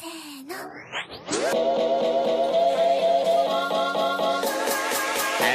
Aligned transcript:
And 0.00 0.48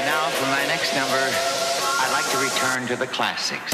now 0.06 0.30
for 0.32 0.48
my 0.48 0.68
next 0.68 0.94
number, 0.94 1.24
I'd 2.02 2.12
like 2.12 2.30
to 2.32 2.38
return 2.40 2.86
to 2.88 2.98
the 2.98 3.08
classics. 3.08 3.72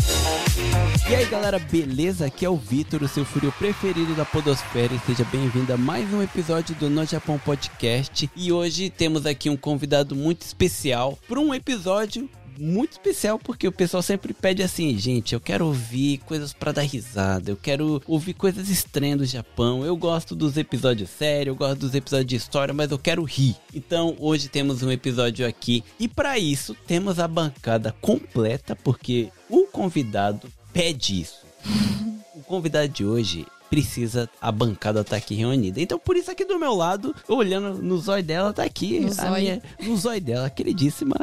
E 1.10 1.16
aí 1.16 1.26
galera, 1.26 1.58
beleza? 1.58 2.28
Aqui 2.28 2.46
é 2.46 2.50
o 2.50 2.56
Vitor, 2.56 3.02
o 3.02 3.08
seu 3.08 3.26
fúrio 3.26 3.52
preferido 3.54 4.14
da 4.14 4.24
Podosfera 4.24 4.94
e 4.94 5.00
seja 5.00 5.24
bem-vindo 5.32 5.74
a 5.74 5.78
mais 5.78 6.14
um 6.14 6.22
episódio 6.22 6.76
do 6.76 6.88
No 6.88 7.04
Japão 7.04 7.40
Podcast. 7.40 8.30
E 8.36 8.52
hoje 8.52 8.92
temos 8.92 9.26
aqui 9.26 9.50
um 9.50 9.58
convidado 9.58 10.16
muito 10.16 10.44
especial 10.44 11.18
para 11.28 11.40
um 11.40 11.52
episódio 11.52 12.30
muito 12.60 12.92
especial 12.92 13.40
porque 13.40 13.68
o 13.68 13.72
pessoal 13.72 14.04
sempre 14.04 14.34
pede 14.34 14.62
assim, 14.62 14.98
gente, 14.98 15.34
eu 15.34 15.40
quero 15.40 15.66
ouvir 15.66 16.18
coisas 16.20 16.52
para 16.54 16.74
dar 16.74 16.82
risada, 16.82 17.50
eu 17.52 17.56
quero 17.56 18.02
ouvir 18.06 18.34
coisas 18.34 18.70
estranhas 18.70 19.18
do 19.20 19.26
Japão. 19.26 19.86
Eu 19.86 19.96
gosto 19.96 20.36
dos 20.36 20.58
episódios 20.58 21.10
sérios, 21.10 21.54
eu 21.54 21.56
gosto 21.56 21.80
dos 21.80 21.96
episódios 21.96 22.28
de 22.28 22.36
história, 22.36 22.74
mas 22.74 22.92
eu 22.92 23.00
quero 23.00 23.24
rir. 23.24 23.56
Então, 23.74 24.16
hoje 24.20 24.50
temos 24.50 24.84
um 24.84 24.92
episódio 24.92 25.48
aqui 25.48 25.84
e 26.00 26.08
para 26.08 26.38
isso 26.38 26.76
temos 26.86 27.20
a 27.20 27.28
bancada 27.28 27.96
completa 28.02 28.76
porque 28.76 29.30
o 29.50 29.66
convidado 29.68 30.48
pede 30.74 31.22
isso. 31.22 31.40
o 32.36 32.42
convidado 32.42 32.90
de 32.90 33.06
hoje 33.06 33.46
precisa 33.70 34.28
a 34.42 34.52
bancada 34.52 35.04
tá 35.04 35.16
aqui 35.16 35.36
reunida. 35.36 35.80
Então 35.80 36.00
por 36.00 36.18
isso 36.18 36.32
aqui 36.32 36.44
do 36.44 36.58
meu 36.60 36.74
lado, 36.74 37.16
olhando 37.28 37.82
no 37.82 37.98
zóio 38.00 38.24
dela, 38.24 38.52
tá 38.52 38.64
aqui 38.64 39.00
No 39.00 39.08
a 39.08 39.12
zóio. 39.12 39.34
minha, 39.36 39.62
no 39.84 39.96
zóio 39.96 40.20
dela, 40.22 40.50
queridíssima 40.50 41.16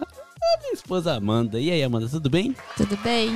a 0.55 0.61
minha 0.61 0.73
esposa 0.73 1.15
Amanda. 1.15 1.61
E 1.61 1.71
aí, 1.71 1.83
Amanda, 1.83 2.09
tudo 2.09 2.29
bem? 2.31 2.55
Tudo 2.77 2.97
bem? 2.99 3.31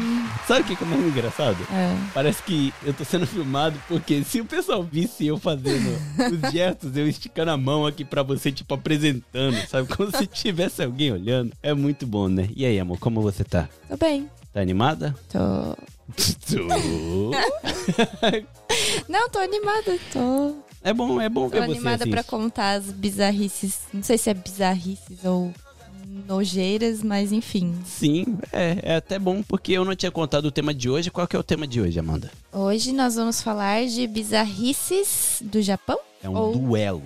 Sabe 0.46 0.60
o 0.60 0.64
que 0.76 0.82
é 0.82 0.86
mais 0.86 1.02
engraçado? 1.04 1.58
É. 1.72 1.96
Parece 2.14 2.42
que 2.42 2.72
eu 2.84 2.92
tô 2.94 3.04
sendo 3.04 3.26
filmado 3.26 3.80
porque 3.88 4.22
se 4.24 4.40
o 4.40 4.44
pessoal 4.44 4.82
visse 4.82 5.26
eu 5.26 5.38
fazendo 5.38 5.90
os 6.44 6.50
gestos, 6.52 6.96
eu 6.96 7.08
esticando 7.08 7.50
a 7.50 7.56
mão 7.56 7.86
aqui 7.86 8.04
pra 8.04 8.22
você, 8.22 8.50
tipo, 8.52 8.72
apresentando, 8.74 9.56
sabe? 9.68 9.88
Como 9.94 10.10
se 10.16 10.26
tivesse 10.26 10.82
alguém 10.82 11.12
olhando. 11.12 11.52
É 11.62 11.74
muito 11.74 12.06
bom, 12.06 12.28
né? 12.28 12.48
E 12.54 12.64
aí, 12.64 12.78
amor, 12.80 12.98
como 12.98 13.20
você 13.20 13.44
tá? 13.44 13.68
Tô 13.88 13.96
bem. 13.96 14.28
Tá 14.52 14.60
animada? 14.60 15.14
Tô. 15.30 15.38
Tô. 16.50 17.30
Não, 19.08 19.28
tô 19.28 19.38
animada. 19.38 19.98
Tô, 20.12 20.56
É 20.82 20.92
bom, 20.92 21.20
é 21.20 21.28
bom 21.28 21.44
tô 21.48 21.50
ver 21.50 21.66
você 21.66 21.72
animada 21.72 22.04
assim. 22.04 22.10
pra 22.10 22.22
contar 22.24 22.72
as 22.72 22.86
bizarrices. 22.86 23.80
Não 23.92 24.02
sei 24.02 24.18
se 24.18 24.30
é 24.30 24.34
bizarrices 24.34 25.24
ou 25.24 25.52
nojeiras, 26.26 27.02
mas 27.02 27.32
enfim. 27.32 27.74
Sim, 27.84 28.38
é, 28.52 28.78
é 28.82 28.96
até 28.96 29.18
bom 29.18 29.42
porque 29.42 29.72
eu 29.72 29.84
não 29.84 29.94
tinha 29.96 30.10
contado 30.10 30.46
o 30.46 30.50
tema 30.50 30.72
de 30.74 30.88
hoje. 30.90 31.10
Qual 31.10 31.26
que 31.26 31.36
é 31.36 31.38
o 31.38 31.42
tema 31.42 31.66
de 31.66 31.80
hoje, 31.80 31.98
Amanda? 31.98 32.30
Hoje 32.52 32.92
nós 32.92 33.14
vamos 33.16 33.42
falar 33.42 33.86
de 33.86 34.06
bizarrices 34.06 35.42
do 35.42 35.60
Japão. 35.62 35.98
É 36.22 36.28
um 36.28 36.36
Ou- 36.36 36.52
duelo. 36.56 37.02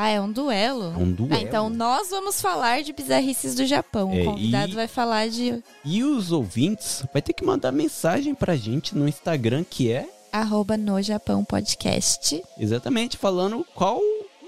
Ah, 0.00 0.08
é 0.10 0.20
um 0.20 0.30
duelo? 0.30 0.94
É 0.96 1.02
um 1.02 1.10
duelo. 1.10 1.34
Ah, 1.34 1.40
então 1.42 1.68
nós 1.68 2.10
vamos 2.10 2.40
falar 2.40 2.82
de 2.84 2.92
bizarrices 2.92 3.56
do 3.56 3.66
Japão. 3.66 4.12
É, 4.12 4.22
o 4.22 4.24
convidado 4.26 4.72
e- 4.72 4.74
vai 4.76 4.86
falar 4.86 5.28
de 5.28 5.60
E 5.84 6.04
os 6.04 6.30
ouvintes 6.30 7.02
vai 7.12 7.20
ter 7.20 7.32
que 7.32 7.44
mandar 7.44 7.72
mensagem 7.72 8.32
pra 8.32 8.54
gente 8.54 8.96
no 8.96 9.08
Instagram 9.08 9.64
que 9.68 9.90
é 9.90 10.08
arroba 10.30 10.76
no 10.76 11.00
Japão 11.02 11.44
Podcast. 11.44 12.40
exatamente 12.58 13.16
falando 13.16 13.66
qual 13.74 14.00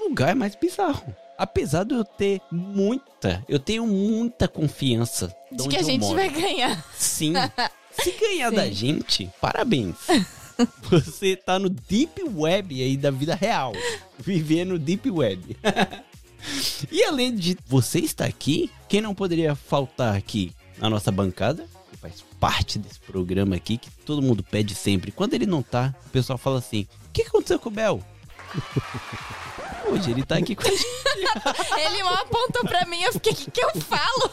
lugar 0.08 0.30
é 0.30 0.34
mais 0.34 0.54
bizarro. 0.54 1.02
Apesar 1.40 1.84
de 1.84 1.94
eu 1.94 2.04
ter 2.04 2.38
muita, 2.52 3.42
eu 3.48 3.58
tenho 3.58 3.86
muita 3.86 4.46
confiança 4.46 5.34
De 5.50 5.62
onde 5.62 5.70
que 5.70 5.76
a 5.78 5.82
gente 5.82 6.02
moro. 6.02 6.16
vai 6.16 6.28
ganhar. 6.28 6.84
Sim. 6.94 7.32
Se 7.98 8.12
ganhar 8.12 8.50
Sim. 8.50 8.56
da 8.56 8.70
gente, 8.70 9.30
parabéns. 9.40 9.96
Você 10.90 11.36
tá 11.36 11.58
no 11.58 11.70
deep 11.70 12.22
web 12.24 12.82
aí 12.82 12.94
da 12.94 13.10
vida 13.10 13.34
real. 13.34 13.72
Viver 14.18 14.66
no 14.66 14.78
deep 14.78 15.10
web. 15.10 15.56
e 16.92 17.02
além 17.04 17.34
de 17.34 17.56
você 17.66 18.00
estar 18.00 18.26
aqui, 18.26 18.70
quem 18.86 19.00
não 19.00 19.14
poderia 19.14 19.54
faltar 19.54 20.14
aqui 20.14 20.52
na 20.76 20.90
nossa 20.90 21.10
bancada, 21.10 21.66
que 21.90 21.96
faz 21.96 22.22
parte 22.38 22.78
desse 22.78 23.00
programa 23.00 23.56
aqui, 23.56 23.78
que 23.78 23.90
todo 24.04 24.20
mundo 24.20 24.42
pede 24.42 24.74
sempre. 24.74 25.10
Quando 25.10 25.32
ele 25.32 25.46
não 25.46 25.62
tá, 25.62 25.94
o 26.04 26.10
pessoal 26.10 26.36
fala 26.36 26.58
assim: 26.58 26.86
o 27.08 27.12
que 27.14 27.22
aconteceu 27.22 27.58
com 27.58 27.70
o 27.70 27.72
Bel? 27.72 28.04
Hoje 29.90 30.10
ele 30.10 30.24
tá 30.24 30.36
aqui 30.36 30.54
com 30.54 30.66
a 30.66 30.70
gente. 30.70 30.86
Ele 31.86 32.02
mal 32.02 32.14
apontou 32.14 32.62
pra 32.64 32.84
mim, 32.86 33.02
eu 33.02 33.12
fiquei, 33.12 33.32
o 33.32 33.36
que, 33.36 33.50
que 33.50 33.64
eu 33.64 33.70
falo? 33.80 34.30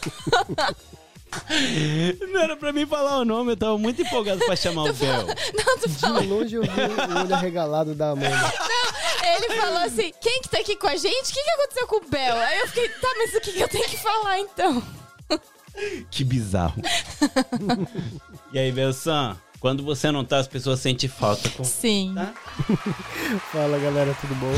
Não 2.31 2.41
era 2.41 2.55
pra 2.55 2.71
mim 2.71 2.85
falar 2.85 3.19
o 3.19 3.25
nome, 3.25 3.51
eu 3.51 3.57
tava 3.57 3.77
muito 3.77 4.01
empolgado 4.01 4.39
pra 4.45 4.55
chamar 4.55 4.83
o 4.83 4.93
Bel. 4.93 5.27
Não, 5.53 5.77
tu 5.79 5.89
falou. 5.89 6.21
De 6.21 6.27
longe 6.27 6.55
eu 6.55 6.61
vi 6.63 6.69
o 6.69 7.19
olho 7.19 7.35
arregalado 7.35 7.93
da 7.93 8.11
Amanda. 8.11 8.53
Ele 9.23 9.59
falou 9.59 9.79
assim: 9.79 10.13
quem 10.21 10.41
que 10.41 10.49
tá 10.49 10.59
aqui 10.59 10.75
com 10.75 10.87
a 10.87 10.95
gente? 10.95 11.31
O 11.31 11.33
que, 11.33 11.43
que 11.43 11.49
aconteceu 11.49 11.87
com 11.87 11.97
o 11.97 12.09
Bel? 12.09 12.37
Aí 12.37 12.59
eu 12.59 12.67
fiquei, 12.67 12.89
tá, 12.89 13.13
mas 13.17 13.33
o 13.35 13.41
que, 13.41 13.51
que 13.51 13.61
eu 13.61 13.67
tenho 13.67 13.89
que 13.89 13.97
falar 13.97 14.39
então? 14.39 14.83
Que 16.09 16.23
bizarro. 16.23 16.81
e 18.51 18.57
aí, 18.57 18.71
Belsan, 18.71 19.37
quando 19.59 19.83
você 19.83 20.11
não 20.11 20.23
tá, 20.23 20.37
as 20.37 20.47
pessoas 20.47 20.79
sentem 20.79 21.09
falta. 21.09 21.49
Com... 21.49 21.63
Sim. 21.63 22.13
Tá? 22.15 22.33
Fala 23.51 23.77
galera, 23.79 24.15
tudo 24.19 24.35
bom? 24.35 24.53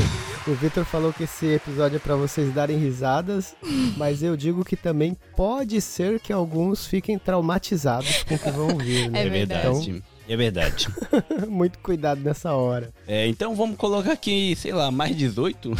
O 0.50 0.54
Victor 0.54 0.84
falou 0.84 1.12
que 1.12 1.24
esse 1.24 1.46
episódio 1.46 1.96
é 1.96 1.98
pra 1.98 2.16
vocês 2.16 2.52
darem 2.52 2.78
risadas, 2.78 3.54
mas 3.96 4.22
eu 4.22 4.36
digo 4.36 4.64
que 4.64 4.76
também 4.76 5.16
pode 5.36 5.80
ser 5.80 6.20
que 6.20 6.32
alguns 6.32 6.86
fiquem 6.86 7.18
traumatizados 7.18 8.22
com 8.24 8.34
o 8.34 8.38
que 8.38 8.50
vão 8.50 8.68
ouvir, 8.68 9.10
né? 9.10 9.26
É 9.26 9.28
verdade. 9.28 10.02
É 10.30 10.36
verdade. 10.36 10.86
Muito 11.50 11.80
cuidado 11.80 12.20
nessa 12.20 12.52
hora. 12.52 12.92
É, 13.04 13.26
então 13.26 13.52
vamos 13.56 13.76
colocar 13.76 14.12
aqui, 14.12 14.54
sei 14.54 14.72
lá, 14.72 14.88
mais 14.88 15.16
18. 15.16 15.72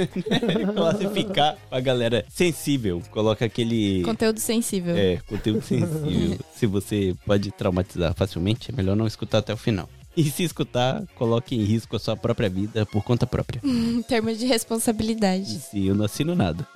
Classificar 0.74 1.58
pra 1.68 1.78
galera 1.78 2.24
sensível. 2.30 3.02
Coloca 3.10 3.44
aquele. 3.44 4.02
Conteúdo 4.02 4.40
sensível. 4.40 4.96
É, 4.96 5.18
conteúdo 5.28 5.60
sensível. 5.60 6.38
se 6.56 6.64
você 6.64 7.14
pode 7.26 7.50
traumatizar 7.50 8.14
facilmente, 8.14 8.70
é 8.70 8.74
melhor 8.74 8.96
não 8.96 9.06
escutar 9.06 9.38
até 9.38 9.52
o 9.52 9.58
final. 9.58 9.86
E 10.16 10.24
se 10.24 10.42
escutar, 10.42 11.04
coloque 11.14 11.54
em 11.54 11.62
risco 11.62 11.94
a 11.94 11.98
sua 11.98 12.16
própria 12.16 12.48
vida 12.48 12.86
por 12.86 13.04
conta 13.04 13.26
própria. 13.26 13.60
Em 13.62 14.00
termos 14.00 14.38
de 14.38 14.46
responsabilidade. 14.46 15.60
Sim, 15.60 15.88
eu 15.88 15.94
não 15.94 16.06
assino 16.06 16.34
nada. 16.34 16.66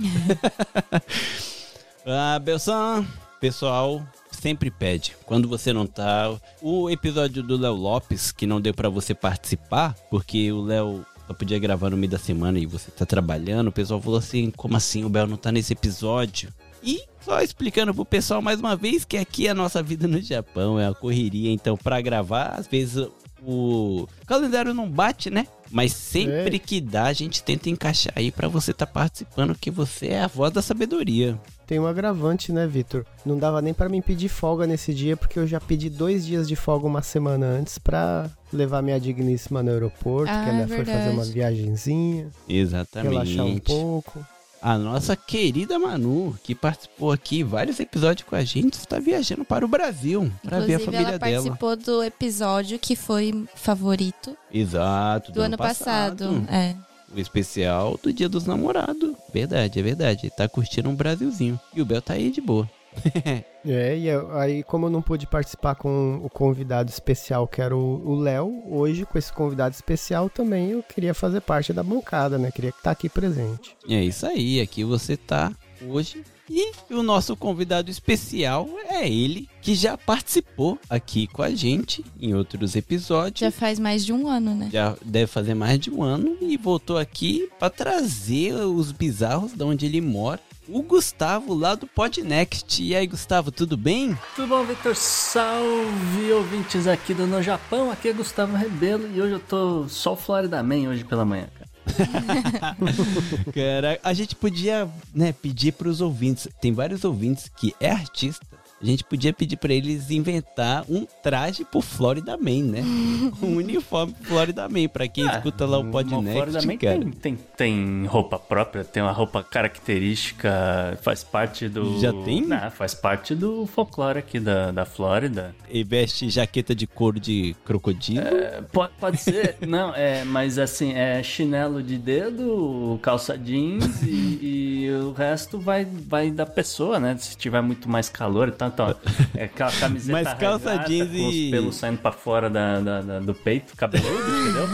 ah, 2.04 2.38
Belsan, 2.38 3.06
pessoal, 3.40 4.02
sempre 4.36 4.70
pede. 4.70 5.16
Quando 5.24 5.48
você 5.48 5.72
não 5.72 5.86
tá. 5.86 6.34
O 6.62 6.88
episódio 6.90 7.42
do 7.42 7.56
Léo 7.56 7.74
Lopes, 7.74 8.30
que 8.32 8.46
não 8.46 8.60
deu 8.60 8.72
pra 8.74 8.88
você 8.88 9.14
participar, 9.14 9.94
porque 10.10 10.52
o 10.52 10.62
Léo 10.62 11.04
só 11.26 11.34
podia 11.34 11.58
gravar 11.58 11.90
no 11.90 11.96
meio 11.96 12.10
da 12.10 12.18
semana 12.18 12.58
e 12.58 12.66
você 12.66 12.90
tá 12.90 13.04
trabalhando, 13.04 13.68
o 13.68 13.72
pessoal 13.72 14.00
falou 14.00 14.18
assim: 14.18 14.50
como 14.56 14.76
assim 14.76 15.04
o 15.04 15.08
Bel 15.08 15.26
não 15.26 15.36
tá 15.36 15.50
nesse 15.50 15.72
episódio? 15.72 16.52
E 16.82 17.02
só 17.24 17.40
explicando 17.40 17.92
pro 17.92 18.04
pessoal 18.04 18.40
mais 18.40 18.60
uma 18.60 18.76
vez 18.76 19.04
que 19.04 19.16
aqui 19.16 19.48
é 19.48 19.50
a 19.50 19.54
nossa 19.54 19.82
vida 19.82 20.06
no 20.06 20.20
Japão, 20.20 20.78
é 20.78 20.86
a 20.86 20.94
correria, 20.94 21.50
então 21.50 21.76
pra 21.76 22.00
gravar, 22.00 22.50
às 22.50 22.68
vezes 22.68 23.08
o 23.42 24.06
calendário 24.26 24.72
não 24.72 24.88
bate, 24.88 25.28
né? 25.30 25.46
Mas 25.70 25.92
sempre 25.92 26.56
É. 26.56 26.58
que 26.60 26.80
dá, 26.80 27.04
a 27.04 27.12
gente 27.12 27.42
tenta 27.42 27.68
encaixar 27.68 28.12
aí 28.14 28.30
pra 28.30 28.46
você 28.46 28.72
tá 28.72 28.86
participando, 28.86 29.54
que 29.56 29.70
você 29.70 30.08
é 30.08 30.22
a 30.22 30.26
voz 30.28 30.52
da 30.52 30.62
sabedoria. 30.62 31.36
Tem 31.66 31.80
um 31.80 31.86
agravante, 31.86 32.52
né, 32.52 32.66
Victor? 32.66 33.04
Não 33.24 33.36
dava 33.36 33.60
nem 33.60 33.74
pra 33.74 33.88
mim 33.88 34.00
pedir 34.00 34.28
folga 34.28 34.66
nesse 34.66 34.94
dia, 34.94 35.16
porque 35.16 35.38
eu 35.38 35.46
já 35.46 35.60
pedi 35.60 35.90
dois 35.90 36.24
dias 36.24 36.46
de 36.46 36.54
folga 36.54 36.86
uma 36.86 37.02
semana 37.02 37.44
antes 37.46 37.76
pra 37.76 38.30
levar 38.52 38.82
minha 38.82 39.00
digníssima 39.00 39.62
no 39.64 39.70
aeroporto, 39.72 40.30
Ah, 40.32 40.44
que 40.44 40.50
ela 40.50 40.60
é 40.62 40.66
foi 40.68 40.84
fazer 40.84 41.08
uma 41.10 41.24
viagenzinha, 41.24 42.28
Exatamente. 42.48 43.12
relaxar 43.12 43.46
um 43.46 43.58
pouco. 43.58 44.24
A 44.62 44.78
nossa 44.78 45.14
querida 45.14 45.78
Manu, 45.78 46.36
que 46.42 46.54
participou 46.54 47.12
aqui 47.12 47.42
vários 47.42 47.78
episódios 47.78 48.26
com 48.28 48.34
a 48.34 48.42
gente, 48.42 48.74
está 48.74 48.98
viajando 48.98 49.44
para 49.44 49.64
o 49.64 49.68
Brasil 49.68 50.30
para 50.42 50.60
ver 50.60 50.74
a 50.74 50.76
Inclusive, 50.76 50.84
família 50.84 51.08
ela 51.10 51.18
dela. 51.18 51.42
participou 51.42 51.76
do 51.76 52.02
episódio 52.02 52.78
que 52.78 52.96
foi 52.96 53.44
favorito 53.54 54.36
Exato, 54.52 55.30
do, 55.30 55.42
ano 55.42 55.56
passado. 55.56 56.44
É. 56.50 56.74
O 57.16 57.20
especial 57.20 57.98
do 58.02 58.12
Dia 58.12 58.28
dos 58.28 58.44
Namorados. 58.44 59.14
Verdade, 59.32 59.80
é 59.80 59.82
verdade. 59.82 60.30
Tá 60.36 60.46
curtindo 60.46 60.88
um 60.90 60.94
Brasilzinho. 60.94 61.58
E 61.74 61.80
o 61.80 61.84
Bel 61.86 62.02
tá 62.02 62.12
aí 62.14 62.30
de 62.30 62.40
boa. 62.40 62.68
É, 63.68 63.98
e 63.98 64.06
eu- 64.06 64.30
aí 64.38 64.62
como 64.62 64.86
eu 64.86 64.90
não 64.90 65.02
pude 65.02 65.26
participar 65.26 65.74
com 65.74 66.20
o 66.22 66.30
convidado 66.30 66.88
especial, 66.88 67.48
que 67.48 67.60
era 67.60 67.76
o 67.76 68.14
Léo, 68.14 68.62
hoje 68.70 69.04
com 69.04 69.18
esse 69.18 69.32
convidado 69.32 69.74
especial 69.74 70.30
também 70.30 70.70
eu 70.70 70.84
queria 70.84 71.12
fazer 71.12 71.40
parte 71.40 71.72
da 71.72 71.82
bancada, 71.82 72.38
né? 72.38 72.52
Queria 72.52 72.70
estar 72.70 72.92
aqui 72.92 73.08
presente. 73.08 73.76
É 73.88 74.00
isso 74.04 74.24
aí, 74.24 74.60
aqui 74.60 74.84
você 74.84 75.16
tá 75.16 75.50
hoje. 75.84 76.22
E 76.48 76.72
o 76.90 77.02
nosso 77.02 77.36
convidado 77.36 77.90
especial 77.90 78.68
é 78.88 79.08
ele, 79.08 79.48
que 79.60 79.74
já 79.74 79.98
participou 79.98 80.78
aqui 80.88 81.26
com 81.26 81.42
a 81.42 81.50
gente 81.50 82.04
em 82.20 82.34
outros 82.34 82.76
episódios. 82.76 83.40
Já 83.40 83.50
faz 83.50 83.78
mais 83.78 84.04
de 84.04 84.12
um 84.12 84.28
ano, 84.28 84.54
né? 84.54 84.68
Já 84.72 84.96
deve 85.04 85.26
fazer 85.26 85.54
mais 85.54 85.80
de 85.80 85.90
um 85.90 86.02
ano 86.02 86.36
e 86.40 86.56
voltou 86.56 86.98
aqui 86.98 87.48
para 87.58 87.70
trazer 87.70 88.54
os 88.54 88.92
bizarros 88.92 89.52
de 89.52 89.64
onde 89.64 89.86
ele 89.86 90.00
mora. 90.00 90.40
O 90.68 90.82
Gustavo 90.82 91.54
lá 91.54 91.76
do 91.76 91.86
Podnext. 91.86 92.82
E 92.82 92.94
aí, 92.94 93.06
Gustavo, 93.06 93.52
tudo 93.52 93.76
bem? 93.76 94.18
Tudo 94.34 94.48
bom, 94.48 94.64
Victor? 94.64 94.96
Salve, 94.96 96.32
ouvintes 96.32 96.88
aqui 96.88 97.14
do 97.14 97.24
No 97.26 97.40
Japão. 97.40 97.90
Aqui 97.90 98.08
é 98.08 98.12
Gustavo 98.12 98.56
Rebelo 98.56 99.08
e 99.14 99.20
hoje 99.20 99.34
eu 99.34 99.40
tô 99.40 99.86
só 99.88 100.14
o 100.14 100.16
Florida 100.16 100.62
Man 100.64 100.88
hoje 100.88 101.04
pela 101.04 101.24
manhã, 101.24 101.48
cara. 101.54 101.65
Cara, 103.54 103.98
a 104.02 104.12
gente 104.12 104.34
podia, 104.34 104.88
né, 105.14 105.32
pedir 105.32 105.72
pros 105.72 106.00
ouvintes. 106.00 106.48
Tem 106.60 106.72
vários 106.72 107.04
ouvintes 107.04 107.48
que 107.48 107.74
é 107.80 107.90
artista. 107.90 108.44
A 108.80 108.84
gente 108.84 109.04
podia 109.04 109.32
pedir 109.32 109.56
pra 109.56 109.72
eles 109.72 110.10
inventar 110.10 110.84
um 110.88 111.06
traje 111.22 111.64
pro 111.64 111.80
Florida 111.80 112.36
Man, 112.36 112.62
né? 112.64 112.82
um 113.42 113.56
uniforme 113.56 114.12
pro 114.12 114.24
Florida 114.28 114.68
Man, 114.68 114.86
pra 114.88 115.08
quem 115.08 115.26
Ah, 115.26 115.36
escuta 115.36 115.64
lá 115.64 115.78
o 115.78 115.80
uma 115.80 115.90
Podnext, 115.92 116.32
Florida 116.32 116.62
Man 116.66 116.76
cara. 116.76 116.98
tem, 117.00 117.10
tem, 117.10 117.38
tem 117.56 118.06
roupa 118.06 118.38
própria, 118.38 118.84
tem 118.84 119.02
uma 119.02 119.12
roupa 119.12 119.42
característica, 119.42 120.98
faz 121.02 121.24
parte 121.24 121.68
do. 121.68 121.98
Já 122.00 122.12
tem? 122.24 122.42
Não, 122.46 122.70
faz 122.70 122.94
parte 122.94 123.34
do 123.34 123.66
folclore 123.66 124.18
aqui 124.18 124.38
da, 124.38 124.70
da 124.70 124.84
Flórida. 124.84 125.54
E 125.70 125.82
veste 125.82 126.28
jaqueta 126.28 126.74
de 126.74 126.86
couro 126.86 127.18
de 127.18 127.56
crocodilo. 127.64 128.20
É, 128.26 128.60
pode, 128.72 128.92
pode 129.00 129.16
ser, 129.18 129.56
não, 129.66 129.94
é, 129.94 130.24
mas 130.24 130.58
assim, 130.58 130.92
é 130.92 131.22
chinelo 131.22 131.82
de 131.82 131.96
dedo, 131.96 132.98
calça 133.02 133.36
jeans 133.38 134.02
e, 134.02 134.38
e 134.86 134.90
o 135.02 135.12
resto 135.12 135.58
vai, 135.58 135.84
vai 135.84 136.30
da 136.30 136.44
pessoa, 136.46 137.00
né? 137.00 137.16
Se 137.18 137.36
tiver 137.36 137.60
muito 137.62 137.88
mais 137.88 138.08
calor 138.08 138.48
e 138.48 138.52
tal, 138.52 138.65
então, 138.68 138.94
é 139.34 139.44
aquela 139.44 139.70
camiseta 139.78 140.12
Mas 140.12 140.38
calça 140.38 140.70
regata 140.72 140.88
jeans 140.88 141.08
com 141.10 141.28
os 141.28 141.34
e- 141.34 141.50
pelos 141.50 141.76
saindo 141.76 141.98
pra 141.98 142.12
fora 142.12 142.48
da, 142.50 142.80
da- 142.80 143.00
da- 143.02 143.20
do 143.20 143.34
peito, 143.34 143.74
cabeludo, 143.76 144.10
entendeu? 144.12 144.68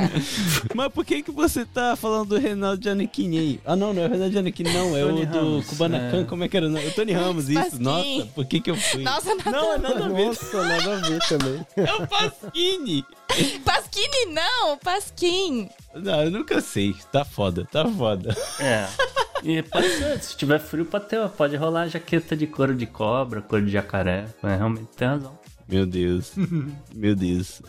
Mas 0.74 0.92
por 0.92 1.04
que 1.04 1.22
que 1.22 1.30
você 1.30 1.64
tá 1.64 1.96
falando 1.96 2.28
do 2.30 2.38
Reinaldo 2.38 2.82
Giannichini 2.82 3.38
aí? 3.38 3.60
Ah, 3.64 3.76
não, 3.76 3.92
não 3.92 4.02
é 4.02 4.06
o 4.06 4.08
Reinaldo 4.08 4.32
Giannichini, 4.32 4.72
não. 4.72 4.96
É 4.96 5.02
Tony 5.02 5.22
o 5.22 5.26
do 5.26 5.38
Ramos, 5.38 5.66
Kubanacan, 5.66 6.20
é. 6.20 6.24
como 6.24 6.44
é 6.44 6.48
que 6.48 6.56
era? 6.56 6.66
o 6.66 6.70
nome? 6.70 6.86
O 6.86 6.92
Tony 6.92 7.12
Ramos, 7.12 7.48
isso. 7.48 7.60
Pasquim. 7.60 7.82
Nossa, 7.82 8.26
por 8.34 8.44
que 8.46 8.60
que 8.60 8.70
eu 8.70 8.76
fui? 8.76 9.02
Nossa, 9.02 9.34
nada 9.34 9.50
Não, 9.50 9.72
é 9.74 9.78
nada 9.78 10.04
a 10.04 10.08
ver. 10.08 10.26
Nossa, 10.26 10.62
nada 10.64 10.92
a 10.96 10.96
ver 11.00 11.18
também. 11.28 11.66
É 11.76 11.94
o 11.94 12.06
Pasquini. 12.06 13.04
Pasquini 13.64 14.26
não, 14.32 14.78
Pasquim. 14.78 15.68
Não, 15.94 16.24
eu 16.24 16.30
nunca 16.30 16.60
sei. 16.60 16.94
Tá 17.12 17.24
foda, 17.24 17.66
tá 17.70 17.86
foda. 17.88 18.36
É. 18.58 18.86
E 19.42 19.62
pode 19.62 19.88
ser, 19.88 20.22
se 20.22 20.36
tiver 20.36 20.58
frio, 20.58 20.84
pode, 20.84 21.06
ter, 21.06 21.26
pode 21.30 21.56
rolar 21.56 21.88
jaqueta 21.88 22.36
de 22.36 22.46
couro 22.46 22.74
de 22.74 22.84
cobra, 22.84 23.40
couro 23.40 23.64
de 23.64 23.72
jacaré. 23.72 24.26
É, 24.42 24.56
realmente 24.56 24.88
tem 24.94 25.08
razão. 25.08 25.38
Meu 25.66 25.86
Deus. 25.86 26.32
Meu 26.94 27.16
Deus. 27.16 27.62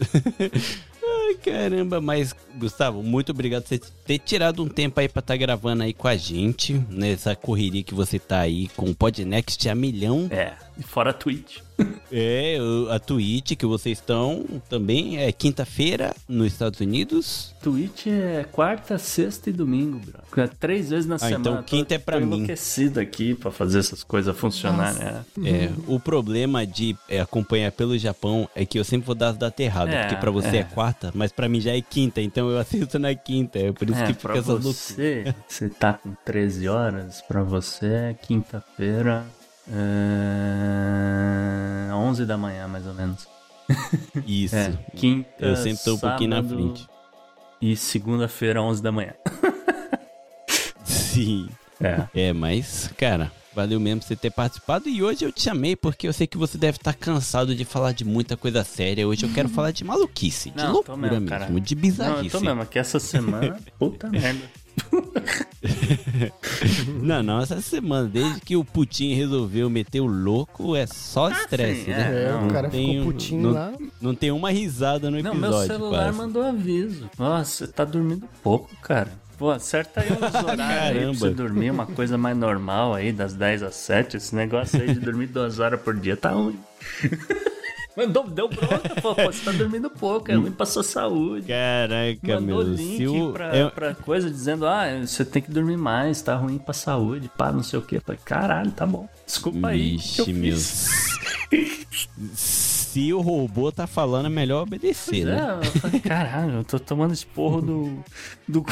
Ai, 1.04 1.36
caramba, 1.36 2.02
mas 2.02 2.36
Gustavo, 2.58 3.02
muito 3.02 3.32
obrigado 3.32 3.64
por 3.64 3.70
você 3.70 3.80
ter 4.06 4.20
tirado 4.20 4.62
um 4.64 4.68
tempo 4.68 5.00
aí 5.00 5.08
pra 5.08 5.20
estar 5.20 5.38
gravando 5.38 5.84
aí 5.84 5.94
com 5.94 6.08
a 6.08 6.16
gente, 6.16 6.74
nessa 6.90 7.36
correria 7.36 7.84
que 7.84 7.94
você 7.94 8.20
tá 8.20 8.40
aí 8.40 8.68
com 8.76 8.90
o 8.90 8.96
Podnext 8.96 9.70
a 9.70 9.76
milhão. 9.76 10.28
É, 10.30 10.54
e 10.78 10.84
fora 10.84 11.14
Twitch. 11.14 11.58
É, 12.12 12.58
o- 12.62 12.92
a 12.92 13.00
Twitch 13.00 13.56
que 13.56 13.66
vocês 13.66 13.98
estão 13.98 14.46
também 14.70 15.18
é 15.18 15.32
quinta-feira 15.32 16.14
nos 16.30 16.48
Estados 16.54 16.80
Unidos. 16.80 17.56
Twitch 17.62 18.06
é 18.06 18.46
quarta, 18.52 19.00
sexta 19.00 19.50
e 19.50 19.54
domingo, 19.54 20.00
bro. 20.00 20.44
É 20.44 20.48
três 20.48 20.92
vezes 20.92 21.08
na 21.08 21.18
semana. 21.18 21.38
então 21.40 21.58
Tô- 21.58 21.64
quinta 21.64 21.96
é 21.96 21.98
pra 21.98 22.20
tô 22.20 22.26
mim. 22.26 22.36
enlouquecido 22.36 23.00
aqui 23.00 23.34
pra 23.34 23.50
fazer 23.50 23.80
essas 23.80 24.04
coisas 24.04 24.38
funcionarem. 24.38 25.00
né? 25.00 25.26
É, 25.44 25.72
o 25.88 26.00
problema 26.00 26.68
de 26.68 26.96
é, 27.10 27.20
acompanhar 27.20 27.72
pelo 27.72 27.98
Japão 27.98 28.48
é 28.56 28.64
que 28.64 28.78
eu 28.78 28.84
sempre 28.84 29.08
vou 29.08 29.16
dar 29.16 29.30
as 29.30 29.38
datas 29.38 29.66
erradas, 29.66 29.96
É, 29.96 30.02
porque 30.04 30.18
pra 30.18 30.30
você 30.32 30.58
é. 30.58 30.60
é. 30.60 30.64
quarta, 30.64 31.12
mas 31.16 31.32
pra 31.32 31.50
mim 31.50 31.60
já 31.60 31.76
é 31.76 31.82
quinta, 31.82 32.22
então 32.22 32.48
eu 32.52 32.60
assisto 32.60 33.00
na 33.00 33.16
quinta, 33.16 33.58
é 33.58 33.72
por 33.72 33.90
isso 33.90 34.00
É, 34.00 34.06
que 34.08 34.14
pra 34.14 34.36
fica 34.36 34.40
essa 34.40 34.52
loucura. 34.52 34.74
você, 34.74 35.36
você 35.48 35.70
tá 35.70 35.94
com 35.94 36.14
13 36.24 36.68
horas, 36.68 37.22
pra 37.28 37.42
você 37.42 37.86
é 37.88 38.14
quinta-feira, 38.22 39.26
é... 39.70 39.82
11 41.94 42.26
da 42.26 42.38
manhã, 42.38 42.68
mais 42.68 42.86
ou 42.88 42.94
menos. 42.94 43.28
Isso. 44.26 44.56
É, 44.56 44.74
quinta, 44.96 45.30
Eu 45.40 45.56
sempre 45.56 45.84
tô 45.84 45.96
um 45.96 46.00
pouquinho 46.00 46.30
na 46.30 46.36
sábado 46.38 46.56
frente. 46.56 46.88
E 47.62 47.76
segunda-feira, 47.76 48.62
11 48.62 48.82
da 48.82 48.92
manhã. 48.92 49.14
Sim. 50.84 51.48
É. 51.80 52.08
É, 52.14 52.34
mas, 52.34 52.90
cara, 52.98 53.32
valeu 53.54 53.80
mesmo 53.80 54.02
você 54.02 54.16
ter 54.16 54.32
participado. 54.32 54.90
E 54.90 55.04
hoje 55.04 55.26
eu 55.26 55.32
te 55.32 55.44
chamei 55.44 55.76
porque 55.76 56.08
eu 56.08 56.14
sei 56.14 56.28
que 56.28 56.38
você 56.38 56.58
deve 56.58 56.78
estar 56.78 56.94
cansado 56.94 57.56
de 57.56 57.66
falar 57.66 57.92
de 57.92 58.04
muita 58.04 58.36
coisa 58.38 58.64
séria. 58.64 59.08
Hoje 59.08 59.26
eu 59.26 59.34
quero 59.34 59.50
falar 59.50 59.72
de 59.72 59.84
maluquice, 59.84 60.50
de 60.52 60.58
Não, 60.58 60.74
loucura 60.74 60.98
mesmo, 60.98 61.22
mesmo, 61.22 61.60
de 61.60 61.76
Não, 61.76 61.82
bizarrice. 61.82 62.26
eu 62.36 62.40
tô 62.40 62.46
mesmo, 62.46 62.62
aqui 62.62 62.80
essa 62.80 63.00
semana, 63.00 63.60
puta 63.80 64.10
merda. 64.10 64.42
Não, 67.02 67.22
não, 67.24 67.42
essa 67.42 67.60
semana, 67.62 68.08
desde 68.08 68.40
que 68.42 68.56
o 68.56 68.64
Putin 68.64 69.14
resolveu 69.14 69.70
meter 69.70 70.00
o 70.00 70.06
louco, 70.06 70.76
é 70.76 70.86
só 70.88 71.30
estresse, 71.30 71.86
sim, 71.86 71.92
né? 71.92 72.26
é, 72.26 72.32
não, 72.32 72.48
o 72.48 72.52
cara 72.52 72.70
tem 72.70 72.88
ficou 72.88 73.02
um- 73.02 73.06
putinho 73.06 73.42
não- 73.42 73.52
lá. 73.52 73.74
Não 74.02 74.16
tem 74.16 74.32
uma 74.32 74.52
risada 74.52 75.10
no 75.12 75.22
Não, 75.22 75.32
episódio. 75.32 75.58
meu 75.58 75.68
celular 75.68 76.04
quase. 76.06 76.18
mandou 76.18 76.44
aviso. 76.44 77.10
Nossa, 77.18 77.66
você 77.66 77.72
tá 77.72 77.84
dormindo 77.86 78.28
pouco, 78.44 78.70
cara. 78.82 79.10
Pô, 79.38 79.50
acerta 79.50 80.02
aí 80.02 80.12
uns 80.12 80.12
horários 80.44 80.50
aí 80.50 80.56
pra 80.58 80.68
Caramba. 80.68 81.14
você 81.14 81.30
dormir, 81.32 81.72
uma 81.72 81.86
coisa 81.88 82.18
mais 82.18 82.38
normal 82.38 82.94
aí, 82.94 83.12
das 83.12 83.34
10 83.34 83.64
às 83.64 83.76
7. 83.76 84.18
Esse 84.18 84.36
negócio 84.36 84.80
aí 84.80 84.94
de 84.94 85.00
dormir 85.00 85.28
duas 85.28 85.60
horas 85.60 85.82
por 85.82 85.96
dia 85.96 86.16
tá 86.16 86.32
ruim. 86.32 86.60
Mandou, 87.96 88.28
deu 88.30 88.48
bronca, 88.48 89.02
pô, 89.02 89.14
pô, 89.14 89.24
você 89.26 89.44
tá 89.44 89.52
dormindo 89.52 89.90
pouco, 89.90 90.32
é 90.32 90.36
ruim 90.36 90.52
pra 90.52 90.66
sua 90.66 90.84
saúde. 90.84 91.48
Caraca, 91.48 92.40
Mandou 92.40 92.64
meu. 92.64 92.74
link 92.74 93.08
o, 93.08 93.34
pra, 93.34 93.70
pra 93.72 93.94
coisa 93.96 94.30
dizendo, 94.30 94.66
ah, 94.66 94.86
você 95.06 95.26
tem 95.26 95.42
que 95.42 95.52
dormir 95.52 95.76
mais, 95.78 96.22
tá 96.22 96.36
ruim 96.36 96.58
pra 96.58 96.74
saúde, 96.74 97.30
pá, 97.38 97.52
não 97.52 97.64
sei 97.64 97.80
o 97.80 97.82
que. 97.82 98.00
Falei, 98.00 98.20
caralho, 98.24 98.72
tá 98.72 98.86
bom. 98.86 99.10
Desculpa 99.26 99.68
aí. 99.68 99.98
que 99.98 100.22
eu 100.22 100.26
Vixe, 100.26 100.34
meu. 100.34 100.58
Se 102.36 103.14
o 103.14 103.22
robô 103.22 103.72
tá 103.72 103.88
falando, 103.88 104.26
é 104.26 104.30
melhor 104.30 104.64
obedecer, 104.64 105.26
né? 105.26 105.60
É, 105.62 105.68
eu 105.68 105.72
falei, 105.80 106.00
caralho, 106.00 106.54
eu 106.56 106.64
tô 106.64 106.80
tomando 106.80 107.14
esporro 107.14 107.62
do, 107.62 108.04
do, 108.48 108.62
do 108.62 108.64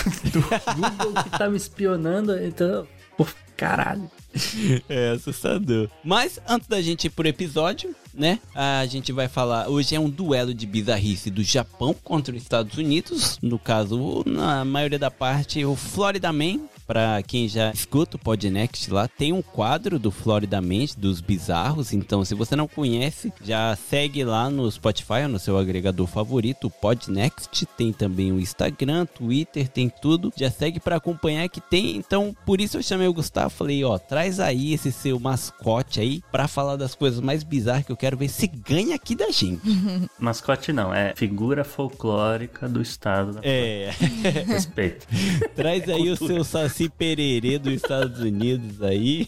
Google 0.75 1.23
que 1.23 1.29
tá 1.37 1.49
me 1.49 1.57
espionando, 1.57 2.37
então. 2.41 2.85
Pô, 3.17 3.25
caralho. 3.55 4.09
É 4.87 5.11
assustador. 5.11 5.89
Mas 6.03 6.39
antes 6.47 6.67
da 6.67 6.79
gente 6.81 7.05
ir 7.05 7.09
pro 7.09 7.27
episódio, 7.27 7.95
né? 8.13 8.39
A 8.53 8.85
gente 8.85 9.11
vai 9.11 9.27
falar. 9.27 9.67
Hoje 9.69 9.95
é 9.95 9.99
um 9.99 10.09
duelo 10.09 10.53
de 10.53 10.65
bizarrice 10.65 11.29
do 11.29 11.43
Japão 11.43 11.95
contra 12.03 12.35
os 12.35 12.41
Estados 12.41 12.77
Unidos. 12.77 13.37
No 13.41 13.57
caso, 13.57 14.23
na 14.25 14.63
maioria 14.65 14.99
da 14.99 15.11
parte, 15.11 15.63
o 15.63 15.75
Florida 15.75 16.31
Man. 16.31 16.59
Pra 16.89 17.21
quem 17.21 17.47
já 17.47 17.69
escuta 17.69 18.17
o 18.17 18.19
Podnext 18.19 18.91
lá, 18.91 19.07
tem 19.07 19.31
um 19.31 19.43
quadro 19.43 19.99
do 19.99 20.09
Florida 20.09 20.59
Man, 20.59 20.85
dos 20.97 21.21
bizarros. 21.21 21.93
Então, 21.93 22.25
se 22.25 22.33
você 22.33 22.55
não 22.55 22.67
conhece, 22.67 23.31
já 23.43 23.75
segue 23.75 24.23
lá 24.23 24.49
no 24.49 24.69
Spotify, 24.71 25.27
no 25.29 25.37
seu 25.37 25.55
agregador 25.59 26.07
favorito, 26.07 26.65
o 26.65 26.71
Podnext. 26.71 27.67
Tem 27.77 27.93
também 27.93 28.31
o 28.31 28.39
Instagram, 28.39 29.05
Twitter, 29.05 29.67
tem 29.67 29.87
tudo. 29.87 30.33
Já 30.35 30.49
segue 30.49 30.79
pra 30.79 30.95
acompanhar 30.95 31.47
que 31.47 31.61
tem. 31.61 31.95
Então, 31.95 32.35
por 32.43 32.59
isso 32.59 32.77
eu 32.77 32.81
chamei 32.81 33.07
o 33.07 33.13
Gustavo. 33.13 33.51
Falei, 33.51 33.83
ó, 33.83 33.99
traz 33.99 34.39
aí 34.39 34.73
esse 34.73 34.91
seu 34.91 35.19
mascote 35.19 35.99
aí 35.99 36.23
pra 36.31 36.47
falar 36.47 36.75
das 36.75 36.95
coisas 36.95 37.19
mais 37.19 37.43
bizarras 37.43 37.85
que 37.85 37.91
eu 37.91 37.97
quero 37.97 38.17
ver 38.17 38.29
se 38.29 38.47
ganha 38.47 38.95
aqui 38.95 39.13
da 39.13 39.29
gente. 39.29 39.61
Mascote 40.17 40.73
não, 40.73 40.91
é 40.91 41.13
figura 41.15 41.63
folclórica 41.63 42.67
do 42.67 42.81
estado 42.81 43.33
da 43.33 43.41
É, 43.43 43.91
Respeito. 44.47 45.05
traz 45.55 45.87
aí 45.87 46.09
o 46.09 46.17
seu 46.17 46.43
Saci 46.43 46.78
Pererê 46.87 47.57
dos 47.57 47.73
Estados 47.73 48.19
Unidos 48.19 48.81
aí 48.81 49.27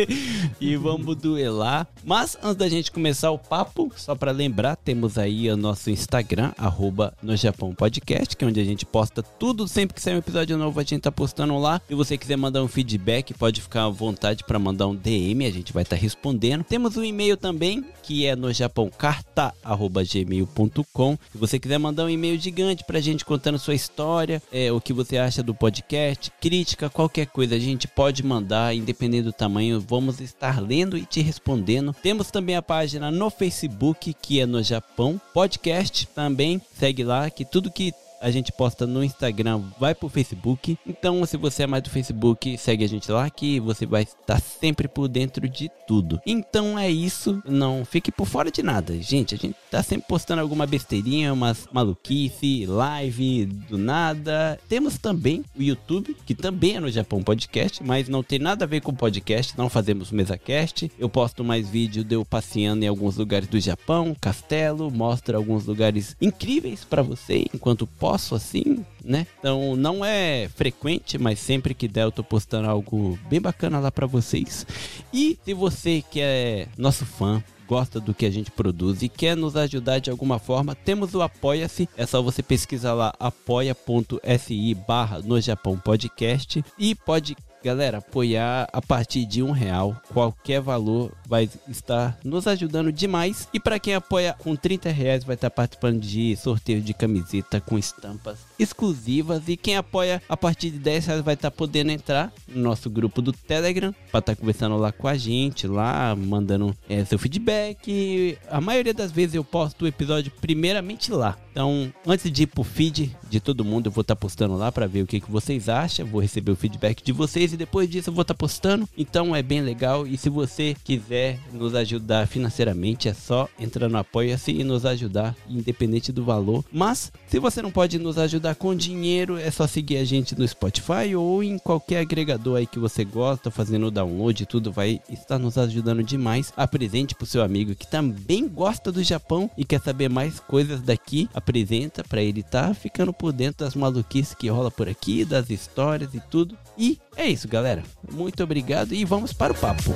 e 0.60 0.76
vamos 0.76 1.16
duelar. 1.16 1.86
Mas 2.04 2.36
antes 2.42 2.56
da 2.56 2.68
gente 2.68 2.90
começar 2.90 3.30
o 3.30 3.38
papo, 3.38 3.90
só 3.96 4.14
pra 4.14 4.32
lembrar, 4.32 4.76
temos 4.76 5.16
aí 5.16 5.50
o 5.50 5.56
nosso 5.56 5.88
Instagram, 5.90 6.52
arroba 6.58 7.14
no 7.22 7.34
Japão 7.36 7.74
Podcast, 7.74 8.36
que 8.36 8.44
é 8.44 8.48
onde 8.48 8.60
a 8.60 8.64
gente 8.64 8.84
posta 8.84 9.22
tudo. 9.22 9.68
Sempre 9.68 9.94
que 9.94 10.02
sair 10.02 10.16
um 10.16 10.18
episódio 10.18 10.58
novo, 10.58 10.80
a 10.80 10.82
gente 10.82 11.02
tá 11.02 11.12
postando 11.12 11.56
lá. 11.58 11.80
Se 11.86 11.94
você 11.94 12.18
quiser 12.18 12.36
mandar 12.36 12.62
um 12.62 12.68
feedback, 12.68 13.32
pode 13.34 13.60
ficar 13.60 13.84
à 13.84 13.88
vontade 13.88 14.42
pra 14.44 14.58
mandar 14.58 14.88
um 14.88 14.96
DM, 14.96 15.46
a 15.46 15.50
gente 15.50 15.72
vai 15.72 15.84
estar 15.84 15.96
respondendo. 15.96 16.64
Temos 16.64 16.96
um 16.96 17.04
e-mail 17.04 17.36
também, 17.36 17.84
que 18.02 18.26
é 18.26 18.34
no 18.34 18.52
Japão 18.52 18.90
carta@gmail.com. 18.90 21.18
Se 21.30 21.38
você 21.38 21.58
quiser 21.58 21.78
mandar 21.78 22.04
um 22.04 22.10
e-mail 22.10 22.38
gigante 22.38 22.84
pra 22.84 23.00
gente 23.00 23.24
contando 23.24 23.58
sua 23.58 23.74
história, 23.74 24.42
é, 24.50 24.72
o 24.72 24.80
que 24.80 24.92
você 24.92 25.18
acha 25.18 25.42
do 25.42 25.54
podcast, 25.54 26.32
crítica, 26.40 26.81
qualquer 26.90 27.26
coisa, 27.26 27.54
a 27.54 27.58
gente 27.58 27.86
pode 27.88 28.22
mandar, 28.22 28.74
independente 28.74 29.24
do 29.24 29.32
tamanho, 29.32 29.80
vamos 29.80 30.20
estar 30.20 30.60
lendo 30.60 30.96
e 30.96 31.04
te 31.04 31.20
respondendo. 31.20 31.94
Temos 32.02 32.30
também 32.30 32.56
a 32.56 32.62
página 32.62 33.10
no 33.10 33.30
Facebook, 33.30 34.14
que 34.14 34.40
é 34.40 34.46
no 34.46 34.62
Japão 34.62 35.20
Podcast 35.32 36.06
também. 36.08 36.60
Segue 36.78 37.04
lá, 37.04 37.30
que 37.30 37.44
tudo 37.44 37.70
que 37.70 37.92
a 38.22 38.30
gente 38.30 38.52
posta 38.52 38.86
no 38.86 39.02
Instagram, 39.02 39.60
vai 39.78 39.94
pro 39.94 40.08
Facebook. 40.08 40.78
Então, 40.86 41.26
se 41.26 41.36
você 41.36 41.64
é 41.64 41.66
mais 41.66 41.82
do 41.82 41.90
Facebook, 41.90 42.56
segue 42.56 42.84
a 42.84 42.88
gente 42.88 43.10
lá 43.10 43.28
que 43.28 43.58
você 43.58 43.84
vai 43.84 44.04
estar 44.04 44.40
sempre 44.40 44.86
por 44.86 45.08
dentro 45.08 45.48
de 45.48 45.68
tudo. 45.88 46.20
Então 46.24 46.78
é 46.78 46.88
isso, 46.88 47.42
não 47.44 47.84
fique 47.84 48.12
por 48.12 48.26
fora 48.26 48.50
de 48.50 48.62
nada. 48.62 48.96
Gente, 49.02 49.34
a 49.34 49.38
gente 49.38 49.56
tá 49.70 49.82
sempre 49.82 50.06
postando 50.08 50.40
alguma 50.40 50.66
besteirinha, 50.66 51.32
umas 51.32 51.66
maluquice, 51.72 52.64
live 52.64 53.46
do 53.46 53.76
nada. 53.76 54.58
Temos 54.68 54.98
também 54.98 55.44
o 55.58 55.62
YouTube, 55.62 56.16
que 56.24 56.34
também 56.34 56.76
é 56.76 56.80
no 56.80 56.90
Japão 56.90 57.22
Podcast, 57.22 57.82
mas 57.82 58.08
não 58.08 58.22
tem 58.22 58.38
nada 58.38 58.64
a 58.64 58.68
ver 58.68 58.82
com 58.82 58.94
podcast, 58.94 59.58
não 59.58 59.68
fazemos 59.68 60.12
mesa 60.12 60.38
cast. 60.38 60.90
Eu 60.96 61.08
posto 61.08 61.42
mais 61.42 61.68
vídeo 61.68 62.04
de 62.04 62.14
eu 62.14 62.24
passeando 62.24 62.84
em 62.84 62.88
alguns 62.88 63.16
lugares 63.16 63.48
do 63.48 63.58
Japão, 63.58 64.14
castelo, 64.20 64.90
mostro 64.90 65.36
alguns 65.36 65.66
lugares 65.66 66.16
incríveis 66.20 66.84
pra 66.84 67.02
você 67.02 67.46
enquanto 67.52 67.86
posto 67.86 68.11
posso, 68.12 68.34
assim, 68.34 68.84
né? 69.02 69.26
Então 69.38 69.74
não 69.74 70.04
é 70.04 70.46
frequente, 70.54 71.16
mas 71.16 71.38
sempre 71.38 71.72
que 71.72 71.88
der 71.88 72.02
eu 72.02 72.12
tô 72.12 72.22
postando 72.22 72.68
algo 72.68 73.18
bem 73.30 73.40
bacana 73.40 73.80
lá 73.80 73.90
pra 73.90 74.06
vocês. 74.06 74.66
E 75.10 75.38
se 75.42 75.54
você 75.54 76.04
que 76.10 76.20
é 76.20 76.68
nosso 76.76 77.06
fã, 77.06 77.42
gosta 77.66 77.98
do 77.98 78.12
que 78.12 78.26
a 78.26 78.30
gente 78.30 78.50
produz 78.50 79.00
e 79.00 79.08
quer 79.08 79.34
nos 79.34 79.56
ajudar 79.56 79.98
de 79.98 80.10
alguma 80.10 80.38
forma, 80.38 80.74
temos 80.74 81.14
o 81.14 81.22
Apoia-se. 81.22 81.88
É 81.96 82.04
só 82.04 82.20
você 82.20 82.42
pesquisar 82.42 82.92
lá 82.92 83.14
apoia.se 83.18 84.74
barra 84.86 85.20
no 85.20 85.40
Japão 85.40 85.78
Podcast 85.78 86.62
e 86.78 86.94
pode 86.94 87.34
Galera, 87.62 87.98
apoiar 87.98 88.68
a 88.72 88.82
partir 88.82 89.24
de 89.24 89.40
um 89.40 89.52
real, 89.52 89.96
qualquer 90.12 90.60
valor 90.60 91.12
vai 91.28 91.48
estar 91.68 92.18
nos 92.24 92.48
ajudando 92.48 92.90
demais. 92.90 93.48
E 93.54 93.60
para 93.60 93.78
quem 93.78 93.94
apoia 93.94 94.34
com 94.36 94.56
30 94.56 94.90
reais 94.90 95.22
vai 95.22 95.36
estar 95.36 95.50
participando 95.50 96.00
de 96.00 96.36
sorteio 96.36 96.80
de 96.80 96.92
camiseta 96.92 97.60
com 97.60 97.78
estampas 97.78 98.38
exclusivas. 98.58 99.44
E 99.46 99.56
quem 99.56 99.76
apoia 99.76 100.20
a 100.28 100.36
partir 100.36 100.70
de 100.70 100.78
10 100.78 101.06
reais 101.06 101.22
vai 101.22 101.34
estar 101.34 101.52
podendo 101.52 101.92
entrar 101.92 102.32
no 102.54 102.62
nosso 102.62 102.88
grupo 102.90 103.20
do 103.20 103.32
Telegram 103.32 103.94
para 104.10 104.20
estar 104.20 104.36
conversando 104.36 104.76
lá 104.76 104.92
com 104.92 105.08
a 105.08 105.16
gente, 105.16 105.66
lá 105.66 106.14
mandando 106.16 106.74
é, 106.88 107.04
seu 107.04 107.18
feedback. 107.18 108.38
A 108.50 108.60
maioria 108.60 108.94
das 108.94 109.10
vezes 109.10 109.34
eu 109.34 109.44
posto 109.44 109.82
o 109.82 109.88
episódio 109.88 110.32
primeiramente 110.40 111.12
lá. 111.12 111.36
Então, 111.52 111.92
antes 112.06 112.30
de 112.30 112.44
ir 112.44 112.46
pro 112.46 112.64
feed 112.64 113.14
de 113.28 113.38
todo 113.38 113.64
mundo, 113.64 113.86
eu 113.86 113.92
vou 113.92 114.00
estar 114.00 114.16
postando 114.16 114.56
lá 114.56 114.72
para 114.72 114.86
ver 114.86 115.02
o 115.02 115.06
que, 115.06 115.20
que 115.20 115.30
vocês 115.30 115.68
acham. 115.68 116.06
Vou 116.06 116.20
receber 116.20 116.50
o 116.50 116.56
feedback 116.56 117.02
de 117.02 117.12
vocês 117.12 117.52
e 117.52 117.56
depois 117.58 117.88
disso 117.88 118.08
eu 118.08 118.14
vou 118.14 118.22
estar 118.22 118.34
postando. 118.34 118.88
Então 118.96 119.36
é 119.36 119.42
bem 119.42 119.60
legal. 119.60 120.06
E 120.06 120.16
se 120.16 120.30
você 120.30 120.74
quiser 120.82 121.38
nos 121.52 121.74
ajudar 121.74 122.26
financeiramente, 122.26 123.08
é 123.08 123.14
só 123.14 123.48
entrar 123.58 123.88
no 123.88 123.98
Apoia-se 123.98 124.50
e 124.50 124.64
nos 124.64 124.86
ajudar, 124.86 125.36
independente 125.48 126.10
do 126.10 126.24
valor. 126.24 126.64
Mas 126.72 127.12
se 127.26 127.38
você 127.38 127.60
não 127.60 127.70
pode 127.70 127.98
nos 127.98 128.16
ajudar 128.16 128.54
com 128.54 128.74
dinheiro, 128.74 129.36
é 129.36 129.50
só 129.50 129.66
seguir 129.66 129.98
a 129.98 130.04
gente 130.04 130.38
no 130.38 130.48
Spotify 130.48 131.14
ou 131.14 131.42
em 131.42 131.58
qualquer 131.58 132.00
agregador 132.00 132.41
aí 132.54 132.66
que 132.66 132.78
você 132.78 133.04
gosta, 133.04 133.50
fazendo 133.50 133.86
o 133.86 133.90
download, 133.90 134.46
tudo 134.46 134.72
vai 134.72 135.00
estar 135.08 135.38
nos 135.38 135.56
ajudando 135.56 136.02
demais. 136.02 136.52
Apresente 136.56 137.14
pro 137.14 137.26
seu 137.26 137.42
amigo 137.42 137.74
que 137.74 137.86
também 137.86 138.48
gosta 138.48 138.90
do 138.90 139.02
Japão 139.02 139.50
e 139.56 139.64
quer 139.64 139.80
saber 139.80 140.08
mais 140.08 140.40
coisas 140.40 140.80
daqui. 140.80 141.28
Apresenta 141.32 142.04
para 142.04 142.22
ele 142.22 142.42
tá 142.42 142.74
ficando 142.74 143.12
por 143.12 143.32
dentro 143.32 143.64
das 143.64 143.74
maluquices 143.74 144.34
que 144.34 144.48
rola 144.48 144.70
por 144.70 144.88
aqui, 144.88 145.24
das 145.24 145.50
histórias 145.50 146.14
e 146.14 146.20
tudo. 146.20 146.56
E 146.76 146.98
é 147.16 147.26
isso, 147.28 147.48
galera. 147.48 147.82
Muito 148.10 148.42
obrigado 148.42 148.92
e 148.92 149.04
vamos 149.04 149.32
para 149.32 149.52
o 149.52 149.56
papo. 149.56 149.92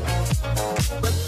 Mesmo 1.02 1.25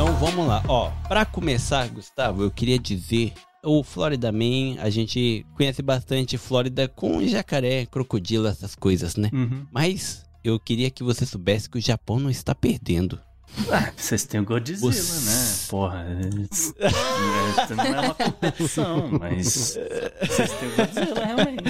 Então 0.00 0.14
vamos 0.14 0.46
lá, 0.46 0.62
ó. 0.68 0.92
Para 1.08 1.24
começar, 1.24 1.88
Gustavo, 1.88 2.44
eu 2.44 2.52
queria 2.52 2.78
dizer 2.78 3.32
o 3.64 3.82
Florida 3.82 4.30
Man, 4.30 4.76
a 4.78 4.88
gente 4.90 5.44
conhece 5.56 5.82
bastante 5.82 6.38
Flórida 6.38 6.86
com 6.86 7.20
jacaré, 7.26 7.84
crocodilo, 7.84 8.46
essas 8.46 8.76
coisas, 8.76 9.16
né? 9.16 9.28
Uhum. 9.32 9.66
Mas 9.72 10.24
eu 10.44 10.60
queria 10.60 10.88
que 10.88 11.02
você 11.02 11.26
soubesse 11.26 11.68
que 11.68 11.78
o 11.78 11.80
Japão 11.80 12.20
não 12.20 12.30
está 12.30 12.54
perdendo. 12.54 13.18
Ah, 13.72 13.90
vocês 13.96 14.24
têm 14.24 14.38
o 14.38 14.44
Godzilla, 14.44 14.78
Você- 14.78 15.30
né? 15.30 15.56
Porra. 15.68 16.06
Isso 16.48 16.74
não 17.74 17.84
é 17.84 18.00
uma 18.00 18.14
competição, 18.14 19.08
mas. 19.18 19.76
Vocês 20.28 20.52
têm 20.52 20.68
o 20.68 20.76
Godzilla, 20.76 21.26
realmente. 21.26 21.64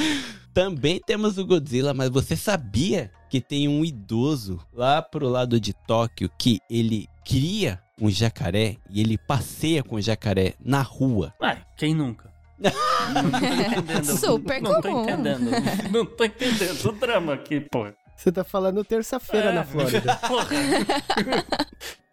Também 0.53 1.01
temos 1.07 1.39
o 1.39 1.47
Godzilla, 1.47 1.95
mas 1.95 2.11
você 2.11 2.37
sabia 2.37 3.11
que 3.31 3.41
tem 3.41 3.69
um 3.69 3.83
idoso 3.83 4.61
lá 4.71 5.01
pro 5.01 5.31
lado 5.31 5.59
de 5.59 5.73
Tóquio 5.73 6.31
que 6.39 6.59
ele 6.69 7.09
cria 7.25 7.81
um 8.01 8.11
jacaré 8.11 8.77
e 8.91 9.01
ele 9.01 9.17
passeia 9.19 9.83
com 9.83 9.97
o 9.97 10.01
jacaré 10.01 10.55
na 10.65 10.83
rua? 10.83 11.35
Ué, 11.41 11.63
quem 11.77 11.95
nunca? 11.95 12.29
Não 12.59 12.71
tô. 14.05 14.17
Super 14.17 14.61
não 14.61 14.81
tô 14.81 14.89
comum. 14.91 15.03
entendendo. 15.05 15.51
Não 15.93 16.05
tô 16.07 16.25
entendendo 16.25 16.85
o 16.87 16.93
drama 16.93 17.35
aqui, 17.35 17.61
pô. 17.61 17.87
Você 18.17 18.33
tá 18.33 18.43
falando 18.43 18.83
terça-feira 18.85 19.51
É. 19.51 19.53
na 19.53 19.65
Flórida. 19.65 20.17
Porra. 20.27 20.49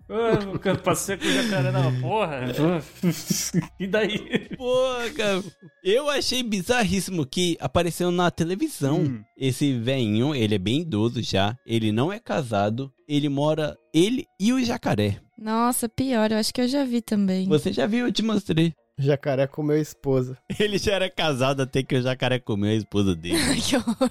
Ah, 0.08 0.38
eu 0.70 0.78
passear 0.78 1.18
com 1.18 1.26
o 1.26 1.32
jacaré 1.32 1.72
na 1.72 1.92
porra. 2.00 2.42
E 3.80 3.88
daí? 3.88 4.50
Pô, 4.56 4.72
cara, 5.18 5.44
eu 5.84 6.08
achei 6.12 6.44
bizarríssimo 6.44 7.26
que 7.26 7.58
apareceu 7.60 8.12
na 8.12 8.30
televisão. 8.30 9.00
Hum. 9.00 9.24
Esse 9.36 9.74
velhinho, 9.80 10.36
ele 10.36 10.54
é 10.54 10.60
bem 10.60 10.82
idoso 10.82 11.24
já, 11.24 11.58
ele 11.66 11.92
não 11.92 12.14
é 12.14 12.20
casado, 12.20 12.94
ele 13.10 13.30
mora, 13.30 13.76
ele 13.92 14.28
e 14.40 14.54
o 14.54 14.64
jacaré. 14.64 15.20
Nossa, 15.38 15.90
pior, 15.90 16.32
eu 16.32 16.38
acho 16.38 16.54
que 16.54 16.62
eu 16.62 16.68
já 16.68 16.86
vi 16.86 17.02
também. 17.02 17.48
Você 17.48 17.74
já 17.74 17.86
viu, 17.86 18.08
eu 18.08 18.12
te 18.12 18.24
mostrei. 18.24 18.74
Jacaré 18.98 19.46
comeu 19.46 19.76
a 19.76 19.80
esposa. 19.80 20.38
Ele 20.58 20.78
já 20.78 20.94
era 20.94 21.10
casado 21.10 21.62
até 21.62 21.84
que 21.84 21.96
o 21.96 22.02
jacaré 22.02 22.40
comeu 22.40 22.72
a 22.72 22.76
esposa 22.76 23.14
dele. 23.14 23.38
que 23.62 23.76
horror. 23.76 24.10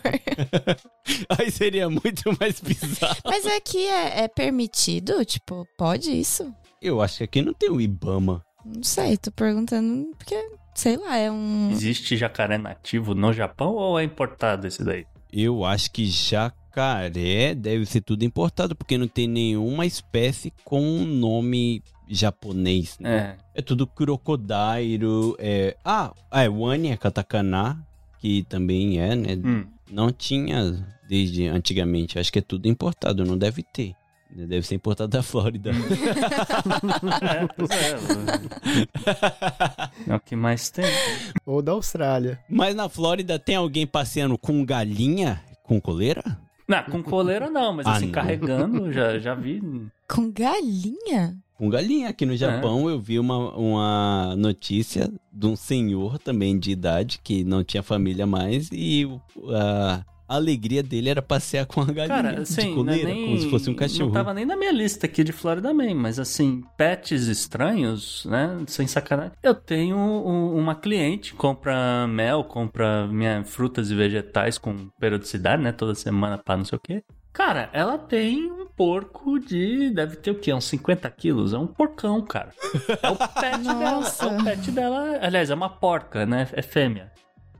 Aí 1.38 1.50
seria 1.50 1.88
muito 1.88 2.36
mais 2.38 2.60
bizarro. 2.60 3.16
Mas 3.24 3.46
aqui 3.46 3.86
é, 3.86 4.24
é 4.24 4.28
permitido? 4.28 5.24
Tipo, 5.24 5.66
pode 5.78 6.10
isso? 6.10 6.54
Eu 6.82 7.00
acho 7.00 7.18
que 7.18 7.24
aqui 7.24 7.42
não 7.42 7.54
tem 7.54 7.70
o 7.70 7.80
Ibama. 7.80 8.44
Não 8.64 8.82
sei, 8.82 9.16
tô 9.16 9.30
perguntando 9.32 10.10
porque, 10.18 10.36
sei 10.74 10.96
lá, 10.98 11.16
é 11.16 11.30
um. 11.30 11.70
Existe 11.70 12.16
jacaré 12.16 12.58
nativo 12.58 13.14
no 13.14 13.32
Japão 13.32 13.74
ou 13.74 13.98
é 13.98 14.04
importado 14.04 14.66
esse 14.66 14.84
daí? 14.84 15.06
Eu 15.32 15.64
acho 15.64 15.90
que 15.90 16.04
jacaré 16.06 16.63
deve 17.56 17.86
ser 17.86 18.00
tudo 18.00 18.24
importado, 18.24 18.74
porque 18.74 18.98
não 18.98 19.08
tem 19.08 19.26
nenhuma 19.28 19.86
espécie 19.86 20.52
com 20.64 20.80
nome 21.04 21.82
japonês, 22.08 22.98
né? 22.98 23.36
É. 23.54 23.60
É 23.60 23.62
tudo 23.62 23.86
crocodilo, 23.86 25.36
é... 25.38 25.76
Ah, 25.84 26.12
é 26.32 26.48
wani, 26.48 26.90
é 26.90 26.96
katakana, 26.96 27.84
que 28.18 28.42
também 28.44 29.00
é, 29.00 29.14
né? 29.14 29.36
Hum. 29.36 29.64
Não 29.90 30.10
tinha 30.10 30.84
desde 31.08 31.46
antigamente, 31.46 32.18
acho 32.18 32.32
que 32.32 32.38
é 32.38 32.42
tudo 32.42 32.66
importado, 32.66 33.24
não 33.24 33.38
deve 33.38 33.62
ter. 33.62 33.94
Deve 34.30 34.66
ser 34.66 34.74
importado 34.74 35.10
da 35.10 35.22
Flórida. 35.22 35.70
É, 37.70 37.90
é. 40.08 40.10
É 40.12 40.14
o 40.16 40.20
que 40.20 40.34
mais 40.34 40.70
tem. 40.70 40.84
Ou 41.46 41.62
da 41.62 41.72
Austrália. 41.72 42.38
Mas 42.48 42.74
na 42.74 42.88
Flórida 42.88 43.38
tem 43.38 43.54
alguém 43.54 43.86
passeando 43.86 44.36
com 44.36 44.64
galinha 44.64 45.40
com 45.62 45.80
coleira? 45.80 46.22
Não, 46.66 46.82
com 46.84 47.02
coleira 47.02 47.50
não, 47.50 47.72
mas 47.74 47.86
Ah, 47.86 47.92
assim, 47.92 48.06
não. 48.06 48.12
carregando, 48.12 48.92
já, 48.92 49.18
já 49.18 49.34
vi. 49.34 49.62
Com 50.08 50.30
galinha? 50.30 51.36
Com 51.56 51.68
galinha. 51.68 52.08
Aqui 52.08 52.24
no 52.26 52.36
Japão 52.36 52.88
eu 52.88 52.98
vi 52.98 53.18
uma, 53.18 53.54
uma 53.56 54.34
notícia 54.36 55.10
de 55.32 55.46
um 55.46 55.54
senhor 55.54 56.18
também 56.18 56.58
de 56.58 56.70
idade 56.70 57.20
que 57.22 57.44
não 57.44 57.62
tinha 57.62 57.82
família 57.82 58.26
mais 58.26 58.68
e 58.72 59.04
o- 59.04 59.20
a 60.28 60.36
alegria 60.36 60.82
dele 60.82 61.10
era 61.10 61.20
passear 61.22 61.66
com 61.66 61.80
a 61.80 61.84
galinha 61.84 62.08
Cara, 62.08 62.32
de 62.34 62.40
assim, 62.42 62.74
coleira, 62.74 63.04
não 63.04 63.10
é 63.10 63.14
nem, 63.14 63.24
como 63.26 63.38
se 63.40 63.50
fosse 63.50 63.70
um 63.70 63.74
cachorro. 63.74 64.06
Não 64.06 64.12
tava 64.12 64.32
nem 64.34 64.44
na 64.46 64.56
minha 64.56 64.72
lista 64.72 65.06
aqui 65.06 65.22
de 65.22 65.32
Florida 65.32 65.72
Man, 65.74 65.94
mas 65.94 66.18
assim, 66.18 66.62
pets 66.76 67.26
estranhos, 67.26 68.24
né? 68.26 68.62
Sem 68.66 68.86
sacanagem. 68.86 69.32
Eu 69.42 69.54
tenho 69.54 69.96
um- 69.96 70.56
uma 70.58 70.74
cliente, 70.74 71.34
compra 71.34 72.06
mel, 72.06 72.44
compra 72.44 73.06
minha 73.06 73.44
frutas 73.44 73.90
e 73.90 73.94
vegetais 73.94 74.58
com 74.58 74.88
periodicidade, 74.98 75.62
né? 75.62 75.72
Toda 75.72 75.94
semana 75.94 76.38
pra 76.38 76.56
não 76.56 76.64
sei 76.64 76.76
o 76.76 76.80
quê. 76.80 77.02
Cara, 77.32 77.68
ela 77.72 77.98
tem 77.98 78.50
um 78.50 78.64
porco 78.64 79.40
de. 79.40 79.90
Deve 79.90 80.14
ter 80.16 80.30
o 80.30 80.36
quê? 80.36 80.54
Uns 80.54 80.66
50 80.66 81.10
quilos? 81.10 81.52
É 81.52 81.58
um 81.58 81.66
porcão, 81.66 82.22
cara. 82.22 82.50
É 83.02 83.10
o 83.10 83.16
pet 83.16 83.58
dela. 83.64 83.90
Nossa. 83.90 84.24
É 84.26 84.28
o 84.28 84.44
pet 84.44 84.70
dela. 84.70 85.18
Aliás, 85.20 85.50
é 85.50 85.54
uma 85.54 85.68
porca, 85.68 86.24
né? 86.24 86.48
É 86.52 86.62
fêmea. 86.62 87.10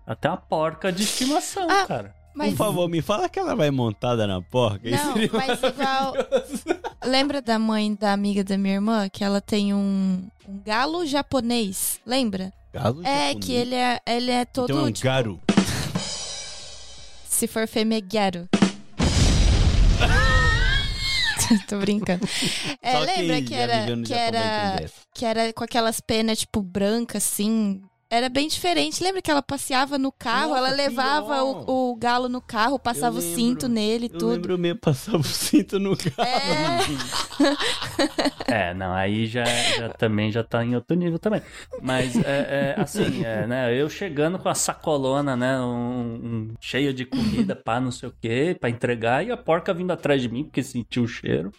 Até 0.07 0.29
uma 0.29 0.37
porca 0.37 0.93
de 0.93 1.03
estimação, 1.03 1.67
Ah, 1.69 1.87
cara. 1.87 2.15
Mas. 2.35 2.51
Por 2.51 2.57
favor, 2.57 2.89
me 2.89 3.01
fala 3.01 3.29
que 3.29 3.39
ela 3.39 3.55
vai 3.55 3.71
montada 3.71 4.27
na 4.27 4.43
porca. 4.43 4.91
Não, 4.91 5.15
mas 5.33 5.63
igual. 5.63 6.15
Lembra 7.07 7.41
da 7.41 7.59
mãe 7.59 7.95
da 7.95 8.13
amiga 8.13 8.43
da 8.43 8.59
minha 8.59 8.75
irmã? 8.75 9.09
Que 9.09 9.23
ela 9.23 9.41
tem 9.41 9.73
um, 9.73 10.27
um 10.49 10.61
galo 10.65 11.07
japonês. 11.07 12.01
Lembra? 12.05 12.53
galo 12.73 13.01
É, 13.05 13.29
japonês. 13.29 13.45
que 13.45 13.53
ele 13.53 13.75
é, 13.77 14.01
ele 14.07 14.31
é 14.33 14.45
todo. 14.45 14.71
Então 14.71 14.85
é 14.85 14.89
um 14.89 14.93
tipo, 14.93 15.05
garu. 15.05 15.41
Se 17.29 17.47
for 17.47 17.69
fêmea, 17.69 17.99
é 17.99 18.01
garo. 18.01 18.49
Tô 21.69 21.79
brincando. 21.79 22.27
É, 22.81 22.93
Só 22.93 23.01
lembra 23.01 23.43
que 23.43 23.55
era, 23.55 24.03
que 24.03 24.15
era 24.15 24.85
que 25.15 25.25
era 25.25 25.53
com 25.53 25.63
aquelas 25.63 26.01
penas, 26.01 26.39
tipo, 26.39 26.63
brancas, 26.63 27.23
assim. 27.25 27.83
Era 28.15 28.29
bem 28.29 28.47
diferente. 28.47 29.03
Lembra 29.03 29.21
que 29.21 29.31
ela 29.31 29.43
passeava 29.43 29.99
no 29.99 30.13
carro? 30.13 30.51
Nossa, 30.51 30.59
ela 30.59 30.71
levava 30.71 31.43
o, 31.43 31.91
o 31.91 31.97
galo 31.97 32.29
no 32.29 32.41
carro, 32.41 32.79
passava 32.79 33.19
o 33.19 33.21
cinto 33.21 33.67
nele 33.69 34.07
e 34.07 34.11
Eu 34.13 34.19
tudo. 34.19 34.33
lembro 34.33 34.57
mesmo, 34.59 34.79
passava 34.79 35.19
o 35.19 35.25
cinto 35.25 35.79
no 35.81 35.97
carro. 35.97 36.29
É, 36.29 36.79
É, 38.47 38.75
não, 38.75 38.93
aí 38.93 39.27
já, 39.27 39.45
já 39.45 39.89
também 39.91 40.31
já 40.31 40.45
tá 40.45 40.65
em 40.65 40.75
outro 40.75 40.97
nível 40.97 41.19
também. 41.19 41.43
Mas, 41.83 42.17
é, 42.17 42.75
é, 42.77 42.81
assim, 42.81 43.25
é, 43.25 43.47
né, 43.47 43.75
eu 43.75 43.89
chegando 43.89 44.39
com 44.39 44.49
a 44.49 44.55
sacolona, 44.55 45.37
né, 45.37 45.61
um, 45.61 46.15
um- 46.15 46.55
cheia 46.61 46.93
de 46.93 47.05
comida, 47.05 47.57
pá, 47.57 47.81
não 47.81 47.91
sei 47.91 48.09
o 48.09 48.15
quê, 48.21 48.57
pra 48.59 48.71
entregar, 48.71 49.27
e 49.27 49.33
a 49.33 49.37
porca 49.37 49.75
vindo 49.75 49.91
atrás 49.93 50.21
de 50.23 50.29
mim, 50.29 50.45
porque 50.45 50.63
sentiu 50.63 51.03
o 51.05 51.09
cheiro. 51.09 51.51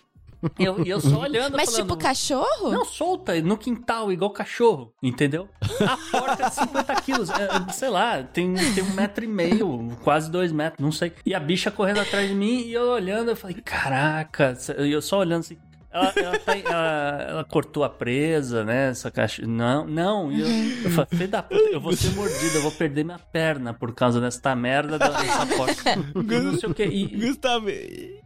E 0.58 0.64
eu, 0.64 0.84
eu 0.86 1.00
só 1.00 1.22
olhando, 1.22 1.56
Mas 1.56 1.72
falando, 1.72 1.90
tipo 1.90 1.98
cachorro? 1.98 2.72
Não, 2.72 2.86
solta, 2.86 3.40
no 3.42 3.58
quintal, 3.58 4.12
igual 4.12 4.32
cachorro, 4.32 4.94
entendeu? 5.02 5.48
A 5.62 5.98
porca 6.12 6.50
de 6.50 6.56
50 6.56 7.02
quilos, 7.02 7.30
é, 7.30 7.44
é, 7.44 7.72
sei 7.72 7.90
lá, 7.90 8.24
tem, 8.24 8.54
tem 8.74 8.84
um 8.84 8.94
metro 8.94 9.24
e 9.24 9.28
meio, 9.28 9.96
quase 10.04 10.30
dois 10.30 10.52
metros, 10.52 10.84
não 10.84 10.92
sei. 10.92 11.14
E 11.26 11.34
a 11.34 11.40
bicha 11.40 11.72
correndo 11.72 12.00
atrás 12.00 12.28
de 12.30 12.36
mim 12.36 12.62
e 12.62 12.74
eu 12.74 12.90
olhando, 12.90 13.32
eu 13.32 13.36
falei, 13.36 13.58
caraca, 13.64 14.58
e 14.80 14.92
eu 14.92 15.02
só 15.02 15.20
olhando 15.20 15.42
assim. 15.42 15.58
Ela, 15.96 16.14
ela, 16.16 16.40
tá- 16.40 16.58
ela- 16.58 17.26
ela 17.30 17.44
cortou 17.46 17.84
a 17.84 17.90
presa, 17.90 18.64
né? 18.66 18.90
Essa 18.90 19.10
caixa. 19.10 19.46
Não, 19.48 19.88
não. 19.88 20.32
Eu, 20.32 20.46
eu 20.84 20.92
falei, 20.92 21.08
filho 21.12 21.28
da 21.30 21.42
puta, 21.42 21.70
eu 21.72 21.80
vou 21.80 21.94
ser 21.96 22.10
mordido, 22.14 22.58
eu 22.58 22.62
vou 22.62 22.72
perder 22.72 23.06
minha 23.06 23.18
perna 23.20 23.74
por 23.74 23.94
causa 23.96 24.20
desta 24.20 24.56
merda 24.56 25.00
da- 25.00 25.10
dessa 25.10 25.46
porca. 25.56 25.92
E 25.94 26.40
não 26.40 26.60
sei 26.60 26.70
o 26.70 26.74
que. 26.74 26.84
E, 26.84 27.08
Gustavo, 27.08 27.68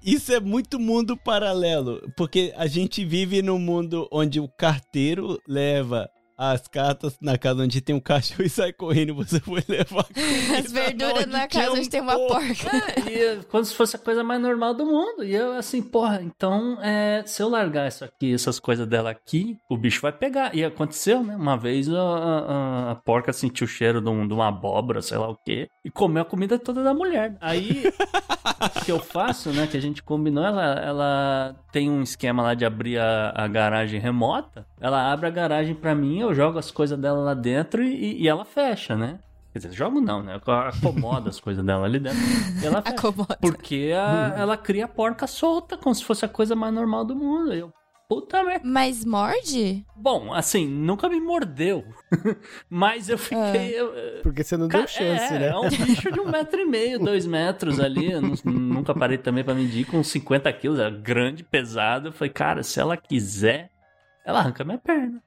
isso 0.03 0.33
é 0.33 0.39
muito 0.39 0.79
mundo 0.79 1.15
paralelo, 1.15 2.01
porque 2.17 2.53
a 2.57 2.65
gente 2.67 3.05
vive 3.05 3.41
num 3.41 3.59
mundo 3.59 4.07
onde 4.11 4.39
o 4.39 4.47
carteiro 4.47 5.39
leva 5.47 6.09
as 6.41 6.67
cartas 6.69 7.17
na 7.21 7.37
casa 7.37 7.63
onde 7.63 7.81
tem 7.81 7.93
um 7.93 7.99
cachorro 7.99 8.43
e 8.43 8.49
sai 8.49 8.71
correndo, 8.71 9.13
você 9.13 9.39
foi 9.41 9.61
levar 9.67 10.05
As 10.57 10.71
verduras 10.71 11.25
na 11.25 11.47
casa 11.47 11.71
onde 11.71 11.89
tem 11.89 11.99
uma 11.99 12.15
porca. 12.15 13.09
E 13.11 13.13
eu- 13.17 13.43
como 13.51 13.65
se 13.65 13.75
fosse 13.75 13.95
a 13.97 13.99
coisa 13.99 14.23
mais 14.23 14.41
normal 14.41 14.73
do 14.73 14.85
mundo. 14.85 15.23
E 15.23 15.35
eu, 15.35 15.51
assim, 15.53 15.81
porra, 15.81 16.21
então, 16.21 16.77
é, 16.81 17.23
se 17.25 17.41
eu 17.43 17.49
largar 17.49 17.87
isso 17.89 18.05
aqui, 18.05 18.33
essas 18.33 18.57
coisas 18.59 18.87
dela 18.87 19.09
aqui, 19.09 19.57
o 19.69 19.75
bicho 19.77 20.01
vai 20.01 20.11
pegar. 20.13 20.55
E 20.55 20.63
aconteceu, 20.63 21.21
né? 21.23 21.35
Uma 21.35 21.57
vez 21.57 21.89
a, 21.93 21.99
a- 22.01 22.91
a 22.91 22.95
porca 22.95 23.33
sentiu 23.33 23.65
o 23.65 23.67
cheiro 23.69 23.99
de, 23.99 24.09
um- 24.09 24.25
de 24.27 24.33
uma 24.33 24.47
abóbora, 24.47 25.01
sei 25.01 25.17
lá 25.17 25.29
o 25.29 25.35
quê, 25.45 25.67
e 25.83 25.89
comeu 25.91 26.21
a 26.21 26.25
comida 26.25 26.57
toda 26.57 26.83
da 26.83 26.93
mulher. 26.93 27.35
Aí, 27.41 27.83
o 28.77 28.85
que 28.85 28.91
eu 28.91 28.99
faço, 28.99 29.49
né? 29.51 29.67
Que 29.67 29.75
a 29.77 29.81
gente 29.81 30.01
combinou, 30.01 30.43
ela, 30.45 30.73
ela 30.79 31.55
tem 31.71 31.89
um 31.89 32.01
esquema 32.01 32.41
lá 32.43 32.53
de 32.53 32.63
abrir 32.65 32.97
a, 32.97 33.33
a 33.35 33.47
garagem 33.47 33.99
remota. 33.99 34.65
Ela 34.79 35.11
abre 35.11 35.27
a 35.27 35.31
garagem 35.31 35.75
pra 35.75 35.93
mim, 35.93 36.19
eu 36.21 36.28
jogo 36.33 36.57
as 36.59 36.71
coisas 36.71 36.97
dela 36.97 37.19
lá 37.19 37.33
dentro 37.33 37.83
e, 37.83 38.21
e 38.21 38.27
ela 38.27 38.45
fecha, 38.45 38.95
né? 38.95 39.19
Quer 39.51 39.59
dizer, 39.59 39.71
jogo 39.73 39.99
não, 39.99 40.21
né? 40.21 40.39
Eu 40.45 40.53
acomodo 40.53 41.27
as 41.29 41.39
coisas 41.39 41.65
dela 41.65 41.85
ali 41.85 41.99
dentro. 41.99 42.19
E 42.61 42.65
ela 42.65 42.81
fecha. 42.83 42.95
Acomoda. 42.95 43.37
Porque 43.41 43.91
a- 43.95 44.35
ela 44.37 44.55
cria 44.55 44.85
a 44.85 44.87
porca 44.87 45.25
solta, 45.25 45.75
como 45.77 45.93
se 45.95 46.03
fosse 46.03 46.23
a 46.23 46.29
coisa 46.29 46.55
mais 46.55 46.71
normal 46.73 47.03
do 47.03 47.15
mundo. 47.15 47.51
Eu, 47.51 47.73
puta 48.07 48.43
merda. 48.43 48.61
Mas 48.63 49.03
morde? 49.03 49.83
Bom, 49.95 50.31
assim, 50.33 50.67
nunca 50.67 51.09
me 51.09 51.19
mordeu. 51.19 51.83
Mas 52.69 53.09
eu 53.09 53.17
fiquei. 53.17 53.73
eu- 53.79 53.91
eu- 53.95 54.21
Porque 54.21 54.43
você 54.43 54.55
não 54.55 54.67
Cara, 54.67 54.83
deu 54.83 54.87
chance, 54.87 55.33
é, 55.33 55.39
né? 55.39 55.47
é 55.49 55.57
um 55.57 55.67
bicho 55.69 56.11
de 56.11 56.19
um 56.19 56.29
metro 56.29 56.59
e 56.61 56.65
meio, 56.65 56.99
dois 56.99 57.25
metros 57.25 57.79
ali. 57.79 58.11
Eu 58.11 58.21
nu- 58.21 58.35
nunca 58.45 58.93
parei 58.93 59.17
também 59.17 59.43
pra 59.43 59.55
medir 59.55 59.85
com 59.87 60.03
50 60.03 60.53
quilos. 60.53 60.77
Era 60.79 60.91
grande, 60.91 61.43
pesado. 61.43 62.09
Eu 62.09 62.11
falei, 62.11 62.31
cara, 62.31 62.61
se 62.61 62.79
ela 62.79 62.95
quiser, 62.95 63.71
ela 64.23 64.39
arranca 64.39 64.63
minha 64.63 64.77
perna. 64.77 65.23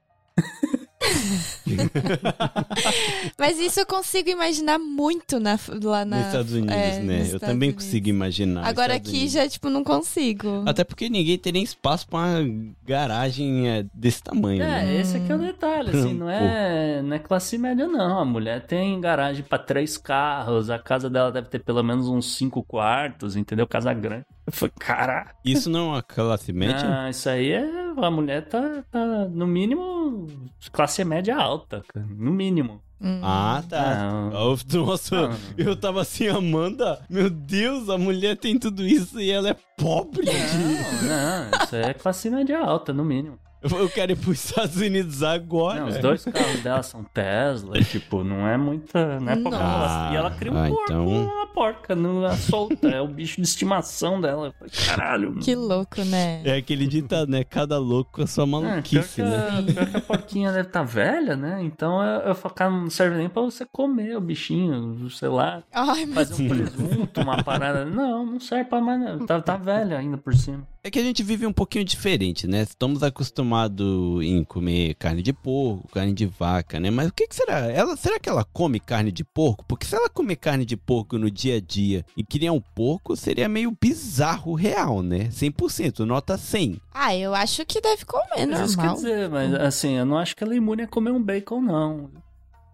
Mas 3.38 3.58
isso 3.58 3.80
eu 3.80 3.86
consigo 3.86 4.30
imaginar 4.30 4.78
muito 4.78 5.38
na, 5.40 5.58
lá 5.82 6.04
na, 6.04 6.18
Nos 6.18 6.26
Estados 6.26 6.52
Unidos, 6.52 6.74
é, 6.74 7.00
né? 7.00 7.18
nos 7.18 7.28
Eu 7.28 7.34
Estados 7.36 7.48
também 7.48 7.68
Unidos. 7.70 7.84
consigo 7.84 8.08
imaginar. 8.08 8.66
Agora 8.66 8.94
Estados 8.94 9.08
aqui 9.08 9.16
Unidos. 9.18 9.32
já, 9.32 9.48
tipo, 9.48 9.70
não 9.70 9.84
consigo. 9.84 10.62
Até 10.66 10.84
porque 10.84 11.08
ninguém 11.08 11.38
tem 11.38 11.52
nem 11.52 11.62
espaço 11.62 12.06
pra 12.08 12.18
uma 12.18 12.44
garagem 12.86 13.68
é, 13.68 13.84
desse 13.94 14.22
tamanho, 14.22 14.58
né? 14.60 14.96
É, 14.96 15.00
esse 15.00 15.16
aqui 15.16 15.30
é 15.30 15.34
o 15.34 15.38
detalhe, 15.38 15.90
assim, 15.90 16.14
não 16.18 16.28
é, 16.28 17.02
não 17.02 17.16
é 17.16 17.18
classe 17.18 17.56
média, 17.58 17.86
não. 17.86 18.18
A 18.18 18.24
mulher 18.24 18.66
tem 18.66 19.00
garagem 19.00 19.42
pra 19.42 19.58
três 19.58 19.96
carros, 19.96 20.70
a 20.70 20.78
casa 20.78 21.08
dela 21.08 21.32
deve 21.32 21.48
ter 21.48 21.60
pelo 21.60 21.82
menos 21.82 22.08
uns 22.08 22.36
cinco 22.36 22.62
quartos, 22.62 23.36
entendeu? 23.36 23.66
Casa 23.66 23.92
grande. 23.92 24.24
Eu 24.44 24.52
falei, 24.52 24.72
caraca. 24.78 25.34
Isso 25.44 25.70
não 25.70 25.80
é 25.80 25.92
uma 25.94 26.02
classe 26.02 26.52
média? 26.52 27.04
Ah, 27.04 27.10
isso 27.10 27.28
aí 27.28 27.52
é. 27.52 27.64
A 27.96 28.10
mulher 28.10 28.44
tá, 28.48 28.82
tá, 28.90 29.26
no 29.30 29.46
mínimo, 29.46 30.26
classe 30.72 30.91
média 31.04 31.36
alta, 31.36 31.82
cara, 31.92 32.06
no 32.08 32.30
mínimo. 32.32 32.80
Hum. 33.00 33.20
Ah, 33.22 33.62
tá. 33.68 33.96
Não. 33.96 34.30
Oh, 34.52 34.76
Nossa, 34.78 35.28
Não. 35.28 35.36
eu 35.58 35.74
tava 35.74 36.02
assim, 36.02 36.28
Amanda, 36.28 37.00
meu 37.10 37.28
Deus, 37.28 37.88
a 37.88 37.98
mulher 37.98 38.36
tem 38.36 38.56
tudo 38.58 38.86
isso 38.86 39.20
e 39.20 39.28
ela 39.30 39.48
é 39.50 39.56
pobre. 39.76 40.24
Não, 40.26 41.08
não, 41.08 41.64
isso 41.64 41.74
é 41.76 41.94
classe 41.94 42.30
média 42.30 42.60
alta, 42.60 42.92
no 42.92 43.04
mínimo. 43.04 43.38
Eu- 43.60 43.88
quero 43.88 44.10
ir 44.12 44.16
pros 44.16 44.44
Estados 44.44 44.76
Unidos 44.76 45.22
agora. 45.22 45.80
Não, 45.80 45.88
os 45.88 45.98
dois 45.98 46.24
carros 46.24 46.60
dela 46.62 46.82
são 46.82 47.04
Tesla, 47.04 47.80
tipo, 47.82 48.22
não 48.24 48.46
é 48.46 48.56
muita. 48.56 49.20
Não 49.20 49.32
é 49.32 49.36
Nossa. 49.36 49.56
coisa. 49.58 50.10
E 50.12 50.16
ela 50.16 50.30
cria 50.32 50.52
um 50.52 50.64
Ah, 50.64 50.68
porco, 50.68 50.82
então- 50.84 51.41
porca, 51.52 51.94
não 51.94 52.26
é 52.26 52.36
solta, 52.36 52.88
é 52.88 53.00
o 53.00 53.08
bicho 53.08 53.36
de 53.36 53.46
estimação 53.46 54.20
dela. 54.20 54.52
Falei, 54.58 54.72
Caralho. 54.86 55.34
Que 55.40 55.54
louco, 55.54 56.02
né? 56.04 56.40
É 56.44 56.56
aquele 56.56 56.86
ditado, 56.86 57.30
né? 57.30 57.44
Cada 57.44 57.78
louco 57.78 58.12
com 58.12 58.22
a 58.22 58.26
sua 58.26 58.44
É, 58.44 58.46
pior, 58.46 58.60
maluquice, 58.62 59.14
que 59.16 59.22
né? 59.22 59.48
a, 59.58 59.62
pior 59.62 59.90
que 59.90 59.96
a 59.96 60.00
porquinha 60.00 60.52
deve 60.52 60.68
estar 60.68 60.82
velha, 60.82 61.36
né? 61.36 61.62
Então 61.62 62.02
eu, 62.02 62.20
eu 62.28 62.34
falo, 62.34 62.54
cara, 62.54 62.70
não 62.70 62.90
serve 62.90 63.16
nem 63.18 63.28
pra 63.28 63.42
você 63.42 63.64
comer 63.70 64.16
o 64.16 64.20
bichinho, 64.20 65.08
sei 65.10 65.28
lá, 65.28 65.62
Ai, 65.72 66.06
mas 66.06 66.28
fazer 66.30 66.42
um 66.44 66.48
presunto, 66.48 67.20
uma 67.20 67.42
parada. 67.42 67.84
Não, 67.84 68.24
não 68.26 68.40
serve 68.40 68.64
pra 68.64 68.80
mais 68.80 69.00
nada. 69.00 69.26
Tá, 69.26 69.40
tá 69.40 69.56
velha 69.56 69.98
ainda 69.98 70.16
por 70.16 70.34
cima. 70.34 70.66
É 70.84 70.90
que 70.90 70.98
a 70.98 71.02
gente 71.02 71.22
vive 71.22 71.46
um 71.46 71.52
pouquinho 71.52 71.84
diferente, 71.84 72.46
né? 72.48 72.62
Estamos 72.62 73.02
acostumados 73.04 74.22
em 74.24 74.42
comer 74.44 74.94
carne 74.94 75.22
de 75.22 75.32
porco, 75.32 75.88
carne 75.92 76.12
de 76.12 76.26
vaca, 76.26 76.78
né? 76.80 76.90
Mas 76.90 77.08
o 77.08 77.12
que, 77.12 77.26
que 77.28 77.34
será? 77.34 77.58
Ela, 77.70 77.96
será 77.96 78.18
que 78.18 78.28
ela 78.28 78.44
come 78.44 78.80
carne 78.80 79.12
de 79.12 79.24
porco? 79.24 79.64
Porque 79.66 79.86
se 79.86 79.94
ela 79.94 80.08
comer 80.08 80.36
carne 80.36 80.64
de 80.64 80.76
porco 80.76 81.18
no 81.18 81.30
dia 81.30 81.41
a 81.50 81.60
dia 81.60 82.04
e 82.16 82.22
criar 82.22 82.52
um 82.52 82.60
porco, 82.60 83.16
seria 83.16 83.48
meio 83.48 83.76
bizarro 83.80 84.54
real, 84.54 85.02
né? 85.02 85.28
100%, 85.30 86.04
nota 86.06 86.38
100. 86.38 86.80
Ah, 86.94 87.16
eu 87.16 87.34
acho 87.34 87.64
que 87.66 87.80
deve 87.80 88.04
comer, 88.04 88.46
Mas 88.46 88.60
isso 88.70 88.76
quer 88.76 88.82
normal. 88.82 88.94
dizer, 88.96 89.28
mas 89.30 89.54
assim, 89.54 89.94
eu 89.96 90.06
não 90.06 90.18
acho 90.18 90.36
que 90.36 90.44
ela 90.44 90.54
é 90.54 90.56
imune 90.58 90.82
a 90.82 90.86
comer 90.86 91.10
um 91.10 91.22
bacon, 91.22 91.60
não. 91.60 92.10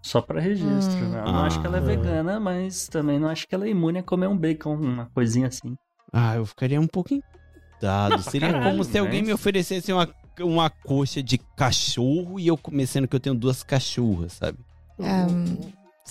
Só 0.02 0.20
pra 0.20 0.40
registro, 0.40 1.06
Hum. 1.06 1.08
né? 1.10 1.20
Eu 1.26 1.32
não 1.32 1.44
acho 1.44 1.60
que 1.60 1.66
ela 1.66 1.76
é 1.78 1.80
Ah. 1.80 1.84
vegana, 1.84 2.38
mas 2.40 2.86
também 2.88 3.18
não 3.18 3.28
acho 3.28 3.46
que 3.48 3.54
ela 3.54 3.66
é 3.66 3.70
imune 3.70 3.98
a 3.98 4.02
comer 4.02 4.26
um 4.28 4.36
bacon, 4.36 4.74
uma 4.76 5.06
coisinha 5.14 5.48
assim. 5.48 5.74
Ah, 6.12 6.36
eu 6.36 6.46
ficaria 6.46 6.80
um 6.80 6.86
pouco 6.86 7.12
incomodado. 7.14 8.22
Seria 8.22 8.52
caralho, 8.52 8.70
como 8.70 8.84
se 8.84 8.96
alguém 8.98 9.22
me 9.22 9.32
oferecesse 9.32 9.92
uma, 9.92 10.08
uma 10.40 10.70
coxa 10.70 11.22
de 11.22 11.36
cachorro 11.56 12.38
e 12.38 12.46
eu 12.46 12.56
comecendo 12.56 13.06
que 13.08 13.14
eu 13.16 13.20
tenho 13.20 13.34
duas 13.34 13.62
cachorras, 13.62 14.34
sabe? 14.34 14.58
Ah, 15.00 15.26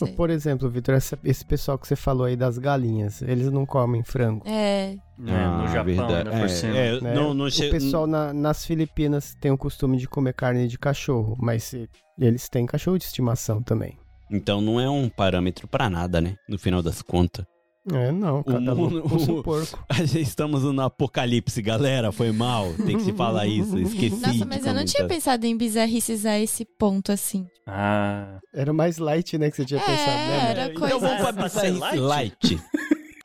sei. 0.06 0.14
Por 0.16 0.30
exemplo, 0.30 0.70
Vitor, 0.70 0.96
esse 1.24 1.46
pessoal 1.46 1.78
que 1.80 1.88
você 1.88 1.96
falou 1.96 2.26
aí 2.26 2.36
das 2.36 2.58
galinhas, 2.58 3.22
eles 3.22 3.52
não 3.52 3.66
comem 3.66 4.04
frango. 4.04 4.44
É, 4.48 4.96
né? 5.18 5.48
no 5.48 5.64
Ah, 5.64 5.68
Japão, 5.68 5.84
verdade. 5.86 6.14
ainda 6.14 6.30
por 6.32 6.46
É, 6.46 6.48
cima. 6.48 6.78
é, 6.78 7.02
né? 7.02 7.14
não, 7.16 7.34
não 7.34 7.50
che- 7.50 7.68
O 7.68 7.72
pessoal 7.72 8.06
na- 8.08 8.34
nas 8.34 8.66
Filipinas 8.66 9.36
tem 9.40 9.52
o 9.52 9.58
costume 9.58 9.98
de 9.98 10.08
comer 10.08 10.34
carne 10.34 10.68
de 10.68 10.78
cachorro, 10.78 11.36
mas 11.40 11.64
se- 11.64 11.90
eles 12.20 12.48
têm 12.50 12.66
cachorro 12.66 12.98
de 12.98 13.06
estimação 13.06 13.62
também. 13.64 13.98
Então 14.30 14.60
não 14.62 14.80
é 14.80 14.90
um 14.90 15.08
parâmetro 15.10 15.68
pra 15.68 15.90
nada, 15.90 16.20
né? 16.20 16.36
No 16.50 16.60
final 16.60 16.82
das 16.84 17.02
contas. 17.02 17.46
É, 17.94 18.12
não, 18.12 18.44
cada 18.44 18.76
mundo- 18.76 18.96
louco 18.96 19.10
com 19.10 19.20
seu 19.20 19.36
o- 19.38 19.44
porco. 19.44 19.80
Estamos 20.16 20.64
no 20.64 20.82
apocalipse, 20.82 21.62
galera. 21.62 22.12
Foi 22.12 22.32
mal. 22.32 22.74
Tem 22.86 22.98
que 22.98 23.04
se 23.04 23.14
falar 23.14 23.46
isso. 23.48 23.78
Esqueci. 23.78 24.20
Nossa, 24.20 24.46
mas 24.46 24.66
eu 24.66 24.74
não 24.74 24.84
tinha 24.86 25.08
pensado 25.08 25.46
em 25.46 25.56
bizarrices 25.56 26.26
a 26.26 26.38
esse 26.40 26.66
ponto, 26.66 27.12
assim. 27.12 27.48
Ah, 27.66 28.40
Era 28.54 28.74
mais 28.74 28.98
light, 28.98 29.38
né, 29.38 29.50
que 29.50 29.58
você 29.58 29.66
tinha 29.66 29.80
É, 29.80 29.84
pensado, 29.84 30.06
né? 30.08 30.52
era 30.52 30.64
Matt? 30.64 30.72
Então 30.76 31.00
vamos 31.00 31.16
coisa- 31.18 31.34
pra 31.34 31.44
bizarrice 31.44 31.80
light? 31.80 32.00
light. 32.00 32.62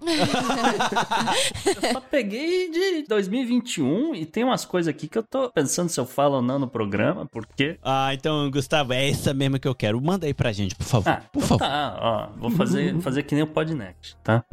Eu 0.07 1.93
só 1.93 2.01
peguei 2.01 2.71
de 2.71 3.05
2021 3.09 4.15
e 4.15 4.27
tem 4.27 4.45
umas 4.45 4.65
coisas 4.65 4.88
aqui 4.93 5.09
que 5.09 5.17
eu 5.19 5.23
tô 5.23 5.51
pensando 5.51 5.88
se 5.88 5.99
eu 5.99 6.07
falo 6.07 6.37
ou 6.37 6.43
não 6.43 6.59
no 6.59 6.69
programa, 6.69 7.27
porque. 7.27 7.79
Ah, 7.83 8.12
então, 8.12 8.51
Gustavo, 8.51 8.93
é 8.93 9.09
essa 9.11 9.33
mesmo 9.33 9.59
que 9.59 9.69
eu 9.69 9.75
quero. 9.75 10.01
Manda 10.01 10.27
aí 10.27 10.35
pra 10.35 10.53
gente, 10.53 10.75
por 10.75 10.85
favor. 10.85 11.11
Ah, 11.11 11.23
por 11.33 11.43
então 11.43 11.59
favor. 11.59 11.65
tá, 11.67 11.97
ó. 12.01 12.29
Vou 12.38 12.51
fazer, 12.51 12.99
fazer 13.03 13.23
que 13.23 13.35
nem 13.35 13.45
o 13.45 13.47
Podnext, 13.47 14.17
tá? 14.23 14.45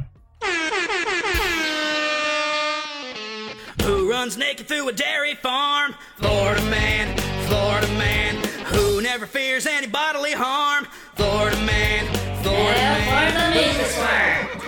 Who 3.84 4.12
runs 4.12 4.36
naked 4.36 4.68
through 4.68 4.90
a 4.90 4.92
dairy 4.92 5.36
farm? 5.36 5.94
Florida 6.18 6.62
man, 6.66 7.16
Florida 7.48 7.88
man. 7.94 8.36
Who 8.74 9.02
never 9.02 9.26
fears 9.26 9.66
any 9.66 9.88
bodily 9.88 10.34
harm? 10.34 10.86
Florida 11.16 11.58
man, 11.58 12.06
Florida 12.44 12.82
man. 12.82 14.59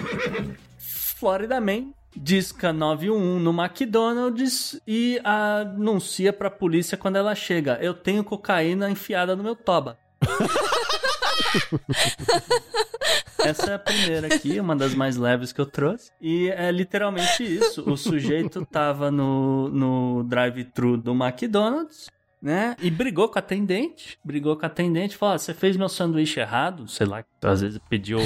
Florida 1.21 1.61
Man 1.61 1.93
disca 2.17 2.73
911 2.73 3.43
no 3.43 3.51
McDonald's 3.51 4.81
e 4.87 5.21
anuncia 5.23 6.33
pra 6.33 6.49
polícia 6.49 6.97
quando 6.97 7.17
ela 7.17 7.35
chega: 7.35 7.77
Eu 7.79 7.93
tenho 7.93 8.23
cocaína 8.23 8.89
enfiada 8.89 9.35
no 9.35 9.43
meu 9.43 9.55
toba. 9.55 9.99
Essa 13.37 13.71
é 13.71 13.73
a 13.75 13.79
primeira 13.79 14.33
aqui, 14.33 14.59
uma 14.59 14.75
das 14.75 14.95
mais 14.95 15.15
leves 15.15 15.53
que 15.53 15.61
eu 15.61 15.65
trouxe. 15.67 16.09
E 16.19 16.49
é 16.49 16.71
literalmente 16.71 17.43
isso. 17.43 17.87
O 17.87 17.95
sujeito 17.95 18.65
tava 18.65 19.11
no, 19.11 19.69
no 19.69 20.23
drive-thru 20.23 20.97
do 20.97 21.11
McDonald's, 21.11 22.09
né? 22.41 22.75
E 22.81 22.89
brigou 22.89 23.29
com 23.29 23.37
a 23.37 23.41
atendente. 23.41 24.17
Brigou 24.25 24.57
com 24.57 24.65
a 24.65 24.67
atendente. 24.67 25.15
Falou: 25.15 25.35
"Ah, 25.35 25.37
você 25.37 25.53
fez 25.53 25.77
meu 25.77 25.87
sanduíche 25.87 26.39
errado. 26.39 26.87
Sei 26.87 27.05
lá, 27.05 27.23
às 27.43 27.61
vezes 27.61 27.79
pediu 27.87 28.17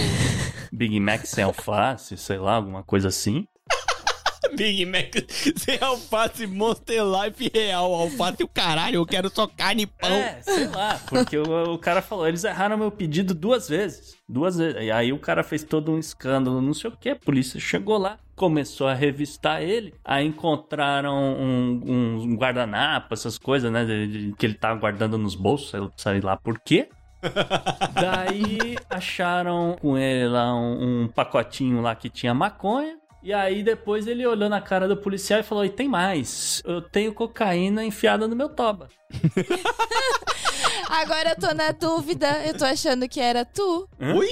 Big 0.71 0.99
Mac 0.99 1.25
sem 1.25 1.43
alface, 1.43 2.17
sei 2.17 2.37
lá, 2.37 2.55
alguma 2.55 2.83
coisa 2.83 3.07
assim. 3.09 3.47
Big 4.55 4.85
Mac 4.85 5.13
sem 5.57 5.77
alface, 5.81 6.47
Monster 6.47 7.01
Life 7.03 7.51
real. 7.53 7.93
Alface 7.93 8.43
o 8.43 8.47
caralho, 8.47 8.95
eu 8.97 9.05
quero 9.05 9.29
só 9.29 9.47
carne 9.47 9.83
e 9.83 9.87
pão. 9.87 10.09
É, 10.11 10.41
sei 10.41 10.67
lá, 10.67 10.99
porque 11.07 11.37
o, 11.37 11.73
o 11.73 11.77
cara 11.79 12.01
falou, 12.01 12.27
eles 12.27 12.43
erraram 12.43 12.77
meu 12.77 12.91
pedido 12.91 13.33
duas 13.33 13.67
vezes. 13.67 14.15
Duas 14.29 14.57
vezes. 14.57 14.81
E 14.81 14.91
aí 14.91 15.11
o 15.11 15.19
cara 15.19 15.43
fez 15.43 15.63
todo 15.63 15.91
um 15.91 15.99
escândalo, 15.99 16.61
não 16.61 16.73
sei 16.73 16.89
o 16.89 16.95
que. 16.95 17.09
A 17.09 17.15
polícia 17.15 17.59
chegou 17.59 17.97
lá, 17.97 18.17
começou 18.35 18.87
a 18.87 18.93
revistar 18.93 19.61
ele. 19.61 19.93
Aí 20.05 20.25
encontraram 20.25 21.15
um, 21.15 22.21
um 22.23 22.35
guardanapo, 22.35 23.13
essas 23.13 23.37
coisas, 23.37 23.71
né? 23.71 23.83
de- 23.83 24.07
de- 24.07 24.33
que 24.35 24.45
ele 24.45 24.55
tava 24.55 24.79
guardando 24.79 25.17
nos 25.17 25.35
bolsos, 25.35 25.71
sei 25.97 26.21
lá 26.21 26.37
por 26.37 26.59
quê. 26.59 26.87
Daí 27.93 28.77
acharam 28.89 29.75
com 29.81 29.97
ele 29.97 30.27
lá 30.27 30.53
um, 30.55 31.03
um 31.03 31.07
pacotinho 31.07 31.81
lá 31.81 31.95
que 31.95 32.09
tinha 32.09 32.33
maconha. 32.33 32.97
E 33.23 33.33
aí 33.33 33.63
depois 33.63 34.05
ele 34.05 34.25
olhou 34.25 34.47
na 34.49 34.61
cara 34.61 34.87
do 34.87 34.95
policial 34.97 35.39
e 35.39 35.43
falou: 35.43 35.65
E 35.65 35.69
tem 35.69 35.87
mais, 35.87 36.61
eu 36.65 36.81
tenho 36.81 37.13
cocaína 37.13 37.83
enfiada 37.83 38.27
no 38.27 38.35
meu 38.35 38.49
toba. 38.49 38.87
Agora 40.89 41.29
eu 41.31 41.35
tô 41.35 41.53
na 41.53 41.71
dúvida. 41.71 42.27
Eu 42.45 42.55
tô 42.57 42.65
achando 42.65 43.07
que 43.09 43.19
era 43.19 43.43
tu. 43.43 43.87
Ui? 43.99 44.27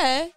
É. 0.00 0.28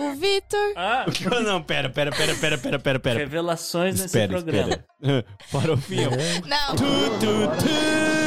O 0.00 0.14
Vitor. 0.14 0.72
Ah, 0.76 1.04
Não, 1.44 1.62
pera, 1.62 1.90
pera, 1.90 2.10
pera, 2.10 2.34
pera, 2.34 2.58
pera, 2.58 2.78
pera, 2.78 2.98
pera. 3.00 3.18
revelações 3.18 3.94
nesse 3.94 4.06
Espera, 4.06 4.28
programa. 4.32 4.84
espera. 5.00 5.24
Farofinha. 5.48 6.08
Não, 6.46 6.76
Tu, 6.76 6.84
tu, 7.20 7.64
tu. 7.64 8.21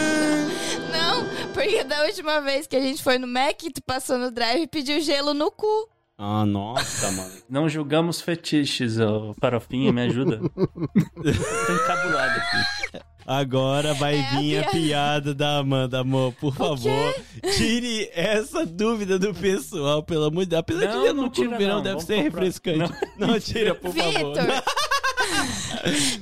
Não. 1.56 1.64
Porque 1.64 1.84
da 1.84 2.04
última 2.06 2.42
vez 2.42 2.68
que 2.68 2.76
a 2.76 2.82
gente 2.82 3.02
foi 3.04 3.18
no 3.18 3.28
Mac, 3.28 3.60
tu 3.74 3.82
passou 3.86 4.18
no 4.18 4.32
drive 4.32 4.62
e 4.64 4.68
pediu 4.68 5.00
gelo 5.02 5.34
no 5.34 5.52
cu. 5.52 5.90
Ah, 6.18 6.46
nossa, 6.46 7.12
mano. 7.12 7.32
Não 7.50 7.68
julgamos 7.68 8.22
fetiches, 8.22 8.98
ô 9.00 9.34
farofinha, 9.40 9.92
me 9.92 10.02
ajuda. 10.04 10.40
Tô 10.56 11.74
encabulado 11.74 12.40
aqui. 12.40 13.00
Agora 13.28 13.94
vai 13.96 14.16
É 14.16 14.22
a 14.22 14.40
vir 14.40 14.58
a 14.60 14.62
piada. 14.70 14.72
piada 14.72 15.34
da 15.36 15.58
Amanda, 15.58 16.00
amor. 16.02 16.32
Por 16.40 16.54
favor, 16.56 17.14
tire 17.58 18.10
essa 18.14 18.66
dúvida 18.66 19.18
do 19.20 19.34
pessoal, 19.34 20.04
pelo 20.04 20.26
amor 20.26 20.44
de 20.46 20.52
Deus. 20.52 20.60
Apesar 20.60 20.86
Não, 20.94 21.02
de 21.02 21.08
não 21.14 21.24
no 21.24 21.30
tira, 21.30 21.50
cu 21.50 21.58
verão 21.58 21.76
não. 21.78 21.82
deve 21.84 21.94
Vamos 21.96 22.06
ser 22.06 22.24
comprar. 22.24 22.42
refrescante. 22.44 22.94
Não, 23.18 23.40
tira, 23.40 23.76
por 23.76 23.92
favor. 23.94 24.36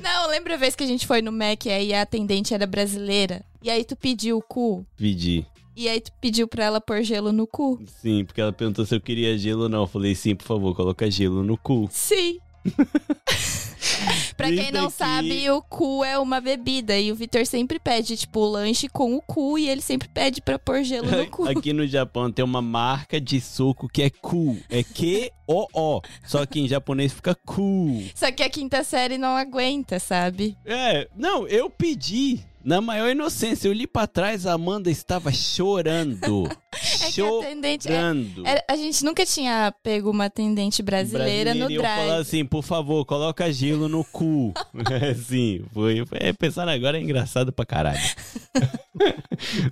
Não, 0.01 0.27
lembra 0.29 0.55
a 0.55 0.57
vez 0.57 0.75
que 0.75 0.83
a 0.83 0.87
gente 0.87 1.07
foi 1.07 1.21
no 1.21 1.31
Mac 1.31 1.65
e 1.65 1.69
aí 1.69 1.93
a 1.93 2.01
atendente 2.01 2.53
era 2.53 2.67
brasileira? 2.67 3.43
E 3.61 3.69
aí 3.69 3.83
tu 3.83 3.95
pediu 3.95 4.37
o 4.37 4.41
cu? 4.41 4.85
Pedi. 4.97 5.45
E 5.75 5.89
aí 5.89 5.99
tu 5.99 6.11
pediu 6.21 6.47
pra 6.47 6.65
ela 6.65 6.79
pôr 6.81 7.01
gelo 7.01 7.31
no 7.31 7.47
cu? 7.47 7.81
Sim, 8.01 8.23
porque 8.25 8.39
ela 8.39 8.53
perguntou 8.53 8.85
se 8.85 8.93
eu 8.93 9.01
queria 9.01 9.37
gelo 9.37 9.63
ou 9.63 9.69
não. 9.69 9.81
Eu 9.81 9.87
falei, 9.87 10.13
sim, 10.13 10.35
por 10.35 10.45
favor, 10.45 10.75
coloca 10.75 11.09
gelo 11.09 11.43
no 11.43 11.57
cu. 11.57 11.87
Sim. 11.91 12.37
pra 14.33 14.47
quem 14.49 14.71
não 14.71 14.85
aqui- 14.87 14.93
sabe, 14.97 15.49
o 15.49 15.61
cu 15.61 16.03
é 16.03 16.17
uma 16.19 16.41
bebida. 16.41 16.97
E 16.97 17.11
o 17.11 17.15
Vitor 17.15 17.45
sempre 17.45 17.79
pede, 17.79 18.17
tipo, 18.17 18.39
o 18.39 18.49
lanche 18.49 18.87
com 18.89 19.15
o 19.15 19.21
cu. 19.21 19.57
E 19.57 19.69
ele 19.69 19.81
sempre 19.81 20.07
pede 20.07 20.41
pra 20.41 20.57
pôr 20.59 20.83
gelo 20.83 21.09
no 21.09 21.27
cu. 21.29 21.47
Aqui 21.47 21.71
no 21.73 21.85
Japão 21.87 22.31
tem 22.31 22.43
uma 22.43 22.61
marca 22.61 23.19
de 23.21 23.39
suco 23.39 23.87
que 23.87 24.01
é 24.03 24.09
Ku. 24.09 24.57
É 24.69 24.83
Q-O-O. 24.83 26.01
Só 26.25 26.45
que 26.45 26.59
em 26.59 26.67
japonês 26.67 27.13
fica 27.13 27.35
Ku. 27.45 28.03
Só 28.15 28.31
que 28.31 28.43
a 28.43 28.49
quinta 28.49 28.83
série 28.83 29.17
não 29.17 29.35
aguenta, 29.35 29.99
sabe? 29.99 30.57
É, 30.65 31.07
não, 31.15 31.47
eu 31.47 31.69
pedi. 31.69 32.39
Na 32.63 32.79
maior 32.79 33.09
inocência, 33.09 33.67
eu 33.67 33.73
li 33.73 33.85
pra 33.85 34.07
trás, 34.07 34.45
a 34.45 34.53
Amanda 34.53 34.89
estava 34.89 35.31
chorando. 35.31 36.49
É 37.05 37.11
que 37.11 37.21
a 37.21 37.27
atendente. 37.39 37.87
é- 37.87 37.91
chorando. 37.91 38.47
é- 38.47 38.65
a 38.67 38.75
gente 38.75 39.05
nunca 39.05 39.25
tinha 39.25 39.73
pego 39.83 40.09
uma 40.09 40.25
atendente 40.25 40.81
brasileira, 40.81 41.53
no 41.53 41.69
e 41.69 41.75
eu 41.75 41.81
falar 41.81 41.95
drive. 42.05 42.21
assim, 42.21 42.43
por 42.45 42.63
favor, 42.63 43.05
coloca 43.05 43.51
gelo 43.53 43.87
no 43.87 44.03
cu. 44.03 44.53
É, 44.91 45.13
Sim, 45.13 45.63
foi. 45.73 46.05
foi- 46.05 46.17
É, 46.21 46.33
pensando 46.33 46.69
agora 46.69 46.97
é 46.97 47.01
engraçado 47.01 47.53
pra 47.53 47.65
caralho. 47.65 47.99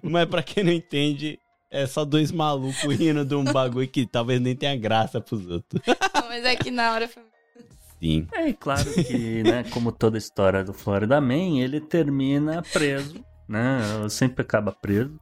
Mas 0.02 0.26
pra 0.30 0.44
quem 0.44 0.64
não 0.64 0.72
entende, 0.72 1.40
é 1.70 1.86
só 1.88 2.06
dois 2.06 2.32
malucos 2.32 2.96
rindo 2.96 3.26
de 3.26 3.36
um 3.36 3.44
bagulho 3.44 3.88
que 3.88 4.06
talvez 4.06 4.40
nem 4.40 4.56
tenha 4.56 4.76
graça 4.76 5.20
pros 5.20 5.46
outros. 5.48 5.82
Não, 6.14 6.28
mas 6.28 6.44
é 6.46 6.56
que 6.56 6.70
na 6.72 6.92
hora 6.94 7.08
foi. 7.08 7.24
Sim. 8.02 8.28
É, 8.34 8.52
claro 8.52 8.92
que, 8.92 9.44
né, 9.44 9.64
como 9.72 9.92
toda 9.92 10.18
história 10.18 10.64
do 10.64 10.74
Florida 10.74 11.22
Man, 11.22 11.60
ele 11.60 11.80
termina 11.80 12.64
preso, 12.74 13.24
né? 13.48 13.80
Sempre 14.10 14.42
acaba 14.42 14.72
preso. 14.72 15.20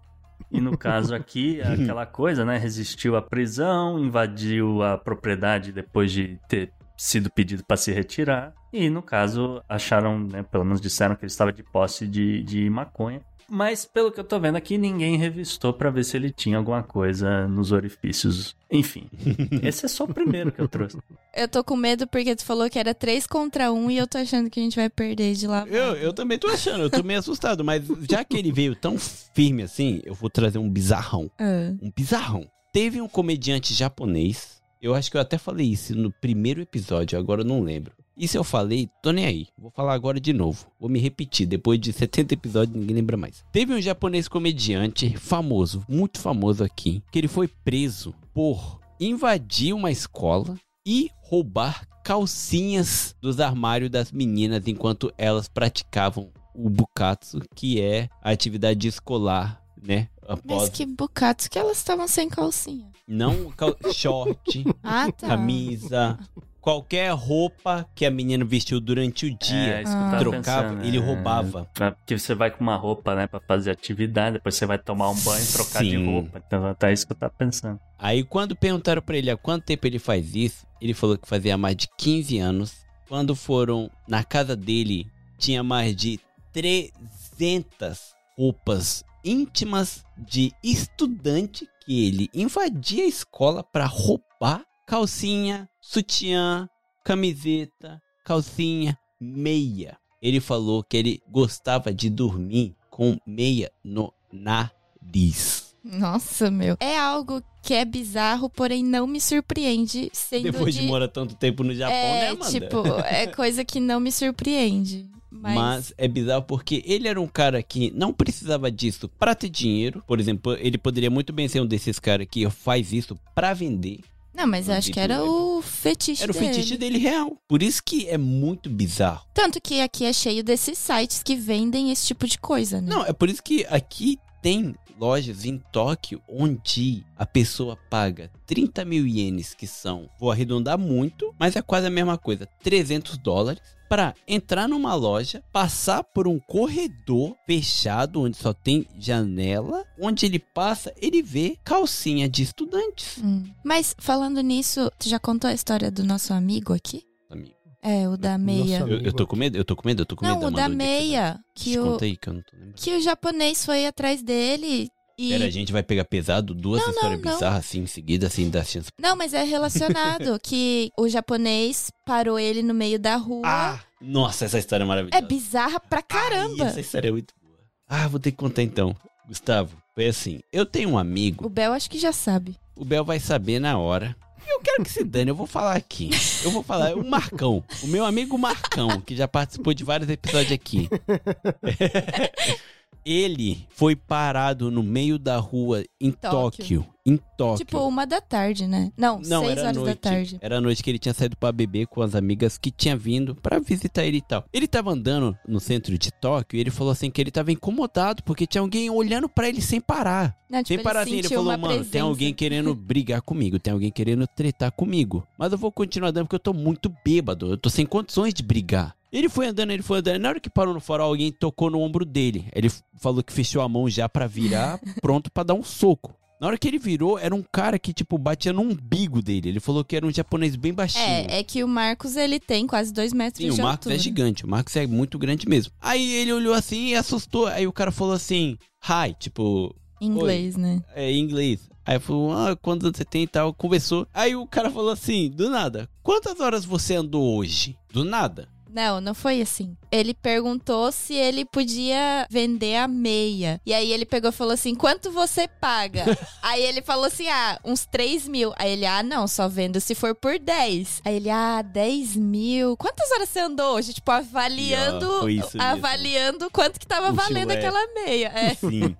E 0.49 0.61
no 0.61 0.77
caso 0.77 1.13
aqui, 1.13 1.59
é 1.59 1.67
aquela 1.73 2.05
coisa, 2.05 2.45
né? 2.45 2.57
Resistiu 2.57 3.17
à 3.17 3.21
prisão, 3.21 3.99
invadiu 3.99 4.81
a 4.81 4.97
propriedade 4.97 5.73
depois 5.73 6.11
de 6.11 6.39
ter 6.47 6.71
sido 6.95 7.29
pedido 7.29 7.63
para 7.65 7.75
se 7.75 7.91
retirar. 7.91 8.53
E 8.71 8.89
no 8.89 9.01
caso, 9.01 9.61
acharam, 9.67 10.19
né? 10.19 10.43
Pelo 10.43 10.63
menos 10.63 10.79
disseram 10.79 11.15
que 11.15 11.23
ele 11.23 11.31
estava 11.31 11.51
de 11.51 11.63
posse 11.63 12.07
de, 12.07 12.41
de 12.43 12.69
maconha. 12.69 13.21
Mas 13.49 13.85
pelo 13.85 14.11
que 14.11 14.19
eu 14.19 14.23
tô 14.23 14.39
vendo 14.39 14.55
aqui, 14.55 14.77
ninguém 14.77 15.17
revistou 15.17 15.73
pra 15.73 15.89
ver 15.89 16.03
se 16.03 16.15
ele 16.15 16.31
tinha 16.31 16.57
alguma 16.57 16.83
coisa 16.83 17.47
nos 17.47 17.71
orifícios. 17.71 18.55
Enfim, 18.71 19.09
esse 19.63 19.85
é 19.85 19.87
só 19.87 20.03
o 20.03 20.13
primeiro 20.13 20.51
que 20.51 20.61
eu 20.61 20.67
trouxe. 20.67 20.97
Eu 21.35 21.47
tô 21.47 21.63
com 21.63 21.75
medo 21.75 22.05
porque 22.07 22.35
tu 22.35 22.45
falou 22.45 22.69
que 22.69 22.77
era 22.77 22.93
3 22.93 23.25
contra 23.25 23.71
1 23.71 23.91
e 23.91 23.97
eu 23.97 24.07
tô 24.07 24.17
achando 24.17 24.49
que 24.49 24.59
a 24.59 24.63
gente 24.63 24.75
vai 24.75 24.89
perder 24.89 25.33
de 25.33 25.47
lá. 25.47 25.65
Eu, 25.67 25.95
eu 25.95 26.13
também 26.13 26.37
tô 26.37 26.47
achando, 26.47 26.83
eu 26.83 26.89
tô 26.89 27.01
meio 27.01 27.19
assustado, 27.19 27.63
mas 27.63 27.83
já 28.09 28.23
que 28.23 28.37
ele 28.37 28.51
veio 28.51 28.75
tão 28.75 28.97
firme 28.97 29.63
assim, 29.63 30.01
eu 30.05 30.13
vou 30.13 30.29
trazer 30.29 30.59
um 30.59 30.69
bizarrão. 30.69 31.29
Ah. 31.39 31.73
Um 31.81 31.91
bizarrão. 31.95 32.47
Teve 32.71 33.01
um 33.01 33.07
comediante 33.07 33.73
japonês, 33.73 34.61
eu 34.81 34.93
acho 34.93 35.09
que 35.09 35.17
eu 35.17 35.21
até 35.21 35.37
falei 35.37 35.67
isso 35.67 35.95
no 35.95 36.11
primeiro 36.11 36.61
episódio, 36.61 37.17
agora 37.17 37.41
eu 37.41 37.45
não 37.45 37.61
lembro. 37.61 37.93
E 38.19 38.27
se 38.27 38.37
eu 38.37 38.43
falei, 38.43 38.89
tô 39.01 39.11
nem 39.11 39.25
aí. 39.25 39.47
Vou 39.57 39.71
falar 39.71 39.93
agora 39.93 40.19
de 40.19 40.33
novo. 40.33 40.67
Vou 40.77 40.89
me 40.89 40.99
repetir. 40.99 41.47
Depois 41.47 41.79
de 41.79 41.93
70 41.93 42.33
episódios, 42.33 42.75
ninguém 42.77 42.97
lembra 42.97 43.15
mais. 43.15 43.45
Teve 43.51 43.73
um 43.73 43.81
japonês 43.81 44.27
comediante 44.27 45.15
famoso, 45.17 45.85
muito 45.87 46.19
famoso 46.19 46.61
aqui, 46.63 47.01
que 47.11 47.17
ele 47.17 47.29
foi 47.29 47.47
preso 47.47 48.13
por 48.33 48.79
invadir 48.99 49.73
uma 49.73 49.89
escola 49.89 50.55
e 50.85 51.09
roubar 51.21 51.87
calcinhas 52.03 53.15
dos 53.21 53.39
armários 53.39 53.89
das 53.89 54.11
meninas 54.11 54.67
enquanto 54.67 55.13
elas 55.17 55.47
praticavam 55.47 56.29
o 56.53 56.69
bukatsu, 56.69 57.39
que 57.55 57.79
é 57.79 58.09
a 58.21 58.31
atividade 58.31 58.85
escolar, 58.87 59.61
né? 59.81 60.09
Mas 60.21 60.39
Após 60.39 60.69
que 60.69 60.85
bocados 60.85 61.47
que 61.47 61.57
elas 61.57 61.77
estavam 61.77 62.07
sem 62.07 62.27
calcinha. 62.29 62.91
não 63.07 63.49
cal- 63.51 63.75
short, 63.93 64.65
Ah, 64.83 65.09
tá. 65.11 65.27
camisa, 65.27 66.19
qualquer 66.61 67.11
roupa 67.13 67.87
que 67.95 68.05
a 68.05 68.11
menina 68.11 68.43
vestiu 68.45 68.79
durante 68.79 69.25
o 69.25 69.29
É, 69.29 69.31
dia. 69.33 69.83
tava 69.83 70.17
trocava, 70.19 70.69
pensando, 70.69 70.85
ele 70.85 70.97
é. 70.97 70.99
roubava. 70.99 71.69
Porque 71.73 72.17
você 72.17 72.35
vai 72.35 72.51
com 72.51 72.61
uma 72.61 72.75
roupa, 72.75 73.15
né, 73.15 73.27
pra 73.27 73.39
fazer 73.39 73.71
atividade, 73.71 74.33
depois 74.33 74.55
você 74.55 74.65
vai 74.65 74.77
tomar 74.77 75.09
um 75.09 75.15
banho 75.15 75.43
e 75.43 75.47
trocar 75.51 75.83
de 75.83 75.91
Sim. 75.91 76.05
roupa. 76.05 76.41
Então, 76.45 76.75
tá 76.75 76.91
isso 76.91 77.05
que 77.07 77.13
eu 77.13 77.17
tava 77.17 77.33
pensando. 77.37 77.79
Aí 77.97 78.23
quando 78.23 78.55
perguntaram 78.55 79.01
pra 79.01 79.17
ele 79.17 79.29
há 79.31 79.37
quanto 79.37 79.65
tempo 79.65 79.85
ele 79.87 79.99
faz 79.99 80.35
isso, 80.35 80.65
ele 80.81 80.93
falou 80.93 81.17
que 81.17 81.27
fazia 81.27 81.57
mais 81.57 81.75
de 81.75 81.87
15 81.97 82.37
anos. 82.39 82.73
Quando 83.07 83.35
foram 83.35 83.89
na 84.07 84.23
casa 84.23 84.55
dele, 84.55 85.07
tinha 85.37 85.63
mais 85.63 85.95
de 85.95 86.19
300 86.53 88.13
roupas 88.37 89.03
íntimas 89.23 90.03
de 90.17 90.51
estudante 90.63 91.67
que 91.85 92.07
ele 92.07 92.29
invadia 92.33 93.03
a 93.03 93.07
escola 93.07 93.63
pra 93.63 93.85
roubar 93.85 94.63
calcinha, 94.87 95.68
sutiã, 95.89 96.69
camiseta, 97.03 97.99
calcinha, 98.23 98.95
meia. 99.19 99.97
Ele 100.21 100.39
falou 100.39 100.83
que 100.83 100.95
ele 100.95 101.19
gostava 101.27 101.91
de 101.91 102.11
dormir 102.11 102.75
com 102.91 103.17
meia 103.25 103.71
no 103.83 104.13
nariz. 104.31 105.75
Nossa, 105.83 106.51
meu. 106.51 106.77
É 106.79 106.99
algo 106.99 107.41
que 107.63 107.73
é 107.73 107.83
bizarro, 107.85 108.51
porém 108.51 108.83
não 108.83 109.07
me 109.07 109.19
surpreende. 109.19 110.11
Sendo 110.13 110.51
Depois 110.51 110.75
de... 110.75 110.81
de 110.81 110.87
morar 110.87 111.07
tanto 111.07 111.33
tempo 111.35 111.63
no 111.63 111.73
Japão, 111.73 111.95
né, 111.95 112.25
É, 112.25 112.27
Amanda? 112.29 112.51
tipo, 112.51 112.87
é 113.05 113.25
coisa 113.33 113.65
que 113.65 113.79
não 113.79 113.99
me 113.99 114.11
surpreende. 114.11 115.09
Mas, 115.31 115.55
Mas... 115.55 115.93
é 115.97 116.07
bizarro 116.07 116.43
porque 116.43 116.83
ele 116.85 117.07
era 117.07 117.19
um 117.19 117.27
cara 117.27 117.63
que 117.63 117.89
não 117.95 118.13
precisava 118.13 118.71
disso 118.71 119.09
pra 119.09 119.33
ter 119.33 119.49
dinheiro. 119.49 120.03
Por 120.05 120.19
exemplo, 120.19 120.53
ele 120.59 120.77
poderia 120.77 121.09
muito 121.09 121.33
bem 121.33 121.47
ser 121.47 121.61
um 121.61 121.65
desses 121.65 121.97
caras 121.97 122.27
que 122.29 122.47
faz 122.47 122.93
isso 122.93 123.17
pra 123.33 123.55
vender. 123.55 124.01
Não, 124.39 124.47
mas 124.47 124.69
eu 124.69 124.75
acho 124.75 124.89
que 124.89 124.99
era 124.99 125.21
o 125.21 125.61
fetiche 125.61 126.23
Era 126.23 126.31
o 126.31 126.33
dele. 126.33 126.47
fetiche 126.47 126.77
dele 126.77 126.97
real. 126.97 127.37
Por 127.45 127.61
isso 127.61 127.83
que 127.83 128.07
é 128.07 128.17
muito 128.17 128.69
bizarro. 128.69 129.25
Tanto 129.33 129.59
que 129.59 129.81
aqui 129.81 130.05
é 130.05 130.13
cheio 130.13 130.41
desses 130.41 130.77
sites 130.77 131.21
que 131.21 131.35
vendem 131.35 131.91
esse 131.91 132.07
tipo 132.07 132.25
de 132.25 132.37
coisa, 132.37 132.79
né? 132.79 132.87
Não, 132.89 133.05
é 133.05 133.11
por 133.11 133.27
isso 133.29 133.43
que 133.43 133.65
aqui 133.69 134.17
tem 134.41 134.73
lojas 134.97 135.43
em 135.43 135.57
Tóquio 135.73 136.21
onde 136.25 137.03
a 137.17 137.25
pessoa 137.25 137.77
paga 137.89 138.31
30 138.47 138.85
mil 138.85 139.05
ienes, 139.05 139.53
que 139.53 139.67
são, 139.67 140.09
vou 140.17 140.31
arredondar 140.31 140.79
muito, 140.79 141.35
mas 141.37 141.57
é 141.57 141.61
quase 141.61 141.87
a 141.87 141.89
mesma 141.89 142.17
coisa, 142.17 142.47
300 142.63 143.17
dólares, 143.17 143.61
para 143.89 144.13
entrar 144.27 144.69
numa 144.69 144.93
loja, 144.93 145.43
passar 145.51 146.03
por 146.03 146.27
um 146.27 146.39
corredor 146.39 147.35
fechado, 147.47 148.21
onde 148.21 148.37
só 148.37 148.53
tem 148.53 148.87
janela, 148.99 149.83
onde 149.99 150.27
ele 150.27 150.37
passa, 150.37 150.93
ele 151.01 151.23
vê 151.23 151.57
calcinha 151.63 152.29
de 152.29 152.43
estudantes. 152.43 153.17
Hum. 153.17 153.43
Mas 153.65 153.95
falando 153.97 154.41
nisso, 154.41 154.91
tu 154.99 155.09
já 155.09 155.19
contou 155.19 155.49
a 155.49 155.53
história 155.53 155.89
do 155.89 156.03
nosso 156.03 156.31
amigo 156.33 156.71
aqui? 156.71 157.03
Amigo. 157.29 157.55
É, 157.81 158.07
o 158.07 158.17
da 158.17 158.37
meia. 158.37 158.79
Eu, 158.79 158.99
eu 158.99 159.13
tô 159.13 159.25
com 159.25 159.35
medo, 159.35 159.57
eu 159.57 159.63
tô 159.65 159.75
com 159.75 159.87
medo, 159.87 160.01
eu 160.01 160.05
tô 160.05 160.15
com 160.15 160.25
medo. 160.25 160.39
Não, 160.39 160.47
o 160.49 160.51
da 160.51 160.63
é 160.63 160.65
que 160.65 160.71
você 160.71 160.75
vai? 160.75 160.75
meia. 160.75 161.39
Que 161.55 161.79
o, 161.79 161.97
que 161.97 162.29
eu 162.29 162.33
não 162.33 162.41
tô 162.41 162.55
lembrando. 162.55 162.73
que 162.75 162.95
o 162.95 163.01
japonês 163.01 163.65
foi 163.65 163.85
atrás 163.87 164.21
dele 164.21 164.89
e. 165.19 165.29
Pera, 165.29 165.45
a 165.45 165.49
gente 165.49 165.71
vai 165.73 165.83
pegar 165.83 166.05
pesado, 166.05 166.53
duas 166.53 166.79
Não, 166.81 166.87
não, 166.87 166.93
histórias 166.95 167.21
não. 167.21 167.33
bizarras 167.33 167.59
assim 167.59 167.79
em 167.81 167.87
seguida, 167.87 168.27
assim, 168.27 168.49
dá 168.49 168.63
chance. 168.63 168.89
Não, 168.99 169.15
mas 169.15 169.33
é 169.33 169.43
relacionado. 169.43 170.39
que 170.41 170.91
o 170.97 171.07
japonês 171.09 171.91
parou 172.05 172.39
ele 172.39 172.63
no 172.63 172.73
meio 172.73 172.97
da 172.99 173.15
rua. 173.17 173.41
Ah! 173.45 173.79
Nossa, 174.01 174.45
essa 174.45 174.57
história 174.57 174.83
é 174.83 174.87
maravilhosa. 174.87 175.17
é 175.23 175.27
bizarra 175.27 175.79
pra 175.79 175.97
Ai, 175.99 176.03
caramba. 176.07 176.65
essa 176.67 176.79
história 176.79 177.09
é 177.09 177.11
muito 177.11 177.33
boa. 177.43 177.57
Ah, 177.87 178.07
vou 178.07 178.19
ter 178.19 178.31
que 178.31 178.37
contar 178.37 178.63
então. 178.63 178.95
Gustavo, 179.27 179.75
foi 179.93 180.07
assim. 180.07 180.39
Eu 180.53 180.65
tenho 180.65 180.89
um 180.91 180.97
amigo, 180.97 181.45
O 181.45 181.49
Bel 181.49 181.73
acho 181.73 181.89
que 181.89 181.99
já 181.99 182.13
sabe. 182.13 182.55
o 182.75 182.85
Bel 182.85 183.03
vai 183.03 183.19
saber 183.19 183.59
na 183.59 183.77
hora. 183.77 184.15
E 184.47 184.51
Eu 184.51 184.61
quero 184.61 184.83
que 184.83 184.89
se 184.89 185.03
dane, 185.03 185.29
eu 185.29 185.35
vou 185.35 185.45
falar 185.45 185.75
aqui. 185.75 186.09
Eu 186.43 186.49
vou 186.51 186.63
falar, 186.63 186.95
o 186.95 187.05
Marcão, 187.07 187.61
o 187.83 187.87
meu 187.87 188.05
amigo 188.05 188.37
Marcão, 188.37 188.99
que 189.01 189.15
já 189.15 189.27
participou 189.27 189.73
de 189.73 189.83
vários 189.83 190.09
episódios 190.09 190.53
aqui. 190.53 190.89
Ele 193.11 193.65
foi 193.69 193.95
parado 193.95 194.69
no 194.69 194.83
meio 194.83 195.17
da 195.17 195.37
rua 195.37 195.83
em 195.99 196.11
Tóquio. 196.11 196.83
Tóquio. 196.83 196.85
Em 197.09 197.19
Tóquio. 197.37 197.65
Tipo, 197.65 197.79
uma 197.87 198.05
da 198.05 198.19
tarde, 198.21 198.67
né? 198.67 198.91
Não, 198.97 199.19
Não, 199.25 199.41
seis 199.43 199.51
era 199.57 199.61
horas 199.63 199.77
noite. 199.77 199.87
da 199.87 199.95
tarde. 199.95 200.37
Era 200.41 200.57
a 200.57 200.61
noite 200.61 200.83
que 200.83 200.89
ele 200.89 200.99
tinha 200.99 201.13
saído 201.13 201.35
pra 201.37 201.51
beber 201.51 201.87
com 201.87 202.01
as 202.01 202.13
amigas 202.15 202.57
que 202.57 202.69
tinha 202.69 202.95
vindo 202.95 203.33
pra 203.35 203.59
visitar 203.59 204.03
ele 204.05 204.17
e 204.17 204.21
tal. 204.21 204.43
Ele 204.53 204.67
tava 204.67 204.91
andando 204.91 205.35
no 205.47 205.59
centro 205.59 205.97
de 205.97 206.11
Tóquio 206.11 206.57
e 206.57 206.59
ele 206.59 206.69
falou 206.69 206.91
assim 206.91 207.09
que 207.09 207.19
ele 207.19 207.31
tava 207.31 207.51
incomodado 207.51 208.21
porque 208.23 208.45
tinha 208.45 208.61
alguém 208.61 208.89
olhando 208.89 209.27
pra 209.29 209.47
ele 209.49 209.61
sem 209.61 209.79
parar. 209.81 210.35
Não, 210.49 210.59
tipo, 210.63 210.67
sem 210.69 210.83
parar 210.83 211.01
ele 211.01 211.09
assim, 211.09 211.13
ele 211.19 211.23
sentiu 211.23 211.37
falou, 211.37 211.51
mano, 211.57 211.67
tem 211.73 211.83
presença. 211.83 212.05
alguém 212.05 212.33
querendo 212.33 212.73
brigar 212.75 213.21
comigo, 213.21 213.59
tem 213.59 213.73
alguém 213.73 213.91
querendo 213.91 214.27
tretar 214.27 214.71
comigo. 214.71 215.25
Mas 215.37 215.51
eu 215.51 215.57
vou 215.57 215.71
continuar 215.71 216.09
andando 216.09 216.25
porque 216.25 216.35
eu 216.35 216.39
tô 216.39 216.53
muito 216.53 216.91
bêbado, 217.05 217.51
eu 217.53 217.57
tô 217.57 217.69
sem 217.69 217.85
condições 217.85 218.33
de 218.33 218.43
brigar. 218.43 218.95
Ele 219.11 219.27
foi 219.27 219.47
andando, 219.47 219.71
ele 219.71 219.81
foi 219.81 219.99
andando. 219.99 220.19
Na 220.21 220.29
hora 220.29 220.39
que 220.39 220.51
parou 220.51 220.71
no 220.71 220.79
farol, 220.79 221.07
alguém 221.09 221.31
tocou 221.31 221.71
no 221.71 221.79
ombro 221.79 222.05
dele. 222.05 222.47
Ele 222.53 222.69
falou 222.99 223.23
que 223.23 223.33
fechou 223.33 223.59
a 223.63 223.67
mão 223.67 223.89
já 223.89 224.07
pra 224.07 224.27
virar, 224.27 224.79
pronto 225.01 225.31
pra 225.31 225.41
dar 225.41 225.55
um 225.55 225.63
soco. 225.63 226.13
Na 226.39 226.47
hora 226.47 226.57
que 226.57 226.67
ele 226.67 226.79
virou, 226.79 227.19
era 227.19 227.35
um 227.35 227.43
cara 227.43 227.77
que, 227.77 227.91
tipo, 227.91 228.17
batia 228.17 228.53
no 228.53 228.61
umbigo 228.61 229.21
dele. 229.21 229.49
Ele 229.49 229.59
falou 229.59 229.83
que 229.83 229.95
era 229.95 230.07
um 230.07 230.11
japonês 230.11 230.55
bem 230.55 230.73
baixinho. 230.73 231.03
É, 231.03 231.39
é 231.39 231.43
que 231.43 231.63
o 231.63 231.67
Marcos, 231.67 232.15
ele 232.15 232.39
tem 232.39 232.65
quase 232.65 232.93
dois 232.93 233.11
metros 233.11 233.43
Sim, 233.43 233.53
de 233.53 233.59
o 233.59 233.63
Marcos 233.63 233.87
altura. 233.87 233.95
é 233.95 233.97
gigante. 233.97 234.45
O 234.45 234.47
Marcos 234.47 234.73
é 234.77 234.87
muito 234.87 235.19
grande 235.19 235.49
mesmo. 235.49 235.73
Aí 235.81 236.13
ele 236.13 236.31
olhou 236.31 236.53
assim 236.53 236.87
e 236.87 236.95
assustou. 236.95 237.47
Aí 237.47 237.67
o 237.67 237.73
cara 237.73 237.91
falou 237.91 238.13
assim, 238.13 238.57
hi, 238.81 239.13
tipo, 239.19 239.75
inglês, 239.99 240.55
né? 240.55 240.81
é, 240.95 241.11
em 241.11 241.19
inglês. 241.19 241.69
Aí 241.85 241.99
falou, 241.99 242.31
ah, 242.31 242.55
quantos 242.55 242.85
anos 242.85 242.97
você 242.97 243.05
tem 243.05 243.23
e 243.23 243.27
tal? 243.27 243.53
Conversou. 243.53 244.07
Aí 244.13 244.35
o 244.35 244.47
cara 244.47 244.69
falou 244.69 244.91
assim, 244.91 245.29
do 245.29 245.49
nada, 245.49 245.89
quantas 246.01 246.39
horas 246.39 246.63
você 246.63 246.95
andou 246.95 247.35
hoje? 247.35 247.75
Do 247.91 248.05
nada. 248.05 248.47
Não, 248.71 249.01
não 249.01 249.15
foi 249.15 249.41
assim. 249.41 249.75
Ele 249.91 250.13
perguntou 250.13 250.91
se 250.91 251.15
ele 251.15 251.43
podia 251.43 252.27
vender 252.29 252.75
a 252.75 252.87
meia. 252.87 253.59
E 253.65 253.73
aí 253.73 253.91
ele 253.91 254.05
pegou 254.05 254.29
e 254.29 254.33
falou 254.33 254.53
assim: 254.53 254.75
quanto 254.75 255.11
você 255.11 255.47
paga? 255.47 256.05
aí 256.43 256.61
ele 256.61 256.81
falou 256.81 257.05
assim: 257.05 257.27
ah, 257.27 257.59
uns 257.65 257.85
3 257.85 258.27
mil. 258.27 258.53
Aí 258.55 258.73
ele, 258.73 258.85
ah, 258.85 259.01
não, 259.01 259.27
só 259.27 259.47
vendo 259.47 259.81
se 259.81 259.95
for 259.95 260.13
por 260.13 260.37
10. 260.37 261.01
Aí 261.03 261.15
ele, 261.15 261.29
ah, 261.31 261.63
10 261.63 262.15
mil. 262.15 262.77
Quantas 262.77 263.09
horas 263.11 263.29
você 263.29 263.39
andou 263.39 263.75
hoje? 263.75 263.93
Tipo, 263.93 264.11
avaliando. 264.11 265.23
Mesmo. 265.25 265.61
avaliando 265.61 266.49
quanto 266.51 266.79
que 266.79 266.85
tava 266.85 267.09
O 267.09 267.13
valendo 267.13 267.51
chulé. 267.51 267.57
aquela 267.57 267.87
meia. 267.93 268.27
É. 268.35 268.53
Sim. 268.53 268.95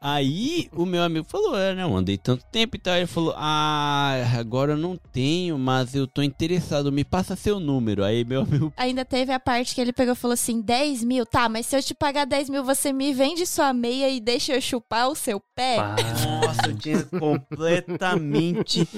Aí 0.00 0.68
o 0.72 0.84
meu 0.84 1.02
amigo 1.02 1.26
falou, 1.28 1.56
é, 1.58 1.74
não, 1.74 1.96
andei 1.96 2.18
tanto 2.18 2.44
tempo 2.46 2.76
e 2.76 2.78
tal. 2.78 2.96
Ele 2.96 3.06
falou, 3.06 3.34
ah, 3.36 4.12
agora 4.38 4.72
eu 4.72 4.76
não 4.76 4.96
tenho, 4.96 5.58
mas 5.58 5.94
eu 5.94 6.06
tô 6.06 6.22
interessado, 6.22 6.92
me 6.92 7.04
passa 7.04 7.34
seu 7.34 7.58
número. 7.58 8.04
Aí 8.04 8.25
meu 8.26 8.42
amigo, 8.42 8.72
Ainda 8.76 9.04
teve 9.04 9.32
a 9.32 9.40
parte 9.40 9.74
que 9.74 9.80
ele 9.80 9.92
pegou 9.92 10.14
e 10.14 10.16
falou 10.16 10.34
assim: 10.34 10.60
10 10.60 11.04
mil? 11.04 11.24
Tá, 11.24 11.48
mas 11.48 11.66
se 11.66 11.76
eu 11.76 11.82
te 11.82 11.94
pagar 11.94 12.24
10 12.26 12.50
mil, 12.50 12.64
você 12.64 12.92
me 12.92 13.12
vende 13.12 13.46
sua 13.46 13.72
meia 13.72 14.10
e 14.10 14.20
deixa 14.20 14.54
eu 14.54 14.60
chupar 14.60 15.08
o 15.08 15.14
seu 15.14 15.40
pé? 15.54 15.76
Nossa, 15.76 16.68
eu 16.68 16.76
tinha 16.76 17.02
completamente 17.18 18.88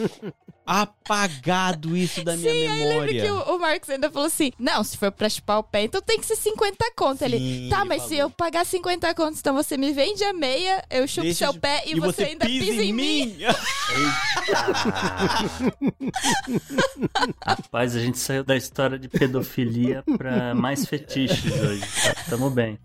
apagado 0.68 1.96
isso 1.96 2.22
da 2.22 2.36
minha 2.36 2.52
Sim, 2.52 2.58
aí 2.66 2.68
lembra 2.68 2.88
memória. 3.06 3.22
que 3.22 3.30
o, 3.30 3.56
o 3.56 3.58
Marcos 3.58 3.88
ainda 3.88 4.10
falou 4.10 4.26
assim: 4.26 4.52
Não, 4.58 4.84
se 4.84 4.96
for 4.98 5.10
pra 5.10 5.28
chupar 5.28 5.58
o 5.58 5.62
pé, 5.62 5.84
então 5.84 6.02
tem 6.02 6.18
que 6.20 6.26
ser 6.26 6.36
50 6.36 6.92
conto. 6.94 7.22
ele, 7.22 7.38
Sim, 7.38 7.68
tá, 7.70 7.80
ele 7.80 7.88
mas 7.88 8.02
se 8.02 8.08
falou. 8.10 8.22
eu 8.22 8.30
pagar 8.30 8.66
50 8.66 9.14
contos, 9.14 9.40
então 9.40 9.54
você 9.54 9.78
me 9.78 9.92
vende 9.92 10.22
a 10.24 10.32
meia, 10.34 10.84
eu 10.90 11.08
chupo 11.08 11.22
Deixa 11.22 11.46
seu 11.46 11.54
eu- 11.54 11.60
pé 11.60 11.82
e, 11.86 11.94
você, 11.98 12.24
ainda 12.24 12.44
pisa, 12.44 12.82
em 12.82 12.92
mim. 12.92 13.36
Rapaz, 17.44 17.96
a 17.96 18.00
gente 18.00 18.18
saiu 18.18 18.44
da 18.44 18.56
história 18.56 18.98
de 18.98 19.08
pedofilia 19.08 20.02
pra 20.16 20.54
mais 20.54 20.84
fetiches 20.86 21.52
hoje. 21.60 21.80
Tá? 22.02 22.14
Tamo 22.30 22.50
bem. 22.50 22.78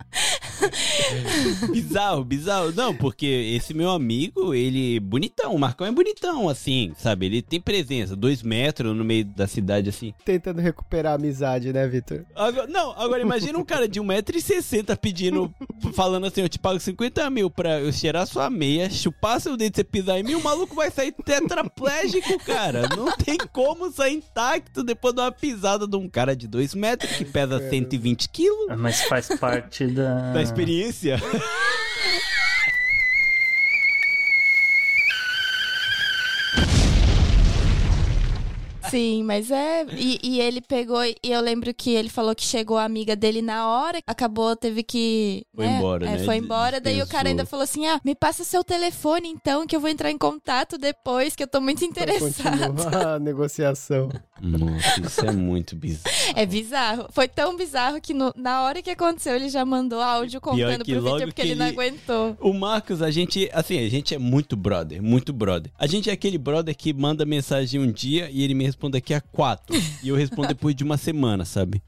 bizarro, 1.72 2.24
bizarro. 2.24 2.72
Não, 2.72 2.96
porque 2.96 3.26
esse 3.26 3.74
meu 3.74 3.90
amigo, 3.92 4.54
ele 4.54 4.98
é 4.98 5.00
bonitão, 5.00 5.54
o 5.54 5.60
Marcão 5.60 5.86
é 5.88 5.92
bonitão, 5.92 6.48
assim, 6.50 6.94
sabe? 6.98 7.26
Ele 7.26 7.42
tem 7.42 7.60
presença, 7.74 8.16
dois 8.16 8.44
metros 8.44 8.96
no 8.96 9.04
meio 9.04 9.26
da 9.26 9.48
cidade, 9.48 9.90
assim. 9.90 10.14
Tentando 10.24 10.62
recuperar 10.62 11.14
a 11.14 11.16
amizade, 11.16 11.74
né, 11.74 11.88
Vitor? 11.88 12.24
Agora, 12.36 12.68
não, 12.68 12.92
agora 12.92 13.20
imagina 13.20 13.58
um 13.58 13.66
cara 13.66 13.88
de 13.88 14.00
1,60m 14.00 14.96
pedindo, 14.96 15.52
falando 15.96 16.28
assim, 16.28 16.42
eu 16.42 16.50
te 16.50 16.60
pago 16.60 16.80
50 16.80 17.28
mil 17.32 17.50
pra 17.50 17.80
eu 17.80 17.92
cheirar 17.92 18.28
sua 18.28 18.48
meia, 18.48 18.92
chupar 18.92 19.42
seu 19.42 19.58
dedo 19.58 19.74
e 19.74 19.76
você 19.78 19.84
pisar 19.84 20.20
em 20.20 20.24
mim, 20.24 20.36
o 20.36 20.44
maluco 20.44 20.76
vai 20.76 20.92
sair 20.92 21.12
tetraplégico, 21.12 22.38
cara. 22.46 22.84
Não 22.96 23.12
tem 23.18 23.38
como 23.52 23.92
sair 23.92 24.18
intacto 24.18 24.84
depois 24.84 25.16
de 25.16 25.22
uma 25.22 25.32
pisada 25.32 25.88
de 25.88 25.96
um 25.96 26.08
cara 26.08 26.36
de 26.36 26.48
2 26.48 26.76
metros 26.76 27.16
que 27.16 27.26
pesa 27.26 27.60
120 27.72 28.30
quilos. 28.30 28.78
Mas 28.78 29.02
faz 29.06 29.30
parte 29.40 29.88
da. 29.88 30.34
Da 30.34 30.44
experiência. 30.44 31.18
Sim, 38.94 39.24
mas 39.24 39.50
é. 39.50 39.86
E, 39.98 40.20
e 40.24 40.40
ele 40.40 40.62
pegou, 40.62 41.04
e 41.04 41.16
eu 41.24 41.42
lembro 41.42 41.74
que 41.74 41.92
ele 41.92 42.10
falou 42.10 42.36
que 42.36 42.44
chegou 42.44 42.78
a 42.78 42.84
amiga 42.84 43.16
dele 43.16 43.42
na 43.42 43.68
hora, 43.68 44.00
acabou, 44.06 44.56
teve 44.56 44.84
que. 44.84 45.44
Foi 45.56 45.66
embora, 45.66 46.06
É, 46.06 46.12
né? 46.18 46.20
Foi 46.26 46.36
embora, 46.38 46.80
daí 46.80 47.02
o 47.02 47.08
cara 47.08 47.30
ainda 47.30 47.46
falou 47.46 47.64
assim: 47.64 47.86
ah, 47.88 48.00
me 48.06 48.14
passa 48.14 48.44
seu 48.44 48.64
telefone 48.64 49.28
então, 49.30 49.66
que 49.66 49.76
eu 49.76 49.80
vou 49.80 49.90
entrar 49.90 50.12
em 50.12 50.18
contato 50.18 50.78
depois, 50.78 51.36
que 51.36 51.42
eu 51.44 51.48
tô 51.48 51.60
muito 51.60 51.84
interessado. 51.84 52.54
a 53.06 53.20
negociação. 53.20 54.10
Nossa, 54.42 55.00
isso 55.02 55.26
é 55.26 55.32
muito 55.32 55.76
bizarro. 55.76 56.16
É 56.36 56.46
bizarro. 56.46 57.08
Foi 57.12 57.28
tão 57.28 57.56
bizarro 57.56 58.02
que 58.02 58.14
no- 58.14 58.34
na 58.36 58.64
hora 58.64 58.82
que 58.82 58.90
aconteceu, 58.90 59.36
ele 59.36 59.48
já 59.50 59.64
mandou 59.66 60.02
áudio 60.02 60.42
contando 60.42 60.84
que 60.84 60.92
pro 60.94 61.02
vídeo 61.02 61.28
porque 61.28 61.42
que 61.42 61.48
ele 61.48 61.56
não 61.56 61.66
aguentou. 61.68 62.38
O 62.42 62.54
Marcos, 62.54 63.02
a 63.02 63.10
gente, 63.10 63.50
assim, 63.54 63.80
a 63.80 63.90
gente 63.90 64.14
é 64.14 64.18
muito 64.18 64.56
brother, 64.58 65.02
muito 65.02 65.32
brother. 65.32 65.72
A 65.80 65.88
gente 65.88 66.10
é 66.10 66.14
aquele 66.14 66.38
brother 66.38 66.76
que 66.76 66.94
manda 66.94 67.26
mensagem 67.26 67.80
um 67.80 67.90
dia 67.92 68.30
e 68.32 68.44
ele 68.44 68.54
me 68.54 68.66
responde 68.66 68.83
daqui 68.90 69.14
a 69.14 69.22
quatro. 69.22 69.76
e 70.04 70.10
eu 70.10 70.16
respondo 70.16 70.50
depois 70.50 70.76
de 70.76 70.84
uma 70.84 70.98
semana, 70.98 71.46
sabe? 71.46 71.82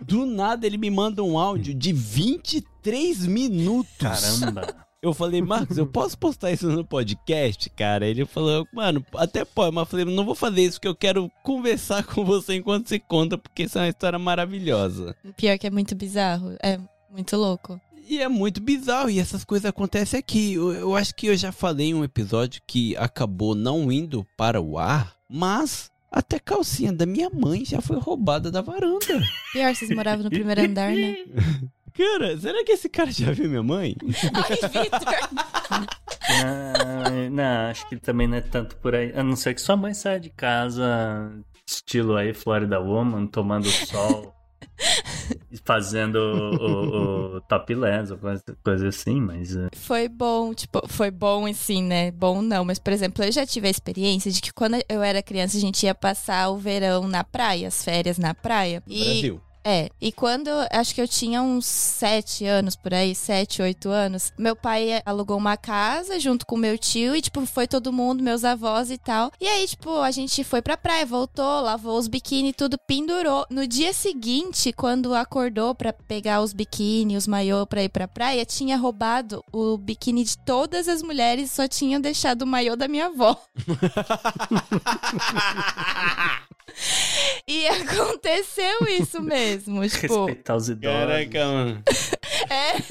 Do 0.00 0.26
nada 0.26 0.66
ele 0.66 0.78
me 0.78 0.90
manda 0.90 1.22
um 1.22 1.38
áudio 1.38 1.74
de 1.74 1.92
23 1.92 3.26
minutos. 3.26 3.96
Caramba. 3.98 4.84
Eu 5.04 5.12
falei, 5.12 5.42
Marcos, 5.42 5.76
eu 5.76 5.86
posso 5.86 6.16
postar 6.16 6.50
isso 6.50 6.66
no 6.70 6.82
podcast, 6.82 7.68
cara? 7.68 8.06
Ele 8.06 8.24
falou, 8.24 8.66
mano, 8.72 9.04
até 9.16 9.44
pode, 9.44 9.74
mas 9.74 9.82
eu 9.82 9.86
falei, 9.86 10.04
não 10.06 10.24
vou 10.24 10.34
fazer 10.34 10.62
isso 10.62 10.78
porque 10.78 10.88
eu 10.88 10.96
quero 10.96 11.30
conversar 11.42 12.04
com 12.04 12.24
você 12.24 12.54
enquanto 12.54 12.88
você 12.88 12.98
conta, 12.98 13.36
porque 13.36 13.64
isso 13.64 13.76
é 13.76 13.82
uma 13.82 13.88
história 13.88 14.18
maravilhosa. 14.18 15.14
Pior 15.36 15.58
que 15.58 15.66
é 15.66 15.70
muito 15.70 15.94
bizarro. 15.94 16.56
É 16.62 16.80
muito 17.10 17.36
louco. 17.36 17.78
E 18.08 18.20
é 18.20 18.28
muito 18.28 18.62
bizarro, 18.62 19.10
e 19.10 19.18
essas 19.18 19.44
coisas 19.44 19.66
acontecem 19.66 20.18
aqui. 20.18 20.54
Eu, 20.54 20.72
eu 20.72 20.96
acho 20.96 21.14
que 21.14 21.26
eu 21.26 21.36
já 21.36 21.52
falei 21.52 21.88
em 21.88 21.94
um 21.94 22.04
episódio 22.04 22.62
que 22.66 22.96
acabou 22.96 23.54
não 23.54 23.92
indo 23.92 24.26
para 24.36 24.58
o 24.58 24.78
ar, 24.78 25.14
mas 25.28 25.90
até 26.14 26.36
a 26.36 26.40
calcinha 26.40 26.92
da 26.92 27.04
minha 27.04 27.28
mãe 27.28 27.64
já 27.64 27.80
foi 27.80 27.98
roubada 27.98 28.48
da 28.48 28.62
varanda. 28.62 29.20
Pior, 29.52 29.74
vocês 29.74 29.90
moravam 29.90 30.22
no 30.22 30.30
primeiro 30.30 30.62
andar, 30.62 30.92
né? 30.92 31.16
Cara, 31.92 32.36
será 32.38 32.64
que 32.64 32.72
esse 32.72 32.88
cara 32.88 33.10
já 33.12 33.30
viu 33.30 33.48
minha 33.48 33.62
mãe? 33.62 33.94
Ai, 34.02 34.82
Vitor! 34.82 35.14
Ah, 35.70 37.10
não, 37.30 37.70
acho 37.70 37.88
que 37.88 37.96
também 37.96 38.26
não 38.26 38.36
é 38.36 38.40
tanto 38.40 38.74
por 38.76 38.96
aí. 38.96 39.12
A 39.14 39.22
não 39.22 39.36
ser 39.36 39.54
que 39.54 39.60
sua 39.60 39.76
mãe 39.76 39.94
saia 39.94 40.18
de 40.18 40.28
casa, 40.28 41.30
estilo 41.64 42.16
aí, 42.16 42.34
Florida 42.34 42.80
Woman, 42.80 43.28
tomando 43.28 43.68
sol 43.68 44.34
fazendo 45.64 46.16
o, 46.16 46.56
o, 46.56 47.36
o 47.36 47.40
topless 47.42 48.12
ou 48.12 48.18
coisa, 48.18 48.42
coisa 48.64 48.88
assim, 48.88 49.20
mas... 49.20 49.56
é, 49.56 49.68
Foi 49.74 50.08
bom, 50.08 50.54
tipo, 50.54 50.82
foi 50.88 51.10
bom 51.10 51.46
assim, 51.46 51.82
né? 51.82 52.10
Bom 52.10 52.42
não, 52.42 52.64
mas 52.64 52.78
por 52.78 52.92
exemplo, 52.92 53.24
eu 53.24 53.32
já 53.32 53.46
tive 53.46 53.68
a 53.68 53.70
experiência 53.70 54.30
de 54.30 54.40
que 54.40 54.52
quando 54.52 54.76
eu 54.88 55.02
era 55.02 55.22
criança 55.22 55.56
a 55.56 55.60
gente 55.60 55.84
ia 55.84 55.94
passar 55.94 56.48
o 56.50 56.58
verão 56.58 57.06
na 57.06 57.22
praia, 57.24 57.68
as 57.68 57.84
férias 57.84 58.18
na 58.18 58.34
praia. 58.34 58.82
E 58.86 59.04
Brasil. 59.04 59.40
É, 59.64 59.88
e 59.98 60.12
quando 60.12 60.50
acho 60.70 60.94
que 60.94 61.00
eu 61.00 61.08
tinha 61.08 61.40
uns 61.40 61.64
sete 61.64 62.44
anos 62.44 62.76
por 62.76 62.92
aí, 62.92 63.14
sete, 63.14 63.62
oito 63.62 63.88
anos, 63.88 64.30
meu 64.38 64.54
pai 64.54 65.00
alugou 65.06 65.38
uma 65.38 65.56
casa 65.56 66.20
junto 66.20 66.44
com 66.44 66.54
meu 66.54 66.76
tio 66.76 67.16
e, 67.16 67.22
tipo, 67.22 67.46
foi 67.46 67.66
todo 67.66 67.92
mundo, 67.92 68.22
meus 68.22 68.44
avós 68.44 68.90
e 68.90 68.98
tal. 68.98 69.32
E 69.40 69.48
aí, 69.48 69.66
tipo, 69.66 70.00
a 70.00 70.10
gente 70.10 70.44
foi 70.44 70.60
pra 70.60 70.76
praia, 70.76 71.06
voltou, 71.06 71.62
lavou 71.62 71.98
os 71.98 72.08
biquíni, 72.08 72.52
tudo 72.52 72.76
pendurou. 72.76 73.46
No 73.48 73.66
dia 73.66 73.94
seguinte, 73.94 74.70
quando 74.70 75.14
acordou 75.14 75.74
pra 75.74 75.94
pegar 75.94 76.42
os 76.42 76.52
biquíni, 76.52 77.16
os 77.16 77.26
maiô 77.26 77.66
pra 77.66 77.82
ir 77.82 77.88
pra 77.88 78.06
praia, 78.06 78.44
tinha 78.44 78.76
roubado 78.76 79.42
o 79.50 79.78
biquíni 79.78 80.24
de 80.24 80.36
todas 80.36 80.88
as 80.88 81.02
mulheres, 81.02 81.50
só 81.50 81.66
tinham 81.66 82.00
deixado 82.00 82.42
o 82.42 82.46
maiô 82.46 82.76
da 82.76 82.86
minha 82.86 83.06
avó. 83.06 83.34
E 87.46 87.66
aconteceu 87.68 88.86
isso 88.98 89.20
mesmo, 89.20 89.86
tipo. 89.86 90.24
Respeitar 90.26 90.56
os 90.56 90.68
idosos. 90.70 90.98
Caraca, 90.98 91.44
mano. 91.46 91.82
É, 92.48 92.82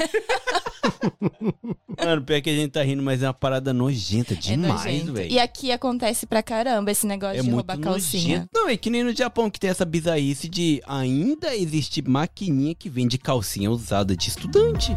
Mano, 2.06 2.22
pior 2.24 2.42
que 2.42 2.50
a 2.50 2.54
gente 2.54 2.72
tá 2.72 2.84
rindo, 2.84 3.02
mas 3.02 3.24
é 3.24 3.28
uma 3.28 3.34
parada 3.34 3.74
nojenta 3.74 4.34
é 4.34 4.38
demais, 4.38 4.74
nojento. 4.86 5.14
velho. 5.14 5.32
E 5.32 5.40
aqui 5.40 5.72
acontece 5.72 6.26
pra 6.28 6.44
caramba 6.44 6.92
esse 6.92 7.08
negócio 7.08 7.40
É 7.40 7.42
de 7.44 7.50
roubar 7.50 7.80
calcinha. 7.80 8.40
nojento. 8.40 8.50
Não, 8.54 8.70
é 8.70 8.78
que 8.78 8.90
nem 8.90 9.04
no 9.04 9.16
Japão 9.16 9.50
que 9.50 9.60
tem 9.60 9.70
essa 9.70 9.86
bizarrice 9.86 10.48
de 10.48 10.82
ainda 10.86 11.56
existe 11.56 12.02
maquininha 12.08 12.76
que 12.76 12.90
vende 12.90 13.18
calcinha 13.18 13.72
usada 13.72 14.16
de 14.16 14.30
estudante. 14.30 14.96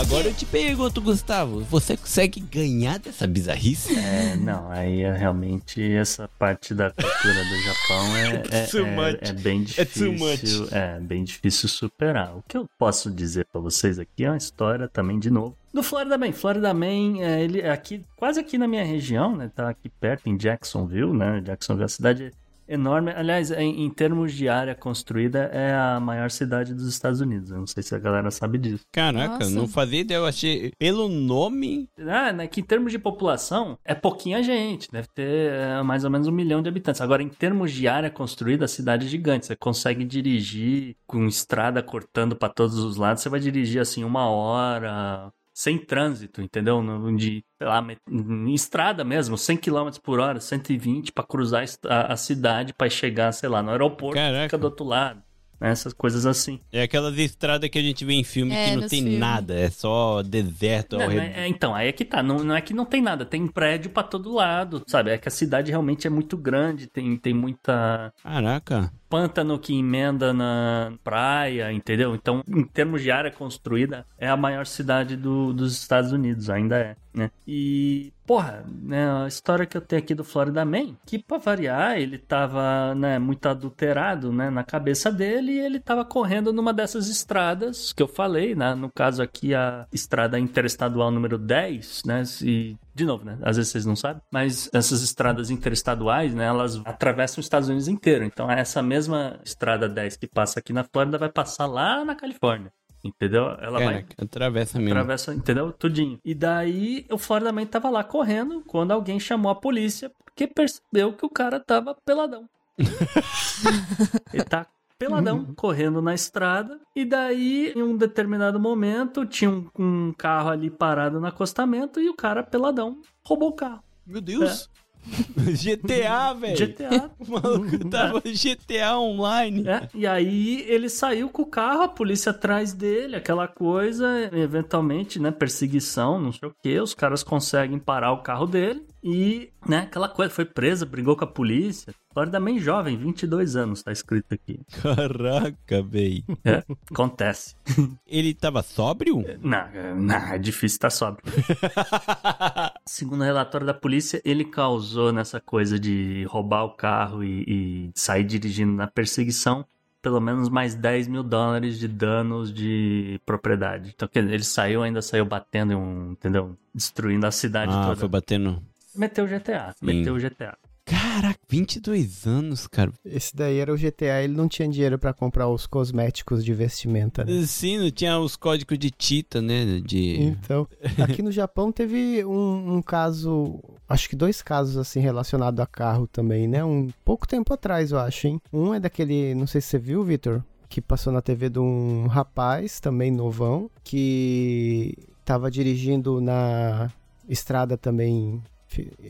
Agora 0.00 0.28
eu 0.28 0.32
te 0.34 0.46
pergunto, 0.46 0.98
Gustavo, 0.98 1.60
você 1.60 1.94
consegue 1.94 2.40
ganhar 2.40 2.98
dessa 2.98 3.26
bizarrice? 3.26 3.94
É, 3.98 4.34
não, 4.34 4.70
aí 4.70 5.02
é 5.02 5.12
realmente 5.14 5.92
essa 5.92 6.26
parte 6.38 6.72
da 6.72 6.90
cultura 6.90 7.44
do 7.44 7.62
Japão 7.62 8.16
é, 8.16 8.42
é, 8.50 8.64
é- 8.64 8.96
much. 8.96 9.28
é 9.28 9.32
bem 9.34 9.60
É 9.76 9.84
difícil. 9.84 10.68
É, 10.72 10.98
bem 11.00 11.22
difícil 11.22 11.68
superar. 11.68 12.34
O 12.34 12.42
que 12.48 12.56
eu 12.56 12.64
posso 12.78 13.10
dizer 13.10 13.46
pra 13.52 13.60
vocês 13.60 13.98
aqui 13.98 14.24
é 14.24 14.30
uma 14.30 14.38
história 14.38 14.88
também, 14.88 15.18
de 15.18 15.30
novo, 15.30 15.54
do 15.72 15.82
Florida 15.82 16.16
Man. 16.16 16.32
Florida 16.32 16.72
Man, 16.72 17.20
é, 17.20 17.42
ele 17.44 17.60
é 17.60 17.70
aqui, 17.70 18.02
quase 18.16 18.40
aqui 18.40 18.56
na 18.56 18.66
minha 18.66 18.82
região, 18.84 19.36
né? 19.36 19.50
Tá 19.54 19.68
aqui 19.68 19.88
perto, 20.00 20.28
em 20.28 20.36
Jacksonville, 20.36 21.12
né? 21.12 21.42
Jacksonville 21.44 21.82
é 21.82 21.84
uma 21.84 21.88
cidade 21.88 22.32
enorme. 22.70 23.12
Aliás, 23.12 23.50
em, 23.50 23.84
em 23.84 23.90
termos 23.90 24.32
de 24.32 24.48
área 24.48 24.74
construída, 24.74 25.50
é 25.52 25.74
a 25.74 25.98
maior 26.00 26.30
cidade 26.30 26.72
dos 26.72 26.86
Estados 26.86 27.20
Unidos. 27.20 27.50
Eu 27.50 27.58
não 27.58 27.66
sei 27.66 27.82
se 27.82 27.94
a 27.94 27.98
galera 27.98 28.30
sabe 28.30 28.58
disso. 28.58 28.84
Caraca, 28.92 29.38
Nossa. 29.38 29.50
não 29.50 29.66
fazia 29.66 30.00
ideia, 30.00 30.18
eu 30.18 30.26
achei. 30.26 30.72
Pelo 30.78 31.08
nome. 31.08 31.88
Ah, 31.98 32.32
né, 32.32 32.46
que 32.46 32.60
em 32.60 32.64
termos 32.64 32.92
de 32.92 32.98
população, 32.98 33.78
é 33.84 33.94
pouquinha 33.94 34.42
gente. 34.42 34.90
Deve 34.90 35.08
ter 35.14 35.52
é, 35.52 35.82
mais 35.82 36.04
ou 36.04 36.10
menos 36.10 36.28
um 36.28 36.32
milhão 36.32 36.62
de 36.62 36.68
habitantes. 36.68 37.00
Agora, 37.00 37.22
em 37.22 37.28
termos 37.28 37.72
de 37.72 37.88
área 37.88 38.10
construída, 38.10 38.64
a 38.64 38.68
cidade 38.68 39.06
é 39.06 39.08
gigante. 39.08 39.46
Você 39.46 39.56
consegue 39.56 40.04
dirigir 40.04 40.96
com 41.06 41.26
estrada 41.26 41.82
cortando 41.82 42.36
para 42.36 42.48
todos 42.48 42.78
os 42.78 42.96
lados. 42.96 43.22
Você 43.22 43.28
vai 43.28 43.40
dirigir 43.40 43.80
assim 43.80 44.04
uma 44.04 44.28
hora. 44.28 45.32
Sem 45.52 45.76
trânsito, 45.76 46.40
entendeu? 46.40 46.80
De, 47.16 47.44
sei 47.60 47.68
lá, 47.68 47.86
em 48.10 48.54
estrada 48.54 49.04
mesmo, 49.04 49.36
100 49.36 49.58
km 49.58 49.90
por 50.02 50.18
hora, 50.18 50.40
120 50.40 51.12
para 51.12 51.24
cruzar 51.24 51.64
a 51.88 52.12
a, 52.14 52.16
cidade 52.16 52.72
para 52.72 52.88
chegar, 52.88 53.30
sei 53.32 53.50
lá, 53.50 53.62
no 53.62 53.70
aeroporto, 53.70 54.14
Caraca. 54.16 54.44
fica 54.44 54.56
do 54.58 54.64
outro 54.64 54.86
lado. 54.86 55.20
né, 55.60 55.70
Essas 55.70 55.92
coisas 55.92 56.24
assim. 56.24 56.58
É 56.72 56.80
aquelas 56.82 57.18
estradas 57.18 57.68
que 57.68 57.78
a 57.78 57.82
gente 57.82 58.02
vê 58.02 58.14
em 58.14 58.24
filme 58.24 58.54
É, 58.54 58.70
que 58.70 58.76
não 58.76 58.88
tem 58.88 59.02
filmes. 59.02 59.18
nada, 59.20 59.52
é 59.54 59.68
só 59.68 60.22
deserto 60.22 60.94
ao 60.94 61.00
Não, 61.02 61.08
redor. 61.08 61.22
é- 61.22 61.42
é, 61.42 61.46
então, 61.48 61.74
aí 61.74 61.88
é 61.88 61.92
que 61.92 62.02
tá. 62.06 62.22
Não, 62.22 62.38
não 62.38 62.54
é 62.56 62.62
que 62.62 62.72
não 62.72 62.86
tem 62.86 63.02
nada, 63.02 63.26
tem 63.26 63.46
prédio 63.46 63.90
pra 63.90 64.02
todo 64.02 64.32
lado, 64.32 64.82
sabe? 64.86 65.10
É 65.10 65.18
que 65.18 65.28
a 65.28 65.30
cidade 65.30 65.70
realmente 65.70 66.06
é 66.06 66.10
muito 66.10 66.34
grande, 66.38 66.86
tem, 66.86 67.14
tem 67.18 67.34
muita 67.34 68.10
Caraca. 68.22 68.90
Pântano 69.10 69.58
que 69.58 69.76
emenda 69.76 70.32
na 70.32 70.92
praia, 71.02 71.72
entendeu? 71.72 72.14
Então, 72.14 72.42
em 72.48 72.64
termos 72.64 73.02
de 73.02 73.10
área 73.10 73.30
construída, 73.30 74.06
é 74.16 74.28
a 74.28 74.36
maior 74.36 74.64
cidade 74.66 75.16
do- 75.16 75.52
dos 75.52 75.72
Estados 75.72 76.12
Unidos, 76.12 76.48
ainda 76.48 76.78
é, 76.78 76.96
né? 77.12 77.30
E, 77.46 78.12
porra, 78.24 78.64
né, 78.82 79.24
a 79.24 79.26
história 79.26 79.66
que 79.66 79.76
eu 79.76 79.80
tenho 79.80 80.00
aqui 80.00 80.14
do 80.14 80.22
Florida 80.22 80.64
Man, 80.64 80.94
que 81.04 81.18
pra 81.18 81.38
variar, 81.38 81.98
ele 81.98 82.16
tava, 82.18 82.94
né, 82.94 83.18
muito 83.18 83.46
adulterado, 83.48 84.32
né, 84.32 84.48
na 84.48 84.62
cabeça 84.62 85.10
dele, 85.10 85.52
e 85.52 85.58
ele 85.60 85.80
tava 85.80 86.04
correndo 86.04 86.52
numa 86.52 86.72
dessas 86.72 87.08
estradas 87.08 87.92
que 87.92 88.02
eu 88.02 88.08
falei, 88.08 88.54
né? 88.54 88.74
No 88.76 88.88
caso 88.88 89.20
aqui, 89.22 89.54
a 89.54 89.86
estrada 89.92 90.38
interestadual 90.38 91.10
número 91.10 91.36
10, 91.36 92.02
né? 92.06 92.22
E, 92.42 92.76
de 92.94 93.04
novo, 93.04 93.24
né? 93.24 93.38
Às 93.42 93.56
vezes 93.56 93.72
vocês 93.72 93.86
não 93.86 93.96
sabem, 93.96 94.22
mas 94.30 94.68
essas 94.72 95.02
estradas 95.02 95.50
interestaduais, 95.50 96.34
né? 96.34 96.46
Elas 96.46 96.76
atravessam 96.84 97.40
os 97.40 97.46
Estados 97.46 97.68
Unidos 97.68 97.88
inteiro. 97.88 98.24
Então, 98.24 98.50
essa 98.50 98.82
mesma 98.82 99.38
estrada 99.44 99.88
10 99.88 100.16
que 100.16 100.26
passa 100.26 100.58
aqui 100.58 100.72
na 100.72 100.84
Flórida 100.84 101.18
vai 101.18 101.28
passar 101.28 101.66
lá 101.66 102.04
na 102.04 102.14
Califórnia. 102.14 102.72
Entendeu? 103.02 103.44
Ela 103.60 103.78
vai 103.78 104.02
Caraca, 104.02 104.24
atravessa 104.24 104.78
mesmo. 104.78 104.92
Atravessa, 104.92 105.34
entendeu? 105.34 105.72
Tudinho. 105.72 106.20
E 106.22 106.34
daí 106.34 107.06
o 107.10 107.16
Florida 107.16 107.50
Man 107.50 107.64
tava 107.64 107.88
lá 107.88 108.04
correndo 108.04 108.62
quando 108.66 108.90
alguém 108.90 109.18
chamou 109.18 109.50
a 109.50 109.54
polícia 109.54 110.10
porque 110.24 110.46
percebeu 110.46 111.12
que 111.12 111.24
o 111.24 111.30
cara 111.30 111.58
tava 111.58 111.96
peladão. 112.04 112.48
Ele 114.32 114.44
tá 114.44 114.66
peladão, 115.00 115.46
correndo 115.56 116.02
na 116.02 116.14
estrada. 116.14 116.78
E 116.94 117.06
daí, 117.06 117.72
em 117.74 117.82
um 117.82 117.96
determinado 117.96 118.60
momento, 118.60 119.24
tinha 119.24 119.50
um, 119.50 119.66
um 119.78 120.12
carro 120.12 120.50
ali 120.50 120.70
parado 120.70 121.18
no 121.18 121.26
acostamento 121.26 121.98
e 121.98 122.10
o 122.10 122.14
cara 122.14 122.42
peladão 122.42 123.00
roubou 123.24 123.48
o 123.48 123.54
carro. 123.54 123.82
Meu 124.06 124.20
Deus. 124.20 124.68
GTA, 125.34 126.34
velho. 126.34 126.56
GTA. 126.56 127.10
O 127.18 127.30
maluco 127.30 127.88
tava 127.88 128.20
GTA 128.20 128.98
online. 128.98 129.66
É, 129.66 129.88
e 129.94 130.06
aí 130.06 130.62
ele 130.68 130.90
saiu 130.90 131.30
com 131.30 131.42
o 131.42 131.46
carro, 131.46 131.82
a 131.82 131.88
polícia 131.88 132.30
atrás 132.30 132.74
dele, 132.74 133.16
aquela 133.16 133.48
coisa, 133.48 134.06
eventualmente, 134.32 135.18
né, 135.18 135.30
perseguição, 135.30 136.20
não 136.20 136.32
sei 136.32 136.48
o 136.48 136.54
que, 136.62 136.78
os 136.78 136.92
caras 136.92 137.22
conseguem 137.22 137.78
parar 137.78 138.12
o 138.12 138.22
carro 138.22 138.46
dele 138.46 138.86
e, 139.02 139.50
né, 139.66 139.78
aquela 139.80 140.08
coisa, 140.08 140.32
foi 140.32 140.44
presa, 140.44 140.84
brigou 140.84 141.16
com 141.16 141.24
a 141.24 141.26
polícia. 141.26 141.94
Florida 142.12 142.40
Man 142.40 142.58
jovem, 142.58 142.96
22 142.96 143.56
anos, 143.56 143.82
tá 143.82 143.92
escrito 143.92 144.34
aqui. 144.34 144.60
Caraca, 144.82 145.82
velho. 145.82 146.24
É, 146.44 146.62
acontece. 146.90 147.54
Ele 148.06 148.34
tava 148.34 148.62
sóbrio? 148.62 149.24
Não, 149.40 149.58
é- 149.58 149.94
não, 149.94 150.14
é 150.16 150.38
difícil 150.38 150.76
estar 150.76 150.90
sóbrio. 150.90 151.24
Segundo 152.86 153.20
o 153.20 153.24
relatório 153.24 153.66
da 153.66 153.74
polícia, 153.74 154.20
ele 154.24 154.44
causou 154.44 155.12
nessa 155.12 155.40
coisa 155.40 155.78
de 155.78 156.24
roubar 156.28 156.64
o 156.64 156.70
carro 156.70 157.22
e, 157.22 157.44
e 157.46 157.90
sair 157.94 158.24
dirigindo 158.24 158.72
na 158.72 158.86
perseguição 158.86 159.64
pelo 160.02 160.18
menos 160.18 160.48
mais 160.48 160.74
10 160.74 161.08
mil 161.08 161.22
dólares 161.22 161.78
de 161.78 161.86
danos 161.86 162.52
de 162.52 163.20
propriedade. 163.26 163.92
Então, 163.94 164.08
ele 164.14 164.42
saiu, 164.42 164.82
ainda 164.82 165.02
saiu 165.02 165.26
batendo 165.26 165.74
em 165.74 165.76
um, 165.76 166.12
entendeu? 166.12 166.56
Destruindo 166.74 167.26
a 167.26 167.30
cidade 167.30 167.70
Ah, 167.74 167.82
toda. 167.88 167.96
foi 167.96 168.08
batendo. 168.08 168.62
Meteu 168.94 169.24
o 169.24 169.28
GTA, 169.28 169.74
Sim. 169.78 169.86
meteu 169.86 170.14
o 170.14 170.18
GTA. 170.18 170.56
Caraca, 170.84 171.38
22 171.48 172.26
anos, 172.26 172.66
cara. 172.66 172.90
Esse 173.04 173.34
daí 173.36 173.58
era 173.58 173.72
o 173.72 173.76
GTA, 173.76 174.24
ele 174.24 174.34
não 174.34 174.48
tinha 174.48 174.68
dinheiro 174.68 174.98
pra 174.98 175.12
comprar 175.12 175.48
os 175.48 175.64
cosméticos 175.64 176.44
de 176.44 176.52
vestimenta, 176.52 177.24
né? 177.24 177.42
Sim, 177.46 177.78
não 177.78 177.90
tinha 177.92 178.18
os 178.18 178.34
códigos 178.34 178.76
de 178.76 178.90
Tita, 178.90 179.40
né? 179.40 179.80
De. 179.84 180.20
Então, 180.20 180.66
aqui 180.98 181.22
no 181.22 181.30
Japão 181.30 181.70
teve 181.70 182.24
um, 182.24 182.76
um 182.76 182.82
caso, 182.82 183.60
acho 183.88 184.08
que 184.08 184.16
dois 184.16 184.42
casos 184.42 184.76
assim 184.76 184.98
relacionados 184.98 185.60
a 185.60 185.66
carro 185.66 186.08
também, 186.08 186.48
né? 186.48 186.64
Um 186.64 186.88
pouco 187.04 187.26
tempo 187.26 187.54
atrás, 187.54 187.92
eu 187.92 187.98
acho, 187.98 188.26
hein? 188.26 188.40
Um 188.52 188.74
é 188.74 188.80
daquele, 188.80 189.32
não 189.36 189.46
sei 189.46 189.60
se 189.60 189.68
você 189.68 189.78
viu, 189.78 190.02
Vitor, 190.02 190.42
que 190.68 190.80
passou 190.80 191.12
na 191.12 191.22
TV 191.22 191.48
de 191.48 191.60
um 191.60 192.08
rapaz 192.08 192.80
também 192.80 193.12
novão 193.12 193.70
que 193.84 194.96
tava 195.24 195.48
dirigindo 195.50 196.20
na 196.20 196.90
estrada 197.28 197.76
também 197.78 198.42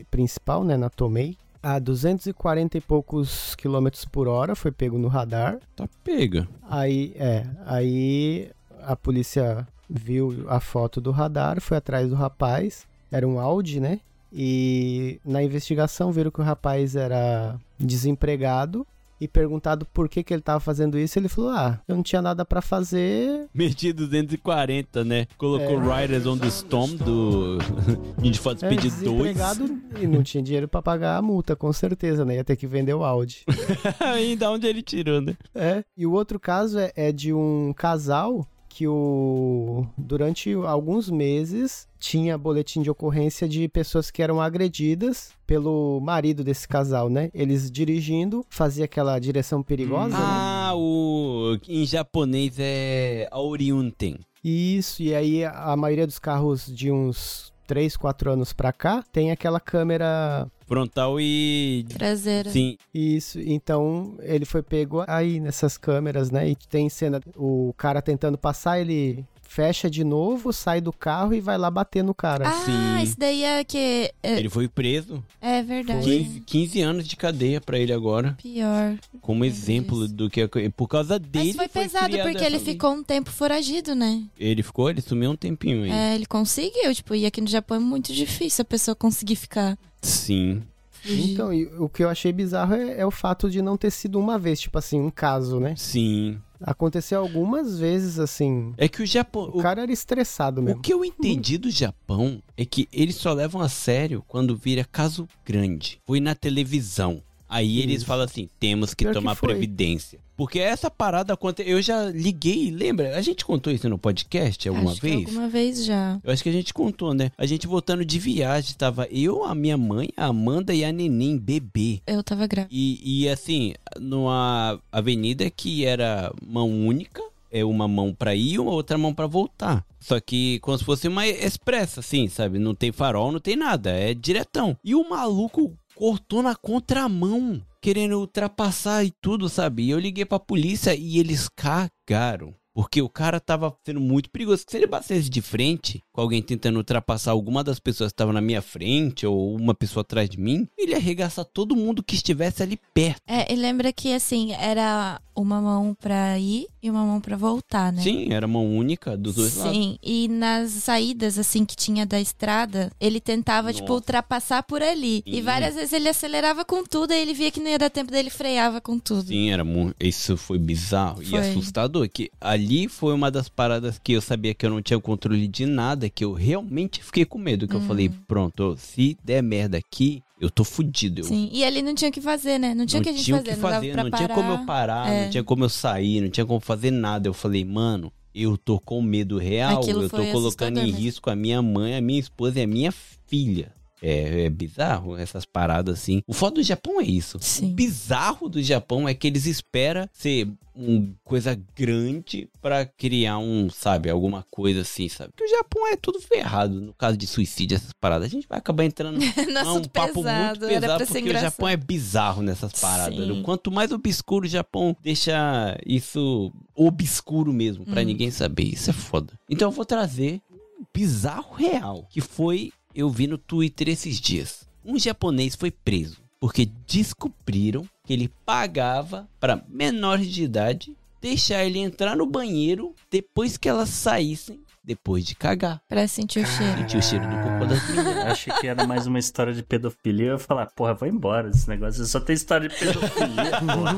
principal, 0.09 0.63
né, 0.63 0.77
na 0.77 0.89
Tomei. 0.89 1.37
A 1.63 1.77
240 1.77 2.77
e 2.77 2.81
poucos 2.81 3.53
quilômetros 3.55 4.03
por 4.05 4.27
hora, 4.27 4.55
foi 4.55 4.71
pego 4.71 4.97
no 4.97 5.07
radar. 5.07 5.59
Tá 5.75 5.87
pega. 6.03 6.47
Aí, 6.67 7.13
é, 7.15 7.45
aí 7.65 8.49
a 8.81 8.95
polícia 8.95 9.67
viu 9.87 10.45
a 10.47 10.59
foto 10.59 10.99
do 10.99 11.11
radar, 11.11 11.61
foi 11.61 11.77
atrás 11.77 12.09
do 12.09 12.15
rapaz, 12.15 12.87
era 13.11 13.27
um 13.27 13.39
Audi, 13.39 13.79
né? 13.79 13.99
E 14.33 15.19
na 15.25 15.43
investigação 15.43 16.11
viram 16.11 16.31
que 16.31 16.39
o 16.39 16.43
rapaz 16.43 16.95
era 16.95 17.59
desempregado 17.77 18.87
e 19.21 19.27
perguntado 19.27 19.85
por 19.93 20.09
que, 20.09 20.23
que 20.23 20.33
ele 20.33 20.41
tava 20.41 20.59
fazendo 20.59 20.97
isso, 20.97 21.17
ele 21.19 21.29
falou: 21.29 21.51
Ah, 21.51 21.79
eu 21.87 21.95
não 21.95 22.01
tinha 22.03 22.21
nada 22.21 22.43
pra 22.43 22.61
fazer. 22.61 23.47
Meti 23.53 23.93
240, 23.93 25.05
né? 25.05 25.27
Colocou 25.37 25.79
É. 25.91 26.01
Riders 26.01 26.25
on 26.25 26.37
the 26.37 26.47
Storm 26.47 26.95
do 26.97 27.59
Need 28.21 28.39
for 28.39 28.53
É, 28.53 28.55
Speed 28.57 28.81
2. 28.81 28.93
desempregado 28.93 29.79
e 30.01 30.07
não 30.07 30.23
tinha 30.23 30.41
dinheiro 30.43 30.67
pra 30.67 30.81
pagar 30.81 31.17
a 31.17 31.21
multa, 31.21 31.55
com 31.55 31.71
certeza, 31.71 32.25
né? 32.25 32.35
Ia 32.35 32.43
ter 32.43 32.55
que 32.55 32.65
vender 32.65 32.93
o 32.95 33.03
Audi. 33.03 33.45
Ainda 33.99 34.49
onde 34.51 34.65
ele 34.67 34.81
tirou, 34.81 35.21
né? 35.21 35.35
É, 35.53 35.83
e 35.95 36.05
o 36.07 36.11
outro 36.13 36.39
caso 36.39 36.79
é, 36.79 36.91
é 36.95 37.11
de 37.11 37.31
um 37.33 37.73
casal 37.75 38.45
que 38.73 38.87
o 38.87 39.85
durante 39.97 40.53
alguns 40.53 41.09
meses 41.09 41.87
tinha 41.99 42.37
boletim 42.37 42.81
de 42.81 42.89
ocorrência 42.89 43.47
de 43.47 43.67
pessoas 43.67 44.09
que 44.09 44.23
eram 44.23 44.41
agredidas 44.41 45.31
pelo 45.45 45.99
marido 46.01 46.43
desse 46.43 46.67
casal, 46.67 47.09
né? 47.09 47.29
Eles 47.33 47.69
dirigindo, 47.69 48.45
fazia 48.49 48.85
aquela 48.85 49.19
direção 49.19 49.61
perigosa, 49.61 50.17
né? 50.17 50.23
Ah, 50.23 50.73
o 50.75 51.57
em 51.67 51.85
japonês 51.85 52.55
é 52.59 53.27
Auriunten. 53.31 54.19
Isso, 54.43 55.03
e 55.03 55.13
aí 55.13 55.45
a 55.45 55.75
maioria 55.75 56.07
dos 56.07 56.17
carros 56.17 56.65
de 56.65 56.91
uns 56.91 57.53
3, 57.71 57.95
4 57.95 58.31
anos 58.31 58.51
pra 58.51 58.73
cá 58.73 59.01
tem 59.13 59.31
aquela 59.31 59.57
câmera 59.57 60.45
Frontal 60.67 61.21
e 61.21 61.85
Traseira. 61.87 62.49
sim, 62.49 62.77
Isso, 62.93 63.39
então 63.39 64.17
ele 64.19 64.43
foi 64.43 64.61
pego 64.61 65.05
aí 65.07 65.39
nessas 65.39 65.77
câmeras, 65.77 66.29
né? 66.29 66.49
E 66.49 66.55
tem 66.69 66.89
cena, 66.89 67.21
o 67.33 67.73
cara 67.77 68.01
tentando 68.01 68.37
passar, 68.37 68.77
ele 68.77 69.25
fecha 69.51 69.89
de 69.89 70.01
novo, 70.05 70.53
sai 70.53 70.79
do 70.79 70.93
carro 70.93 71.33
e 71.33 71.41
vai 71.41 71.57
lá 71.57 71.69
bater 71.69 72.01
no 72.01 72.15
cara. 72.15 72.47
Ah, 72.47 72.65
Sim. 72.65 73.03
isso 73.03 73.19
daí 73.19 73.43
é 73.43 73.61
que. 73.65 74.09
É, 74.23 74.39
ele 74.39 74.47
foi 74.47 74.69
preso. 74.69 75.21
é 75.41 75.61
verdade. 75.61 76.05
15, 76.05 76.39
15 76.41 76.81
anos 76.81 77.07
de 77.07 77.17
cadeia 77.17 77.59
pra 77.59 77.77
ele 77.77 77.91
agora, 77.91 78.37
Pior. 78.41 78.97
como 79.19 79.43
exemplo 79.43 80.07
do 80.07 80.29
que 80.29 80.47
por 80.69 80.87
causa 80.87 81.19
dele 81.19 81.47
Mas 81.47 81.55
foi 81.57 81.67
pesado 81.67 82.05
criada 82.05 82.29
porque 82.29 82.45
ele 82.45 82.59
ficou 82.59 82.93
um 82.93 83.03
tempo 83.03 83.29
foragido, 83.29 83.93
né? 83.93 84.23
Ele 84.39 84.63
ficou, 84.63 84.89
ele 84.89 85.01
sumiu 85.01 85.31
um 85.31 85.35
tempinho 85.35 85.83
aí. 85.83 85.91
É, 85.91 86.15
ele 86.15 86.25
conseguiu, 86.25 86.95
tipo, 86.95 87.13
e 87.13 87.25
aqui 87.25 87.41
no 87.41 87.47
Japão 87.47 87.75
é 87.75 87.81
muito 87.81 88.13
difícil 88.13 88.61
a 88.61 88.65
pessoa 88.65 88.95
conseguir 88.95 89.35
ficar. 89.35 89.77
Sim. 90.01 90.63
Fugir. 91.01 91.31
Então, 91.33 91.49
o 91.83 91.89
que 91.89 92.03
eu 92.03 92.09
achei 92.09 92.31
bizarro 92.31 92.73
é, 92.75 92.99
é 92.99 93.05
o 93.05 93.11
fato 93.11 93.49
de 93.49 93.61
não 93.61 93.77
ter 93.77 93.91
sido 93.91 94.19
uma 94.19 94.37
vez, 94.37 94.59
tipo 94.59 94.77
assim, 94.77 94.99
um 94.99 95.09
caso, 95.09 95.59
né? 95.59 95.75
Sim. 95.77 96.39
Aconteceu 96.63 97.19
algumas 97.19 97.79
vezes, 97.79 98.19
assim. 98.19 98.73
É 98.77 98.87
que 98.87 99.01
o 99.01 99.05
Japão, 99.05 99.49
O 99.53 99.61
cara 99.61 99.81
era 99.81 99.91
estressado 99.91 100.61
O 100.61 100.63
mesmo. 100.63 100.81
que 100.81 100.93
eu 100.93 101.03
entendi 101.03 101.57
do 101.57 101.71
Japão 101.71 102.41
é 102.55 102.63
que 102.63 102.87
eles 102.93 103.15
só 103.15 103.33
levam 103.33 103.61
a 103.61 103.67
sério 103.69 104.23
quando 104.27 104.55
vira 104.55 104.85
caso 104.85 105.27
grande. 105.43 105.99
Foi 106.05 106.19
na 106.19 106.35
televisão. 106.35 107.21
Aí 107.49 107.79
eles 107.79 107.97
Isso. 107.97 108.05
falam 108.05 108.25
assim: 108.25 108.47
temos 108.59 108.93
que 108.93 109.03
Pior 109.03 109.11
que 109.13 109.19
tomar 109.19 109.35
foi. 109.35 109.49
previdência. 109.49 110.19
Porque 110.41 110.57
essa 110.57 110.89
parada 110.89 111.35
acontece. 111.35 111.69
Eu 111.69 111.79
já 111.83 112.05
liguei, 112.05 112.71
lembra? 112.71 113.15
A 113.15 113.21
gente 113.21 113.45
contou 113.45 113.71
isso 113.71 113.87
no 113.87 113.99
podcast 113.99 114.67
alguma 114.67 114.89
Acho 114.89 114.99
vez? 114.99 115.15
alguma 115.17 115.47
vez 115.47 115.85
já. 115.85 116.19
Eu 116.23 116.33
acho 116.33 116.41
que 116.41 116.49
a 116.49 116.51
gente 116.51 116.73
contou, 116.73 117.13
né? 117.13 117.29
A 117.37 117.45
gente 117.45 117.67
voltando 117.67 118.03
de 118.03 118.17
viagem, 118.17 118.75
tava 118.75 119.07
eu, 119.11 119.43
a 119.43 119.53
minha 119.53 119.77
mãe, 119.77 120.09
a 120.17 120.25
Amanda 120.25 120.73
e 120.73 120.83
a 120.83 120.91
Neném, 120.91 121.37
bebê. 121.37 122.01
Eu 122.07 122.23
tava 122.23 122.47
grávida. 122.47 122.73
E, 122.73 123.21
e 123.21 123.29
assim, 123.29 123.75
numa 123.99 124.79
avenida 124.91 125.47
que 125.51 125.85
era 125.85 126.33
mão 126.43 126.87
única, 126.87 127.21
é 127.51 127.63
uma 127.63 127.87
mão 127.87 128.11
pra 128.11 128.33
ir 128.33 128.53
e 128.53 128.59
uma 128.59 128.71
outra 128.71 128.97
mão 128.97 129.13
pra 129.13 129.27
voltar. 129.27 129.85
Só 129.99 130.19
que 130.19 130.57
como 130.61 130.75
se 130.75 130.83
fosse 130.83 131.07
uma 131.07 131.27
expressa, 131.27 131.99
assim, 131.99 132.27
sabe? 132.27 132.57
Não 132.57 132.73
tem 132.73 132.91
farol, 132.91 133.31
não 133.31 133.39
tem 133.39 133.55
nada, 133.55 133.91
é 133.91 134.15
diretão. 134.15 134.75
E 134.83 134.95
o 134.95 135.07
maluco 135.07 135.77
cortou 135.93 136.41
na 136.41 136.55
contramão, 136.55 137.61
querendo 137.81 138.19
ultrapassar 138.19 139.03
e 139.03 139.11
tudo, 139.21 139.49
sabe? 139.49 139.83
E 139.83 139.89
eu 139.89 139.99
liguei 139.99 140.23
pra 140.23 140.39
polícia 140.39 140.95
e 140.95 141.17
eles 141.17 141.49
cagaram. 141.49 142.53
Porque 142.73 143.01
o 143.01 143.09
cara 143.09 143.39
tava 143.39 143.75
sendo 143.85 143.99
muito 143.99 144.29
perigoso. 144.29 144.63
Se 144.65 144.77
ele 144.77 144.87
batesse 144.87 145.29
de 145.29 145.41
frente 145.41 146.01
com 146.11 146.21
alguém 146.21 146.41
tentando 146.41 146.77
ultrapassar 146.77 147.31
alguma 147.31 147.63
das 147.63 147.79
pessoas 147.79 148.11
que 148.11 148.13
estavam 148.13 148.33
na 148.33 148.39
minha 148.39 148.61
frente 148.61 149.25
ou 149.25 149.55
uma 149.55 149.75
pessoa 149.75 150.01
atrás 150.01 150.29
de 150.29 150.39
mim, 150.39 150.67
ele 150.77 150.91
ia 150.91 150.97
arregaçar 150.97 151.43
todo 151.43 151.75
mundo 151.75 152.01
que 152.01 152.15
estivesse 152.15 152.63
ali 152.63 152.79
perto. 152.93 153.19
É, 153.27 153.51
e 153.51 153.55
lembra 153.57 153.91
que 153.91 154.13
assim, 154.13 154.53
era 154.53 155.19
uma 155.35 155.61
mão 155.61 155.95
pra 155.99 156.37
ir 156.39 156.67
e 156.83 156.89
uma 156.89 157.03
mão 157.05 157.21
pra 157.21 157.35
voltar, 157.37 157.91
né? 157.93 158.01
Sim, 158.01 158.31
era 158.33 158.47
mão 158.47 158.75
única 158.75 159.15
dos 159.15 159.35
dois 159.35 159.55
lados. 159.55 159.75
Sim, 159.75 159.97
e 160.03 160.27
nas 160.27 160.71
saídas, 160.71 161.37
assim, 161.37 161.63
que 161.65 161.75
tinha 161.75 162.05
da 162.05 162.19
estrada, 162.19 162.91
ele 162.99 163.19
tentava, 163.19 163.71
tipo, 163.71 163.83
Nossa. 163.87 163.93
ultrapassar 163.95 164.63
por 164.63 164.81
ali. 164.81 165.21
E 165.25 165.35
Sim. 165.37 165.41
várias 165.41 165.75
vezes 165.75 165.93
ele 165.93 166.09
acelerava 166.09 166.65
com 166.65 166.83
tudo, 166.83 167.11
aí 167.11 167.21
ele 167.21 167.33
via 167.33 167.51
que 167.51 167.59
não 167.59 167.69
ia 167.69 167.77
dar 167.79 167.89
tempo 167.89 168.11
dele, 168.11 168.29
freava 168.29 168.81
com 168.81 168.97
tudo. 168.99 169.27
Sim, 169.27 169.51
era 169.51 169.63
muito. 169.63 169.95
Isso 169.99 170.35
foi 170.37 170.57
bizarro 170.57 171.21
e 171.21 171.27
Foi. 171.27 171.39
assustador. 171.39 172.09
Que 172.09 172.31
ali 172.39 172.87
foi 172.87 173.13
uma 173.13 173.29
das 173.31 173.47
paradas 173.47 173.99
que 174.03 174.13
eu 174.13 174.21
sabia 174.21 174.53
que 174.53 174.65
eu 174.65 174.69
não 174.69 174.81
tinha 174.81 174.99
controle 174.99 175.47
de 175.47 175.65
nada, 175.65 176.09
que 176.09 176.23
eu 176.25 176.33
realmente 176.33 177.03
fiquei 177.03 177.25
com 177.25 177.37
medo. 177.37 177.67
Que 177.67 177.75
eu 177.75 177.81
falei, 177.81 178.07
Uhum. 178.07 178.13
pronto, 178.27 178.75
se 178.77 179.17
der 179.23 179.41
merda 179.43 179.77
aqui, 179.77 180.23
eu 180.41 180.49
tô 180.49 180.63
fudido. 180.63 181.21
Eu 181.21 181.25
Sim, 181.25 181.49
e 181.53 181.63
ali 181.63 181.81
não 181.81 181.93
tinha 181.95 182.09
o 182.09 182.11
que 182.11 182.19
fazer, 182.19 182.57
né? 182.57 182.73
Não 182.73 182.85
tinha 182.85 182.99
o 182.99 182.99
não 182.99 183.03
que 183.03 183.09
a 183.09 183.13
gente 183.13 183.23
tinha 183.23 183.37
o 183.37 183.39
fazer, 183.39 183.51
que 183.51 183.55
não 183.57 183.61
dava 183.63 183.75
fazer, 183.75 183.91
pra 183.93 184.03
não 184.03 184.11
tinha 184.11 184.27
como 184.29 184.51
eu 184.51 184.65
parar, 184.65 185.09
É. 185.09 185.23
não 185.23 185.29
tinha 185.31 185.43
como 185.43 185.63
eu 185.63 185.69
sair, 185.69 186.19
não 186.21 186.29
tinha 186.29 186.45
como 186.45 186.59
fazer 186.59 186.91
nada. 186.91 187.29
Eu 187.29 187.33
falei, 187.33 187.63
mano, 187.63 188.11
eu 188.33 188.57
tô 188.57 188.79
com 188.79 189.01
medo 189.01 189.37
real, 189.37 189.79
Aquilo 189.81 190.01
eu 190.03 190.09
tô 190.09 190.25
colocando 190.31 190.79
em 190.79 190.85
mesmo. 190.85 190.97
risco 190.99 191.29
a 191.29 191.35
minha 191.35 191.61
mãe, 191.61 191.95
a 191.95 192.01
minha 192.01 192.19
esposa 192.19 192.59
e 192.59 192.63
a 192.63 192.67
minha 192.67 192.91
filha. 192.91 193.71
É, 194.01 194.45
é 194.45 194.49
bizarro 194.49 195.15
essas 195.17 195.45
paradas 195.45 195.99
assim. 195.99 196.21
O 196.27 196.33
foda 196.33 196.55
do 196.55 196.63
Japão 196.63 196.99
é 196.99 197.03
isso. 197.03 197.37
Sim. 197.41 197.71
O 197.71 197.73
bizarro 197.75 198.49
do 198.49 198.61
Japão 198.61 199.07
é 199.07 199.13
que 199.13 199.27
eles 199.27 199.45
esperam 199.45 200.07
ser 200.11 200.47
uma 200.73 201.09
coisa 201.23 201.59
grande 201.75 202.47
pra 202.61 202.85
criar 202.85 203.37
um, 203.37 203.69
sabe, 203.69 204.09
alguma 204.09 204.43
coisa 204.49 204.81
assim, 204.81 205.07
sabe? 205.09 205.31
Porque 205.35 205.43
o 205.53 205.57
Japão 205.57 205.85
é 205.87 205.95
tudo 205.97 206.19
ferrado 206.21 206.79
no 206.81 206.93
caso 206.93 207.17
de 207.17 207.27
suicídio, 207.27 207.75
essas 207.75 207.91
paradas. 207.93 208.25
A 208.27 208.29
gente 208.29 208.47
vai 208.47 208.57
acabar 208.57 208.85
entrando 208.85 209.21
é 209.21 209.27
um 209.51 209.57
assunto 209.57 209.89
papo 209.89 210.13
pesado, 210.15 210.59
muito 210.61 210.69
pesado 210.81 211.05
porque 211.05 211.17
o 211.17 211.21
engraçado. 211.21 211.51
Japão 211.51 211.67
é 211.67 211.77
bizarro 211.77 212.41
nessas 212.41 212.71
paradas. 212.73 213.19
Sim. 213.19 213.33
né? 213.35 213.41
Quanto 213.43 213.69
mais 213.69 213.91
obscuro 213.91 214.45
o 214.45 214.49
Japão 214.49 214.95
deixa 215.03 215.77
isso 215.85 216.51
obscuro 216.73 217.51
mesmo, 217.53 217.85
pra 217.85 218.01
Hum. 218.01 218.05
ninguém 218.05 218.31
saber. 218.31 218.63
Isso 218.63 218.89
é 218.89 218.93
foda. 218.93 219.33
Então 219.49 219.67
eu 219.67 219.71
vou 219.73 219.85
trazer 219.85 220.41
um 220.51 220.83
bizarro 220.93 221.53
real, 221.53 222.07
que 222.09 222.21
foi 222.21 222.71
eu 222.95 223.09
vi 223.09 223.27
no 223.27 223.37
Twitter 223.37 223.89
esses 223.89 224.19
dias. 224.19 224.67
Um 224.83 224.97
japonês 224.97 225.55
foi 225.55 225.71
preso 225.71 226.21
porque 226.39 226.67
descobriram 226.87 227.87
que 228.03 228.11
ele 228.11 228.31
pagava 228.43 229.29
pra 229.39 229.63
menores 229.69 230.27
de 230.27 230.43
idade 230.43 230.97
deixar 231.21 231.63
ele 231.63 231.77
entrar 231.77 232.17
no 232.17 232.25
banheiro 232.25 232.95
depois 233.11 233.57
que 233.57 233.69
elas 233.69 233.89
saíssem 233.89 234.59
depois 234.83 235.23
de 235.23 235.35
cagar. 235.35 235.79
Pra 235.87 236.07
sentir 236.07 236.39
o 236.39 236.45
cheiro. 236.45 236.77
Sentir 236.79 236.97
o 236.97 237.03
cheiro 237.03 237.25
do 237.29 237.35
cocô 237.35 237.65
das 237.67 237.87
meninas. 237.87 238.15
Eu 238.15 238.31
achei 238.31 238.53
que 238.55 238.67
era 238.67 238.87
mais 238.87 239.05
uma 239.05 239.19
história 239.19 239.53
de 239.53 239.61
pedofilia. 239.61 240.25
Eu 240.25 240.33
ia 240.33 240.39
falar, 240.39 240.65
porra, 240.75 240.95
vou 240.95 241.07
embora 241.07 241.51
desse 241.51 241.69
negócio. 241.69 242.03
Só 242.05 242.19
tem 242.19 242.33
história 242.33 242.67
de 242.67 242.75
pedofilia, 242.75 243.59
porra. 243.59 243.93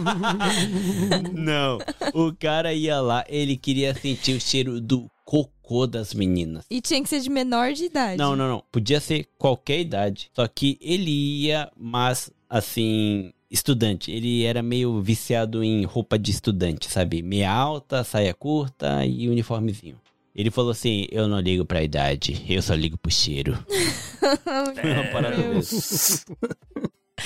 Não, 1.33 1.77
o 2.13 2.35
cara 2.35 2.73
ia 2.73 2.99
lá, 2.99 3.23
ele 3.29 3.55
queria 3.55 3.95
sentir 3.95 4.35
o 4.35 4.41
cheiro 4.41 4.81
do 4.81 5.09
cocô 5.23 5.53
das 5.87 6.13
meninas. 6.13 6.65
E 6.69 6.79
tinha 6.81 7.01
que 7.01 7.09
ser 7.09 7.19
de 7.21 7.29
menor 7.29 7.73
de 7.73 7.85
idade. 7.85 8.17
Não, 8.17 8.35
não, 8.35 8.47
não. 8.47 8.63
Podia 8.71 8.99
ser 8.99 9.27
qualquer 9.37 9.79
idade. 9.79 10.29
Só 10.33 10.47
que 10.47 10.77
ele 10.81 11.11
ia, 11.11 11.71
mas 11.75 12.31
assim, 12.49 13.33
estudante. 13.49 14.11
Ele 14.11 14.43
era 14.43 14.61
meio 14.61 15.01
viciado 15.01 15.63
em 15.63 15.83
roupa 15.85 16.17
de 16.17 16.31
estudante, 16.31 16.89
sabe? 16.89 17.21
Meia 17.21 17.51
alta, 17.51 18.03
saia 18.03 18.33
curta 18.33 19.05
e 19.05 19.27
uniformezinho. 19.27 19.97
Ele 20.35 20.49
falou 20.49 20.71
assim: 20.71 21.05
Eu 21.11 21.27
não 21.27 21.39
ligo 21.39 21.63
pra 21.65 21.83
idade, 21.83 22.43
eu 22.49 22.61
só 22.61 22.73
ligo 22.73 22.97
pro 22.97 23.11
cheiro. 23.11 23.57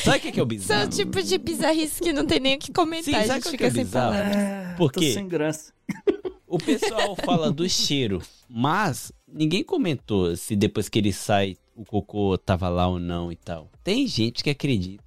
Sabe 0.03 0.17
o 0.17 0.21
que 0.21 0.31
que 0.31 0.39
é 0.39 0.43
o 0.43 0.45
São 0.45 0.47
bizarro? 0.47 0.89
tipo 0.89 1.23
de 1.23 1.37
bizarrice 1.37 2.01
que 2.01 2.13
não 2.13 2.25
tem 2.25 2.39
nem 2.39 2.55
o 2.55 2.59
que 2.59 2.71
comentar. 2.71 3.05
Sim, 3.05 3.15
a 3.15 3.25
sabe 3.25 3.33
gente 3.35 3.41
o 3.41 3.43
que 3.45 3.51
fica 3.51 3.67
é 3.67 3.71
sem 3.71 3.83
bizarro? 3.85 4.75
Por 4.77 4.91
Tô 4.91 4.99
quê? 4.99 5.13
sem 5.13 5.27
graça. 5.27 5.73
O 6.47 6.57
pessoal 6.57 7.15
fala 7.15 7.51
do 7.51 7.67
cheiro, 7.69 8.21
mas 8.49 9.11
ninguém 9.27 9.63
comentou 9.63 10.35
se 10.35 10.55
depois 10.55 10.87
que 10.87 10.97
ele 10.99 11.11
sai 11.11 11.57
o 11.75 11.83
cocô 11.85 12.37
tava 12.37 12.69
lá 12.69 12.87
ou 12.87 12.97
não 12.99 13.31
e 13.31 13.35
tal. 13.35 13.69
Tem 13.83 14.07
gente 14.07 14.43
que 14.43 14.49
acredita 14.49 15.03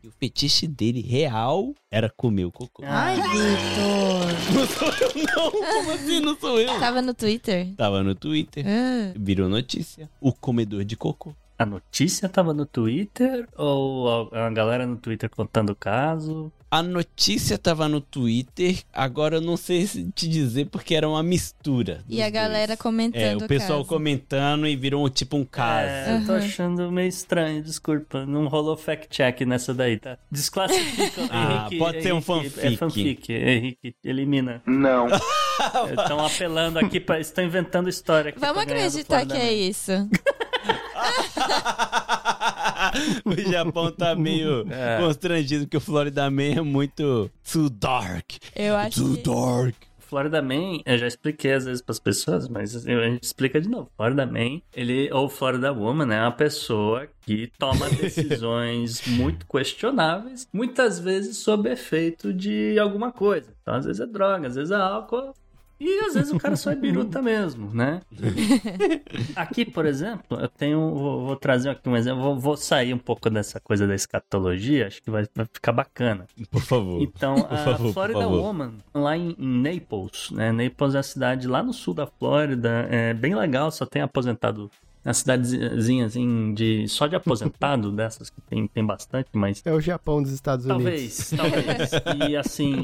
que 0.00 0.08
o 0.08 0.10
fetiche 0.10 0.66
dele 0.66 1.00
real 1.00 1.72
era 1.90 2.10
comer 2.10 2.44
o 2.44 2.50
cocô. 2.52 2.82
Ai, 2.84 3.16
Vitor. 3.16 4.30
Não 4.54 4.66
sou 4.66 4.88
eu 4.88 5.12
não, 5.36 5.50
como 5.52 5.90
assim 5.92 6.20
não 6.20 6.36
sou 6.36 6.60
eu? 6.60 6.78
Tava 6.80 7.00
no 7.02 7.14
Twitter? 7.14 7.68
Tava 7.76 8.02
no 8.02 8.14
Twitter, 8.14 8.64
Ah, 8.66 9.12
virou 9.16 9.48
notícia. 9.48 10.10
O 10.20 10.32
comedor 10.32 10.84
de 10.84 10.96
cocô. 10.96 11.34
A 11.58 11.64
notícia 11.64 12.28
tava 12.28 12.52
no 12.52 12.66
Twitter 12.66 13.46
ou 13.56 14.30
a 14.32 14.46
a 14.46 14.50
galera 14.50 14.86
no 14.86 14.96
Twitter 14.96 15.28
contando 15.30 15.70
o 15.70 15.76
caso? 15.76 16.50
A 16.70 16.84
notícia 16.84 17.58
tava 17.58 17.88
no 17.88 18.00
Twitter, 18.00 18.78
agora 18.92 19.38
eu 19.38 19.40
não 19.40 19.56
sei 19.56 19.84
se 19.88 20.04
te 20.12 20.28
dizer 20.28 20.66
porque 20.66 20.94
era 20.94 21.08
uma 21.08 21.20
mistura. 21.20 22.04
E 22.08 22.22
a 22.22 22.30
galera 22.30 22.68
dois. 22.68 22.78
comentando 22.78 23.42
É, 23.42 23.44
o 23.44 23.48
pessoal 23.48 23.78
caso. 23.80 23.88
comentando 23.88 24.68
e 24.68 24.76
virou 24.76 25.10
tipo 25.10 25.36
um 25.36 25.44
caso. 25.44 25.88
É, 25.88 26.16
eu 26.16 26.26
tô 26.26 26.32
achando 26.34 26.92
meio 26.92 27.08
estranho, 27.08 27.60
desculpa. 27.60 28.24
Não 28.24 28.46
rolou 28.46 28.76
fact-check 28.76 29.40
nessa 29.44 29.74
daí, 29.74 29.98
tá? 29.98 30.16
Desclassifica. 30.30 31.22
Ah, 31.32 31.62
Henrique, 31.66 31.78
pode 31.78 32.02
ser 32.02 32.14
um 32.14 32.22
fanfic. 32.22 32.60
É 32.66 32.76
fanfic. 32.76 33.32
Henrique, 33.32 33.94
elimina. 34.04 34.62
Não. 34.66 35.08
Estão 35.90 36.24
apelando 36.24 36.78
aqui, 36.78 37.00
pra, 37.00 37.18
estão 37.20 37.44
inventando 37.44 37.88
história. 37.88 38.30
aqui 38.30 38.38
Vamos 38.38 38.62
acreditar 38.62 39.26
que 39.26 39.36
é 39.36 39.52
isso. 39.52 39.92
o 43.24 43.50
Japão 43.50 43.90
tá 43.92 44.14
meio 44.14 44.66
É. 44.70 44.98
constrangido 44.98 45.64
porque 45.64 45.76
o 45.76 45.80
Florida 45.80 46.30
Man 46.30 46.42
é 46.56 46.60
muito 46.60 47.30
too 47.50 47.68
dark. 47.70 48.32
Eu 48.54 48.76
acho 48.76 49.02
Too 49.02 49.16
que... 49.16 49.22
dark. 49.22 49.74
Florida 49.98 50.42
Man, 50.42 50.80
eu 50.84 50.98
já 50.98 51.06
expliquei 51.06 51.52
às 51.52 51.64
vezes 51.66 51.80
pras 51.80 52.00
pessoas, 52.00 52.48
mas 52.48 52.74
a 52.74 52.80
gente 53.08 53.22
explica 53.22 53.60
de 53.60 53.68
novo. 53.68 53.88
Florida 53.96 54.26
Man, 54.26 54.60
ele, 54.74 55.08
ou 55.12 55.28
Florida 55.28 55.72
Woman, 55.72 56.12
é 56.12 56.20
uma 56.22 56.32
pessoa 56.32 57.06
que 57.20 57.46
toma 57.56 57.88
decisões 57.94 59.06
muito 59.06 59.46
questionáveis, 59.46 60.48
muitas 60.52 60.98
vezes 60.98 61.36
sob 61.36 61.70
efeito 61.70 62.32
de 62.32 62.76
alguma 62.76 63.12
coisa. 63.12 63.52
Então, 63.62 63.74
às 63.74 63.84
vezes 63.84 64.00
é 64.00 64.06
droga, 64.06 64.48
às 64.48 64.56
vezes 64.56 64.72
é 64.72 64.74
álcool. 64.74 65.32
E 65.80 65.98
às 66.00 66.12
vezes 66.12 66.30
o 66.30 66.38
cara 66.38 66.56
só 66.56 66.70
é 66.70 66.76
biruta 66.76 67.20
mesmo, 67.22 67.72
né? 67.72 68.02
Aqui, 69.34 69.64
por 69.64 69.86
exemplo, 69.86 70.38
eu 70.38 70.48
tenho. 70.48 70.78
Vou, 70.94 71.26
vou 71.26 71.36
trazer 71.36 71.70
aqui 71.70 71.88
um 71.88 71.96
exemplo. 71.96 72.22
Vou, 72.22 72.38
vou 72.38 72.56
sair 72.56 72.92
um 72.92 72.98
pouco 72.98 73.30
dessa 73.30 73.58
coisa 73.58 73.86
da 73.86 73.94
escatologia, 73.94 74.86
acho 74.86 75.02
que 75.02 75.10
vai, 75.10 75.26
vai 75.34 75.46
ficar 75.50 75.72
bacana. 75.72 76.26
Por 76.50 76.60
favor. 76.60 77.00
Então, 77.00 77.34
Por 77.36 77.52
a 77.54 77.56
favor, 77.56 77.92
Florida. 77.94 78.28
Woman, 78.28 78.74
lá 78.92 79.16
em, 79.16 79.34
em 79.38 79.62
Naples, 79.62 80.30
né? 80.32 80.52
Naples 80.52 80.94
é 80.94 80.98
a 80.98 81.02
cidade 81.02 81.48
lá 81.48 81.62
no 81.62 81.72
sul 81.72 81.94
da 81.94 82.06
Flórida, 82.06 82.86
é 82.90 83.14
bem 83.14 83.34
legal, 83.34 83.70
só 83.70 83.86
tem 83.86 84.02
aposentado. 84.02 84.70
Uma 85.04 85.14
cidadezinha 85.14 86.06
assim, 86.06 86.52
de, 86.52 86.86
só 86.88 87.06
de 87.06 87.16
aposentado, 87.16 87.90
dessas 87.96 88.28
que 88.28 88.40
tem, 88.42 88.66
tem 88.68 88.84
bastante, 88.84 89.28
mas 89.32 89.62
É 89.64 89.72
o 89.72 89.80
Japão 89.80 90.22
dos 90.22 90.32
Estados 90.32 90.66
Unidos. 90.66 91.28
Talvez, 91.30 91.90
talvez. 91.94 92.28
E 92.30 92.36
assim, 92.36 92.76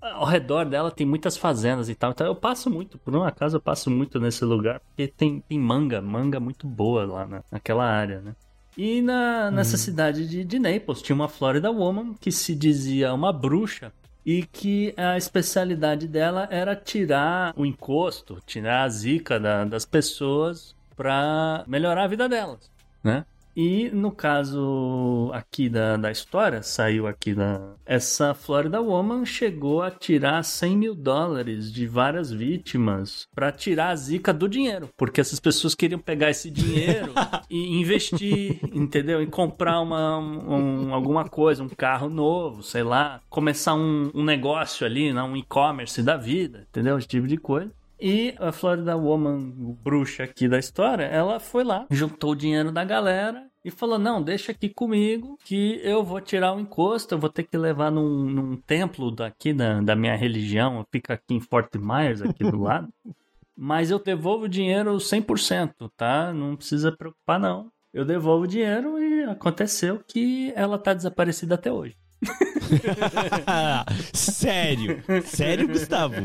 ao 0.00 0.24
redor 0.24 0.64
dela 0.64 0.90
tem 0.90 1.06
muitas 1.06 1.36
fazendas 1.36 1.88
e 1.88 1.94
tal. 1.94 2.12
Então 2.12 2.26
eu 2.26 2.34
passo 2.34 2.70
muito, 2.70 2.98
por 2.98 3.14
um 3.16 3.22
acaso 3.24 3.56
eu 3.56 3.60
passo 3.60 3.90
muito 3.90 4.20
nesse 4.20 4.44
lugar, 4.44 4.80
porque 4.80 5.08
tem, 5.08 5.40
tem 5.40 5.58
manga, 5.58 6.00
manga 6.00 6.38
muito 6.38 6.66
boa 6.66 7.04
lá 7.04 7.26
na, 7.26 7.42
naquela 7.50 7.84
área, 7.84 8.20
né? 8.20 8.34
E 8.78 9.02
na, 9.02 9.50
nessa 9.50 9.76
cidade 9.76 10.28
de, 10.28 10.44
de 10.44 10.58
Naples 10.58 11.02
tinha 11.02 11.14
uma 11.16 11.28
Florida 11.28 11.70
Woman 11.70 12.14
que 12.18 12.30
se 12.30 12.54
dizia 12.54 13.12
uma 13.12 13.32
bruxa 13.32 13.92
e 14.24 14.44
que 14.44 14.94
a 14.96 15.16
especialidade 15.18 16.06
dela 16.06 16.46
era 16.50 16.76
tirar 16.76 17.52
o 17.56 17.66
encosto, 17.66 18.38
tirar 18.46 18.84
a 18.84 18.88
zica 18.88 19.40
da- 19.40 19.64
das 19.64 19.84
pessoas 19.84 20.76
pra 21.00 21.64
melhorar 21.66 22.04
a 22.04 22.08
vida 22.08 22.28
delas, 22.28 22.70
né? 23.02 23.24
E 23.56 23.90
no 23.90 24.12
caso 24.12 25.30
aqui 25.32 25.68
da, 25.68 25.96
da 25.96 26.10
história, 26.10 26.62
saiu 26.62 27.06
aqui 27.06 27.34
da. 27.34 27.72
Essa 27.84 28.32
Florida 28.32 28.80
Woman 28.80 29.24
chegou 29.24 29.82
a 29.82 29.90
tirar 29.90 30.44
100 30.44 30.76
mil 30.76 30.94
dólares 30.94 31.72
de 31.72 31.84
várias 31.86 32.30
vítimas 32.30 33.26
pra 33.34 33.50
tirar 33.50 33.88
a 33.88 33.96
zica 33.96 34.32
do 34.32 34.48
dinheiro. 34.48 34.88
Porque 34.96 35.20
essas 35.20 35.40
pessoas 35.40 35.74
queriam 35.74 35.98
pegar 35.98 36.30
esse 36.30 36.48
dinheiro 36.50 37.12
e 37.50 37.80
investir, 37.80 38.60
entendeu? 38.72 39.20
Em 39.20 39.26
comprar 39.28 39.80
uma, 39.80 40.18
um- 40.18 40.94
alguma 40.94 41.28
coisa, 41.28 41.62
um 41.64 41.68
carro 41.68 42.08
novo, 42.08 42.62
sei 42.62 42.84
lá. 42.84 43.20
Começar 43.28 43.74
um, 43.74 44.10
um 44.14 44.22
negócio 44.24 44.86
ali, 44.86 45.12
né? 45.12 45.22
um 45.22 45.36
e-commerce 45.36 46.02
da 46.02 46.16
vida, 46.16 46.66
entendeu? 46.70 46.96
Esse 46.98 47.08
tipo 47.08 47.26
de 47.26 47.36
coisa. 47.36 47.72
E 48.00 48.34
a 48.38 48.50
Florida 48.50 48.96
Woman, 48.96 49.76
bruxa 49.82 50.24
aqui 50.24 50.48
da 50.48 50.58
história, 50.58 51.04
ela 51.04 51.38
foi 51.38 51.62
lá, 51.62 51.86
juntou 51.90 52.32
o 52.32 52.36
dinheiro 52.36 52.72
da 52.72 52.82
galera 52.82 53.46
e 53.64 53.70
falou: 53.70 53.98
Não, 53.98 54.22
deixa 54.22 54.52
aqui 54.52 54.68
comigo 54.70 55.38
que 55.44 55.78
eu 55.82 56.02
vou 56.02 56.20
tirar 56.20 56.54
o 56.54 56.60
encosto, 56.60 57.14
eu 57.14 57.18
vou 57.18 57.28
ter 57.28 57.42
que 57.44 57.58
levar 57.58 57.90
num, 57.90 58.24
num 58.24 58.56
templo 58.56 59.10
daqui 59.10 59.52
da, 59.52 59.80
da 59.82 59.94
minha 59.94 60.16
religião, 60.16 60.86
fica 60.90 61.14
aqui 61.14 61.34
em 61.34 61.40
Fort 61.40 61.74
Myers, 61.76 62.22
aqui 62.22 62.42
do 62.42 62.58
lado. 62.58 62.88
Mas 63.54 63.90
eu 63.90 63.98
devolvo 63.98 64.46
o 64.46 64.48
dinheiro 64.48 64.96
100%, 64.96 65.90
tá? 65.94 66.32
Não 66.32 66.56
precisa 66.56 66.90
preocupar, 66.90 67.38
não. 67.38 67.70
Eu 67.92 68.06
devolvo 68.06 68.44
o 68.44 68.48
dinheiro 68.48 68.98
e 68.98 69.24
aconteceu 69.24 70.02
que 70.08 70.50
ela 70.56 70.78
tá 70.78 70.94
desaparecida 70.94 71.56
até 71.56 71.70
hoje. 71.70 71.99
Sério? 74.12 75.02
Sério, 75.24 75.68
Gustavo? 75.68 76.14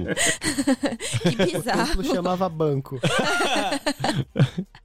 Que 1.23 1.29
O 1.57 1.59
bizarro. 1.59 1.85
templo 1.87 2.03
chamava 2.03 2.49
banco. 2.49 2.99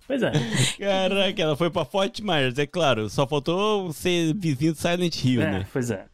Pois 0.07 0.23
é. 0.25 0.33
Caraca, 0.79 1.41
ela 1.43 1.57
foi 1.57 1.71
pra 1.71 1.85
Fort 1.85 2.19
Myers, 2.21 2.59
é 2.59 2.67
claro. 2.67 3.09
Só 3.09 3.29
faltou 3.29 3.93
ser 3.93 4.35
vizinho 4.35 4.73
do 4.73 4.79
Silent 4.79 5.25
Hill, 5.25 5.41
É, 5.41 5.51
né? 5.53 5.67
pois 5.73 5.89
é. 5.93 6.05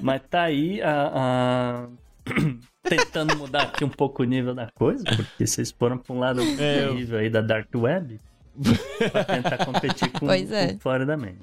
Mas 0.00 0.22
tá 0.28 0.42
aí 0.42 0.82
a, 0.82 1.12
a- 1.14 1.86
tentando 2.88 3.36
mudar 3.36 3.62
aqui 3.62 3.84
um 3.84 3.88
pouco 3.88 4.24
o 4.24 4.26
nível 4.26 4.56
da 4.56 4.68
coisa, 4.74 5.04
porque 5.04 5.46
vocês 5.46 5.70
foram 5.70 5.96
pra 5.98 6.12
um 6.12 6.18
lado 6.18 6.40
É, 6.58 6.84
eu- 6.84 6.94
nível 6.94 7.20
aí 7.20 7.30
da 7.30 7.40
Dark 7.40 7.68
Web 7.76 8.18
pra 9.12 9.22
tentar 9.22 9.64
competir 9.64 10.10
com, 10.10 10.28
é. 10.32 10.72
com 10.72 10.80
Florida 10.80 11.16
Man. 11.16 11.34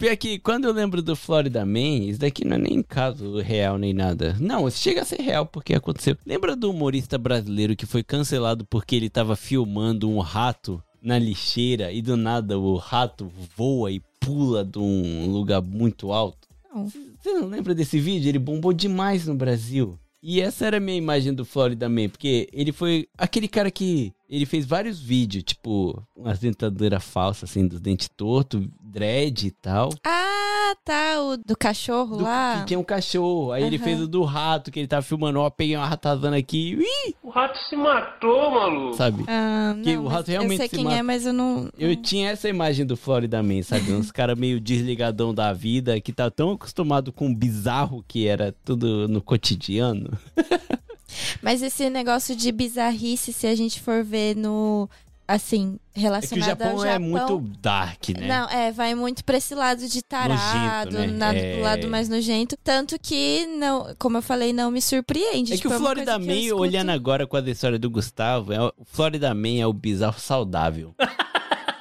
Pior 0.00 0.16
que 0.16 0.38
quando 0.38 0.64
eu 0.64 0.72
lembro 0.72 1.02
do 1.02 1.14
Florida 1.14 1.62
Man, 1.66 2.06
isso 2.06 2.20
daqui 2.20 2.42
não 2.42 2.56
é 2.56 2.58
nem 2.58 2.82
caso 2.82 3.36
real 3.36 3.76
nem 3.76 3.92
nada. 3.92 4.34
Não, 4.40 4.66
isso 4.66 4.78
chega 4.78 5.02
a 5.02 5.04
ser 5.04 5.20
real 5.20 5.44
porque 5.44 5.74
aconteceu. 5.74 6.16
Lembra 6.24 6.56
do 6.56 6.70
humorista 6.70 7.18
brasileiro 7.18 7.76
que 7.76 7.84
foi 7.84 8.02
cancelado 8.02 8.64
porque 8.64 8.96
ele 8.96 9.10
tava 9.10 9.36
filmando 9.36 10.08
um 10.08 10.18
rato 10.20 10.82
na 11.02 11.18
lixeira 11.18 11.92
e 11.92 12.00
do 12.00 12.16
nada 12.16 12.58
o 12.58 12.76
rato 12.76 13.30
voa 13.54 13.92
e 13.92 14.00
pula 14.18 14.64
de 14.64 14.78
um 14.78 15.30
lugar 15.30 15.60
muito 15.60 16.12
alto? 16.12 16.48
Não. 16.74 16.88
Você 16.88 17.34
não 17.34 17.46
lembra 17.46 17.74
desse 17.74 18.00
vídeo? 18.00 18.30
Ele 18.30 18.38
bombou 18.38 18.72
demais 18.72 19.26
no 19.26 19.34
Brasil. 19.34 19.98
E 20.22 20.40
essa 20.40 20.64
era 20.64 20.78
a 20.78 20.80
minha 20.80 20.96
imagem 20.96 21.34
do 21.34 21.44
Florida 21.44 21.90
Man, 21.90 22.08
porque 22.08 22.48
ele 22.54 22.72
foi 22.72 23.06
aquele 23.18 23.48
cara 23.48 23.70
que 23.70 24.14
ele 24.30 24.46
fez 24.46 24.64
vários 24.64 25.00
vídeos, 25.00 25.42
tipo, 25.42 26.00
umas 26.16 26.38
dentadura 26.38 27.00
falsa, 27.00 27.44
assim, 27.46 27.66
dos 27.66 27.80
dentes 27.80 28.08
tortos, 28.16 28.64
dread 28.80 29.48
e 29.48 29.50
tal. 29.50 29.90
Ah, 30.06 30.74
tá. 30.84 31.20
O 31.22 31.36
do 31.36 31.56
cachorro 31.56 32.16
Do, 32.16 32.22
lá. 32.22 32.60
que 32.60 32.66
tinha 32.68 32.78
um 32.78 32.84
cachorro. 32.84 33.50
Aí 33.50 33.64
ele 33.64 33.74
Aham. 33.76 33.84
fez 33.84 34.00
o 34.00 34.06
do 34.06 34.22
rato, 34.22 34.70
que 34.70 34.78
ele 34.78 34.86
tava 34.86 35.02
filmando, 35.02 35.40
ó, 35.40 35.50
peguei 35.50 35.76
uma 35.76 35.86
ratazana 35.86 36.36
aqui, 36.36 36.76
ui, 36.78 37.14
O 37.24 37.28
rato 37.30 37.58
se 37.68 37.74
matou, 37.76 38.50
maluco. 38.52 38.96
sabe? 38.96 39.24
Ah, 39.26 39.74
Que 39.82 39.94
não, 39.96 40.02
o 40.02 40.04
mas 40.04 40.14
rato 40.14 40.28
realmente 40.30 40.52
Eu 40.52 40.58
sei 40.58 40.68
se 40.68 40.76
quem 40.76 40.84
mata. 40.84 40.96
é, 40.96 41.02
mas 41.02 41.26
eu 41.26 41.32
não. 41.32 41.68
Eu 41.76 41.96
tinha 41.96 42.30
essa 42.30 42.48
imagem 42.48 42.86
do 42.86 42.96
Florida 42.96 43.42
Man, 43.42 43.62
sabe? 43.64 43.92
Uns 43.92 44.10
caras 44.12 44.38
meio 44.38 44.60
desligadão 44.60 45.34
da 45.34 45.52
vida, 45.52 46.00
que 46.00 46.12
tá 46.12 46.30
tão 46.30 46.52
acostumado 46.52 47.12
com 47.12 47.28
o 47.28 47.34
bizarro 47.34 48.04
que 48.06 48.28
era 48.28 48.54
tudo 48.64 49.08
no 49.08 49.20
cotidiano. 49.20 50.08
Mas 51.42 51.62
esse 51.62 51.88
negócio 51.90 52.34
de 52.36 52.50
bizarrice, 52.52 53.32
se 53.32 53.46
a 53.46 53.54
gente 53.54 53.80
for 53.80 54.02
ver 54.04 54.36
no. 54.36 54.88
Assim, 55.28 55.78
É 55.94 55.94
que 55.94 56.00
o 56.00 56.02
relacionado 56.02 56.44
Japão, 56.48 56.70
ao 56.72 56.78
Japão. 56.78 56.90
é 56.92 56.98
muito 56.98 57.38
dark, 57.60 58.08
né? 58.18 58.26
Não, 58.26 58.48
é, 58.48 58.72
vai 58.72 58.96
muito 58.96 59.24
pra 59.24 59.36
esse 59.36 59.54
lado 59.54 59.86
de 59.86 60.02
tarado, 60.02 60.90
Nojento, 60.90 61.12
né? 61.12 61.16
na- 61.18 61.32
É. 61.32 61.54
do 61.56 61.62
lado 61.62 61.88
mais 61.88 62.08
nojento. 62.08 62.56
Tanto 62.64 62.98
que, 63.00 63.46
não, 63.46 63.94
como 63.96 64.16
eu 64.18 64.22
falei, 64.22 64.52
não 64.52 64.72
me 64.72 64.82
surpreende. 64.82 65.52
É 65.52 65.56
tipo, 65.56 65.68
que 65.68 65.74
o 65.74 65.78
uma 65.78 65.78
Florida 65.86 66.14
eu 66.14 66.18
Man, 66.18 66.32
escuto. 66.32 66.60
olhando 66.62 66.90
agora 66.90 67.28
com 67.28 67.36
a 67.36 67.40
história 67.48 67.78
do 67.78 67.88
Gustavo, 67.88 68.52
é, 68.52 68.60
o 68.60 68.72
Florida 68.84 69.32
Man 69.32 69.60
é 69.60 69.66
o 69.68 69.72
bizarro 69.72 70.18
saudável. 70.18 70.92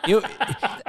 eu, 0.08 0.22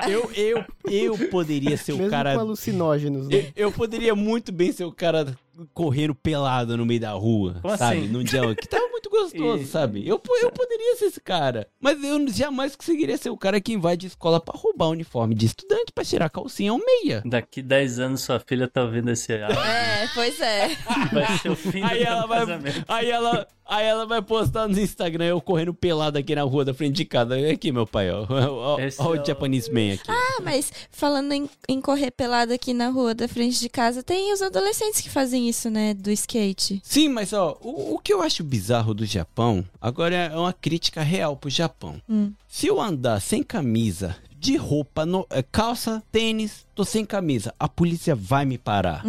eu, 0.07 0.31
eu, 0.35 0.65
eu 0.85 1.29
poderia 1.31 1.79
ser 1.79 1.93
o 1.93 1.97
Mesmo 1.97 2.11
cara. 2.11 2.35
com 2.35 2.41
alucinógenos, 2.41 3.27
né? 3.29 3.37
Eu, 3.57 3.69
eu 3.69 3.73
poderia 3.73 4.15
muito 4.15 4.53
bem 4.53 4.71
ser 4.71 4.85
o 4.85 4.93
cara 4.93 5.35
correndo 5.75 6.15
pelado 6.15 6.77
no 6.77 6.85
meio 6.87 7.01
da 7.01 7.13
rua, 7.13 7.59
Como 7.63 7.77
sabe? 7.77 7.99
assim? 7.99 8.09
Num 8.09 8.23
dia 8.23 8.55
que 8.55 8.69
tava 8.69 8.89
muito 8.89 9.09
gostoso, 9.11 9.63
E- 9.65 9.67
sabe? 9.67 10.07
Eu, 10.07 10.21
eu 10.43 10.51
poderia 10.53 10.97
ser 10.97 11.07
esse 11.07 11.21
cara. 11.21 11.67
Mas 11.81 12.03
eu 12.03 12.29
jamais 12.29 12.75
conseguiria 12.77 13.17
ser 13.17 13.31
o 13.31 13.37
cara 13.37 13.61
que 13.61 13.73
invade 13.73 14.07
escola 14.07 14.41
pra 14.41 14.55
roubar 14.59 14.87
o 14.87 14.91
uniforme 14.91 15.35
de 15.35 15.47
estudante 15.47 15.93
pra 15.95 16.05
tirar 16.05 16.29
calcinha 16.31 16.73
ou 16.73 16.79
meia. 16.85 17.23
Daqui 17.25 17.63
10 17.63 17.99
anos 17.99 18.21
sua 18.23 18.41
filha 18.41 18.69
tá 18.69 18.83
ouvindo 18.83 19.11
esse 19.11 19.33
áudio. 19.33 19.59
É, 19.61 20.09
pois 20.15 20.41
é. 20.41 20.69
Vai 21.13 21.39
ser 21.39 21.51
o 21.51 21.57
fim 21.57 21.81
do 21.81 21.87
Aí 21.87 22.03
ela 22.03 22.19
meu 22.21 22.29
vai, 22.29 22.39
casamento. 22.41 22.85
aí 22.89 23.11
ela, 23.11 23.49
aí 23.71 23.87
ela 23.87 24.05
vai 24.05 24.21
postar 24.21 24.69
no 24.69 24.79
Instagram 24.79 25.25
eu 25.27 25.41
correndo 25.41 25.73
pelado 25.73 26.19
aqui 26.19 26.35
na 26.35 26.43
rua 26.43 26.65
da 26.65 26.75
frente 26.75 26.97
de 26.97 27.05
casa. 27.05 27.37
Aqui, 27.51 27.71
meu 27.73 27.87
pai, 27.87 28.11
ó. 28.11 28.27
Ó 28.29 28.79
é 28.79 28.89
o 28.89 29.21
o- 29.23 29.25
Japanese 29.25 29.71
Man 29.73 29.95
aqui. 29.95 30.11
Ah, 30.11 30.41
mas 30.43 30.73
falando 30.91 31.33
em, 31.33 31.49
em 31.69 31.81
correr 31.81 32.11
pelado 32.11 32.53
aqui 32.53 32.75
na 32.75 32.89
rua 32.89 33.15
da 33.15 33.29
frente 33.29 33.59
de 33.61 33.69
casa, 33.69 34.03
tem 34.03 34.33
os 34.33 34.43
adolescentes 34.43 35.01
que 35.01 35.09
fazem 35.09 35.49
isso, 35.49 35.71
né? 35.71 35.95
Do 35.95 36.11
skate. 36.11 36.81
Sim, 36.85 37.09
mas 37.09 37.33
ó, 37.33 37.57
o, 37.63 37.95
o 37.95 37.99
que 37.99 38.13
eu 38.13 38.21
acho 38.21 38.43
bizarro 38.43 38.93
do 38.93 39.07
Japão, 39.07 39.65
agora 39.81 40.15
é 40.15 40.37
uma 40.37 40.53
crítica 40.53 41.03
real 41.03 41.37
pro 41.37 41.49
Japão. 41.49 42.01
Hum. 42.09 42.33
Se 42.49 42.67
eu 42.67 42.81
andar 42.81 43.21
sem 43.21 43.43
camisa, 43.43 44.17
de 44.41 44.57
roupa, 44.57 45.05
no- 45.05 45.27
é, 45.29 45.43
calça, 45.43 46.03
tênis, 46.11 46.67
tô 46.75 46.83
sem 46.83 47.05
camisa. 47.05 47.55
A 47.61 47.69
polícia 47.69 48.15
vai 48.17 48.47
me 48.47 48.57
parar. 48.57 49.05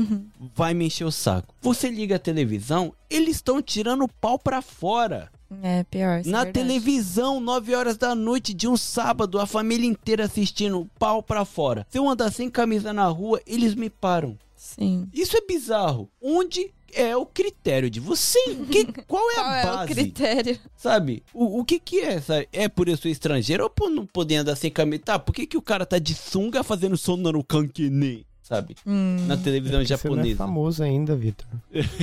Vai 0.54 0.74
me 0.74 0.86
encher 0.88 1.06
o 1.06 1.12
saco. 1.12 1.56
Você 1.62 1.90
liga 1.90 2.18
a 2.18 2.20
televisão, 2.20 2.94
eles 3.10 3.38
estão 3.38 3.62
tirando 3.62 4.04
o 4.04 4.08
pau 4.10 4.38
pra 4.38 4.62
fora. 4.62 5.32
É, 5.64 5.84
pior. 5.86 6.20
é 6.20 6.30
Na 6.30 6.44
verdade. 6.44 6.52
televisão, 6.52 7.40
9 7.40 7.74
horas 7.76 7.98
da 7.98 8.14
noite 8.14 8.54
de 8.54 8.68
um 8.68 8.76
sábado, 8.78 9.40
a 9.40 9.46
família 9.46 9.88
inteira 9.88 10.26
assistindo, 10.26 10.90
pau 11.00 11.24
pra 11.24 11.46
fora. 11.46 11.88
Se 11.90 11.98
eu 11.98 12.08
andar 12.10 12.32
sem 12.32 12.50
camisa 12.50 12.92
na 12.94 13.06
rua, 13.08 13.42
eles 13.48 13.74
me 13.76 13.90
param. 13.90 14.38
Sim. 14.56 15.08
Isso 15.14 15.36
é 15.36 15.42
bizarro. 15.42 16.10
Onde 16.22 16.72
é 16.94 17.16
o 17.16 17.26
critério 17.26 17.90
de 17.90 18.00
você? 18.00 18.40
Que, 18.72 18.86
qual 19.08 19.30
é 19.32 19.36
Qual 19.42 19.46
a 19.48 19.58
é 19.58 19.64
o 19.64 19.76
base? 19.78 19.94
critério? 19.94 20.60
Sabe? 20.76 21.24
O, 21.34 21.60
o 21.60 21.66
que 21.66 21.80
que 21.80 22.00
é 22.00 22.14
essa? 22.14 22.46
É 22.52 22.68
por 22.68 22.88
eu 22.88 22.98
ser 22.98 23.10
estrangeiro 23.10 23.64
ou 23.64 23.70
por 23.70 23.90
não 23.90 24.06
poder 24.06 24.38
andar 24.38 24.56
sem 24.56 24.72
camisa? 24.72 25.04
Tá, 25.04 25.20
por 25.20 25.34
que 25.34 25.46
que 25.48 25.58
o 25.58 25.62
cara 25.62 25.86
tá 25.86 26.00
de 26.00 26.14
sunga 26.14 26.64
fazendo 26.64 26.98
sono 26.98 27.44
kankene? 27.44 28.26
Sabe? 28.52 28.76
Hum. 28.86 29.16
Na 29.28 29.38
televisão 29.38 29.72
Você 29.72 29.78
não 29.78 29.82
é 29.82 29.86
japonesa. 29.86 30.38
famoso 30.40 30.84
ainda, 30.84 31.16
Vitor. 31.16 31.48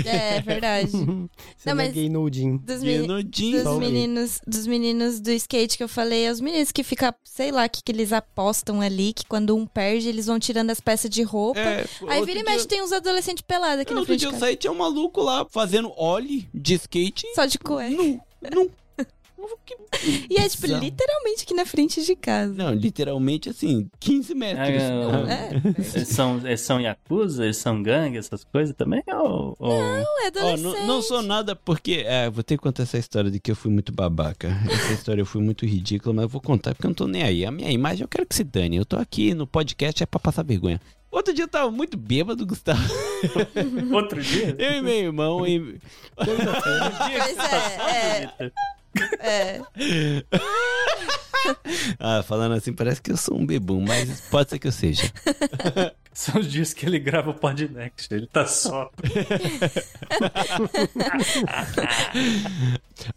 É, 0.06 0.40
verdade. 0.40 0.88
Você 1.56 1.66
Não, 1.66 1.72
é 1.72 1.74
mas- 1.74 1.92
gay 1.92 2.08
nudinho. 2.08 2.58
Dos, 2.58 2.82
meni- 2.82 3.02
Genodinho. 3.02 3.62
dos 3.64 3.78
meninos, 3.78 4.40
dos 4.46 4.66
meninos 4.66 5.20
do 5.20 5.30
skate 5.32 5.76
que 5.76 5.82
eu 5.84 5.88
falei, 5.88 6.24
é 6.24 6.30
os 6.30 6.40
meninos 6.40 6.72
que 6.72 6.82
ficam, 6.82 7.12
sei 7.22 7.52
lá, 7.52 7.68
que, 7.68 7.82
que 7.82 7.92
eles 7.92 8.14
apostam 8.14 8.80
ali, 8.80 9.12
que 9.12 9.26
quando 9.26 9.54
um 9.54 9.66
perde, 9.66 10.08
eles 10.08 10.24
vão 10.24 10.38
tirando 10.38 10.70
as 10.70 10.80
peças 10.80 11.10
de 11.10 11.22
roupa. 11.22 11.60
É, 11.60 11.80
Aí 12.08 12.20
outro 12.20 12.24
vira 12.24 12.40
e 12.40 12.42
dia- 12.42 12.52
mexe, 12.52 12.66
tem 12.66 12.82
uns 12.82 12.92
adolescentes 12.92 13.42
pelados 13.46 13.80
aqui 13.80 13.92
Outro 13.92 14.06
frente 14.06 14.20
dia 14.20 14.28
de 14.30 14.34
eu 14.34 14.40
saí, 14.40 14.56
tinha 14.56 14.72
um 14.72 14.76
maluco 14.78 15.20
lá 15.20 15.46
fazendo 15.50 15.92
ollie 15.98 16.48
de 16.54 16.74
skate. 16.76 17.26
Só 17.34 17.44
de 17.44 17.58
cueca. 17.58 17.90
Nu, 17.94 18.20
nu. 18.54 18.70
E 20.28 20.36
é, 20.36 20.48
tipo, 20.48 20.66
literalmente 20.66 21.42
aqui 21.44 21.54
na 21.54 21.64
frente 21.66 22.04
de 22.04 22.14
casa. 22.16 22.52
Não, 22.54 22.72
literalmente 22.72 23.48
assim, 23.48 23.88
15 24.00 24.34
metros. 24.34 24.82
Ah, 24.82 25.32
É, 25.32 25.50
Eles 25.96 26.08
são, 26.08 26.38
eles 26.46 26.60
são 26.60 26.80
yakuza, 26.80 27.44
eles 27.44 27.56
são 27.56 27.82
gangue, 27.82 28.18
essas 28.18 28.44
coisas 28.44 28.74
também? 28.76 29.02
Ou, 29.08 29.56
ou- 29.58 29.78
não 29.82 30.24
é 30.24 30.26
adolescente. 30.28 30.62
não, 30.62 30.86
não 30.86 31.02
sou 31.02 31.22
nada 31.22 31.54
porque. 31.56 32.04
É, 32.06 32.28
vou 32.30 32.42
ter 32.44 32.56
que 32.56 32.62
contar 32.62 32.82
essa 32.84 32.98
história 32.98 33.30
de 33.30 33.38
que 33.40 33.50
eu 33.50 33.56
fui 33.56 33.70
muito 33.70 33.92
babaca. 33.92 34.48
Essa 34.70 34.92
história 34.92 35.20
eu 35.22 35.26
fui 35.26 35.42
muito 35.42 35.64
ridícula, 35.66 36.14
mas 36.14 36.22
eu 36.24 36.28
vou 36.28 36.40
contar 36.40 36.74
porque 36.74 36.86
eu 36.86 36.90
não 36.90 36.94
tô 36.94 37.06
nem 37.06 37.22
aí. 37.22 37.44
A 37.44 37.50
minha 37.50 37.70
imagem 37.70 38.02
eu 38.02 38.08
quero 38.08 38.26
que 38.26 38.34
se 38.34 38.44
dane. 38.44 38.76
Eu 38.76 38.84
tô 38.86 38.96
aqui 38.96 39.34
no 39.34 39.46
podcast 39.46 40.02
é 40.02 40.06
pra 40.06 40.20
passar 40.20 40.42
vergonha. 40.44 40.80
Outro 41.10 41.32
dia 41.32 41.44
eu 41.44 41.48
tava 41.48 41.70
muito 41.70 41.96
bêbado, 41.96 42.44
Gustavo. 42.46 42.82
Outro 43.94 44.20
dia? 44.22 44.54
Eu 44.58 44.72
e 44.74 44.82
meu 44.82 44.92
irmão. 44.94 45.46
E... 45.46 45.78
Pois 46.16 47.38
é, 47.38 48.30
é, 48.44 48.50
é. 49.20 49.60
Ah, 51.98 52.22
falando 52.22 52.54
assim, 52.54 52.72
parece 52.72 53.00
que 53.00 53.12
eu 53.12 53.16
sou 53.16 53.38
um 53.38 53.46
bebum, 53.46 53.80
mas 53.80 54.20
pode 54.22 54.50
ser 54.50 54.58
que 54.58 54.66
eu 54.66 54.72
seja. 54.72 55.10
São 56.12 56.40
os 56.40 56.50
dias 56.50 56.74
que 56.74 56.84
ele 56.84 56.98
grava 56.98 57.30
o 57.30 57.34
Podnext, 57.34 58.12
ele 58.12 58.26
tá 58.26 58.44
só. 58.44 58.90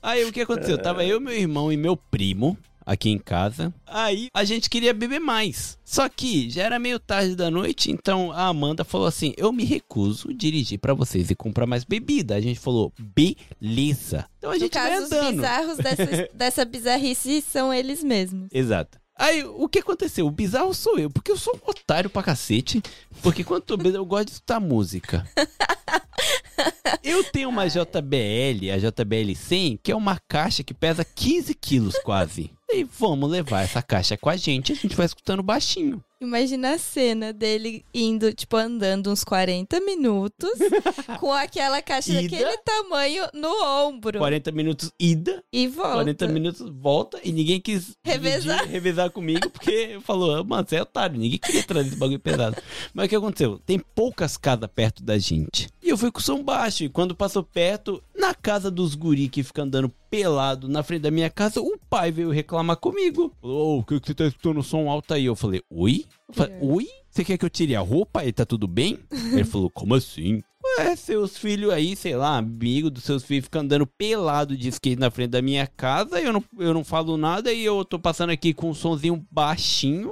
Aí 0.01 0.23
o 0.23 0.31
que 0.31 0.41
aconteceu? 0.41 0.77
Tava 0.77 1.03
eu, 1.03 1.19
meu 1.19 1.33
irmão 1.33 1.73
e 1.73 1.77
meu 1.77 1.97
primo 1.97 2.55
aqui 2.85 3.09
em 3.09 3.17
casa. 3.17 3.73
Aí 3.85 4.27
a 4.33 4.43
gente 4.43 4.69
queria 4.69 4.93
beber 4.93 5.19
mais. 5.19 5.77
Só 5.83 6.07
que 6.09 6.49
já 6.49 6.63
era 6.63 6.79
meio 6.79 6.99
tarde 6.99 7.35
da 7.35 7.51
noite, 7.51 7.91
então 7.91 8.31
a 8.31 8.47
Amanda 8.47 8.83
falou 8.83 9.07
assim: 9.07 9.33
"Eu 9.37 9.51
me 9.51 9.63
recuso 9.63 10.29
a 10.29 10.33
dirigir 10.33 10.79
pra 10.79 10.93
vocês 10.93 11.29
e 11.29 11.35
comprar 11.35 11.65
mais 11.65 11.83
bebida". 11.83 12.35
A 12.35 12.41
gente 12.41 12.59
falou: 12.59 12.93
"Beleza". 12.99 14.25
Então 14.37 14.51
a 14.51 14.53
No 14.53 14.59
gente 14.59 14.73
vai 14.73 14.89
caso, 14.91 15.05
os 15.05 15.11
andando. 15.11 15.35
bizarros 15.35 15.77
dessa, 15.77 16.29
dessa 16.33 16.65
bizarrice 16.65 17.41
são 17.41 17.73
eles 17.73 18.03
mesmos. 18.03 18.47
Exato. 18.53 18.99
Aí, 19.17 19.43
o 19.43 19.67
que 19.69 19.79
aconteceu? 19.79 20.25
O 20.25 20.31
bizarro 20.31 20.73
sou 20.73 20.97
eu, 20.97 21.07
porque 21.09 21.31
eu 21.31 21.37
sou 21.37 21.53
um 21.55 21.69
otário 21.69 22.09
pra 22.09 22.23
cacete. 22.23 22.81
Porque 23.21 23.43
quando 23.43 23.61
tô 23.63 23.77
bêbado, 23.77 23.97
eu 23.97 24.05
gosto 24.05 24.25
de 24.27 24.31
escutar 24.31 24.59
música. 24.59 25.27
Eu 27.03 27.23
tenho 27.23 27.49
uma 27.49 27.67
JBL, 27.67 28.71
a 28.73 28.77
JBL 28.77 29.35
100, 29.35 29.79
que 29.83 29.91
é 29.91 29.95
uma 29.95 30.19
caixa 30.27 30.63
que 30.63 30.73
pesa 30.73 31.03
15 31.05 31.53
quilos 31.55 31.95
quase. 32.03 32.51
E 32.73 32.85
vamos 32.85 33.29
levar 33.29 33.63
essa 33.63 33.81
caixa 33.81 34.15
com 34.15 34.29
a 34.29 34.37
gente, 34.37 34.71
a 34.71 34.75
gente 34.75 34.95
vai 34.95 35.05
escutando 35.05 35.43
baixinho. 35.43 36.01
Imagina 36.21 36.75
a 36.75 36.77
cena 36.77 37.33
dele 37.33 37.83
indo, 37.93 38.31
tipo, 38.31 38.55
andando 38.55 39.11
uns 39.11 39.23
40 39.23 39.79
minutos 39.81 40.51
com 41.19 41.33
aquela 41.33 41.81
caixa 41.81 42.11
Ida. 42.13 42.21
daquele 42.21 42.57
tamanho 42.59 43.25
no 43.33 43.49
ombro. 43.87 44.19
40 44.19 44.51
minutos 44.51 44.91
ida, 44.99 45.43
E 45.51 45.67
volta. 45.67 45.93
40 45.95 46.27
minutos 46.27 46.69
volta, 46.69 47.19
e 47.23 47.31
ninguém 47.33 47.59
quis 47.59 47.97
Revezar. 48.05 48.57
dividir, 48.59 48.71
revezar 48.71 49.09
comigo, 49.11 49.49
porque 49.49 49.99
falou, 50.03 50.35
"Ah, 50.35 50.43
mano, 50.43 50.65
você 50.69 50.75
é 50.77 50.81
otário, 50.83 51.19
ninguém 51.19 51.39
queria 51.39 51.63
trazer 51.63 51.89
esse 51.89 51.97
bagulho 51.97 52.19
pesado. 52.19 52.55
Mas 52.93 53.07
o 53.07 53.09
que 53.09 53.15
aconteceu? 53.15 53.59
Tem 53.65 53.79
poucas 53.79 54.37
casas 54.37 54.69
perto 54.73 55.03
da 55.03 55.17
gente. 55.17 55.67
E 55.83 55.89
eu 55.89 55.97
fui 55.97 56.11
com 56.11 56.19
o 56.19 56.23
som 56.23 56.41
baixo, 56.43 56.80
quando 56.89 57.15
passou 57.15 57.43
perto, 57.43 58.01
na 58.15 58.33
casa 58.33 58.69
dos 58.71 58.95
guri 58.95 59.29
que 59.29 59.43
fica 59.43 59.63
andando 59.63 59.91
pelado 60.09 60.67
na 60.67 60.83
frente 60.83 61.01
da 61.01 61.11
minha 61.11 61.29
casa, 61.29 61.61
o 61.61 61.77
pai 61.89 62.11
veio 62.11 62.29
reclamar 62.29 62.77
comigo. 62.77 63.33
Falou, 63.41 63.77
ô, 63.77 63.79
o 63.79 63.83
que, 63.83 63.99
que 63.99 64.07
você 64.07 64.13
tá 64.13 64.25
escutando 64.25 64.61
som 64.63 64.89
alto 64.89 65.13
aí? 65.13 65.25
Eu 65.25 65.35
falei, 65.35 65.61
oi? 65.69 66.05
Eu 66.27 66.33
falei, 66.33 66.57
oi? 66.61 66.87
Você 67.09 67.23
quer 67.23 67.37
que 67.37 67.45
eu 67.45 67.49
tire 67.49 67.75
a 67.75 67.81
roupa 67.81 68.23
e 68.25 68.31
tá 68.31 68.45
tudo 68.45 68.67
bem? 68.67 68.99
Ele 69.11 69.43
falou, 69.43 69.69
como 69.69 69.95
assim? 69.95 70.41
Ué, 70.79 70.95
seus 70.95 71.37
filhos 71.37 71.73
aí, 71.73 71.95
sei 71.95 72.15
lá, 72.15 72.37
amigo 72.37 72.89
dos 72.89 73.03
seus 73.03 73.23
filhos 73.23 73.45
ficam 73.45 73.61
andando 73.61 73.85
pelado 73.85 74.55
de 74.55 74.69
skate 74.69 74.99
na 74.99 75.09
frente 75.09 75.31
da 75.31 75.41
minha 75.41 75.65
casa, 75.65 76.21
eu 76.21 76.31
não, 76.31 76.43
eu 76.59 76.73
não 76.73 76.83
falo 76.83 77.17
nada 77.17 77.51
e 77.51 77.65
eu 77.65 77.83
tô 77.83 77.97
passando 77.97 78.29
aqui 78.29 78.53
com 78.53 78.69
um 78.69 78.73
sonzinho 78.73 79.25
baixinho. 79.31 80.11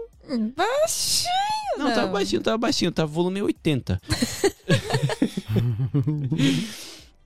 Baixinho, 0.55 1.29
Não, 1.77 1.93
tava 1.93 2.07
baixinho, 2.07 2.41
tava 2.41 2.57
baixinho, 2.57 2.91
tava 2.91 3.11
volume 3.11 3.41
80. 3.41 4.01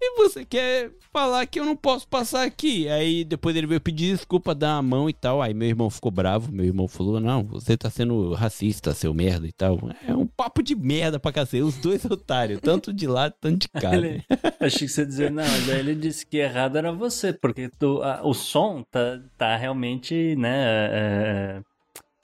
E 0.05 0.17
você 0.17 0.43
quer 0.43 0.91
falar 1.13 1.45
que 1.45 1.57
eu 1.57 1.63
não 1.65 1.77
posso 1.77 2.05
passar 2.09 2.43
aqui? 2.43 2.89
Aí 2.89 3.23
depois 3.23 3.55
ele 3.55 3.65
veio 3.65 3.79
pedir 3.79 4.11
desculpa, 4.13 4.53
dar 4.53 4.73
a 4.75 4.81
mão 4.81 5.09
e 5.09 5.13
tal. 5.13 5.41
Aí 5.41 5.53
meu 5.53 5.67
irmão 5.69 5.89
ficou 5.89 6.11
bravo. 6.11 6.51
Meu 6.51 6.65
irmão 6.65 6.89
falou: 6.89 7.21
Não, 7.21 7.41
você 7.43 7.77
tá 7.77 7.89
sendo 7.89 8.33
racista, 8.33 8.93
seu 8.93 9.13
merda 9.13 9.47
e 9.47 9.51
tal. 9.53 9.79
É 10.05 10.13
um 10.13 10.27
papo 10.27 10.61
de 10.61 10.75
merda 10.75 11.21
pra 11.21 11.31
cacete. 11.31 11.63
Os 11.63 11.77
dois 11.77 12.03
otários, 12.11 12.59
tanto 12.59 12.91
de 12.91 13.07
lado, 13.07 13.33
tanto 13.39 13.59
de 13.61 13.69
cá. 13.69 13.95
Ele, 13.95 14.21
achei 14.59 14.87
que 14.87 14.93
você 14.93 15.01
ia 15.01 15.07
dizer, 15.07 15.31
não, 15.31 15.43
mas 15.43 15.69
aí 15.69 15.79
ele 15.79 15.95
disse 15.95 16.25
que 16.25 16.35
errado 16.37 16.77
era 16.77 16.91
você, 16.91 17.31
porque 17.31 17.69
tu, 17.79 18.01
a- 18.03 18.19
o 18.27 18.33
som 18.33 18.83
tá, 18.91 19.21
tá 19.37 19.55
realmente, 19.55 20.35
né, 20.35 20.65
é, 20.91 21.61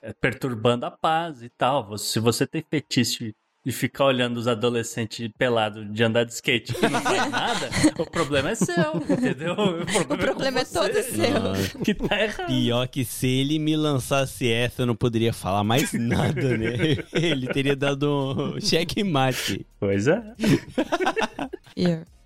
é, 0.02 0.12
perturbando 0.20 0.84
a 0.84 0.90
paz 0.90 1.42
e 1.42 1.48
tal. 1.48 1.96
Se 1.96 2.20
você 2.20 2.46
tem 2.46 2.62
fetiche 2.68 3.34
de 3.64 3.72
ficar 3.72 4.06
olhando 4.06 4.38
os 4.38 4.48
adolescentes 4.48 5.28
pelados 5.36 5.86
de 5.92 6.02
andar 6.02 6.24
de 6.24 6.32
skate 6.32 6.72
que 6.74 6.88
não 6.88 7.00
faz 7.00 7.30
nada, 7.30 7.68
o 7.98 8.06
problema 8.06 8.50
é 8.50 8.54
seu, 8.54 8.96
entendeu? 9.08 9.52
O 9.52 9.86
problema, 9.86 10.14
O 10.14 10.18
problema 10.18 10.60
é 10.60 10.64
com 10.64 10.72
todo 10.72 11.02
seu. 11.02 11.82
Que 11.84 11.94
tá 11.94 12.22
errado. 12.22 12.46
Pior 12.46 12.88
que 12.88 13.04
se 13.04 13.26
ele 13.26 13.58
me 13.58 13.76
lançasse 13.76 14.50
essa, 14.50 14.82
eu 14.82 14.86
não 14.86 14.96
poderia 14.96 15.32
falar 15.32 15.62
mais 15.62 15.92
nada, 15.92 16.56
né? 16.56 16.70
Ele 17.12 17.46
teria 17.48 17.76
dado 17.76 18.54
um 18.56 18.60
checkmate. 18.60 19.66
Pois 19.78 20.06
é. 20.06 20.22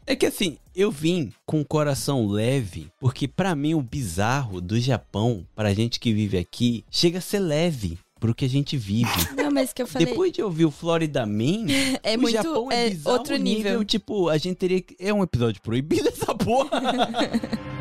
É 0.07 0.15
que 0.15 0.27
assim, 0.27 0.59
eu 0.77 0.91
vim 0.91 1.33
com 1.47 1.61
o 1.63 1.65
coração 1.65 2.27
leve, 2.27 2.89
porque 3.01 3.27
pra 3.27 3.55
mim 3.55 3.75
o 3.75 3.81
bizarro 3.81 4.61
do 4.61 4.79
Japão, 4.79 5.47
pra 5.55 5.73
gente 5.73 5.99
que 5.99 6.13
vive 6.13 6.37
aqui, 6.37 6.85
chega 6.91 7.19
a 7.19 7.23
ser 7.23 7.39
leve 7.39 7.99
pro 8.25 8.35
que 8.35 8.47
a 8.47 8.49
gente 8.49 8.75
vive. 8.75 9.11
Não, 9.37 9.51
mas 9.51 9.71
que 9.75 9.83
eu 9.83 9.87
falei. 9.87 10.07
Depois 10.07 10.33
de 10.33 10.43
ouvir 10.43 10.65
o 10.65 10.71
Florida 10.71 11.27
Man, 11.27 11.67
é 12.03 12.17
o 12.17 12.21
muito. 12.21 12.33
Japão 12.33 12.73
é, 12.73 12.87
é 12.87 12.91
bizarro 12.91 13.19
outro 13.19 13.37
nível. 13.37 13.85
Tipo, 13.85 14.31
a 14.31 14.39
gente 14.39 14.57
teria 14.57 14.81
que... 14.81 14.97
É 14.99 15.13
um 15.13 15.23
episódio 15.23 15.61
proibido 15.61 16.09
essa 16.09 16.35
porra. 16.35 16.81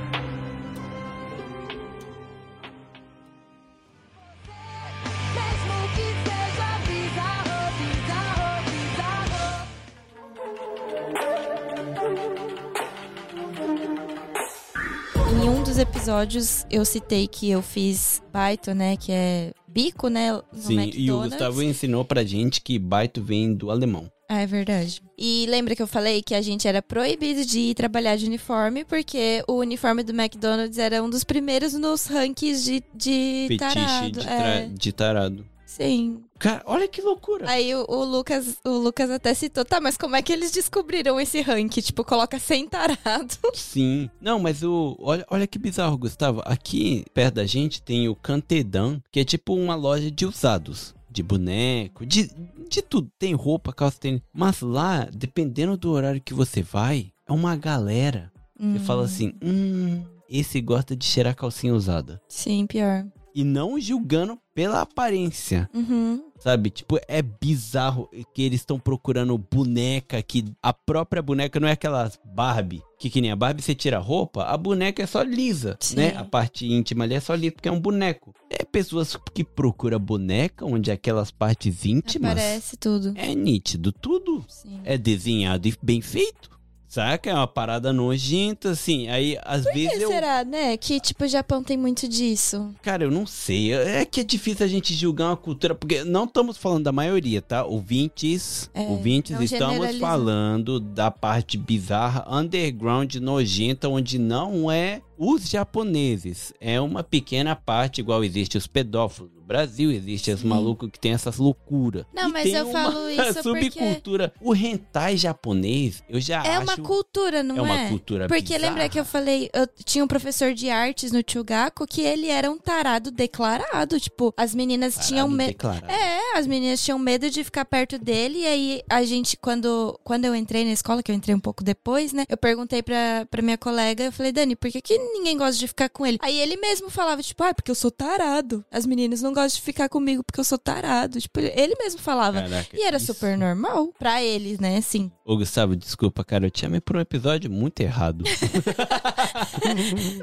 Em 15.44 15.50
um 15.50 15.62
dos 15.64 15.78
episódios, 15.78 16.66
eu 16.72 16.86
citei 16.86 17.28
que 17.28 17.50
eu 17.50 17.62
fiz 17.62 18.22
baito, 18.32 18.74
né? 18.74 18.96
Que 18.96 19.12
é 19.12 19.52
bico, 19.68 20.08
né? 20.08 20.40
Sim, 20.54 20.74
e 20.74 20.80
o 20.80 20.84
McDonald's. 20.84 21.30
Gustavo 21.32 21.64
ensinou 21.64 22.06
pra 22.06 22.24
gente 22.24 22.62
que 22.62 22.80
baito 22.80 23.22
vem 23.22 23.54
do 23.54 23.70
alemão. 23.70 24.10
Ah, 24.30 24.40
é 24.42 24.48
verdade. 24.48 25.02
E 25.18 25.46
lembra 25.50 25.76
que 25.76 25.82
eu 25.82 25.88
falei 25.88 26.22
que 26.24 26.34
a 26.34 26.42
gente 26.42 26.68
era 26.68 26.82
proibido 26.82 27.46
de 27.46 27.60
ir 27.60 27.74
trabalhar 27.76 28.16
de 28.16 28.26
uniforme, 28.26 28.86
porque 28.86 29.44
o 29.48 29.56
uniforme 29.56 30.02
do 30.02 30.14
McDonald's 30.14 30.78
era 30.78 31.04
um 31.04 31.10
dos 31.10 31.24
primeiros 31.24 31.74
nos 31.74 32.06
rankings 32.08 32.64
de, 32.64 32.82
de 32.96 33.46
Fetiche 33.50 33.58
tarado. 33.76 34.12
de, 34.12 34.20
é. 34.22 34.24
tra- 34.38 34.70
de 34.74 34.92
tarado. 34.94 35.46
Sim. 35.76 36.24
Cara, 36.38 36.62
olha 36.68 36.88
que 36.88 37.02
loucura. 37.02 37.50
Aí 37.50 37.74
o, 37.74 37.84
o 37.90 38.04
Lucas, 38.04 38.58
o 38.64 38.70
Lucas 38.70 39.10
até 39.10 39.34
citou, 39.34 39.66
tá, 39.66 39.82
mas 39.82 39.98
como 39.98 40.16
é 40.16 40.22
que 40.22 40.32
eles 40.32 40.52
descobriram 40.52 41.20
esse 41.20 41.42
rank? 41.42 41.72
Tipo, 41.78 42.06
coloca 42.06 42.38
sem 42.38 42.68
tarado. 42.68 43.34
Sim. 43.56 44.08
Não, 44.22 44.40
mas 44.40 44.62
o. 44.62 44.96
Olha, 45.00 45.26
olha 45.32 45.48
que 45.48 45.58
bizarro, 45.58 45.98
Gustavo. 45.98 46.44
Aqui 46.46 47.04
perto 47.12 47.36
da 47.36 47.46
gente 47.48 47.82
tem 47.82 48.08
o 48.08 48.16
Cantedan, 48.16 49.02
que 49.12 49.20
é 49.22 49.26
tipo 49.26 49.56
uma 49.56 49.74
loja 49.74 50.12
de 50.12 50.28
usados. 50.28 50.94
De 51.10 51.24
boneco, 51.24 52.06
de, 52.06 52.30
de 52.70 52.82
tudo. 52.84 53.10
Tem 53.18 53.34
roupa, 53.34 53.74
calça, 53.74 54.00
tênis. 54.00 54.22
Mas 54.32 54.62
lá, 54.62 55.08
dependendo 55.12 55.76
do 55.76 55.90
horário 55.90 56.22
que 56.22 56.36
você 56.36 56.62
vai, 56.62 57.12
é 57.28 57.34
uma 57.34 57.56
galera. 57.56 58.32
Você 58.60 58.80
fala 58.80 59.06
assim: 59.06 59.34
hum, 59.44 60.04
esse 60.30 60.62
gosta 60.62 60.96
de 60.96 61.06
cheirar 61.06 61.36
calcinha 61.36 61.74
usada. 61.74 62.22
Sim, 62.28 62.68
pior. 62.68 63.08
E 63.36 63.44
não 63.44 63.80
julgando 63.80 64.38
pela 64.54 64.82
aparência. 64.82 65.70
Uhum. 65.74 66.24
Sabe? 66.40 66.70
Tipo, 66.70 67.00
é 67.08 67.22
bizarro 67.22 68.10
que 68.34 68.42
eles 68.44 68.60
estão 68.62 68.78
procurando 68.80 69.38
boneca 69.38 70.22
que 70.22 70.46
a 70.62 70.74
própria 70.74 71.22
boneca 71.22 71.60
não 71.60 71.68
é 71.68 71.72
aquelas 71.72 72.20
Barbie. 72.24 72.84
Que 73.00 73.10
que 73.10 73.22
nem 73.22 73.32
a 73.32 73.36
Barbie 73.36 73.62
você 73.62 73.74
tira 73.74 73.98
a 73.98 74.00
roupa, 74.00 74.44
a 74.44 74.56
boneca 74.58 75.02
é 75.02 75.06
só 75.08 75.22
lisa, 75.24 75.78
Sim. 75.80 75.96
né? 75.96 76.16
A 76.16 76.24
parte 76.24 76.66
íntima 76.72 77.04
ali 77.06 77.16
é 77.16 77.20
só 77.20 77.34
lisa 77.34 77.54
porque 77.54 77.68
é 77.70 77.72
um 77.72 77.80
boneco. 77.80 78.34
É 78.50 78.64
pessoas 78.64 79.18
que 79.34 79.44
procuram 79.44 80.00
boneca 80.00 80.66
onde 80.66 80.92
aquelas 80.92 81.32
partes 81.32 81.86
íntimas 81.86 82.32
Aparece 82.34 82.78
tudo. 82.78 83.14
é 83.16 83.34
nítido, 83.34 83.92
tudo 83.92 84.46
Sim. 84.48 84.80
é 84.84 84.98
desenhado 84.98 85.68
e 85.68 85.76
bem 85.82 86.02
feito. 86.02 86.53
Saca? 86.94 87.32
É 87.32 87.34
uma 87.34 87.48
parada 87.48 87.92
nojenta, 87.92 88.70
assim. 88.70 89.08
Aí, 89.08 89.36
às 89.42 89.64
Por 89.64 89.74
vezes 89.74 89.98
que 89.98 90.04
eu. 90.04 90.10
será, 90.10 90.46
né? 90.46 90.78
Que, 90.78 91.00
tipo, 91.00 91.24
o 91.24 91.28
Japão 91.28 91.64
tem 91.64 91.76
muito 91.76 92.08
disso. 92.08 92.70
Cara, 92.84 93.04
eu 93.04 93.10
não 93.10 93.26
sei. 93.26 93.74
É 93.74 94.06
que 94.06 94.20
é 94.20 94.24
difícil 94.24 94.64
a 94.64 94.70
gente 94.70 94.94
julgar 94.94 95.30
uma 95.30 95.36
cultura, 95.38 95.74
porque 95.74 96.04
não 96.04 96.26
estamos 96.26 96.56
falando 96.56 96.84
da 96.84 96.92
maioria, 96.92 97.42
tá? 97.42 97.66
Ouvintes, 97.66 98.70
É, 98.76 98.82
ouvintes, 98.82 99.32
não 99.32 99.42
estamos 99.42 99.98
falando 99.98 100.80
da 100.80 101.10
parte 101.10 101.58
bizarra, 101.58 102.28
underground, 102.30 103.16
nojenta, 103.16 103.90
onde 103.90 104.20
não 104.20 104.70
é 104.70 105.02
os 105.18 105.50
japoneses. 105.50 106.54
É 106.62 106.80
uma 106.80 107.04
pequena 107.04 107.56
parte, 107.56 108.02
igual 108.02 108.24
existe 108.24 108.56
os 108.56 108.68
pedófilos 108.68 109.32
Brasil, 109.54 109.92
existe 109.92 110.32
os 110.32 110.40
Sim. 110.40 110.48
malucos 110.48 110.90
que 110.92 111.00
tem 111.00 111.14
essas 111.14 111.38
loucuras. 111.38 112.06
Não, 112.12 112.30
E 112.30 112.34
mas 112.34 112.52
eu 112.52 112.72
falo 112.72 113.08
isso 113.12 113.44
porque- 113.44 113.70
subcultura. 113.70 114.34
O 114.42 114.56
hentai 114.56 115.16
japonês, 115.16 116.02
eu 116.10 116.20
já 116.20 116.44
É 116.44 116.56
acho... 116.56 116.64
uma 116.64 116.78
cultura, 116.78 117.44
não 117.44 117.56
é 117.58 117.60
é? 117.60 117.62
uma 117.62 117.90
cultura 117.90 118.28
Porque 118.28 118.54
lembra 118.54 118.70
bizarra. 118.74 118.90
que 118.90 119.00
eu 119.00 119.06
falei, 119.06 119.50
eu 119.54 119.68
tinha 119.86 120.04
um 120.04 120.08
professor 120.08 120.56
de 120.56 120.72
artes 120.72 121.12
no 121.12 121.22
Chugaku 121.26 121.86
que 121.86 122.02
ele 122.02 122.30
era 122.30 122.50
um 122.50 122.58
tarado 122.58 123.12
declarado. 123.12 124.00
Tipo, 124.00 124.34
as 124.36 124.56
meninas 124.56 124.96
tinham 125.08 125.28
Parado 125.38 125.86
medo. 125.86 125.92
É, 125.94 126.38
as 126.40 126.48
meninas 126.48 126.84
tinham 126.84 126.98
medo 126.98 127.30
de 127.30 127.44
ficar 127.44 127.64
perto 127.66 128.00
dele. 128.00 128.40
E 128.40 128.48
aí, 128.48 128.82
a 128.90 129.04
gente, 129.04 129.38
quando, 129.38 130.00
quando 130.04 130.26
eu 130.26 130.36
entrei 130.36 130.66
na 130.66 130.72
escola, 130.72 131.04
que 131.04 131.12
eu 131.12 131.16
entrei 131.16 131.36
um 131.36 131.40
pouco 131.40 131.64
depois, 131.64 132.12
né? 132.12 132.26
Eu 132.28 132.38
perguntei 132.38 132.82
pra, 132.82 133.28
pra 133.30 133.42
minha 133.44 133.58
colega, 133.58 134.06
eu 134.06 134.12
falei, 134.12 134.32
Dani, 134.32 134.56
por 134.56 134.72
que, 134.72 134.82
que 134.82 134.98
ninguém 134.98 135.38
gosta 135.38 135.60
de 135.60 135.68
ficar 135.68 135.90
com 135.90 136.06
ele? 136.08 136.18
Aí 136.24 136.40
ele 136.40 136.58
mesmo 136.58 136.90
falava, 136.90 137.22
tipo, 137.22 137.44
ah, 137.44 137.54
porque 137.54 137.70
eu 137.70 137.76
sou 137.76 137.92
tarado. 137.92 138.66
As 138.72 138.86
meninas 138.88 139.22
não 139.22 139.30
gostam 139.32 139.43
de 139.48 139.62
ficar 139.62 139.90
comigo 139.90 140.24
porque 140.24 140.40
eu 140.40 140.44
sou 140.44 140.58
tarado. 140.58 141.20
Tipo, 141.20 141.40
ele 141.40 141.76
mesmo 141.80 142.00
falava. 142.02 142.42
Caraca, 142.42 142.70
E 142.78 142.84
era 142.84 142.98
isso- 142.98 143.14
super 143.14 143.38
normal 143.38 143.94
pra 144.00 144.22
eles, 144.24 144.60
né? 144.60 144.78
Assim. 144.78 145.12
Ô, 145.26 145.38
Gustavo, 145.38 145.76
desculpa, 145.76 146.24
cara, 146.24 146.46
eu 146.48 146.52
te 146.52 146.62
chamei 146.62 146.82
por 146.82 146.96
um 146.98 147.00
episódio 147.00 147.50
muito 147.52 147.80
errado. 147.82 148.24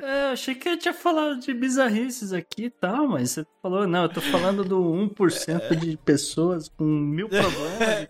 É, 0.03 0.27
eu 0.29 0.33
achei 0.33 0.55
que 0.55 0.69
eu 0.69 0.79
tinha 0.79 0.93
falado 0.95 1.39
de 1.41 1.53
bizarrices 1.55 2.33
aqui 2.33 2.65
e 2.65 2.71
tal, 2.71 3.09
mas 3.09 3.31
você 3.31 3.47
falou, 3.63 3.87
não, 3.87 4.03
eu 4.05 4.09
tô 4.09 4.21
falando 4.21 4.65
do 4.65 4.79
1% 4.81 5.77
de 5.77 5.97
pessoas 5.99 6.69
com 6.69 6.85
mil 6.85 7.29
problemas 7.29 8.03
e 8.03 8.07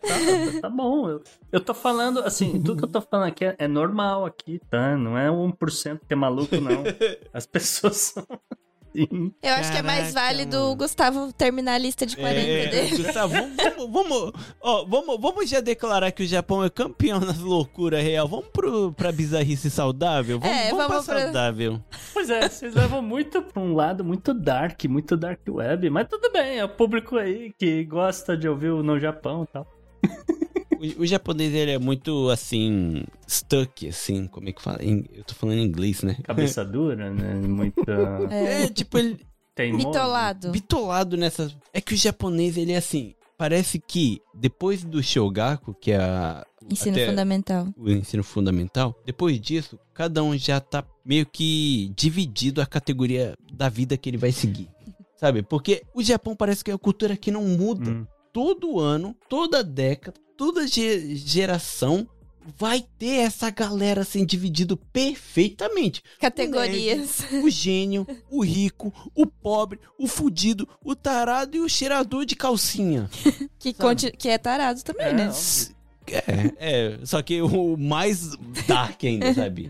tal. 0.53 0.61
Tá 0.61 0.69
bom, 0.71 1.09
eu, 1.09 1.23
eu 1.53 1.61
tô 1.61 1.75
falando, 1.75 2.21
assim, 2.21 2.61
tudo 2.63 2.77
que 2.79 2.85
eu 2.85 2.89
tô 2.89 3.01
falando 3.01 3.29
aqui 3.29 3.45
é, 3.45 3.55
é 3.59 3.69
normal 3.69 4.25
aqui, 4.25 4.61
tá? 4.71 4.97
Não 4.97 5.17
é 5.17 5.29
1% 5.29 6.01
que 6.07 6.13
é 6.13 6.17
maluco, 6.17 6.57
não. 6.57 6.83
As 7.33 7.47
pessoas 7.47 7.97
são. 7.97 8.27
Sim. 8.93 9.33
Eu 9.43 9.55
acho 9.55 9.71
que 9.71 9.79
é 9.79 9.83
mais 9.83 10.13
Caraca, 10.13 10.21
válido 10.35 10.57
mano. 10.59 10.71
o 10.73 10.77
Gustavo 10.77 11.33
terminar 11.33 11.75
a 11.75 11.79
lista 11.79 12.05
de 12.05 12.17
40 12.17 12.41
É, 12.41 12.67
dele. 12.67 12.97
Gustavo, 13.03 13.33
vamos, 13.35 13.57
vamos, 13.57 13.91
vamos, 13.93 14.33
ó, 14.61 14.85
vamos, 14.85 15.21
vamos 15.21 15.49
já 15.49 15.61
declarar 15.61 16.11
que 16.11 16.23
o 16.23 16.27
Japão 16.27 16.65
é 16.65 16.69
campeão 16.71 17.21
nas 17.21 17.39
loucuras 17.39 18.03
real. 18.03 18.27
Vamos 18.27 18.47
pro, 18.53 18.93
pra 18.93 19.13
bizarrice 19.13 19.71
saudável? 19.71 20.41
Vamos, 20.41 20.57
É, 20.57 20.71
vamos, 20.71 20.87
vamos 20.89 21.05
pra 21.07 21.15
pra- 21.15 21.25
saudável. 21.25 21.81
Pois 22.13 22.29
é, 22.31 22.49
vocês 22.49 22.75
levam 22.75 23.01
muito 23.01 23.41
pra 23.43 23.63
um 23.63 23.75
lado 23.75 24.05
muito 24.05 24.35
dark, 24.35 24.85
muito 24.87 25.17
dark 25.17 25.41
web, 25.49 25.89
mas 25.91 26.09
tudo 26.09 26.31
bem, 26.33 26.59
é 26.59 26.65
o 26.65 26.69
público 26.69 27.17
aí 27.17 27.53
que 27.59 27.85
gosta 27.85 28.37
de 28.37 28.49
ouvir 28.49 28.71
o 28.71 28.83
No 28.83 28.99
Japão 28.99 29.45
e 29.49 29.53
tal. 29.53 29.67
O, 30.81 31.03
o 31.03 31.07
japonês, 31.07 31.53
ele 31.55 31.73
é 31.73 31.79
muito, 31.79 32.29
assim, 32.31 33.05
stuck, 33.29 33.87
assim, 33.89 34.27
como 34.27 34.49
é 34.49 34.53
que 34.53 34.63
fala? 34.63 34.79
Eu 34.83 35.23
tô 35.25 35.35
falando 35.35 35.59
em 35.59 35.65
inglês, 35.65 36.03
né? 36.03 36.17
Cabeça 36.25 36.65
dura, 36.67 37.11
né? 37.11 37.35
Muito 37.35 37.83
É, 38.31 38.69
tipo, 38.69 38.99
ele 38.99 39.21
teimoso. 39.55 39.87
Bitolado. 39.87 40.51
bitolado 40.51 41.17
nessas... 41.17 41.57
É 41.73 41.81
que 41.81 41.95
o 41.95 41.97
japonês, 41.97 42.57
ele 42.57 42.73
é 42.73 42.77
assim... 42.77 43.15
Parece 43.37 43.79
que 43.79 44.21
depois 44.35 44.85
do 44.85 45.03
Shogaku, 45.03 45.73
que 45.73 45.93
é 45.93 45.97
a, 45.97 46.45
Ensino 46.69 46.99
fundamental. 46.99 47.69
o 47.75 47.89
ensino 47.89 48.23
fundamental, 48.23 48.95
depois 49.07 49.41
disso, 49.41 49.79
cada 49.95 50.23
um 50.23 50.37
já 50.37 50.61
tá 50.61 50.85
meio 51.03 51.25
que 51.25 51.91
dividido 51.97 52.61
a 52.61 52.67
categoria 52.67 53.35
da 53.51 53.71
vida 53.71 53.97
que 53.97 54.11
ele 54.11 54.19
vai 54.19 54.31
seguir. 54.31 54.69
Sabe? 55.17 55.43
Porque 55.43 55.83
o 55.95 56.03
Japão 56.03 56.37
parece 56.37 56.63
que 56.63 56.71
é 56.71 56.75
uma 56.75 56.79
cultura 56.79 57.17
que 57.17 57.31
não 57.31 57.45
muda. 57.45 57.91
Hum. 57.91 58.07
Todo 58.33 58.79
ano, 58.79 59.17
toda 59.29 59.65
década, 59.65 60.21
toda 60.41 60.67
ge- 60.67 61.17
geração 61.17 62.09
vai 62.57 62.83
ter 62.99 63.17
essa 63.17 63.51
galera 63.51 64.01
assim 64.01 64.25
dividido 64.25 64.75
perfeitamente. 64.75 66.03
Categorias. 66.19 67.19
O 67.45 67.51
gênio, 67.51 68.07
o 68.31 68.43
rico, 68.43 68.91
o 69.15 69.27
pobre, 69.27 69.79
o 69.99 70.07
fudido, 70.07 70.67
o 70.83 70.97
tarado 70.97 71.59
e 71.59 71.61
o 71.61 71.69
cheirador 71.69 72.25
de 72.25 72.35
calcinha. 72.35 73.11
Que, 73.61 73.75
conti- 73.75 74.13
que 74.13 74.31
é 74.31 74.39
tarado 74.39 74.83
também, 74.83 75.09
É, 75.09 75.13
né? 75.13 75.31
É, 76.07 76.55
é, 76.59 76.99
só 77.05 77.21
que 77.21 77.43
o 77.43 77.77
mais 77.77 78.31
dark 78.67 79.05
ainda, 79.05 79.35
sabe? 79.35 79.69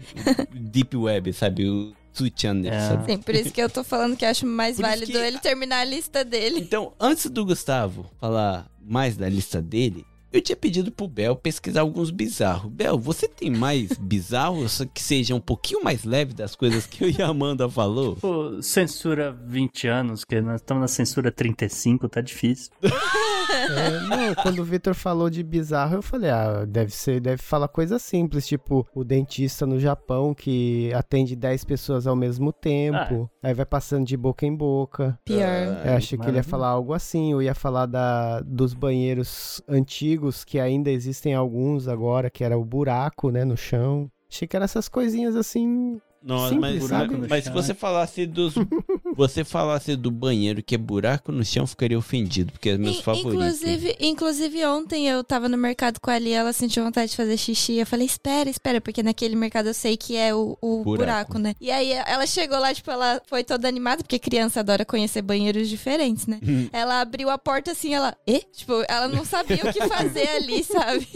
Deep 0.54 0.96
Web, 0.96 1.32
sabe? 1.32 1.68
O 1.68 1.92
Su-Channel, 2.12 2.72
É. 2.72 2.88
sabe? 2.88 3.12
Sim, 3.12 3.18
por 3.18 3.34
isso 3.34 3.50
que 3.50 3.60
eu 3.60 3.68
tô 3.68 3.82
falando 3.82 4.16
que 4.16 4.24
acho 4.24 4.46
mais 4.46 4.76
Por 4.76 4.82
válido 4.82 5.10
que- 5.10 5.18
ele 5.18 5.40
terminar 5.40 5.80
a 5.80 5.84
lista 5.84 6.24
dele. 6.24 6.60
Então, 6.60 6.92
antes 7.00 7.26
do 7.28 7.44
Gustavo 7.44 8.08
falar 8.20 8.70
mais 8.80 9.16
da 9.16 9.28
lista 9.28 9.60
dele, 9.60 10.06
eu 10.32 10.40
tinha 10.40 10.56
pedido 10.56 10.90
pro 10.90 11.08
Bel 11.08 11.36
pesquisar 11.36 11.80
alguns 11.80 12.10
bizarros. 12.10 12.70
Bel, 12.70 12.98
você 12.98 13.28
tem 13.28 13.50
mais 13.50 13.90
bizarros 13.98 14.82
que 14.94 15.02
seja 15.02 15.34
um 15.34 15.40
pouquinho 15.40 15.82
mais 15.82 16.04
leve 16.04 16.32
das 16.32 16.54
coisas 16.54 16.86
que 16.86 17.04
eu 17.04 17.10
e 17.10 17.22
a 17.22 17.28
Amanda 17.28 17.68
falou? 17.68 18.16
Pô, 18.16 18.62
censura 18.62 19.32
20 19.46 19.88
anos, 19.88 20.24
que 20.24 20.40
nós 20.40 20.60
estamos 20.60 20.80
na 20.80 20.88
censura 20.88 21.30
35, 21.30 22.08
tá 22.08 22.20
difícil. 22.20 22.70
É, 23.50 24.00
não, 24.00 24.34
quando 24.34 24.60
o 24.60 24.64
Victor 24.64 24.94
falou 24.94 25.28
de 25.28 25.42
bizarro, 25.42 25.96
eu 25.96 26.02
falei, 26.02 26.30
ah, 26.30 26.64
deve 26.64 26.92
ser, 26.92 27.20
deve 27.20 27.42
falar 27.42 27.68
coisa 27.68 27.98
simples, 27.98 28.46
tipo 28.46 28.86
o 28.94 29.04
dentista 29.04 29.66
no 29.66 29.78
Japão 29.78 30.32
que 30.34 30.92
atende 30.94 31.34
10 31.34 31.64
pessoas 31.64 32.06
ao 32.06 32.14
mesmo 32.14 32.52
tempo, 32.52 33.30
aí 33.42 33.52
vai 33.52 33.66
passando 33.66 34.06
de 34.06 34.16
boca 34.16 34.46
em 34.46 34.54
boca. 34.54 35.18
Pior. 35.24 35.40
Eu 35.84 35.94
achei 35.94 36.18
que 36.18 36.26
ele 36.26 36.36
ia 36.36 36.44
falar 36.44 36.68
algo 36.68 36.92
assim, 36.92 37.32
eu 37.32 37.42
ia 37.42 37.54
falar 37.54 37.86
da, 37.86 38.40
dos 38.40 38.72
banheiros 38.72 39.60
antigos, 39.68 40.19
que 40.44 40.58
ainda 40.58 40.90
existem 40.90 41.34
alguns 41.34 41.88
agora, 41.88 42.30
que 42.30 42.44
era 42.44 42.58
o 42.58 42.64
buraco, 42.64 43.30
né, 43.30 43.44
no 43.44 43.56
chão. 43.56 44.10
Achei 44.30 44.46
que 44.46 44.56
eram 44.56 44.64
essas 44.64 44.88
coisinhas 44.88 45.34
assim. 45.34 46.00
Nossa, 46.22 46.52
Simples, 46.54 46.80
mas, 46.80 46.88
sabe? 46.88 47.16
mas, 47.16 47.28
mas 47.28 47.44
se 47.44 47.50
você 47.50 47.74
falasse 47.74 48.26
dos. 48.26 48.54
você 49.16 49.42
falasse 49.42 49.96
do 49.96 50.10
banheiro 50.10 50.62
que 50.62 50.74
é 50.74 50.78
buraco 50.78 51.32
no 51.32 51.44
chão, 51.44 51.62
eu 51.62 51.66
ficaria 51.66 51.98
ofendido, 51.98 52.52
porque 52.52 52.70
é 52.70 52.78
meus 52.78 52.98
In- 52.98 53.02
favoritos. 53.02 53.32
Inclusive, 53.34 53.96
inclusive, 54.00 54.66
ontem 54.66 55.08
eu 55.08 55.24
tava 55.24 55.48
no 55.48 55.56
mercado 55.56 55.98
com 55.98 56.10
a 56.10 56.14
Ali, 56.14 56.32
ela 56.32 56.52
sentiu 56.52 56.84
vontade 56.84 57.10
de 57.12 57.16
fazer 57.16 57.36
xixi. 57.38 57.76
Eu 57.78 57.86
falei, 57.86 58.04
espera, 58.06 58.50
espera, 58.50 58.80
porque 58.80 59.02
naquele 59.02 59.34
mercado 59.34 59.68
eu 59.68 59.74
sei 59.74 59.96
que 59.96 60.14
é 60.16 60.34
o, 60.34 60.58
o 60.60 60.84
Buraco. 60.84 60.98
buraco. 61.32 61.38
né? 61.38 61.54
E 61.58 61.70
aí 61.70 61.92
ela 61.92 62.26
chegou 62.26 62.58
lá, 62.58 62.74
tipo, 62.74 62.90
ela 62.90 63.22
foi 63.26 63.42
toda 63.42 63.66
animada, 63.66 64.02
porque 64.02 64.18
criança 64.18 64.60
adora 64.60 64.84
conhecer 64.84 65.22
banheiros 65.22 65.68
diferentes, 65.68 66.26
né? 66.26 66.38
Hum. 66.46 66.68
ela 66.72 67.00
abriu 67.00 67.30
a 67.30 67.38
porta 67.38 67.70
assim, 67.72 67.94
ela, 67.94 68.14
e? 68.26 68.40
Tipo, 68.52 68.84
ela 68.88 69.08
não 69.08 69.24
sabia 69.24 69.56
o 69.64 69.72
que 69.72 69.88
fazer 69.88 70.28
ali, 70.28 70.62
sabe? 70.64 71.08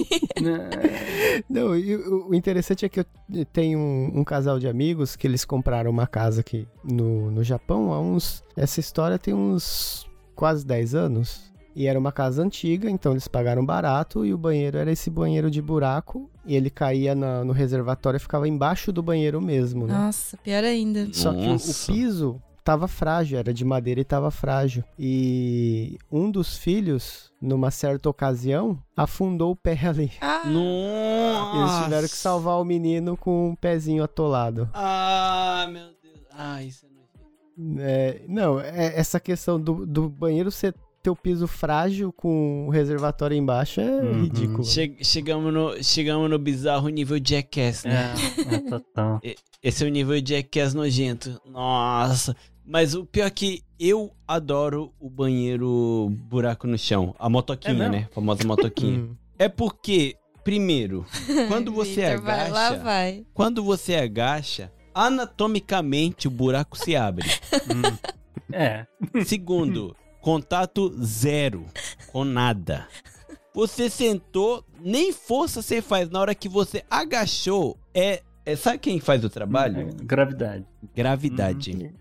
Não, 1.49 1.77
e 1.77 1.95
o, 1.97 2.29
o 2.29 2.35
interessante 2.35 2.85
é 2.85 2.89
que 2.89 3.01
eu 3.01 3.07
tenho 3.53 3.79
um, 3.79 4.21
um 4.21 4.25
casal 4.25 4.59
de 4.59 4.67
amigos 4.69 4.94
que 5.17 5.27
eles 5.27 5.45
compraram 5.45 5.91
uma 5.91 6.07
casa 6.07 6.41
aqui 6.41 6.67
no, 6.83 7.31
no 7.31 7.43
Japão 7.43 7.93
há 7.93 8.01
uns. 8.01 8.43
Essa 8.57 8.81
história 8.81 9.19
tem 9.19 9.35
uns 9.35 10.07
quase 10.35 10.65
10 10.67 10.95
anos. 10.95 11.53
E 11.77 11.89
era 11.89 11.99
uma 11.99 12.13
casa 12.13 12.41
antiga, 12.41 12.89
então 12.89 13.11
eles 13.13 13.27
pagaram 13.27 13.67
barato 13.67 14.25
e 14.25 14.33
o 14.33 14.39
banheiro 14.39 14.79
era 14.79 14.93
esse 14.93 15.11
banheiro 15.11 15.51
de 15.51 15.61
buraco. 15.61 16.31
E 16.47 16.55
ele 16.55 16.71
caía 16.71 17.17
na- 17.17 17.43
no 17.45 17.53
reservatório 17.53 18.17
e 18.17 18.21
ficava 18.21 18.47
embaixo 18.47 18.93
do 18.93 19.03
banheiro 19.03 19.41
mesmo, 19.41 19.85
né? 19.87 19.93
Nossa, 19.93 20.37
pior 20.37 20.63
ainda. 20.63 21.09
Só 21.13 21.33
que 21.33 21.41
o, 21.41 21.43
o 21.43 21.53
Nossa. 21.55 21.93
piso 21.93 22.41
tava 22.65 22.89
frágil, 22.89 23.39
era 23.39 23.53
de 23.53 23.65
madeira 23.65 24.01
e 24.01 24.05
tava 24.05 24.31
frágil. 24.31 24.83
E 24.99 25.99
um 26.11 26.31
dos 26.31 26.57
filhos, 26.57 27.31
numa 27.41 27.71
certa 27.71 28.09
ocasião, 28.09 28.79
afundou 28.97 29.53
o 29.53 29.57
pé 29.57 29.79
ali. 29.87 30.11
Ah, 30.21 30.43
Nossa. 30.47 31.59
Eles 31.59 31.85
tiveram 31.85 32.09
que 32.09 32.17
salvar 32.17 32.59
o 32.61 32.65
menino 32.65 33.17
com 33.17 33.51
um 33.51 33.55
pezinho 33.55 34.03
atolado. 34.03 34.69
Ah, 34.73 35.67
meu 35.71 35.89
Deus. 36.03 36.21
Ah, 36.33 36.63
isso 36.63 36.87
é 36.87 36.89
nojento. 36.89 37.81
É, 37.81 38.23
não, 38.27 38.59
é- 38.59 38.99
essa 38.99 39.21
questão 39.21 39.61
do, 39.61 39.85
do 39.87 40.09
banheiro 40.09 40.51
ser 40.51 40.75
ter 41.03 41.11
o 41.11 41.15
piso 41.17 41.47
frágil 41.47 42.11
com 42.11 42.67
o 42.67 42.71
reservatório 42.71 43.37
embaixo 43.37 43.79
é 43.79 43.85
Uhum. 44.01 44.23
ridículo. 44.23 44.65
Che- 44.65 44.97
chegamos, 45.03 45.53
no, 45.53 45.83
chegamos 45.85 46.31
no 46.31 46.39
bizarro 46.39 46.89
nível 46.89 47.19
Jackass, 47.23 47.85
né? 47.85 48.15
É, 48.51 48.55
é 48.55 48.59
total. 48.61 49.21
Esse 49.63 49.85
é 49.85 49.87
o 49.87 49.91
nível 49.91 50.19
Jackass 50.27 50.73
nojento. 50.73 51.39
Nossa. 51.45 52.35
Mas 52.67 52.95
o 52.95 53.05
pior 53.05 53.27
é 53.27 53.31
que 53.31 53.63
eu 53.79 54.11
adoro 54.27 54.93
o 54.99 55.11
banheiro 55.11 56.09
buraco 56.29 56.67
no 56.67 56.79
chão. 56.79 57.15
A 57.19 57.29
motoquinha, 57.29 57.85
É 57.85 57.89
né? 57.89 58.09
A 58.11 58.15
famosa 58.15 58.47
motoquinha. 58.47 59.01
Hum. 59.01 59.17
é 59.39 59.49
porque, 59.49 60.17
primeiro, 60.43 61.05
quando 61.49 61.71
você 61.71 62.11
Vitor, 62.11 62.23
vai 62.23 62.51
lá, 62.51 62.69
agacha... 62.69 62.83
vai. 62.83 63.27
Quando 63.35 63.63
você 63.63 63.97
agacha, 63.97 64.73
anatomicamente 64.95 66.29
o 66.29 66.31
buraco 66.31 66.79
se 66.79 66.97
abre. 66.97 67.29
Hum. 67.69 68.15
É. 68.53 68.87
Segundo, 69.27 69.95
contato 70.21 70.95
zero 71.03 71.67
com 72.13 72.25
nada. 72.25 72.87
Você 73.53 73.91
sentou, 73.91 74.65
nem 74.81 75.13
força 75.13 75.61
você 75.61 75.83
faz. 75.83 76.09
Na 76.11 76.21
hora 76.21 76.35
que 76.35 76.49
você 76.49 76.83
agachou, 76.91 77.77
é. 77.93 78.23
é 78.45 78.57
sabe 78.57 78.79
quem 78.79 78.99
faz 78.99 79.23
o 79.25 79.31
trabalho? 79.31 79.81
É, 79.81 80.05
Gravidade. 80.05 80.67
Gravidade. 80.95 81.93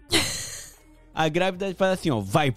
A 1.14 1.30
gravidade 1.30 1.76
faz 1.76 2.00
assim, 2.00 2.10
ó, 2.10 2.20
vai. 2.20 2.54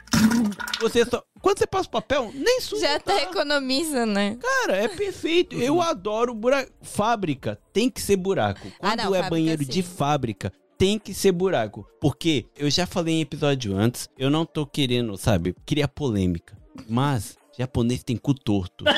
Você 0.80 1.04
só. 1.04 1.22
Quando 1.40 1.58
você 1.58 1.66
passa 1.66 1.86
o 1.86 1.90
papel, 1.90 2.32
nem 2.34 2.60
suja. 2.60 2.82
Já 2.82 2.96
até 2.96 3.22
economiza, 3.24 4.04
né? 4.04 4.36
Cara, 4.40 4.76
é 4.76 4.88
perfeito. 4.88 5.56
Eu 5.56 5.80
adoro 5.80 6.34
buraco. 6.34 6.72
Fábrica 6.82 7.58
tem 7.72 7.88
que 7.88 8.00
ser 8.00 8.16
buraco. 8.16 8.66
Ah, 8.80 8.96
Quando 8.96 9.04
não, 9.04 9.14
é 9.14 9.30
banheiro 9.30 9.62
sim. 9.64 9.70
de 9.70 9.82
fábrica, 9.82 10.52
tem 10.76 10.98
que 10.98 11.14
ser 11.14 11.32
buraco. 11.32 11.86
Porque 12.00 12.46
eu 12.56 12.70
já 12.70 12.86
falei 12.86 13.14
em 13.14 13.20
episódio 13.20 13.76
antes, 13.76 14.08
eu 14.18 14.30
não 14.30 14.44
tô 14.44 14.66
querendo, 14.66 15.16
sabe, 15.16 15.54
criar 15.64 15.88
polêmica. 15.88 16.56
Mas 16.88 17.36
japonês 17.58 18.02
tem 18.02 18.16
cu 18.16 18.34
torto. 18.34 18.84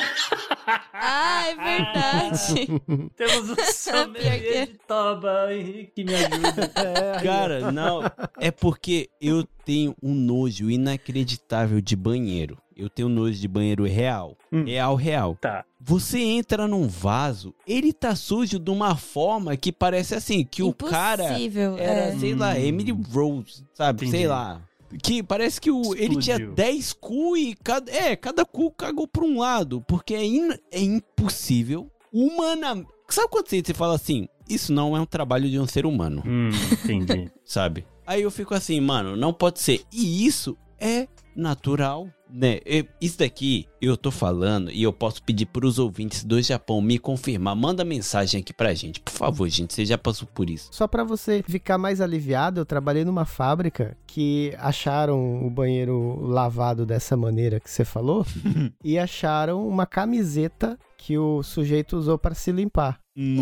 Ah, 1.01 1.47
é 1.47 1.55
verdade. 1.55 2.67
Temos 3.15 3.49
um 3.49 3.55
que 3.55 3.73
sommelier 3.73 4.67
de 4.67 4.77
toba, 4.87 5.51
Henrique, 5.53 6.03
me 6.03 6.13
ajuda. 6.13 6.71
É, 6.75 7.23
Cara, 7.23 7.71
não. 7.71 8.01
É 8.37 8.51
porque 8.51 9.09
eu 9.19 9.43
tenho 9.65 9.95
um 10.03 10.13
nojo 10.13 10.69
inacreditável 10.69 11.79
de 11.81 11.95
banheiro. 11.95 12.57
Eu 12.75 12.89
tenho 12.89 13.09
nojo 13.09 13.39
de 13.39 13.47
banheiro 13.47 13.85
real. 13.85 14.37
Hum. 14.51 14.65
Real, 14.65 14.95
real. 14.95 15.37
Tá. 15.39 15.65
Você 15.79 16.19
entra 16.19 16.67
num 16.67 16.87
vaso, 16.87 17.55
ele 17.65 17.91
tá 17.93 18.13
sujo 18.15 18.59
de 18.59 18.69
uma 18.69 18.95
forma 18.95 19.55
que 19.57 19.71
parece 19.71 20.13
assim, 20.15 20.43
que 20.43 20.61
o 20.61 20.73
cara 20.73 21.23
Impossível, 21.29 21.77
era, 21.77 21.99
é. 22.07 22.17
sei 22.17 22.35
lá, 22.35 22.51
Hum. 22.53 22.57
Emily 22.57 22.91
Rose, 22.91 23.63
sabe? 23.73 24.05
Entendi. 24.05 24.17
Sei 24.17 24.27
lá. 24.27 24.61
Que 25.03 25.21
parece 25.21 25.59
que 25.61 25.69
o, 25.69 25.93
ele 25.95 26.15
tinha 26.17 26.35
Explodiu. 26.37 26.53
10 26.55 26.93
cu 26.93 27.37
e 27.37 27.55
cada, 27.55 27.91
é, 27.91 28.15
cada 28.15 28.43
cu 28.45 28.71
cagou 28.71 29.07
pra 29.07 29.23
um 29.23 29.39
lado. 29.39 29.81
Porque 29.87 30.13
é, 30.15 30.23
in- 30.25 30.57
é 30.71 30.79
impossível. 30.81 31.89
Humana. 32.11 32.83
Sabe 33.07 33.27
quando 33.29 33.47
você 33.47 33.61
você 33.63 33.73
fala 33.73 33.95
assim? 33.95 34.27
Isso 34.49 34.73
não 34.73 34.95
é 34.97 34.99
um 35.01 35.05
trabalho 35.05 35.49
de 35.49 35.59
um 35.59 35.67
ser 35.67 35.85
humano, 35.85 36.23
Hum, 36.25 36.49
entendi. 36.83 37.31
sabe? 37.45 37.85
Aí 38.05 38.23
eu 38.23 38.31
fico 38.31 38.55
assim, 38.55 38.79
mano, 38.81 39.15
não 39.15 39.31
pode 39.31 39.59
ser. 39.59 39.83
E 39.93 40.25
isso 40.25 40.57
é 40.79 41.07
natural, 41.39 42.07
né? 42.29 42.59
E- 42.65 42.85
Isso 43.01 43.17
daqui 43.19 43.65
eu 43.81 43.95
tô 43.97 44.11
falando 44.11 44.69
e 44.71 44.83
eu 44.83 44.93
posso 44.93 45.23
pedir 45.23 45.45
pros 45.47 45.79
ouvintes 45.79 46.23
do 46.23 46.41
Japão 46.41 46.81
me 46.81 46.99
confirmar. 46.99 47.55
Manda 47.55 47.83
mensagem 47.85 48.41
aqui 48.41 48.53
pra 48.53 48.73
gente, 48.73 48.99
por 48.99 49.11
favor, 49.11 49.47
gente. 49.49 49.73
Você 49.73 49.85
já 49.85 49.97
passou 49.97 50.27
por 50.27 50.49
isso. 50.49 50.69
Só 50.71 50.87
pra 50.87 51.03
você 51.03 51.43
ficar 51.47 51.77
mais 51.77 52.01
aliviado, 52.01 52.59
eu 52.61 52.65
trabalhei 52.65 53.03
numa 53.05 53.25
fábrica 53.25 53.97
que 54.05 54.53
acharam 54.59 55.45
o 55.45 55.49
banheiro 55.49 56.19
lavado 56.27 56.85
dessa 56.85 57.15
maneira 57.17 57.59
que 57.59 57.69
você 57.71 57.83
falou 57.85 58.25
e 58.83 58.99
acharam 58.99 59.67
uma 59.67 59.85
camiseta 59.85 60.77
que 60.97 61.17
o 61.17 61.41
sujeito 61.41 61.95
usou 61.97 62.17
pra 62.17 62.35
se 62.35 62.51
limpar. 62.51 62.99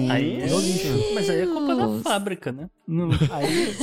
Aí, 0.10 0.38
lixo. 0.42 1.14
mas 1.14 1.30
aí 1.30 1.42
é 1.42 1.46
culpa 1.46 1.76
da 1.76 1.88
fábrica, 2.02 2.52
né? 2.52 2.68
Não- 2.88 3.10
Aí 3.32 3.76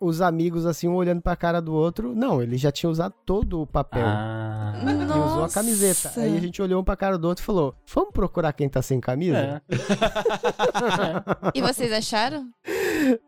os 0.00 0.20
amigos 0.20 0.64
assim 0.66 0.86
um 0.88 0.94
olhando 0.94 1.20
pra 1.20 1.34
cara 1.36 1.60
do 1.60 1.74
outro, 1.74 2.14
não, 2.14 2.42
ele 2.42 2.56
já 2.56 2.70
tinha 2.70 2.88
usado 2.90 3.14
todo 3.26 3.60
o 3.62 3.66
papel. 3.66 4.04
Ah, 4.06 4.74
E 4.84 5.18
usou 5.18 5.44
a 5.44 5.48
camiseta. 5.48 6.12
Aí 6.20 6.36
a 6.36 6.40
gente 6.40 6.60
olhou 6.62 6.80
um 6.80 6.84
pra 6.84 6.96
cara 6.96 7.18
do 7.18 7.26
outro 7.28 7.42
e 7.42 7.46
falou: 7.46 7.74
Vamos 7.94 8.10
procurar 8.12 8.52
quem 8.52 8.68
tá 8.68 8.80
sem 8.82 9.00
camisa? 9.00 9.38
é. 9.38 9.60
E 11.54 11.60
vocês 11.62 11.92
acharam? 11.92 12.48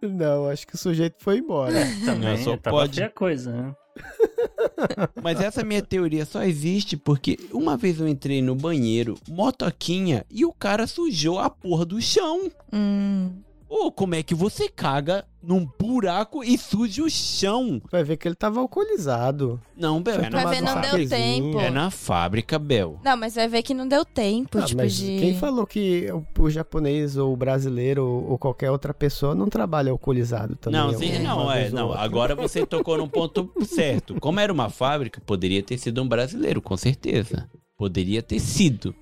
Não, 0.02 0.48
acho 0.48 0.66
que 0.66 0.74
o 0.74 0.78
sujeito 0.78 1.16
foi 1.20 1.38
embora. 1.38 1.74
Também 2.04 2.36
só 2.42 2.56
pode- 2.56 3.08
coisa, 3.10 3.52
né? 3.52 3.74
Mas 5.22 5.40
essa 5.40 5.62
minha 5.64 5.82
teoria 5.82 6.24
só 6.24 6.42
existe 6.42 6.96
porque 6.96 7.38
uma 7.52 7.76
vez 7.76 8.00
eu 8.00 8.08
entrei 8.08 8.40
no 8.42 8.54
banheiro, 8.54 9.16
motoquinha, 9.28 10.24
e 10.30 10.44
o 10.44 10.52
cara 10.52 10.86
sujou 10.86 11.38
a 11.38 11.50
porra 11.50 11.84
do 11.84 12.00
chão. 12.00 12.50
Hum. 12.72 13.30
Ô, 13.68 13.90
como 13.92 14.14
é 14.14 14.22
que 14.22 14.34
você 14.34 14.68
caga 14.68 15.24
num 15.42 15.66
buraco 15.78 16.44
e 16.44 16.56
suja 16.58 17.02
o 17.02 17.10
chão? 17.10 17.80
Vai 17.90 18.04
ver 18.04 18.16
que 18.16 18.28
ele 18.28 18.34
tava 18.34 18.60
alcoolizado. 18.60 19.60
Não, 19.76 20.02
Bel, 20.02 20.20
é 20.20 20.30
na, 20.30 20.42
Vai 20.42 20.54
ver, 20.54 20.60
não 20.62 20.80
deu 20.80 21.08
tempo. 21.08 21.60
é 21.60 21.70
na 21.70 21.90
fábrica, 21.90 22.58
Bel. 22.58 22.98
Não, 23.04 23.16
mas 23.16 23.34
vai 23.34 23.48
ver 23.48 23.62
que 23.62 23.72
não 23.74 23.88
deu 23.88 24.04
tempo, 24.04 24.58
Ah, 24.58 24.62
tipo, 24.62 24.82
mas 24.82 24.94
de... 24.94 25.18
quem 25.18 25.34
falou 25.36 25.66
que 25.66 26.08
o, 26.12 26.42
o 26.42 26.50
japonês 26.50 27.16
ou 27.16 27.32
o 27.32 27.36
brasileiro 27.36 28.04
ou, 28.04 28.32
ou 28.32 28.38
qualquer 28.38 28.70
outra 28.70 28.92
pessoa 28.92 29.34
não 29.34 29.48
trabalha 29.48 29.90
alcoolizado 29.90 30.56
também? 30.56 30.80
Não, 30.80 30.90
é 30.90 30.96
sim, 30.96 31.18
não, 31.20 31.52
é, 31.52 31.70
não. 31.70 31.86
outra? 31.88 32.02
Agora 32.02 32.34
você 32.34 32.64
tocou 32.66 32.98
num 32.98 33.08
ponto 33.08 33.50
certo. 33.64 34.16
Como 34.20 34.40
era 34.40 34.52
uma 34.52 34.68
fábrica, 34.68 35.20
poderia 35.24 35.62
ter 35.62 35.78
sido 35.78 36.02
um 36.02 36.08
brasileiro, 36.08 36.60
com 36.60 36.76
certeza. 36.76 37.48
Poderia 37.76 38.22
ter 38.22 38.40
sido. 38.40 38.94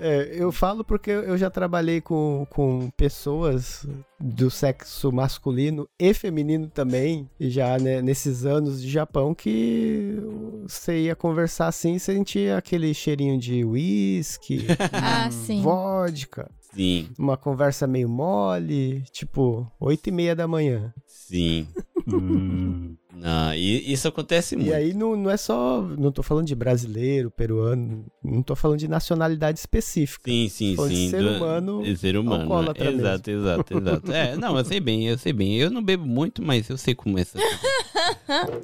É, 0.00 0.30
eu 0.32 0.52
falo 0.52 0.84
porque 0.84 1.10
eu 1.10 1.36
já 1.36 1.50
trabalhei 1.50 2.00
com, 2.00 2.46
com 2.50 2.90
pessoas 2.96 3.86
do 4.20 4.50
sexo 4.50 5.10
masculino 5.10 5.88
e 5.98 6.14
feminino 6.14 6.68
também, 6.68 7.28
já 7.40 7.78
né, 7.78 8.00
nesses 8.00 8.44
anos 8.44 8.80
de 8.80 8.88
Japão, 8.88 9.34
que 9.34 10.16
você 10.62 11.02
ia 11.02 11.16
conversar 11.16 11.66
assim 11.68 11.94
e 11.94 12.00
sentia 12.00 12.56
aquele 12.56 12.94
cheirinho 12.94 13.38
de 13.38 13.64
uísque, 13.64 14.66
Ah, 14.92 15.30
sim. 15.30 15.60
vodka, 15.62 16.50
Sim, 16.72 17.08
uma 17.18 17.36
conversa 17.36 17.86
meio 17.86 18.08
mole, 18.08 19.02
tipo, 19.10 19.66
oito 19.80 20.08
e 20.08 20.12
meia 20.12 20.36
da 20.36 20.46
manhã. 20.46 20.92
sim. 21.06 21.66
Hum. 22.10 22.96
Não, 23.20 23.52
e 23.54 23.92
isso 23.92 24.06
acontece 24.06 24.54
muito. 24.54 24.68
E 24.70 24.74
aí 24.74 24.94
não, 24.94 25.16
não 25.16 25.28
é 25.30 25.36
só, 25.36 25.82
não 25.82 26.12
tô 26.12 26.22
falando 26.22 26.46
de 26.46 26.54
brasileiro, 26.54 27.30
peruano, 27.30 28.04
não 28.22 28.42
tô 28.42 28.54
falando 28.54 28.78
de 28.78 28.86
nacionalidade 28.86 29.58
específica. 29.58 30.30
Sim, 30.30 30.48
sim, 30.48 30.76
de 30.76 30.94
sim. 30.96 31.10
ser 31.10 31.22
do- 31.22 31.30
humano, 31.30 31.82
de 31.82 31.96
ser 31.96 32.16
humano. 32.16 32.42
alcoólatra 32.42 32.84
né? 32.84 32.90
mesmo. 32.92 33.06
Exato, 33.06 33.30
exato, 33.30 33.78
exato. 33.78 34.12
É, 34.12 34.36
não, 34.36 34.56
eu 34.56 34.64
sei 34.64 34.78
bem, 34.80 35.08
eu 35.08 35.18
sei 35.18 35.32
bem. 35.32 35.56
Eu 35.56 35.70
não 35.70 35.82
bebo 35.82 36.06
muito, 36.06 36.42
mas 36.42 36.68
eu 36.70 36.76
sei 36.78 36.94
como 36.94 37.18
é 37.18 37.22
essa. 37.22 37.38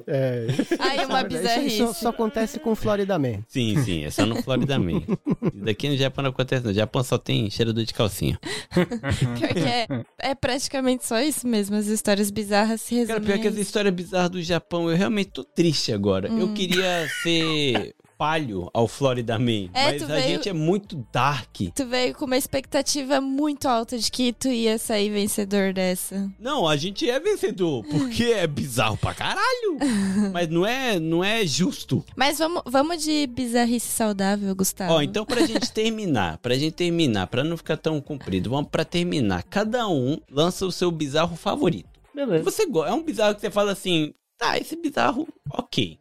É, 0.07 0.47
Aí 0.79 1.05
uma 1.07 1.21
Isso- 1.21 1.29
bizarrice. 1.29 1.83
Isso 1.83 1.95
só 1.95 2.09
acontece 2.11 2.59
com 2.59 2.75
Florida 2.75 3.19
Man. 3.19 3.41
Sim, 3.49 3.83
sim, 3.83 4.05
é 4.05 4.11
só 4.11 4.25
no 4.27 4.43
Florida 4.43 4.79
Man. 4.79 4.99
Isso 4.99 5.19
daqui 5.65 5.89
no 5.89 5.97
Japão 5.97 6.23
não 6.23 6.31
acontece, 6.31 6.63
não. 6.65 6.71
No 6.71 6.77
Japão 6.77 7.03
só 7.03 7.19
tem 7.19 7.49
cheirador 7.51 7.85
de 7.85 7.93
calcinha. 7.95 8.39
Pior 8.73 9.49
que 9.53 9.59
é, 9.61 9.87
é 10.19 10.35
praticamente 10.35 11.07
só 11.07 11.21
isso 11.21 11.47
mesmo, 11.47 11.77
as 11.77 11.87
histórias 11.87 12.31
bizarras 12.31 12.81
se 12.81 12.95
Cara, 13.07 13.19
resumem. 13.19 13.23
pior 13.23 13.39
que 13.41 13.49
as 13.49 13.57
histórias 13.57 13.95
bizarras 13.95 14.31
do 14.31 14.43
Japão, 14.43 14.91
eu 14.91 14.97
realmente 14.97 15.31
tô 15.31 15.45
triste 15.45 15.93
agora. 15.93 16.29
Eu 16.29 16.47
Hum. 16.47 16.55
queria 16.55 17.07
ser 17.23 17.95
palho 18.17 18.71
ao 18.73 18.87
Florida 18.89 19.39
Man, 19.39 19.69
É, 19.75 19.91
mas 19.93 20.03
tu 20.03 20.05
a 20.05 20.15
veio- 20.17 20.29
gente 20.29 20.49
é 20.49 20.53
muito 20.53 21.05
dark. 21.13 21.57
Tu 21.75 21.87
veio 21.87 22.15
com 22.15 22.25
uma 22.25 22.37
expectativa 22.37 23.21
muito 23.21 23.67
alta 23.67 23.99
de 23.99 24.11
que 24.11 24.33
tu 24.33 24.49
ia 24.49 24.79
sair 24.79 25.11
vencedor 25.11 25.73
dessa. 25.73 26.31
Não, 26.39 26.67
a 26.69 26.77
gente 26.77 27.09
é 27.09 27.19
vencedor, 27.19 27.85
porque 27.85 28.25
é 28.25 28.47
bizarro 28.47 28.97
pra 28.97 29.15
caralho. 29.15 29.79
mas 30.33 30.49
não 30.49 30.65
é, 30.67 30.99
não 31.01 31.23
é 31.25 31.45
justo. 31.47 32.05
Mas 32.17 32.39
vamos, 32.39 32.63
vamos 32.67 33.03
de 33.03 33.27
bizarrice 33.27 33.89
saudável, 33.89 34.55
Gustavo. 34.55 34.93
Ó, 34.95 35.03
então 35.03 35.25
pra 35.27 35.45
gente 35.47 35.73
terminar, 35.73 36.39
pra 36.39 36.55
gente 36.55 36.73
terminar, 36.75 37.27
pra 37.27 37.43
não 37.45 37.57
ficar 37.57 37.77
tão 37.77 38.01
comprido, 38.01 38.51
vamos 38.51 38.71
pra 38.71 38.85
terminar. 38.85 39.43
Cada 39.45 39.89
um 39.89 40.19
lança 40.31 40.65
o 40.67 40.73
seu 40.73 40.91
bizarro 40.91 41.37
favorito. 41.37 41.89
Beleza. 42.15 42.45
Você 42.45 42.63
é 42.63 42.93
um 42.93 43.03
bizarro 43.03 43.35
que 43.35 43.41
você 43.41 43.51
fala 43.51 43.73
assim, 43.73 44.15
tá, 44.39 44.57
esse 44.57 44.77
bizarro, 44.77 45.27
ok. 45.53 45.99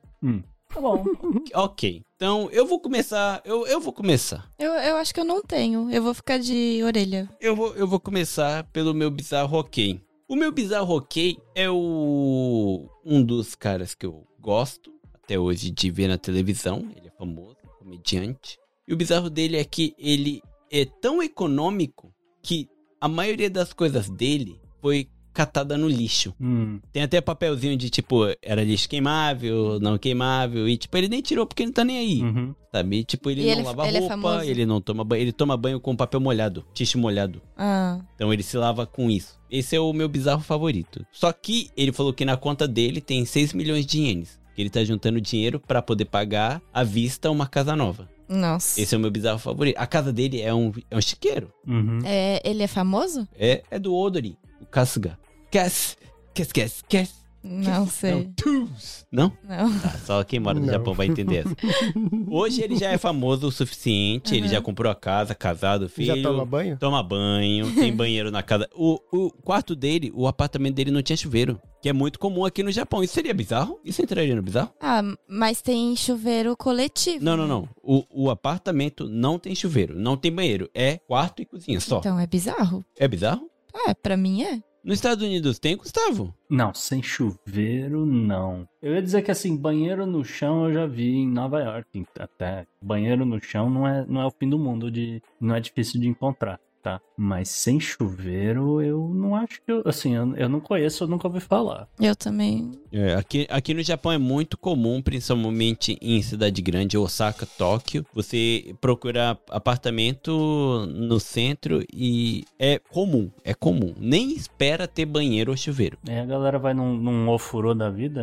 Tá 0.74 0.82
bom. 0.82 1.04
Ok. 1.54 2.02
Então 2.16 2.50
eu 2.52 2.66
vou 2.66 2.80
começar, 2.80 3.42
eu, 3.46 3.68
eu 3.68 3.80
vou 3.80 3.94
começar. 3.94 4.50
Eu, 4.58 4.72
eu 4.74 4.96
acho 4.96 5.14
que 5.14 5.20
eu 5.20 5.26
não 5.26 5.42
tenho. 5.42 5.90
Eu 5.92 6.02
vou 6.02 6.14
ficar 6.14 6.40
de 6.40 6.82
orelha. 6.84 7.30
Eu 7.40 7.56
vou, 7.56 7.76
eu 7.76 7.88
vou 7.88 8.00
começar 8.00 8.64
pelo 8.66 8.94
meu 8.94 9.12
bizarro 9.12 9.58
ok. 9.58 10.02
O 10.28 10.36
meu 10.36 10.52
bizarro 10.52 10.96
ok 10.96 11.38
é 11.54 11.70
o 11.70 12.90
um 13.06 13.24
dos 13.24 13.54
caras 13.56 13.94
que 13.94 14.06
eu 14.06 14.26
gosto 14.40 14.92
até 15.14 15.38
hoje 15.38 15.70
de 15.70 15.92
ver 15.92 16.08
na 16.08 16.18
televisão. 16.18 16.90
Ele 16.96 17.08
é 17.08 17.12
famoso, 17.18 17.58
comediante. 17.78 18.58
E 18.88 18.94
o 18.94 18.98
bizarro 18.98 19.30
dele 19.30 19.58
é 19.58 19.64
que 19.64 19.94
ele 19.98 20.42
é 20.72 20.86
tão 20.86 21.22
econômico 21.22 22.14
que 22.42 22.68
a 23.00 23.08
maioria 23.08 23.50
das 23.50 23.74
coisas 23.74 24.10
dele 24.10 24.60
foi 24.82 25.08
catada 25.34 25.78
no 25.78 25.88
lixo. 25.88 26.34
Hum. 26.40 26.80
Tem 26.92 27.04
até 27.04 27.20
papelzinho 27.20 27.76
de 27.76 27.90
tipo, 27.90 28.22
era 28.42 28.64
lixo 28.64 28.88
queimável, 28.88 29.80
não 29.80 29.98
queimável. 29.98 30.68
E 30.70 30.78
tipo, 30.78 30.96
ele 30.98 31.08
nem 31.08 31.22
tirou 31.22 31.46
porque 31.46 31.64
ele 31.64 31.68
não 31.70 31.74
tá 31.74 31.84
nem 31.84 31.98
aí. 31.98 32.22
Uhum. 32.22 32.54
Sabe? 32.72 32.98
E, 32.98 33.04
tipo, 33.04 33.30
ele 33.30 33.42
E 33.42 33.46
não 33.46 33.52
ele- 33.52 33.62
lava 33.64 33.88
ele 33.88 33.98
é 33.98 34.00
roupa, 34.00 34.16
famoso? 34.16 34.44
ele 34.50 34.66
não 34.66 34.82
toma 34.82 35.04
banho. 35.04 35.22
Ele 35.22 35.32
toma 35.32 35.56
banho 35.58 35.80
com 35.80 35.96
papel 35.96 36.20
molhado, 36.20 36.66
ticho 36.74 36.98
molhado. 36.98 37.42
Ah, 37.58 38.00
Então 38.16 38.34
ele 38.34 38.42
se 38.44 38.58
lava 38.58 38.86
com 38.88 39.10
isso. 39.12 39.40
Esse 39.50 39.76
é 39.76 39.80
o 39.80 39.94
meu 39.94 40.10
bizarro 40.10 40.42
favorito. 40.42 41.06
Só 41.12 41.32
que 41.32 41.70
ele 41.78 41.92
falou 41.92 42.12
que 42.14 42.26
na 42.26 42.36
conta 42.38 42.68
dele 42.68 43.00
tem 43.02 43.26
6 43.26 43.54
milhões 43.54 43.86
de 43.86 44.00
ienes. 44.00 44.40
Que 44.56 44.62
ele 44.62 44.70
tá 44.70 44.84
juntando 44.84 45.20
dinheiro 45.20 45.60
pra 45.60 45.82
poder 45.82 46.06
pagar 46.06 46.62
à 46.74 46.84
vista 46.84 47.30
uma 47.32 47.48
casa 47.48 47.76
nova. 47.76 48.08
nossa. 48.30 48.80
Esse 48.82 48.96
é 48.96 48.98
o 48.98 49.02
meu 49.02 49.12
bizarro 49.12 49.38
favorito. 49.40 49.78
A 49.78 49.86
casa 49.86 50.12
dele 50.14 50.42
é 50.42 50.52
um, 50.54 50.72
é 50.90 50.98
um 50.98 51.02
chiqueiro. 51.02 51.52
Uhum. 51.68 52.00
É, 52.06 52.42
ele 52.44 52.64
é 52.64 52.68
famoso? 52.68 53.28
É, 53.38 53.62
é 53.70 53.78
do 53.78 53.94
Odori, 53.96 54.36
o 54.62 54.66
Kasuga. 54.66 55.20
Kes, 55.54 55.96
kes, 56.34 56.52
kes, 56.52 56.84
kes. 56.90 57.14
Não 57.44 57.86
sei. 57.86 58.32
Tus. 58.36 59.06
Não? 59.12 59.32
Não. 59.48 59.80
Tá, 59.82 59.90
só 60.04 60.24
quem 60.24 60.40
mora 60.40 60.60
no 60.60 60.66
Não. 60.66 60.74
Japão 60.74 60.96
vai 60.96 61.06
entender 61.06 61.46
essa. 61.46 61.56
Hoje 62.28 62.64
ele 62.64 62.76
já 62.76 62.90
é 62.90 62.98
famoso 62.98 63.46
o 63.50 63.52
suficiente, 63.52 64.34
ele 64.34 64.46
Aham. 64.46 64.52
já 64.54 64.62
comprou 64.64 64.92
a 64.92 64.96
casa, 64.96 65.36
casado, 65.36 65.88
filho. 65.88 66.16
Já 66.16 66.24
toma 66.28 66.44
banho? 66.44 66.76
Toma 66.80 67.04
banho, 67.04 67.72
tem 67.76 67.94
banheiro 67.96 68.32
na 68.32 68.42
casa. 68.42 68.68
O, 68.74 68.98
o 69.12 69.30
quarto 69.30 69.76
dele, 69.76 70.12
o 70.16 70.26
apartamento 70.26 70.74
dele 70.74 70.90
não 70.90 71.04
tinha 71.04 71.16
chuveiro. 71.16 71.62
Que 71.84 71.90
é 71.90 71.94
muito 71.94 72.18
comum 72.18 72.46
aqui 72.46 72.64
no 72.64 72.72
Japão. 72.72 73.04
Isso 73.04 73.14
seria 73.14 73.32
bizarro? 73.32 73.80
Isso 73.86 74.02
entraria 74.02 74.36
no 74.36 74.42
bizarro? 74.42 74.72
Ah, 74.82 75.04
mas 75.30 75.62
tem 75.62 75.96
chuveiro 75.96 76.58
coletivo. 76.58 77.24
Não, 77.24 77.38
não, 77.38 77.48
não. 77.48 77.70
O, 77.84 78.04
o 78.10 78.30
apartamento 78.32 79.08
não 79.08 79.38
tem 79.38 79.54
chuveiro, 79.54 79.94
não 80.00 80.18
tem 80.18 80.32
banheiro. 80.32 80.68
É 80.74 80.98
quarto 80.98 81.44
e 81.44 81.46
cozinha 81.46 81.80
só. 81.80 82.00
Então 82.00 82.20
é 82.20 82.26
bizarro. 82.26 82.84
É 82.98 83.08
bizarro? 83.08 83.48
É, 83.88 83.94
pra 83.94 84.18
mim 84.18 84.42
é. 84.42 84.60
Nos 84.84 84.96
Estados 84.96 85.24
Unidos 85.24 85.60
tem, 85.60 85.78
Gustavo? 85.78 86.36
Não, 86.50 86.74
sem 86.74 87.02
chuveiro, 87.02 88.06
não. 88.06 88.68
Eu 88.82 88.96
ia 88.96 89.02
dizer 89.02 89.22
que 89.22 89.32
assim, 89.32 89.56
banheiro 89.56 90.06
no 90.06 90.26
chão 90.26 90.66
eu 90.68 90.74
já 90.74 90.86
vi 90.86 91.10
em 91.10 91.28
Nova 91.28 91.62
York. 91.62 92.06
Até 92.20 92.68
banheiro 92.82 93.26
no 93.26 93.42
chão 93.42 93.70
não 93.70 93.88
é, 93.88 94.06
não 94.06 94.20
é 94.20 94.26
o 94.26 94.32
fim 94.32 94.50
do 94.50 94.60
mundo, 94.60 94.92
de, 94.92 95.24
não 95.40 95.56
é 95.56 95.62
difícil 95.62 96.02
de 96.02 96.10
encontrar, 96.10 96.60
tá? 96.84 97.00
Mas 97.16 97.48
sem 97.48 97.80
chuveiro 97.80 98.82
eu 98.82 99.10
não 99.14 99.36
acho 99.36 99.62
que 99.62 99.72
eu. 99.72 99.82
Assim, 99.86 100.14
eu, 100.16 100.36
eu 100.36 100.50
não 100.50 100.60
conheço, 100.60 101.06
eu 101.06 101.08
nunca 101.08 101.28
ouvi 101.28 101.40
falar. 101.40 101.88
Eu 102.00 102.16
também. 102.16 102.72
É, 102.92 103.16
aqui, 103.16 103.48
aqui 103.50 103.74
no 103.74 103.82
Japão 103.82 104.12
é 104.12 104.18
muito 104.18 104.58
comum, 104.58 105.02
principalmente 105.02 105.98
em 106.02 106.22
cidade 106.22 106.62
grande, 106.62 106.98
Osaka, 106.98 107.46
Tóquio, 107.46 108.06
você 108.14 108.76
procurar 108.82 109.40
apartamento 109.50 110.86
no 110.88 111.20
centro 111.20 111.84
e 111.94 112.44
é 112.60 112.78
comum, 112.78 113.32
é 113.44 113.54
comum. 113.54 113.94
Nem 113.98 114.34
espera 114.34 114.88
ter 114.88 115.06
banheiro 115.06 115.52
ou 115.52 115.58
chuveiro. 115.58 115.98
Aí 116.08 116.20
a 116.20 116.26
galera 116.26 116.60
vai 116.60 116.74
num, 116.74 116.96
num 116.96 117.30
ofurô 117.30 117.74
da 117.74 117.90
vida. 117.90 118.22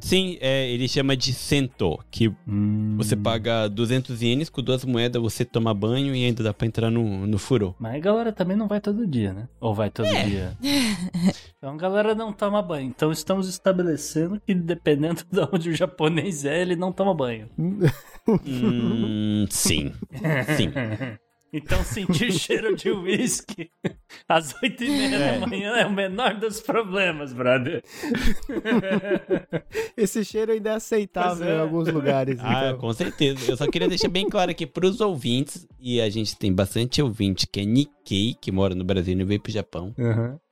Sim, 0.00 0.38
é, 0.40 0.70
ele 0.70 0.88
chama 0.88 1.16
de 1.16 1.32
sento, 1.32 1.98
que 2.10 2.32
hum, 2.46 2.94
você 2.96 3.14
paga 3.14 3.68
200 3.68 4.22
ienes, 4.22 4.48
com 4.48 4.62
duas 4.62 4.84
moedas 4.84 5.20
você 5.20 5.44
toma 5.44 5.74
banho 5.74 6.14
e 6.14 6.24
ainda 6.24 6.42
dá 6.42 6.54
pra 6.54 6.66
entrar 6.66 6.90
no, 6.90 7.26
no 7.26 7.38
Mas 7.78 7.94
a 7.96 7.98
galera 7.98 8.32
também 8.32 8.56
não 8.56 8.66
vai 8.68 8.80
todo 8.80 9.06
dia, 9.06 9.32
né? 9.32 9.48
Ou 9.60 9.74
vai 9.74 9.90
todo 9.90 10.06
É. 10.06 10.24
dia? 10.24 10.56
Então 11.58 11.74
a 11.74 11.76
galera 11.76 12.14
não 12.14 12.32
toma 12.32 12.62
banho. 12.62 12.86
Então 12.86 13.10
estamos 13.10 13.48
estabelecendo 13.48 14.40
que 14.46 14.54
dependendo 14.54 15.24
de 15.30 15.40
onde 15.52 15.70
o 15.70 15.74
japonês 15.74 16.44
é, 16.44 16.62
ele 16.62 16.76
não 16.76 16.92
toma 16.92 17.12
banho. 17.12 17.48
Hum, 17.58 19.44
sim, 19.50 19.92
sim. 20.56 20.72
Então 21.52 21.82
sentir 21.82 22.30
cheiro 22.32 22.76
de 22.76 22.90
uísque 22.92 23.70
às 24.28 24.54
oito 24.62 24.84
e 24.84 24.90
meia 24.90 25.16
É. 25.16 25.38
da 25.38 25.46
manhã 25.46 25.76
é 25.76 25.86
o 25.86 25.92
menor 25.92 26.34
dos 26.34 26.60
problemas, 26.60 27.32
brother. 27.32 27.82
Esse 29.96 30.24
cheiro 30.24 30.52
ainda 30.52 30.70
é 30.70 30.74
aceitável 30.74 31.46
é. 31.48 31.56
em 31.56 31.60
alguns 31.60 31.88
lugares. 31.88 32.38
Ah, 32.40 32.68
então. 32.68 32.78
com 32.78 32.92
certeza. 32.92 33.50
Eu 33.50 33.56
só 33.56 33.66
queria 33.66 33.88
deixar 33.88 34.08
bem 34.08 34.28
claro 34.28 34.50
aqui 34.50 34.66
pros 34.66 35.00
ouvintes, 35.00 35.66
e 35.80 36.00
a 36.00 36.08
gente 36.08 36.36
tem 36.36 36.52
bastante 36.52 37.00
ouvinte 37.02 37.46
que 37.46 37.60
é 37.60 37.64
Nikkei, 37.64 38.34
que 38.40 38.50
mora 38.52 38.74
no 38.74 38.84
Brasil 38.84 39.12
e 39.12 39.16
não 39.16 39.26
veio 39.26 39.40
pro 39.40 39.52
Japão. 39.52 39.94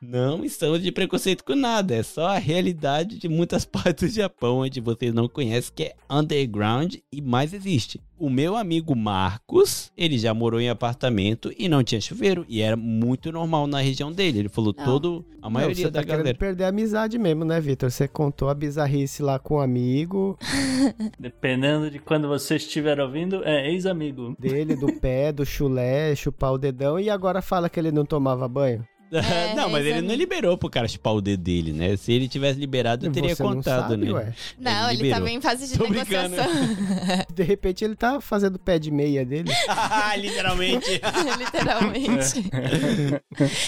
Não 0.01 0.45
estamos 0.45 0.83
de 0.83 0.93
preconceito 0.93 1.45
com 1.45 1.55
nada, 1.55 1.95
é 1.95 2.03
só 2.03 2.29
a 2.29 2.39
realidade 2.39 3.19
de 3.19 3.29
muitas 3.29 3.65
partes 3.67 4.11
do 4.13 4.15
Japão 4.15 4.59
onde 4.59 4.81
vocês 4.81 5.13
não 5.13 5.29
conhecem, 5.29 5.73
que 5.75 5.83
é 5.85 5.95
underground 6.11 6.97
e 7.13 7.21
mais 7.21 7.53
existe. 7.53 8.01
O 8.19 8.31
meu 8.31 8.57
amigo 8.57 8.97
Marcos, 8.97 9.93
ele 9.97 10.17
já 10.19 10.33
morou 10.33 10.59
em 10.61 10.71
apartamento 10.71 11.53
e 11.59 11.69
não 11.69 11.85
tinha 11.85 12.01
chuveiro, 12.01 12.47
e 12.49 12.63
era 12.63 12.77
muito 12.77 13.31
normal 13.31 13.46
na 13.67 13.81
região 13.81 14.11
dele. 14.13 14.41
Ele 14.41 14.49
falou 14.49 14.75
Não. 14.77 14.85
todo, 14.85 15.25
a 15.41 15.47
Não, 15.47 15.51
maioria 15.51 15.75
você 15.77 15.91
da 15.91 16.01
tá 16.01 16.05
querendo 16.05 16.19
galera. 16.19 16.39
perder 16.39 16.65
a 16.65 16.69
amizade 16.69 17.19
mesmo, 17.19 17.45
né, 17.45 17.61
Vitor? 17.61 17.91
Você 17.91 18.07
contou 18.09 18.49
a 18.49 18.55
bizarrice 18.55 19.23
lá 19.23 19.39
com 19.39 19.57
um 19.57 19.61
amigo 19.61 20.39
Dependendo 21.19 21.91
de 21.91 21.99
quando 21.99 22.29
você 22.29 22.57
estiver 22.57 23.01
ouvindo, 23.01 23.43
é 23.45 23.71
ex-amigo. 23.71 24.35
dele, 24.39 24.75
do 24.77 24.93
pé, 25.01 25.33
do 25.33 25.45
chulé, 25.45 26.15
chupar 26.15 26.53
o 26.53 26.59
dedão, 26.59 26.99
e 26.99 27.09
agora 27.11 27.41
fala 27.43 27.69
que 27.69 27.79
ele 27.79 27.93
não 27.93 28.05
tomava 28.05 28.49
banho? 28.49 28.85
É, 29.27 29.55
não, 29.55 29.69
mas 29.71 29.85
ele 29.87 30.03
não 30.03 30.15
liberou 30.15 30.57
pro 30.59 30.69
cara 30.69 30.89
chupar 30.89 31.15
o 31.15 31.21
dedo 31.21 31.43
dele, 31.43 31.73
né? 31.73 31.97
Se 31.97 32.13
ele 32.13 32.29
tivesse 32.29 32.59
liberado, 32.59 33.07
eu 33.07 33.13
teria 33.13 33.35
Você 33.35 33.43
não 33.43 33.55
contado, 33.55 33.91
sabe, 33.91 34.05
né? 34.05 34.13
ué. 34.13 34.35
Não, 34.59 34.91
ele, 34.91 35.03
liberou. 35.03 35.19
tava 35.19 35.31
em 35.31 35.41
fase 35.41 35.69
de 35.69 35.79
Tô 35.79 35.87
brincando. 35.87 36.37
negociação. 36.37 37.27
De 37.35 37.43
repente 37.43 37.85
ele 37.85 37.95
tá 37.95 38.21
fazendo 38.21 38.59
pé 38.59 38.79
de 38.79 38.91
meia 38.91 39.25
dele. 39.25 39.51
Literalmente. 40.19 41.01
Literalmente. 41.39 42.51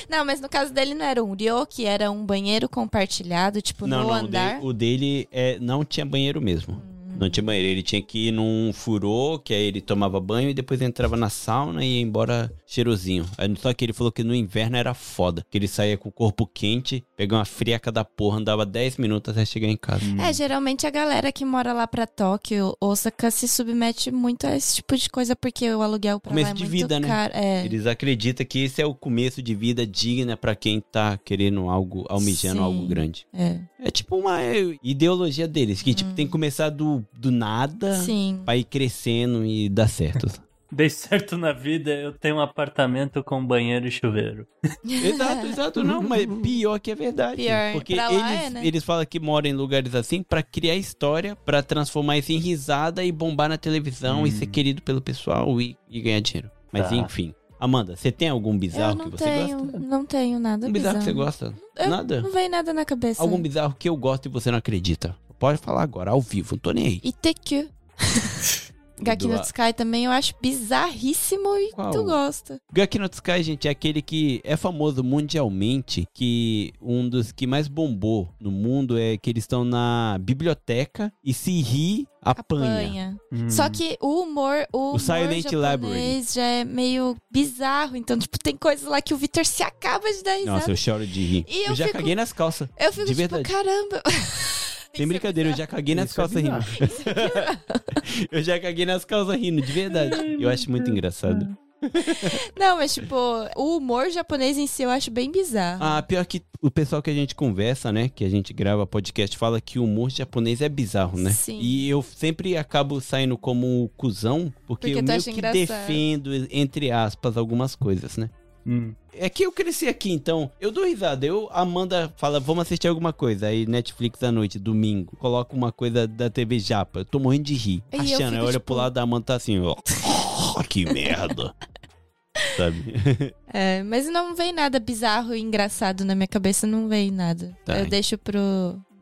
não, 0.08 0.24
mas 0.24 0.40
no 0.40 0.48
caso 0.48 0.72
dele 0.72 0.94
não 0.94 1.06
era 1.06 1.22
um 1.22 1.34
ryoki, 1.34 1.84
era 1.84 2.10
um 2.10 2.24
banheiro 2.24 2.68
compartilhado, 2.68 3.60
tipo, 3.62 3.86
não, 3.86 4.02
no 4.02 4.08
não, 4.08 4.14
andar. 4.14 4.58
O 4.62 4.72
dele, 4.72 4.72
o 4.72 4.72
dele 4.72 5.28
é, 5.30 5.58
não 5.60 5.84
tinha 5.84 6.04
banheiro 6.04 6.40
mesmo. 6.40 6.82
Não 7.18 7.28
tinha 7.28 7.42
banheiro. 7.42 7.68
Ele 7.68 7.82
tinha 7.82 8.00
que 8.00 8.28
ir 8.28 8.32
num 8.32 8.70
furô, 8.72 9.40
que 9.42 9.52
aí 9.52 9.64
ele 9.64 9.80
tomava 9.80 10.20
banho 10.20 10.50
e 10.50 10.54
depois 10.54 10.80
entrava 10.80 11.16
na 11.16 11.28
sauna 11.28 11.84
e 11.84 11.96
ia 11.96 12.00
embora 12.00 12.52
cheirosinho. 12.68 13.24
Só 13.58 13.72
que 13.72 13.84
ele 13.84 13.92
falou 13.94 14.12
que 14.12 14.22
no 14.22 14.34
inverno 14.34 14.76
era 14.76 14.92
foda. 14.92 15.44
Que 15.50 15.56
ele 15.56 15.66
saía 15.66 15.96
com 15.96 16.10
o 16.10 16.12
corpo 16.12 16.46
quente, 16.46 17.02
pegava 17.16 17.40
uma 17.40 17.44
friaca 17.46 17.90
da 17.90 18.04
porra, 18.04 18.38
andava 18.38 18.66
10 18.66 18.98
minutos 18.98 19.32
até 19.32 19.44
chegar 19.44 19.68
em 19.68 19.76
casa. 19.76 20.04
É, 20.20 20.32
geralmente 20.32 20.86
a 20.86 20.90
galera 20.90 21.32
que 21.32 21.44
mora 21.44 21.72
lá 21.72 21.86
pra 21.86 22.06
Tóquio, 22.06 22.76
Osaka, 22.80 23.30
se 23.30 23.48
submete 23.48 24.10
muito 24.10 24.46
a 24.46 24.54
esse 24.54 24.76
tipo 24.76 24.96
de 24.96 25.08
coisa, 25.08 25.34
porque 25.34 25.70
o 25.72 25.80
aluguel 25.82 26.20
pra 26.20 26.30
Começo 26.30 26.48
lá 26.48 26.50
é 26.50 26.54
de 26.54 26.62
muito 26.62 26.72
vida, 26.72 27.00
né? 27.00 27.08
caro. 27.08 27.32
É. 27.34 27.64
Eles 27.64 27.86
acreditam 27.86 28.44
que 28.44 28.64
esse 28.64 28.82
é 28.82 28.86
o 28.86 28.94
começo 28.94 29.42
de 29.42 29.54
vida 29.54 29.86
digna 29.86 30.36
pra 30.36 30.54
quem 30.54 30.80
tá 30.80 31.16
querendo 31.24 31.70
algo, 31.70 32.04
almejando 32.08 32.58
Sim. 32.58 32.64
algo 32.64 32.86
grande. 32.86 33.26
É. 33.32 33.58
É 33.80 33.90
tipo 33.90 34.16
uma 34.16 34.40
ideologia 34.82 35.48
deles, 35.48 35.80
que 35.80 35.94
tipo, 35.94 36.12
tem 36.12 36.26
que 36.26 36.32
começar 36.32 36.68
do, 36.68 37.04
do 37.16 37.30
nada 37.30 37.94
Sim. 38.02 38.40
pra 38.44 38.56
ir 38.56 38.64
crescendo 38.64 39.44
e 39.44 39.68
dar 39.68 39.88
certo. 39.88 40.28
Dei 40.70 40.90
certo 40.90 41.38
na 41.38 41.50
vida, 41.52 41.90
eu 41.90 42.12
tenho 42.12 42.36
um 42.36 42.40
apartamento 42.40 43.24
com 43.24 43.42
banheiro 43.44 43.86
e 43.86 43.90
chuveiro. 43.90 44.46
exato, 44.84 45.46
exato, 45.46 45.82
não, 45.84 46.02
mas 46.02 46.26
pior 46.42 46.78
que 46.78 46.90
é 46.90 46.94
verdade. 46.94 47.42
Pior, 47.42 47.72
porque 47.72 47.94
pra 47.94 48.06
eles, 48.12 48.20
lá 48.20 48.32
é, 48.32 48.50
né? 48.50 48.66
eles 48.66 48.84
falam 48.84 49.06
que 49.06 49.18
moram 49.18 49.48
em 49.48 49.54
lugares 49.54 49.94
assim 49.94 50.22
pra 50.22 50.42
criar 50.42 50.74
história, 50.76 51.34
pra 51.36 51.62
transformar 51.62 52.18
isso 52.18 52.32
em 52.32 52.38
risada 52.38 53.02
e 53.02 53.10
bombar 53.10 53.48
na 53.48 53.56
televisão 53.56 54.26
e 54.26 54.30
ser 54.30 54.46
querido 54.46 54.82
pelo 54.82 55.00
pessoal 55.00 55.58
e, 55.60 55.74
e 55.88 56.00
ganhar 56.02 56.20
dinheiro. 56.20 56.50
Mas 56.70 56.90
Tá. 56.90 56.96
enfim. 56.96 57.34
Amanda, 57.58 57.96
você 57.96 58.12
tem 58.12 58.28
algum 58.28 58.56
bizarro 58.56 58.98
que 58.98 59.10
você 59.10 59.24
tenho, 59.24 59.58
gosta? 59.64 59.78
não 59.80 60.04
tenho 60.06 60.38
nada 60.38 60.68
Um 60.68 60.70
bizarro 60.72 60.98
que 60.98 61.04
você 61.04 61.12
bizarro. 61.12 61.24
gosta? 61.26 61.54
Eu- 61.76 61.88
Nada? 61.90 62.20
Não 62.20 62.30
veio 62.30 62.48
nada 62.50 62.72
na 62.74 62.84
cabeça. 62.84 63.20
Algum 63.22 63.40
bizarro 63.40 63.74
que 63.76 63.88
eu 63.88 63.96
gosto 63.96 64.26
e 64.26 64.28
você 64.28 64.50
não 64.50 64.58
acredita? 64.58 65.16
Pode 65.38 65.58
falar 65.58 65.82
agora, 65.82 66.10
ao 66.12 66.20
vivo, 66.20 66.54
não 66.54 66.58
tô 66.60 66.70
nem 66.72 66.86
aí. 66.86 67.00
ITQ. 67.02 67.68
Gaki 69.00 69.26
no 69.26 69.40
Sky 69.40 69.72
também 69.76 70.04
eu 70.04 70.10
acho 70.10 70.34
bizarríssimo 70.40 71.56
e 71.56 71.70
Qual? 71.72 71.90
tu 71.90 72.04
gosta. 72.04 72.60
Gaki 72.72 72.98
no 72.98 73.06
Sky, 73.12 73.42
gente, 73.42 73.68
é 73.68 73.70
aquele 73.70 74.02
que 74.02 74.40
é 74.44 74.56
famoso 74.56 75.02
mundialmente, 75.02 76.06
que 76.14 76.72
um 76.80 77.08
dos 77.08 77.32
que 77.32 77.46
mais 77.46 77.68
bombou 77.68 78.28
no 78.40 78.50
mundo 78.50 78.98
é 78.98 79.16
que 79.16 79.30
eles 79.30 79.44
estão 79.44 79.64
na 79.64 80.18
biblioteca 80.20 81.12
e 81.24 81.32
se 81.34 81.60
ri, 81.60 82.06
apanha. 82.22 82.64
Apanha. 82.88 83.16
Hum. 83.32 83.50
Só 83.50 83.68
que 83.68 83.96
o 84.00 84.22
humor, 84.22 84.66
o, 84.72 84.88
humor 84.88 85.00
Silent 85.00 85.46
Library. 85.46 86.24
já 86.32 86.42
é 86.42 86.64
meio 86.64 87.16
bizarro. 87.30 87.96
Então, 87.96 88.18
tipo, 88.18 88.38
tem 88.38 88.56
coisas 88.56 88.88
lá 88.88 89.00
que 89.00 89.14
o 89.14 89.16
Victor 89.16 89.44
se 89.46 89.62
acaba 89.62 90.10
de 90.12 90.22
dar 90.22 90.34
risada. 90.34 90.58
Nossa, 90.58 90.70
eu 90.70 90.76
choro 90.76 91.06
de 91.06 91.24
rir. 91.24 91.44
E 91.48 91.64
eu, 91.64 91.68
eu 91.70 91.74
já 91.74 91.86
fico- 91.86 91.98
caguei 91.98 92.14
nas 92.14 92.32
calças. 92.32 92.68
Eu 92.78 92.92
fico 92.92 93.06
de 93.06 93.14
tipo, 93.14 93.34
verdade. 93.34 93.48
caramba. 93.48 94.02
É 94.94 95.06
brincadeira, 95.06 95.50
eu 95.50 95.56
já 95.56 95.66
caguei 95.66 95.94
nas 95.94 96.10
Isso 96.10 96.20
é 96.20 96.24
calças 96.24 96.42
rindo. 96.42 96.58
eu 98.32 98.42
já 98.42 98.58
caguei 98.58 98.86
nas 98.86 99.04
calças 99.04 99.36
rindo, 99.36 99.62
de 99.62 99.72
verdade. 99.72 100.36
Eu 100.40 100.48
acho 100.48 100.70
muito 100.70 100.90
engraçado. 100.90 101.56
Não, 102.58 102.76
mas 102.76 102.94
tipo, 102.94 103.14
o 103.56 103.76
humor 103.76 104.10
japonês 104.10 104.58
em 104.58 104.66
si 104.66 104.82
eu 104.82 104.90
acho 104.90 105.10
bem 105.10 105.30
bizarro. 105.30 105.82
Ah, 105.82 106.02
pior 106.02 106.24
que 106.26 106.42
o 106.60 106.70
pessoal 106.70 107.00
que 107.00 107.10
a 107.10 107.14
gente 107.14 107.34
conversa, 107.34 107.92
né? 107.92 108.08
Que 108.08 108.24
a 108.24 108.28
gente 108.28 108.52
grava 108.52 108.86
podcast, 108.86 109.36
fala 109.36 109.60
que 109.60 109.78
o 109.78 109.84
humor 109.84 110.10
japonês 110.10 110.60
é 110.60 110.68
bizarro, 110.68 111.16
né? 111.16 111.30
Sim. 111.30 111.58
E 111.60 111.88
eu 111.88 112.02
sempre 112.02 112.56
acabo 112.56 113.00
saindo 113.00 113.38
como 113.38 113.88
cuzão, 113.96 114.52
porque, 114.66 114.88
Porque 114.88 114.98
eu 114.98 115.02
meio 115.04 115.22
que 115.22 115.30
engraçado. 115.30 115.52
defendo, 115.54 116.30
entre 116.50 116.90
aspas, 116.90 117.36
algumas 117.36 117.76
coisas, 117.76 118.16
né? 118.16 118.28
Hum. 118.68 118.92
É 119.14 119.30
que 119.30 119.44
eu 119.44 119.50
cresci 119.50 119.88
aqui, 119.88 120.12
então 120.12 120.50
eu 120.60 120.70
dou 120.70 120.84
risada. 120.84 121.24
Eu, 121.24 121.48
a 121.50 121.62
Amanda 121.62 122.12
fala, 122.18 122.38
vamos 122.38 122.62
assistir 122.62 122.86
alguma 122.86 123.12
coisa. 123.14 123.46
Aí 123.46 123.66
Netflix 123.66 124.22
à 124.22 124.30
noite, 124.30 124.58
domingo, 124.58 125.16
coloca 125.16 125.56
uma 125.56 125.72
coisa 125.72 126.06
da 126.06 126.28
TV 126.28 126.58
Japa. 126.58 127.00
Eu 127.00 127.04
tô 127.06 127.18
morrendo 127.18 127.44
de 127.44 127.54
rir. 127.54 127.82
E 127.92 127.96
eu 127.96 128.02
achando, 128.02 128.36
eu, 128.36 128.42
olho 128.44 128.52
tipo- 128.52 128.66
pro 128.66 128.74
lado 128.74 128.92
da 128.92 129.02
Amanda 129.02 129.24
tá 129.24 129.34
assim, 129.36 129.58
ó. 129.58 129.74
que 130.68 130.84
merda. 130.84 131.54
Sabe? 132.56 133.32
É, 133.50 133.82
mas 133.82 134.06
não 134.10 134.36
vem 134.36 134.52
nada 134.52 134.78
bizarro 134.78 135.34
e 135.34 135.40
engraçado 135.40 136.04
na 136.04 136.14
minha 136.14 136.28
cabeça, 136.28 136.66
não 136.66 136.86
vem 136.86 137.10
nada. 137.10 137.56
Tá. 137.64 137.78
Eu 137.78 137.86
deixo 137.86 138.18
pro. 138.18 138.34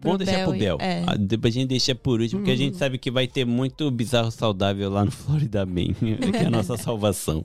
pro 0.00 0.12
Vamos 0.12 0.18
deixar 0.24 0.44
pro 0.44 0.56
Bel. 0.56 0.78
É. 0.80 1.02
Ah, 1.04 1.16
Depois 1.18 1.52
a 1.52 1.58
gente 1.58 1.68
deixa 1.70 1.96
por 1.96 2.20
último, 2.20 2.42
porque 2.42 2.52
a 2.52 2.56
gente 2.56 2.76
sabe 2.76 2.96
que 2.96 3.10
vai 3.10 3.26
ter 3.26 3.44
muito 3.44 3.90
bizarro 3.90 4.30
saudável 4.30 4.88
lá 4.88 5.04
no 5.04 5.10
Florida 5.10 5.66
Man, 5.66 5.94
que 5.94 6.36
é 6.36 6.46
a 6.46 6.50
nossa 6.50 6.76
salvação. 6.76 7.44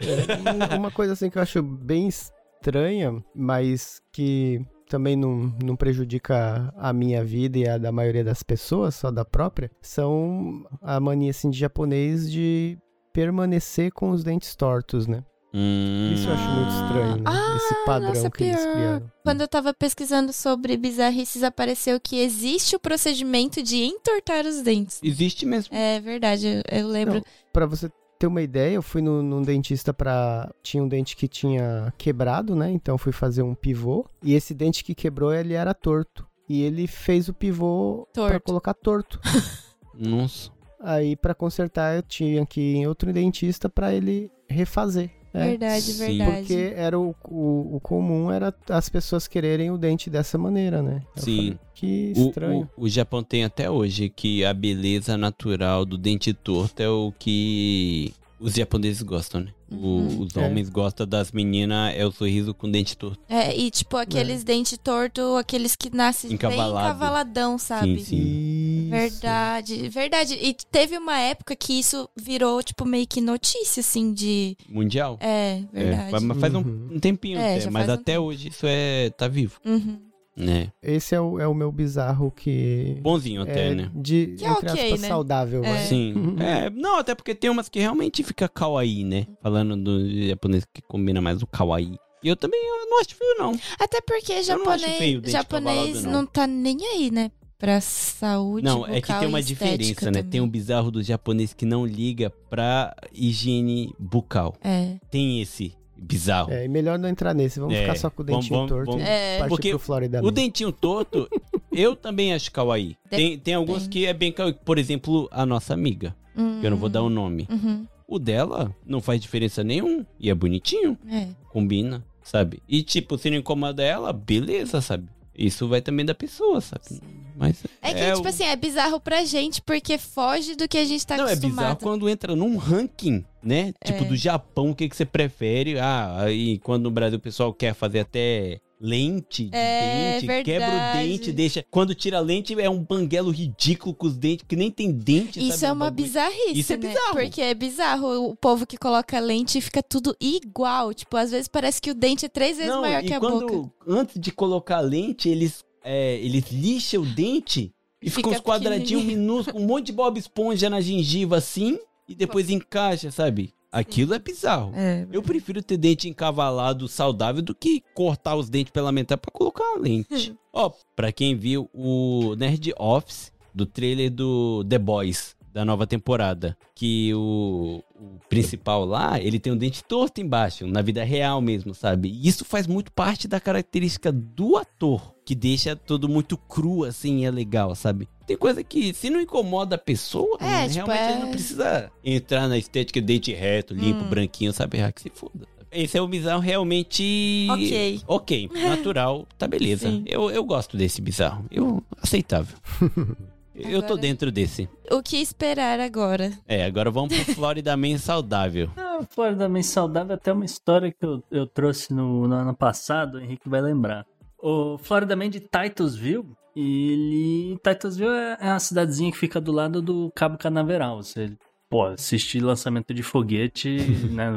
Um- 0.00 0.76
Uma 0.78 0.90
coisa 0.90 1.12
assim 1.12 1.28
que 1.30 1.38
eu 1.38 1.42
acho 1.42 1.62
bem 1.62 2.08
estranha, 2.08 3.22
mas 3.34 4.00
que 4.12 4.60
também 4.88 5.14
não, 5.16 5.54
não 5.62 5.76
prejudica 5.76 6.72
a 6.76 6.92
minha 6.92 7.22
vida 7.24 7.58
e 7.58 7.68
a 7.68 7.78
da 7.78 7.92
maioria 7.92 8.24
das 8.24 8.42
pessoas, 8.42 8.94
só 8.96 9.10
da 9.10 9.24
própria, 9.24 9.70
são 9.80 10.64
a 10.82 10.98
mania 10.98 11.30
assim 11.30 11.48
de 11.50 11.58
japonês 11.58 12.30
de 12.30 12.76
permanecer 13.12 13.92
com 13.92 14.10
os 14.10 14.22
dentes 14.24 14.54
tortos, 14.56 15.06
né? 15.06 15.22
Hum, 15.52 16.12
Isso 16.14 16.28
eu 16.28 16.32
acho 16.32 16.48
muito 16.50 16.70
estranho, 16.70 17.16
né? 17.16 17.22
Ah, 17.26 17.56
Esse 17.56 17.74
padrão 17.84 18.08
nossa, 18.14 18.30
que 18.30 18.44
eles 18.44 18.64
criaram. 18.66 19.10
Quando 19.24 19.40
eu 19.40 19.48
tava 19.48 19.74
pesquisando 19.74 20.32
sobre 20.32 20.76
bizarrices, 20.76 21.42
apareceu 21.42 21.98
que 22.00 22.20
existe 22.20 22.76
o 22.76 22.78
procedimento 22.80 23.60
de 23.60 23.78
entortar 23.82 24.46
os 24.46 24.62
dentes. 24.62 25.00
Existe 25.02 25.44
mesmo. 25.44 25.74
É 25.74 25.98
verdade, 26.00 26.46
eu, 26.46 26.62
eu 26.82 26.86
lembro. 26.88 27.14
Não, 27.16 27.22
Pra 27.52 27.66
você 27.66 27.90
ter 28.20 28.26
uma 28.26 28.42
ideia, 28.42 28.74
eu 28.74 28.82
fui 28.82 29.00
no, 29.00 29.22
num 29.22 29.40
dentista 29.40 29.94
pra. 29.94 30.52
Tinha 30.62 30.82
um 30.82 30.88
dente 30.88 31.16
que 31.16 31.26
tinha 31.26 31.92
quebrado, 31.96 32.54
né? 32.54 32.70
Então 32.70 32.98
fui 32.98 33.12
fazer 33.12 33.42
um 33.42 33.54
pivô. 33.54 34.06
E 34.22 34.34
esse 34.34 34.52
dente 34.54 34.84
que 34.84 34.94
quebrou, 34.94 35.32
ele 35.32 35.54
era 35.54 35.72
torto. 35.72 36.28
E 36.46 36.62
ele 36.62 36.86
fez 36.86 37.28
o 37.28 37.34
pivô 37.34 38.06
pra 38.12 38.28
Torto. 38.28 38.40
colocar 38.44 38.74
torto. 38.74 39.18
Nossa. 39.98 40.50
Aí 40.82 41.16
pra 41.16 41.34
consertar 41.34 41.96
eu 41.96 42.02
tinha 42.02 42.44
que 42.44 42.60
ir 42.60 42.76
em 42.76 42.86
outro 42.86 43.12
dentista 43.12 43.68
pra 43.68 43.94
ele 43.94 44.30
refazer. 44.48 45.10
É, 45.32 45.48
Verdade, 45.50 45.82
Sim. 45.82 45.98
verdade. 46.18 46.38
Porque 46.46 46.72
era 46.74 46.98
o, 46.98 47.14
o, 47.24 47.76
o 47.76 47.80
comum 47.80 48.30
era 48.30 48.52
as 48.68 48.88
pessoas 48.88 49.28
quererem 49.28 49.70
o 49.70 49.78
dente 49.78 50.10
dessa 50.10 50.36
maneira, 50.36 50.82
né? 50.82 51.02
Eu 51.16 51.22
Sim. 51.22 51.36
falei, 51.36 51.58
que 51.74 52.12
O, 52.16 52.26
estranho. 52.28 52.70
o, 52.76 52.84
o 52.84 52.88
Japão 52.88 53.22
tem 53.22 53.44
até 53.44 53.70
hoje 53.70 54.08
que 54.08 54.44
a 54.44 54.52
beleza 54.52 55.16
natural 55.16 55.84
do 55.84 55.96
dente 55.96 56.32
torto 56.34 56.82
é 56.82 56.88
o 56.88 57.12
que 57.18 58.12
os 58.40 58.54
japoneses 58.54 59.02
gostam, 59.02 59.42
né? 59.42 59.52
Uhum. 59.70 60.20
os 60.22 60.36
É. 60.36 60.40
homens 60.46 60.68
gostam 60.68 61.06
das 61.06 61.30
meninas, 61.32 61.94
é 61.96 62.04
o 62.04 62.10
sorriso 62.12 62.52
com 62.52 62.70
dente 62.70 62.96
torto. 62.96 63.20
É, 63.28 63.56
e 63.56 63.70
tipo, 63.70 63.96
aqueles 63.96 64.42
dentes 64.42 64.76
tortos, 64.78 65.36
aqueles 65.38 65.76
que 65.76 65.94
nascem 65.94 66.28
bem 66.28 66.34
Encavalado. 66.34 66.88
encavaladão, 66.88 67.58
sabe? 67.58 68.00
Sim, 68.00 68.04
sim. 68.04 68.90
Verdade, 68.90 69.88
verdade. 69.88 70.34
E 70.40 70.54
teve 70.70 70.98
uma 70.98 71.18
época 71.18 71.54
que 71.54 71.72
isso 71.78 72.08
virou, 72.16 72.62
tipo, 72.62 72.84
meio 72.84 73.06
que 73.06 73.20
notícia, 73.20 73.80
assim, 73.80 74.12
de. 74.12 74.56
Mundial. 74.68 75.16
É, 75.20 75.62
É, 75.72 75.84
verdade. 75.84 76.10
fa- 76.10 76.20
mas 76.20 76.38
faz 76.40 76.54
um, 76.54 76.58
Uhum. 76.58 76.88
um 76.92 76.98
tempinho 77.00 77.38
É, 77.38 77.56
até, 77.58 77.70
mas 77.70 77.88
um 77.88 77.92
até 77.92 78.02
tempo. 78.14 78.24
hoje 78.24 78.48
isso 78.48 78.66
é 78.66 79.10
tá 79.10 79.28
vivo, 79.28 79.60
Uhum. 79.64 79.98
Né? 80.40 80.72
Esse 80.82 81.14
é 81.14 81.20
o, 81.20 81.38
é 81.38 81.46
o 81.46 81.54
meu 81.54 81.70
bizarro 81.70 82.30
que. 82.30 82.98
Bonzinho 83.02 83.42
até, 83.42 83.68
é 83.68 83.74
né? 83.74 83.90
de 83.94 84.34
Que 84.38 84.44
é 84.44 84.50
entre 84.50 84.70
ok, 84.70 84.84
aspas, 84.84 85.00
né? 85.00 85.08
saudável, 85.08 85.64
É. 85.64 85.72
vai. 85.74 85.84
Sim. 85.84 86.14
É, 86.40 86.70
não, 86.70 86.98
até 86.98 87.14
porque 87.14 87.34
tem 87.34 87.50
umas 87.50 87.68
que 87.68 87.78
realmente 87.78 88.22
fica 88.22 88.48
kawaii, 88.48 89.04
né? 89.04 89.26
Falando 89.42 89.76
do 89.76 90.26
japonês 90.28 90.64
que 90.72 90.80
combina 90.82 91.20
mais 91.20 91.42
o 91.42 91.46
kawaii. 91.46 91.96
E 92.22 92.28
eu 92.28 92.36
também 92.36 92.60
eu 92.60 92.90
não 92.90 93.00
acho 93.00 93.14
feio, 93.14 93.34
não. 93.38 93.52
Até 93.78 94.00
porque 94.00 94.32
Eu 94.32 94.36
não 94.36 94.42
japonês, 94.44 94.98
feio 94.98 95.22
japonês 95.26 95.76
cavalado, 95.76 96.02
não. 96.04 96.12
não. 96.12 96.26
tá 96.26 96.46
nem 96.46 96.76
aí, 96.86 97.10
né? 97.10 97.30
Pra 97.58 97.78
saúde. 97.80 98.64
Não, 98.64 98.86
é 98.86 99.02
que 99.02 99.12
tem 99.18 99.28
uma 99.28 99.42
diferença, 99.42 100.10
né? 100.10 100.22
Tem 100.22 100.40
um 100.40 100.48
bizarro 100.48 100.90
do 100.90 101.02
japonês 101.02 101.52
que 101.52 101.66
não 101.66 101.84
liga 101.84 102.30
pra 102.48 102.94
higiene 103.12 103.94
bucal. 103.98 104.54
É. 104.64 104.96
Tem 105.10 105.42
esse 105.42 105.74
bizarro. 106.00 106.50
É, 106.52 106.64
e 106.64 106.68
melhor 106.68 106.98
não 106.98 107.08
entrar 107.08 107.34
nesse, 107.34 107.60
vamos 107.60 107.74
É, 107.74 107.82
ficar 107.82 107.96
só 107.96 108.10
com 108.10 108.22
o 108.22 108.24
dentinho 108.24 108.54
vamos- 108.54 108.68
torto 108.70 108.90
vamos- 108.92 109.06
É. 109.06 109.46
Porque 109.48 109.76
Florida 109.78 110.20
O 110.24 110.30
dentinho 110.30 110.72
torto, 110.72 111.28
eu 111.72 111.94
também 111.94 112.32
acho 112.32 112.50
kawaii. 112.50 112.96
Tem, 113.10 113.38
tem 113.38 113.54
alguns 113.54 113.86
que 113.86 114.06
é 114.06 114.12
bem 114.12 114.32
kawaii. 114.32 114.56
Por 114.64 114.78
exemplo, 114.78 115.28
a 115.30 115.44
nossa 115.44 115.74
amiga, 115.74 116.16
que 116.60 116.66
eu 116.66 116.70
não 116.70 116.78
vou 116.78 116.88
dar 116.88 117.02
o 117.02 117.10
nome. 117.10 117.46
Uhum. 117.50 117.86
O 118.08 118.18
dela 118.18 118.74
não 118.84 119.00
faz 119.00 119.20
diferença 119.20 119.62
nenhum. 119.62 120.04
E 120.18 120.30
é 120.30 120.34
bonitinho. 120.34 120.98
É. 121.08 121.28
Combina, 121.50 122.04
sabe? 122.24 122.60
E 122.68 122.82
tipo, 122.82 123.16
se 123.18 123.30
não 123.30 123.36
incomoda 123.36 123.82
ela, 123.82 124.12
beleza, 124.12 124.80
sabe? 124.80 125.06
Isso 125.36 125.68
vai 125.68 125.80
também 125.80 126.04
da 126.04 126.14
pessoa, 126.14 126.60
sabe? 126.60 127.00
Mas 127.40 127.64
É 127.80 127.94
que, 127.94 128.12
tipo 128.16 128.26
o- 128.26 128.28
assim, 128.28 128.44
é 128.44 128.54
bizarro 128.54 129.00
pra 129.00 129.24
gente, 129.24 129.62
porque 129.62 129.96
foge 129.96 130.54
do 130.54 130.68
que 130.68 130.76
a 130.76 130.84
gente 130.84 131.06
tá 131.06 131.16
Não, 131.16 131.24
é 131.26 131.28
acostumado. 131.32 131.56
bizarro 131.56 131.76
quando 131.78 132.06
entra 132.06 132.36
num 132.36 132.58
ranking, 132.58 133.24
né? 133.42 133.72
Tipo, 133.82 134.04
É. 134.04 134.08
do 134.08 134.14
Japão, 134.16 134.70
o 134.70 134.74
que, 134.74 134.86
que 134.90 134.94
você 134.94 135.06
prefere? 135.06 135.78
Ah, 135.78 136.16
aí 136.24 136.58
quando 136.58 136.82
no 136.84 136.90
Brasil 136.90 137.16
o 137.16 137.20
pessoal 137.20 137.54
quer 137.54 137.72
fazer 137.74 138.00
até 138.00 138.60
lente 138.82 139.44
de 139.44 139.56
É, 139.56 140.20
dente, 140.20 140.42
quebra 140.44 140.68
o 140.68 140.70
verdade. 140.70 141.08
dente, 141.08 141.32
deixa. 141.32 141.64
Quando 141.70 141.94
tira 141.94 142.16
a 142.18 142.20
lente, 142.20 142.58
é 142.60 142.68
um 142.68 142.82
banguelo 142.82 143.30
ridículo 143.30 143.94
com 143.94 144.06
os 144.06 144.16
dentes, 144.16 144.44
que 144.48 144.56
nem 144.56 144.70
tem 144.70 144.90
dente. 144.90 145.38
Isso 145.38 145.58
sabe? 145.58 145.66
é 145.66 145.72
Um 145.72 145.76
uma 145.76 145.90
bizarrice, 145.90 146.58
Isso 146.60 146.72
é 146.72 146.76
né? 146.76 146.88
bizarro. 146.88 147.12
Porque 147.14 147.40
é 147.42 147.54
bizarro 147.54 148.30
o 148.30 148.36
povo 148.36 148.66
que 148.66 148.76
coloca 148.78 149.18
lente 149.20 149.58
e 149.58 149.60
fica 149.60 149.82
tudo 149.82 150.14
igual. 150.20 150.92
Tipo, 150.94 151.16
às 151.16 151.30
vezes 151.30 151.46
parece 151.48 151.80
que 151.80 151.90
o 151.90 151.94
dente 151.94 152.24
é 152.24 152.28
três 152.28 152.56
vezes 152.56 152.72
Não, 152.72 152.80
maior 152.82 153.02
e 153.02 153.06
que 153.06 153.12
a 153.14 153.20
quando, 153.20 153.46
boca. 153.46 153.70
antes 153.86 154.18
de 154.18 154.30
colocar 154.32 154.78
a 154.78 154.80
lente, 154.80 155.28
eles, 155.28 155.62
é, 155.82 156.16
eles 156.16 156.50
lixam 156.50 157.02
o 157.02 157.06
dente 157.06 157.72
e 158.02 158.08
Fica 158.08 158.28
ficam 158.28 158.32
uns 158.32 158.40
quadradinhos 158.40 159.04
minúsculos, 159.04 159.62
um 159.62 159.66
monte 159.66 159.86
de 159.86 159.92
Bob 159.92 160.18
Esponja 160.18 160.70
na 160.70 160.80
gengiva 160.80 161.36
assim, 161.36 161.78
e 162.08 162.14
depois 162.14 162.48
encaixa, 162.48 163.10
sabe? 163.10 163.52
Aquilo 163.70 164.14
é 164.14 164.18
bizarro. 164.18 164.72
É. 164.74 165.06
Eu 165.12 165.22
prefiro 165.22 165.62
ter 165.62 165.76
dente 165.76 166.08
encavalado 166.08 166.88
saudável 166.88 167.40
do 167.40 167.54
que 167.54 167.84
cortar 167.94 168.34
os 168.34 168.48
dentes 168.48 168.72
pela 168.72 168.90
metade 168.90 169.20
pra 169.20 169.30
colocar 169.30 169.62
uma 169.62 169.78
lente. 169.78 170.34
Ó, 170.52 170.72
pra 170.96 171.12
quem 171.12 171.36
viu 171.36 171.70
o 171.72 172.34
Nerd 172.36 172.72
Office 172.76 173.32
do 173.54 173.64
trailer 173.64 174.10
do 174.10 174.64
The 174.64 174.78
Boys 174.78 175.36
da 175.52 175.64
nova 175.64 175.86
temporada, 175.86 176.56
que 176.74 177.12
o, 177.14 177.82
o 178.00 178.18
principal 178.28 178.84
lá, 178.84 179.20
ele 179.20 179.38
tem 179.38 179.52
um 179.52 179.56
dente 179.56 179.84
torto 179.84 180.20
embaixo, 180.22 180.66
na 180.66 180.80
vida 180.80 181.04
real 181.04 181.40
mesmo, 181.42 181.74
sabe? 181.74 182.08
E 182.08 182.26
isso 182.28 182.44
faz 182.44 182.66
muito 182.66 182.90
parte 182.92 183.28
da 183.28 183.38
característica 183.38 184.10
do 184.10 184.56
ator, 184.56 185.14
que 185.24 185.34
deixa 185.34 185.76
tudo 185.76 186.08
muito 186.08 186.36
cru 186.38 186.84
assim, 186.84 187.26
é 187.26 187.30
legal, 187.30 187.74
sabe? 187.74 188.08
Tem 188.26 188.36
coisa 188.36 188.64
que 188.64 188.94
se 188.94 189.10
não 189.10 189.20
incomoda 189.20 189.74
a 189.74 189.78
pessoa, 189.78 190.38
É, 190.40 190.66
tipo, 190.68 190.86
realmente 190.86 190.98
é- 190.98 191.10
ele 191.12 191.20
não 191.24 191.30
precisa 191.30 191.92
entrar 192.02 192.48
na 192.48 192.56
estética 192.56 193.00
dente 193.02 193.32
reto, 193.34 193.74
limpo, 193.74 194.04
Hum. 194.04 194.08
branquinho, 194.08 194.52
sabe? 194.52 194.80
Ah, 194.80 194.90
que 194.90 195.02
se 195.02 195.10
foda. 195.10 195.46
Esse 195.72 195.96
é 195.98 196.02
um 196.02 196.08
bizarro 196.08 196.40
realmente. 196.40 197.46
Ok. 197.50 198.00
Ok, 198.06 198.50
natural, 198.54 199.26
tá 199.38 199.46
beleza. 199.46 199.88
Sim. 199.88 200.02
Eu, 200.06 200.28
eu 200.30 200.42
gosto 200.44 200.76
desse 200.76 201.00
bizarro. 201.00 201.44
Eu. 201.50 201.82
aceitável. 202.02 202.56
eu 203.64 203.80
tô 203.80 203.86
Agora- 203.94 204.00
dentro 204.00 204.30
desse. 204.32 204.68
O 204.90 205.02
que 205.02 205.16
esperar 205.16 205.78
agora? 205.80 206.32
É, 206.46 206.64
agora 206.64 206.90
vamos 206.90 207.16
pro 207.16 207.34
Florida 207.34 207.76
Man 207.76 207.98
saudável. 207.98 208.70
Ah, 208.76 209.00
Florida 209.10 209.48
Man 209.48 209.62
saudável 209.62 210.14
até 210.14 210.32
uma 210.32 210.44
história 210.44 210.90
que 210.92 211.04
eu, 211.04 211.22
eu 211.30 211.46
trouxe 211.46 211.92
no, 211.94 212.26
no 212.28 212.34
ano 212.34 212.54
passado, 212.54 213.16
o 213.16 213.20
Henrique 213.20 213.48
vai 213.48 213.60
lembrar. 213.60 214.04
O 214.38 214.78
Florida 214.78 215.14
Man 215.14 215.28
de 215.30 215.40
Titusville, 215.40 216.24
ele... 216.56 217.58
Titusville 217.62 218.10
é 218.10 218.36
é 218.40 218.46
uma 218.50 218.58
cidadezinha 218.60 219.10
que 219.12 219.18
fica 219.18 219.40
do 219.40 219.52
lado 219.52 219.80
do 219.82 220.10
Cabo 220.14 220.38
Canaveral. 220.38 221.02
Você, 221.02 221.32
pô, 221.68 221.84
assistir 221.84 222.40
lançamento 222.40 222.92
de 222.94 223.02
foguete 223.02 223.76
né, 224.10 224.30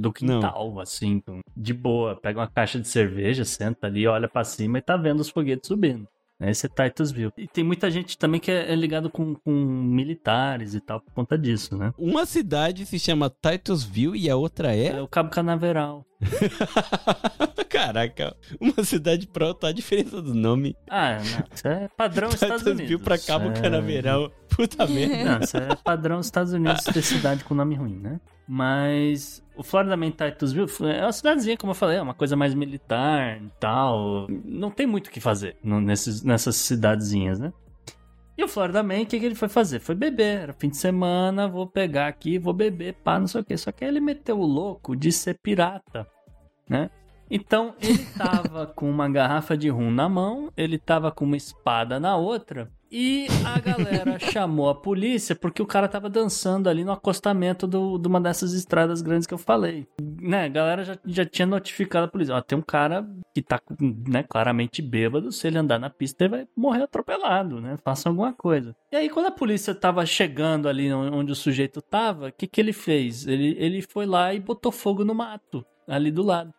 do 0.00 0.12
quintal, 0.12 0.78
assim, 0.80 1.22
de 1.56 1.74
boa. 1.74 2.14
Pega 2.16 2.40
uma 2.40 2.46
caixa 2.48 2.78
de 2.80 2.86
cerveja, 2.88 3.44
senta 3.44 3.86
ali, 3.88 4.06
olha 4.06 4.28
pra 4.28 4.44
cima 4.44 4.78
e 4.78 4.82
tá 4.82 4.96
vendo 4.96 5.20
os 5.20 5.28
foguetes 5.28 5.66
subindo. 5.68 6.06
Esse 6.40 6.66
é 6.66 6.68
Titusville. 6.68 7.32
E 7.38 7.46
tem 7.48 7.64
muita 7.64 7.90
gente 7.90 8.18
também 8.18 8.38
que 8.38 8.50
é, 8.50 8.70
é 8.70 8.74
ligado 8.76 9.08
com, 9.08 9.34
com 9.34 9.50
militares 9.52 10.74
e 10.74 10.80
tal 10.80 11.00
por 11.00 11.12
conta 11.14 11.38
disso, 11.38 11.76
né? 11.76 11.92
Uma 11.96 12.26
cidade 12.26 12.84
se 12.84 12.98
chama 12.98 13.30
Titusville 13.30 14.18
e 14.18 14.28
a 14.28 14.36
outra 14.36 14.74
É 14.76 14.88
é. 14.88 15.02
o 15.02 15.08
Cabo 15.08 15.30
Canaveral. 15.30 16.04
Caraca, 17.68 18.36
uma 18.60 18.84
cidade 18.84 19.26
pra 19.26 19.48
outra, 19.48 19.68
a 19.68 19.72
diferença 19.72 20.20
do 20.22 20.34
nome. 20.34 20.76
Ah, 20.88 21.16
não, 21.18 21.44
isso 21.54 21.68
é 21.68 21.88
padrão 21.96 22.28
Estados 22.32 22.58
Titusville 22.58 22.94
Unidos. 22.94 23.04
pra 23.04 23.18
Cabo 23.18 23.48
é... 23.50 23.52
Canaveral. 23.60 24.30
Puta 24.48 24.86
merda. 24.88 25.24
Não, 25.24 25.40
isso 25.40 25.56
é 25.56 25.74
padrão 25.76 26.16
dos 26.18 26.26
Estados 26.26 26.52
Unidos 26.52 26.84
ter 26.84 27.02
cidade 27.02 27.44
com 27.44 27.54
nome 27.54 27.74
ruim, 27.74 27.96
né? 27.98 28.20
Mas 28.48 29.42
o 29.56 29.62
Florida 29.62 29.96
Man 29.96 30.12
Titusville 30.12 30.70
é 30.92 31.02
uma 31.02 31.12
cidadezinha, 31.12 31.56
como 31.56 31.72
eu 31.72 31.74
falei, 31.74 31.96
é 31.96 32.02
uma 32.02 32.14
coisa 32.14 32.36
mais 32.36 32.54
militar 32.54 33.42
e 33.42 33.50
tal. 33.58 34.26
Não 34.44 34.70
tem 34.70 34.86
muito 34.86 35.08
o 35.08 35.10
que 35.10 35.20
fazer 35.20 35.56
nesses, 35.62 36.22
nessas 36.22 36.56
cidadezinhas, 36.56 37.40
né? 37.40 37.52
E 38.38 38.44
o 38.44 38.48
Florida 38.48 38.82
Man, 38.82 39.00
o 39.00 39.06
que, 39.06 39.18
que 39.18 39.24
ele 39.24 39.34
foi 39.34 39.48
fazer? 39.48 39.80
Foi 39.80 39.94
beber. 39.94 40.42
Era 40.42 40.52
fim 40.52 40.68
de 40.68 40.76
semana, 40.76 41.48
vou 41.48 41.66
pegar 41.66 42.06
aqui, 42.06 42.38
vou 42.38 42.52
beber, 42.52 42.94
pá, 43.02 43.18
não 43.18 43.26
sei 43.26 43.40
o 43.40 43.44
quê. 43.44 43.56
Só 43.56 43.72
que 43.72 43.82
aí 43.82 43.90
ele 43.90 44.00
meteu 44.00 44.38
o 44.38 44.46
louco 44.46 44.94
de 44.94 45.10
ser 45.10 45.38
pirata, 45.42 46.06
né? 46.68 46.90
Então 47.30 47.74
ele 47.80 48.04
tava 48.16 48.66
com 48.76 48.88
uma 48.88 49.08
garrafa 49.08 49.56
de 49.56 49.68
rum 49.70 49.90
na 49.90 50.08
mão, 50.08 50.52
ele 50.56 50.78
tava 50.78 51.10
com 51.10 51.24
uma 51.24 51.36
espada 51.36 51.98
na 51.98 52.16
outra. 52.16 52.70
E 52.90 53.26
a 53.44 53.58
galera 53.58 54.18
chamou 54.30 54.68
a 54.68 54.74
polícia 54.74 55.34
porque 55.34 55.60
o 55.60 55.66
cara 55.66 55.88
tava 55.88 56.08
dançando 56.08 56.68
ali 56.68 56.84
no 56.84 56.92
acostamento 56.92 57.66
do, 57.66 57.98
de 57.98 58.06
uma 58.06 58.20
dessas 58.20 58.52
estradas 58.52 59.02
grandes 59.02 59.26
que 59.26 59.34
eu 59.34 59.38
falei. 59.38 59.86
Né, 60.00 60.44
a 60.44 60.48
galera 60.48 60.84
já, 60.84 60.98
já 61.04 61.24
tinha 61.24 61.46
notificado 61.46 62.06
a 62.06 62.08
polícia. 62.08 62.34
Ó, 62.34 62.40
tem 62.40 62.56
um 62.56 62.62
cara 62.62 63.06
que 63.34 63.42
tá 63.42 63.60
né, 63.80 64.22
claramente 64.22 64.80
bêbado. 64.80 65.32
Se 65.32 65.46
ele 65.46 65.58
andar 65.58 65.78
na 65.78 65.90
pista, 65.90 66.24
ele 66.24 66.30
vai 66.30 66.48
morrer 66.56 66.82
atropelado, 66.82 67.60
né? 67.60 67.76
Faça 67.84 68.08
alguma 68.08 68.32
coisa. 68.32 68.74
E 68.92 68.96
aí, 68.96 69.08
quando 69.08 69.26
a 69.26 69.30
polícia 69.30 69.74
tava 69.74 70.06
chegando 70.06 70.68
ali 70.68 70.92
onde 70.92 71.32
o 71.32 71.36
sujeito 71.36 71.82
tava, 71.82 72.28
o 72.28 72.32
que, 72.32 72.46
que 72.46 72.60
ele 72.60 72.72
fez? 72.72 73.26
Ele, 73.26 73.56
ele 73.58 73.82
foi 73.82 74.06
lá 74.06 74.32
e 74.32 74.40
botou 74.40 74.72
fogo 74.72 75.04
no 75.04 75.14
mato, 75.14 75.64
ali 75.86 76.10
do 76.10 76.22
lado. 76.22 76.52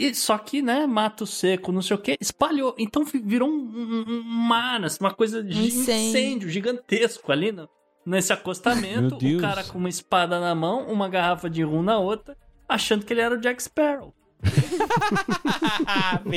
E, 0.00 0.14
só 0.14 0.38
que, 0.38 0.62
né, 0.62 0.86
mato 0.86 1.26
seco, 1.26 1.72
não 1.72 1.82
sei 1.82 1.96
o 1.96 2.00
que, 2.00 2.16
espalhou. 2.20 2.72
Então 2.78 3.04
vi- 3.04 3.18
virou 3.18 3.48
um, 3.48 3.52
um, 3.52 4.04
um 4.08 4.22
mar, 4.22 4.84
assim, 4.84 4.98
uma 5.00 5.12
coisa 5.12 5.42
de 5.42 5.58
Incêndio. 5.58 6.08
incêndio 6.08 6.48
gigantesco 6.48 7.32
ali 7.32 7.50
no, 7.50 7.68
nesse 8.06 8.32
acostamento. 8.32 9.18
O 9.20 9.40
cara 9.40 9.64
com 9.64 9.76
uma 9.76 9.88
espada 9.88 10.38
na 10.38 10.54
mão, 10.54 10.86
uma 10.86 11.08
garrafa 11.08 11.50
de 11.50 11.64
rum 11.64 11.82
na 11.82 11.98
outra, 11.98 12.36
achando 12.68 13.04
que 13.04 13.12
ele 13.12 13.22
era 13.22 13.34
o 13.34 13.40
Jack 13.40 13.60
Sparrow. 13.60 14.14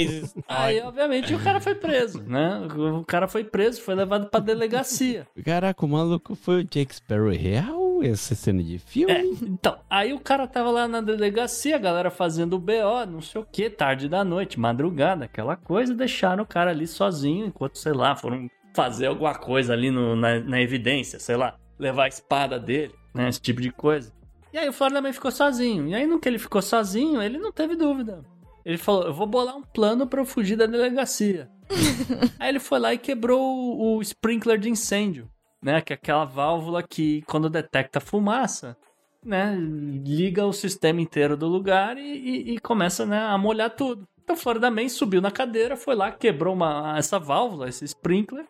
Aí, 0.48 0.82
obviamente, 0.82 1.34
o 1.34 1.40
cara 1.44 1.60
foi 1.60 1.76
preso, 1.76 2.22
né? 2.24 2.62
O 3.00 3.04
cara 3.06 3.28
foi 3.28 3.44
preso, 3.44 3.82
foi 3.82 3.96
levado 3.96 4.28
pra 4.30 4.40
delegacia. 4.40 5.28
Caraca, 5.46 5.86
o 5.86 5.90
maluco 5.90 6.36
foi 6.36 6.62
o 6.62 6.64
Jack 6.64 6.96
Sparrow 6.96 7.30
real? 7.30 7.81
Essa 8.04 8.36
cena 8.36 8.62
de 8.64 8.80
filme? 8.80 9.12
É, 9.14 9.24
então, 9.24 9.78
aí 9.90 10.14
o 10.14 10.20
cara 10.20 10.48
tava 10.48 10.70
lá 10.72 10.88
na 10.88 11.02
delegacia, 11.02 11.76
a 11.76 11.80
galera 11.80 12.10
fazendo 12.12 12.54
o 12.56 12.60
BO, 12.60 13.06
não 13.10 13.22
sei 13.22 13.42
o 13.42 13.46
que, 13.46 13.70
tarde 13.70 14.08
da 14.10 14.24
noite, 14.24 14.60
madrugada, 14.60 15.26
aquela 15.26 15.56
coisa, 15.56 15.94
deixaram 15.94 16.44
o 16.44 16.48
cara 16.48 16.72
ali 16.72 16.88
sozinho, 16.88 17.46
enquanto, 17.46 17.78
sei 17.78 17.94
lá, 17.94 18.16
foram 18.16 18.50
fazer 18.74 19.08
alguma 19.08 19.36
coisa 19.36 19.74
ali 19.74 19.92
no- 19.92 20.16
na, 20.16 20.40
na 20.40 20.62
evidência, 20.62 21.20
sei 21.20 21.36
lá, 21.36 21.56
levar 21.78 22.06
a 22.06 22.08
espada 22.08 22.60
dele, 22.60 22.94
né, 23.14 23.28
esse 23.30 23.42
tipo 23.42 23.60
de 23.62 23.72
coisa. 23.72 24.12
E 24.54 24.58
aí 24.58 24.68
o 24.68 24.74
Florida 24.74 25.02
Man 25.02 25.14
ficou 25.14 25.32
sozinho, 25.32 25.88
e 25.88 25.96
aí 25.96 26.06
no 26.06 26.20
que 26.20 26.28
ele 26.28 26.40
ficou 26.40 26.62
sozinho, 26.62 27.22
ele 27.22 27.38
não 27.38 27.52
teve 27.52 27.76
dúvida. 27.76 28.24
Ele 28.64 28.78
falou, 28.78 29.06
eu 29.06 29.14
vou 29.14 29.26
bolar 29.26 29.56
um 29.58 29.64
plano 29.64 30.06
pra 30.06 30.22
eu 30.22 30.26
fugir 30.26 30.56
da 30.56 30.66
delegacia. 30.68 31.50
aí 32.40 32.50
ele 32.50 32.60
foi 32.60 32.80
lá 32.80 32.94
e 32.94 32.98
quebrou 32.98 33.42
o, 33.42 33.98
o 33.98 34.02
sprinkler 34.02 34.60
de 34.60 34.70
incêndio, 34.70 35.28
né, 35.62 35.82
que 35.82 35.94
é 35.94 35.96
aquela 35.96 36.26
válvula 36.26 36.82
que 36.84 37.22
quando 37.24 37.50
detecta 37.50 38.00
fumaça, 38.00 38.76
né, 39.24 39.56
liga 39.56 40.46
o 40.46 40.54
sistema 40.54 41.00
inteiro 41.02 41.38
do 41.38 41.48
lugar 41.48 41.98
e, 41.98 42.02
e- 42.02 42.54
e 42.56 42.60
começa, 42.60 43.06
né, 43.06 43.20
a 43.20 43.38
molhar 43.38 43.70
tudo. 43.70 44.08
Então 44.24 44.36
Florida 44.36 44.72
Man 44.72 44.88
subiu 44.90 45.22
na 45.22 45.32
cadeira, 45.32 45.76
foi 45.78 45.96
lá, 45.96 46.12
quebrou 46.12 46.54
uma, 46.54 46.98
essa 46.98 47.20
válvula, 47.20 47.68
esse 47.70 47.86
sprinkler, 47.86 48.46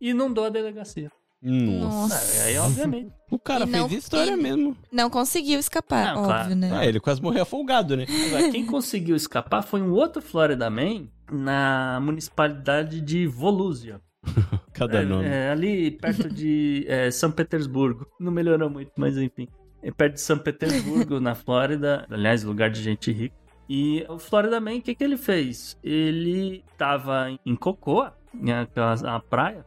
e 0.00 0.10
inundou 0.10 0.44
a 0.44 0.48
delegacia. 0.48 1.10
Nossa. 1.42 2.14
Nossa. 2.14 2.44
Aí, 2.44 2.58
obviamente. 2.58 3.12
O 3.30 3.38
cara 3.40 3.64
E 3.64 3.68
não- 3.68 3.88
fez 3.88 4.04
história 4.04 4.36
mesmo. 4.36 4.76
Não 4.90 5.10
conseguiu 5.10 5.58
escapar, 5.58 6.14
Não, 6.14 6.20
óbvio, 6.22 6.26
claro. 6.34 6.54
né? 6.54 6.70
Ah, 6.72 6.86
ele 6.86 7.00
quase 7.00 7.20
morreu 7.20 7.42
afogado, 7.42 7.96
né? 7.96 8.06
Agora, 8.28 8.50
quem 8.52 8.64
conseguiu 8.64 9.16
escapar 9.16 9.62
foi 9.62 9.82
um 9.82 9.92
outro 9.92 10.22
Florida 10.22 10.70
Man 10.70 11.08
na 11.30 11.98
municipalidade 12.00 13.00
de 13.00 13.26
Volúzia. 13.26 14.00
Cada 14.72 15.02
É, 15.02 15.04
nome. 15.04 15.26
é, 15.26 15.50
ali 15.50 15.90
perto 15.90 16.28
de 16.28 16.84
é, 16.88 17.10
São 17.10 17.30
Petersburgo. 17.30 18.06
Não 18.18 18.30
melhorou 18.32 18.68
muito, 18.70 18.92
mas 18.96 19.16
enfim. 19.16 19.48
É 19.82 19.90
perto 19.90 20.14
de 20.14 20.20
São 20.20 20.38
Petersburgo, 20.38 21.20
na 21.20 21.34
Flórida. 21.34 22.06
Aliás, 22.10 22.42
lugar 22.42 22.70
de 22.70 22.82
gente 22.82 23.10
rica. 23.12 23.34
E 23.68 24.04
o 24.08 24.18
Florida 24.18 24.60
Man, 24.60 24.76
o 24.76 24.82
que, 24.82 24.94
que 24.94 25.02
ele 25.02 25.16
fez? 25.16 25.76
Ele 25.82 26.62
tava 26.78 27.30
em 27.44 27.56
Cocoa, 27.56 28.12
né, 28.32 28.66
que 28.72 28.78
é 28.78 28.82
a, 28.82 29.16
a 29.16 29.20
praia, 29.20 29.64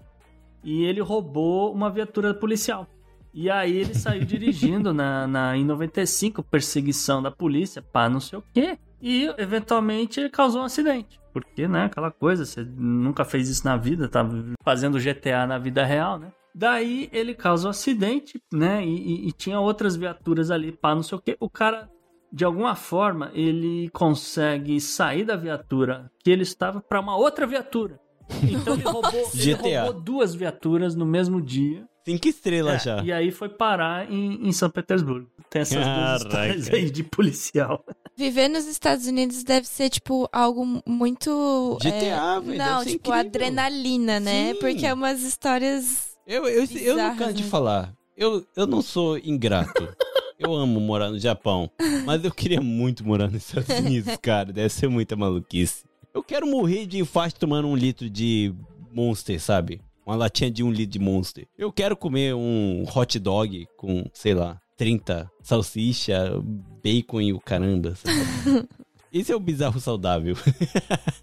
e 0.63 0.83
ele 0.85 1.01
roubou 1.01 1.73
uma 1.73 1.89
viatura 1.89 2.33
policial. 2.33 2.87
E 3.33 3.49
aí 3.49 3.75
ele 3.77 3.93
saiu 3.93 4.23
dirigindo 4.25 4.93
na, 4.93 5.27
na, 5.27 5.57
em 5.57 5.65
95, 5.65 6.41
perseguição 6.43 7.21
da 7.21 7.29
polícia, 7.29 7.81
pá, 7.81 8.09
não 8.09 8.19
sei 8.21 8.39
o 8.39 8.43
quê. 8.53 8.77
E 9.01 9.25
eventualmente 9.37 10.19
ele 10.19 10.29
causou 10.29 10.61
um 10.61 10.65
acidente. 10.65 11.19
Porque, 11.33 11.67
né, 11.67 11.85
aquela 11.85 12.11
coisa, 12.11 12.45
você 12.45 12.63
nunca 12.63 13.23
fez 13.23 13.49
isso 13.49 13.63
na 13.65 13.77
vida, 13.77 14.07
tá 14.09 14.27
fazendo 14.63 14.99
GTA 14.99 15.45
na 15.47 15.57
vida 15.57 15.85
real, 15.85 16.17
né? 16.19 16.31
Daí 16.55 17.07
ele 17.13 17.33
causa 17.35 17.67
um 17.67 17.69
acidente, 17.69 18.41
né? 18.51 18.83
E, 18.83 18.89
e- 18.89 19.27
e 19.27 19.31
tinha 19.31 19.59
outras 19.59 19.95
viaturas 19.95 20.49
ali, 20.51 20.71
pá, 20.71 20.95
não 20.95 21.03
sei 21.03 21.17
o 21.17 21.21
quê. 21.21 21.37
O 21.39 21.49
cara, 21.49 21.87
de 22.33 22.43
alguma 22.43 22.75
forma, 22.75 23.29
ele 23.33 23.89
consegue 23.93 24.81
sair 24.81 25.23
da 25.23 25.35
viatura 25.35 26.11
que 26.23 26.29
ele 26.31 26.41
estava 26.43 26.81
para 26.81 26.99
uma 26.99 27.15
outra 27.15 27.45
viatura. 27.45 27.99
Então 28.43 28.73
ele 28.73 28.83
roubou, 28.83 29.29
ele 29.33 29.53
roubou 29.53 30.01
duas 30.01 30.35
viaturas 30.35 30.95
no 30.95 31.05
mesmo 31.05 31.41
dia. 31.41 31.87
Cinco 32.05 32.27
estrelas 32.27 32.75
É, 32.75 32.79
já. 32.97 33.03
E 33.03 33.11
aí 33.11 33.31
foi 33.31 33.49
parar 33.49 34.11
em, 34.11 34.47
em 34.47 34.51
São 34.51 34.69
Petersburgo. 34.69 35.29
Tem 35.49 35.61
essas 35.61 35.75
duas 35.77 35.85
Caraca. 35.87 36.15
histórias 36.55 36.69
aí 36.69 36.89
de 36.89 37.03
policial. 37.03 37.83
Viver 38.19 38.49
nos 38.49 38.67
Estados 38.67 39.07
Unidos 39.07 39.45
deve 39.45 39.65
ser, 39.65 39.89
tipo, 39.89 40.27
algo 40.33 40.83
muito. 40.85 41.77
GTA, 41.81 42.35
é, 42.35 42.39
velho, 42.41 42.57
Não, 42.57 42.83
tipo, 42.83 43.13
adrenalina, 43.13 44.19
né? 44.19 44.53
Sim. 44.53 44.59
Porque 44.59 44.85
é 44.85 44.93
umas 44.93 45.21
histórias. 45.21 46.17
Eu, 46.27 46.45
eu, 46.45 46.65
eu 46.65 46.97
não 46.97 47.13
Bizarras, 47.13 47.17
canso 47.17 47.33
de 47.33 47.43
né? 47.43 47.49
falar. 47.49 47.95
Eu, 48.17 48.45
eu 48.57 48.67
não 48.67 48.81
sou 48.81 49.17
ingrato. 49.17 49.87
Eu 50.37 50.53
amo 50.53 50.79
morar 50.79 51.09
no 51.09 51.19
Japão. 51.19 51.69
Mas 52.05 52.23
eu 52.23 52.31
queria 52.31 52.61
muito 52.61 53.05
morar 53.05 53.29
nos 53.29 53.45
Estados 53.45 53.75
Unidos, 53.77 54.15
cara. 54.21 54.53
Deve 54.53 54.69
ser 54.69 54.87
muita 54.87 55.13
maluquice. 55.13 55.83
Eu 56.13 56.23
quero 56.23 56.47
morrer 56.47 56.85
de 56.85 56.97
infarto 56.97 57.37
tomando 57.37 57.67
um 57.67 57.75
litro 57.75 58.09
de 58.09 58.55
Monster, 58.93 59.37
sabe? 59.41 59.81
Uma 60.05 60.15
latinha 60.15 60.49
de 60.49 60.63
um 60.63 60.71
litro 60.71 60.93
de 60.93 60.99
Monster. 60.99 61.45
Eu 61.57 61.73
quero 61.73 61.97
comer 61.97 62.33
um 62.35 62.85
hot 62.95 63.19
dog 63.19 63.67
com, 63.75 64.05
sei 64.13 64.33
lá, 64.33 64.57
30 64.77 65.29
salsicha, 65.43 66.41
bacon 66.83 67.21
e 67.21 67.33
o 67.33 67.39
caramba, 67.39 67.95
sabe? 67.95 68.67
Esse 69.11 69.31
é 69.31 69.35
o 69.35 69.39
bizarro 69.39 69.79
saudável. 69.79 70.35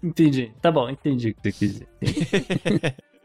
Entendi. 0.03 0.51
Tá 0.61 0.69
bom, 0.69 0.89
entendi 0.89 1.29
o 1.29 1.33
que 1.33 1.41
você 1.41 1.51
quis 1.51 1.73
dizer. 1.73 1.87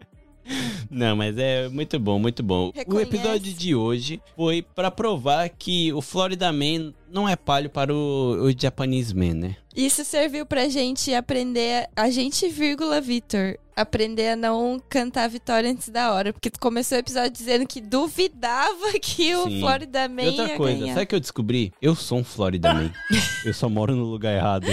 Não, 0.90 1.16
mas 1.16 1.38
é 1.38 1.68
muito 1.68 1.98
bom, 1.98 2.18
muito 2.18 2.42
bom. 2.42 2.68
O 2.68 2.72
Reconhece. 2.74 3.08
episódio 3.16 3.52
de 3.54 3.74
hoje 3.74 4.20
foi 4.36 4.62
pra 4.62 4.90
provar 4.90 5.48
que 5.48 5.92
o 5.92 6.02
Florida 6.02 6.52
Man 6.52 6.92
não 7.10 7.28
é 7.28 7.36
palho 7.36 7.70
para 7.70 7.92
o, 7.94 8.44
o 8.44 8.52
Japanese 8.58 9.14
Man, 9.14 9.34
né? 9.34 9.56
Isso 9.74 10.04
serviu 10.04 10.44
pra 10.44 10.68
gente 10.68 11.14
aprender. 11.14 11.88
A 11.96 12.10
gente, 12.10 12.48
vírgula, 12.48 13.00
Vitor. 13.00 13.56
Aprender 13.74 14.28
a 14.30 14.36
não 14.36 14.78
cantar 14.86 15.24
a 15.24 15.28
vitória 15.28 15.70
antes 15.70 15.88
da 15.88 16.12
hora. 16.12 16.30
Porque 16.34 16.50
tu 16.50 16.60
começou 16.60 16.96
o 16.96 17.00
episódio 17.00 17.30
dizendo 17.30 17.66
que 17.66 17.80
duvidava 17.80 18.92
que 19.00 19.34
o 19.34 19.44
Sim. 19.44 19.60
Florida 19.60 20.08
Man 20.10 20.22
E 20.24 20.28
outra 20.28 20.48
ia 20.48 20.56
coisa, 20.58 20.78
ganhar. 20.80 20.92
sabe 20.92 21.04
o 21.04 21.06
que 21.06 21.14
eu 21.14 21.20
descobri? 21.20 21.72
Eu 21.80 21.94
sou 21.94 22.18
um 22.18 22.24
Florida 22.24 22.74
Man. 22.74 22.92
eu 23.46 23.54
só 23.54 23.70
moro 23.70 23.96
no 23.96 24.04
lugar 24.04 24.34
errado. 24.36 24.66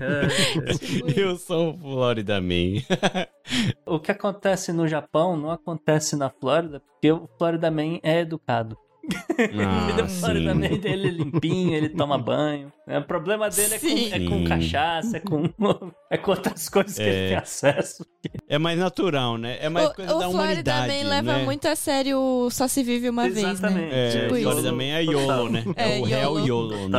Eu 1.16 1.36
sou 1.36 1.70
um 1.70 1.78
Florida 1.78 2.40
Man. 2.40 2.82
o 3.86 3.98
que 3.98 4.10
acontece 4.10 4.72
no 4.72 4.86
Japão 4.86 5.36
não 5.36 5.50
acontece 5.50 6.16
na 6.16 6.30
Flórida, 6.30 6.80
porque 6.80 7.10
o 7.10 7.28
Florida 7.38 7.70
Man 7.70 7.98
é 8.02 8.20
educado. 8.20 8.76
Ah, 9.64 10.02
o 10.04 10.08
Florida 10.08 10.52
sim. 10.54 10.58
Man 10.60 10.78
dele 10.78 11.08
é 11.08 11.10
limpinho, 11.10 11.74
ele 11.74 11.88
toma 11.90 12.18
banho. 12.18 12.72
né? 12.86 12.98
O 12.98 13.04
problema 13.04 13.48
dele 13.48 13.74
é 13.74 13.78
com, 13.78 13.88
é 13.88 14.28
com 14.38 14.44
cachaça, 14.44 15.16
é 15.16 15.20
com, 15.20 15.44
é 16.10 16.16
com 16.16 16.30
outras 16.30 16.68
coisas 16.68 16.96
que 16.96 17.02
É. 17.02 17.08
ele 17.08 17.28
tem 17.28 17.36
acesso. 17.36 18.04
É 18.48 18.58
mais 18.58 18.78
natural, 18.78 19.38
né? 19.38 19.56
É 19.60 19.68
mais 19.68 19.88
o 19.88 19.94
coisa 19.94 20.14
o 20.14 20.18
da 20.18 20.28
Florida 20.30 20.42
humanidade, 20.44 21.04
Man 21.04 21.08
leva 21.10 21.32
né? 21.38 21.44
muito 21.44 21.66
a 21.68 21.76
sério 21.76 22.18
o 22.18 22.50
Só 22.50 22.66
Se 22.66 22.82
Vive 22.82 23.08
Uma 23.08 23.28
Vez, 23.28 23.38
Exatamente. 23.46 23.90
né? 23.92 24.08
É, 24.08 24.10
Tipo 24.20 24.34
o 24.34 24.36
isso. 24.38 24.50
Florida 24.50 24.72
Man 24.72 24.82
é 24.84 25.02
YOLO, 25.04 25.48
né? 25.48 25.64
É, 25.76 25.98
É, 25.98 26.00
o 26.00 26.04
real 26.04 26.38
YOLO. 26.40 26.46
YOLO, 26.74 26.88
né? 26.88 26.98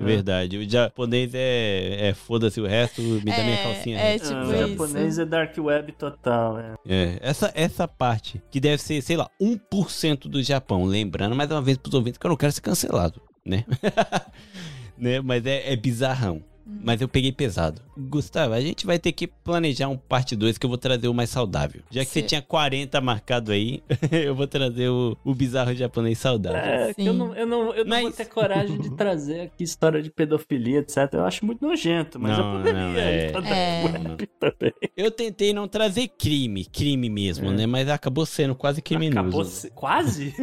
É 0.00 0.02
verdade. 0.04 0.56
O 0.58 0.68
japonês 0.68 1.30
é, 1.34 2.08
é 2.08 2.14
foda-se 2.14 2.60
o 2.60 2.66
resto, 2.66 3.00
me 3.00 3.20
dá 3.20 3.36
minha 3.38 3.54
É, 3.54 3.62
calcinha. 3.62 3.98
é, 3.98 4.12
reta. 4.12 4.24
tipo 4.28 4.40
o 4.40 4.42
isso. 4.54 4.68
japonês 4.68 5.18
é 5.20 5.24
dark 5.24 5.56
web 5.58 5.92
total. 5.92 6.58
É. 6.58 6.74
É, 6.88 7.18
essa, 7.20 7.52
essa 7.54 7.86
parte, 7.86 8.42
que 8.50 8.58
deve 8.58 8.82
ser, 8.82 9.00
sei 9.02 9.16
lá, 9.16 9.30
1% 9.40 10.28
do 10.28 10.42
Japão, 10.42 10.84
lembrando 10.84 11.35
mais 11.36 11.50
uma 11.50 11.62
vez 11.62 11.76
pros 11.78 11.94
ouvintes 11.94 12.18
que 12.18 12.26
eu 12.26 12.30
não 12.30 12.36
quero 12.36 12.52
ser 12.52 12.60
cancelado, 12.62 13.20
né? 13.44 13.64
né? 14.96 15.20
Mas 15.20 15.44
é, 15.46 15.72
é 15.72 15.76
bizarrão. 15.76 16.42
Mas 16.68 17.00
eu 17.00 17.06
peguei 17.06 17.30
pesado. 17.30 17.80
Gustavo, 17.96 18.52
a 18.52 18.60
gente 18.60 18.84
vai 18.86 18.98
ter 18.98 19.12
que 19.12 19.28
planejar 19.28 19.86
um 19.88 19.96
parte 19.96 20.34
2 20.34 20.58
que 20.58 20.66
eu 20.66 20.68
vou 20.68 20.76
trazer 20.76 21.06
o 21.06 21.14
mais 21.14 21.30
saudável. 21.30 21.80
Já 21.92 22.04
que 22.04 22.10
você 22.10 22.22
Sim. 22.22 22.26
tinha 22.26 22.42
40 22.42 23.00
marcado 23.00 23.52
aí, 23.52 23.84
eu 24.10 24.34
vou 24.34 24.48
trazer 24.48 24.88
o, 24.88 25.16
o 25.24 25.32
bizarro 25.32 25.72
japonês 25.76 26.18
saudável. 26.18 26.58
É, 26.58 26.92
que 26.92 27.06
eu 27.06 27.14
não, 27.14 27.32
eu 27.36 27.46
não, 27.46 27.72
eu 27.72 27.84
não 27.84 28.00
vou 28.00 28.10
ter 28.10 28.24
coragem 28.24 28.80
de 28.80 28.90
trazer 28.98 29.42
aqui 29.42 29.62
história 29.62 30.02
de 30.02 30.10
pedofilia, 30.10 30.80
etc. 30.80 31.08
Eu 31.12 31.24
acho 31.24 31.46
muito 31.46 31.64
nojento, 31.64 32.18
mas 32.18 32.36
Não, 32.36 32.54
eu 32.54 32.58
poderia. 32.58 32.80
não, 32.80 32.96
é. 32.96 33.26
É. 33.26 33.30
também. 33.30 34.72
Eu 34.96 35.10
tentei 35.12 35.52
não 35.52 35.68
trazer 35.68 36.08
crime, 36.18 36.64
crime 36.64 37.08
mesmo, 37.08 37.52
né? 37.52 37.64
Mas 37.64 37.88
acabou 37.88 38.26
sendo 38.26 38.56
quase 38.56 38.82
criminoso. 38.82 39.20
Acabou 39.20 39.44
se- 39.44 39.70
Quase? 39.70 40.34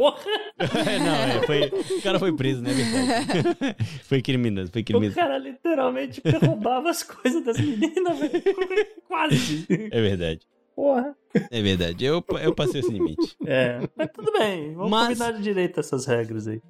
Porra! 0.00 0.18
não, 0.98 1.14
é, 1.14 1.42
foi, 1.46 1.66
o 1.98 2.02
cara 2.02 2.18
foi 2.18 2.34
preso, 2.34 2.62
né? 2.62 2.70
Verdade. 2.72 3.76
foi 4.04 4.22
criminoso, 4.22 4.72
foi 4.72 4.80
O 4.80 4.84
criminoso. 4.86 5.14
cara 5.14 5.36
literalmente 5.36 6.22
roubava 6.42 6.88
as 6.88 7.02
coisas 7.02 7.44
das 7.44 7.60
meninas, 7.60 8.18
velho. 8.18 8.32
Quase. 9.06 9.66
É 9.68 10.00
verdade. 10.00 10.40
Porra. 10.74 11.14
É 11.50 11.60
verdade. 11.60 12.02
Eu, 12.02 12.24
eu 12.42 12.54
passei 12.54 12.80
esse 12.80 12.90
limite. 12.90 13.36
É, 13.46 13.80
mas 13.94 14.08
tudo 14.10 14.32
bem. 14.32 14.72
Vamos 14.72 14.90
Mas- 14.90 15.18
combinar 15.18 15.38
direito 15.38 15.80
essas 15.80 16.06
regras 16.06 16.48
aí. 16.48 16.62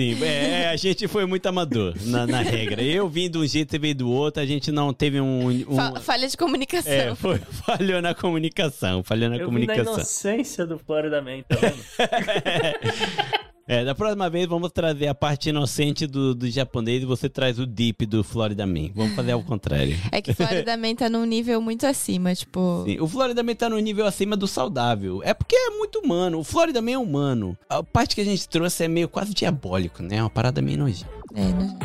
Sim, 0.00 0.24
é, 0.24 0.68
a 0.68 0.76
gente 0.76 1.06
foi 1.08 1.26
muito 1.26 1.44
amador 1.46 1.94
na, 2.06 2.26
na 2.26 2.40
regra. 2.40 2.82
Eu 2.82 3.08
vim 3.08 3.28
de 3.30 3.36
um 3.36 3.46
jeito, 3.46 3.70
você 3.70 3.78
veio 3.78 3.94
do 3.94 4.10
outro, 4.10 4.42
a 4.42 4.46
gente 4.46 4.72
não 4.72 4.94
teve 4.94 5.20
um. 5.20 5.48
um- 5.48 5.76
Fa- 5.76 6.00
falha 6.00 6.26
de 6.26 6.36
comunicação. 6.36 6.90
é, 6.92 7.14
foi, 7.14 7.38
falhou 7.66 8.00
na 8.00 8.14
comunicação, 8.14 9.02
falhou 9.02 9.28
na 9.28 9.36
Eu 9.36 9.40
vim 9.50 9.66
da 9.66 9.66
comunicação. 9.74 9.94
inocência 9.94 10.64
do 10.66 10.78
Florida 10.78 11.20
Man, 11.20 11.42
tá 11.46 11.56
vendo? 11.56 11.76
É, 13.70 13.84
da 13.84 13.94
próxima 13.94 14.28
vez 14.28 14.48
vamos 14.48 14.72
trazer 14.72 15.06
a 15.06 15.14
parte 15.14 15.50
inocente 15.50 16.04
do, 16.04 16.34
do 16.34 16.50
japonês 16.50 17.04
e 17.04 17.06
você 17.06 17.28
traz 17.28 17.56
o 17.56 17.64
deep 17.64 18.04
do 18.04 18.24
Florida 18.24 18.66
Man. 18.66 18.90
Vamos 18.92 19.14
fazer 19.14 19.30
ao 19.30 19.44
contrário. 19.44 19.96
É 20.10 20.20
que 20.20 20.34
Florida 20.34 20.76
Man 20.76 20.96
tá 20.96 21.08
num 21.08 21.24
nível 21.24 21.62
muito 21.62 21.86
acima, 21.86 22.34
tipo. 22.34 22.82
Sim, 22.84 22.98
o 22.98 23.06
Florida 23.06 23.44
Man 23.44 23.54
tá 23.54 23.68
no 23.68 23.78
nível 23.78 24.06
acima 24.06 24.36
do 24.36 24.48
saudável. 24.48 25.22
É 25.22 25.32
porque 25.32 25.54
é 25.54 25.70
muito 25.70 26.00
humano. 26.00 26.40
O 26.40 26.42
Florida 26.42 26.82
Man 26.82 26.90
é 26.90 26.98
humano. 26.98 27.56
A 27.68 27.80
parte 27.80 28.16
que 28.16 28.20
a 28.20 28.24
gente 28.24 28.48
trouxe 28.48 28.82
é 28.82 28.88
meio 28.88 29.08
quase 29.08 29.32
diabólico, 29.32 30.02
né? 30.02 30.20
Uma 30.20 30.30
parada 30.30 30.60
meio 30.60 30.78
nojenta. 30.78 31.08
É, 31.36 31.44
né? 31.44 31.78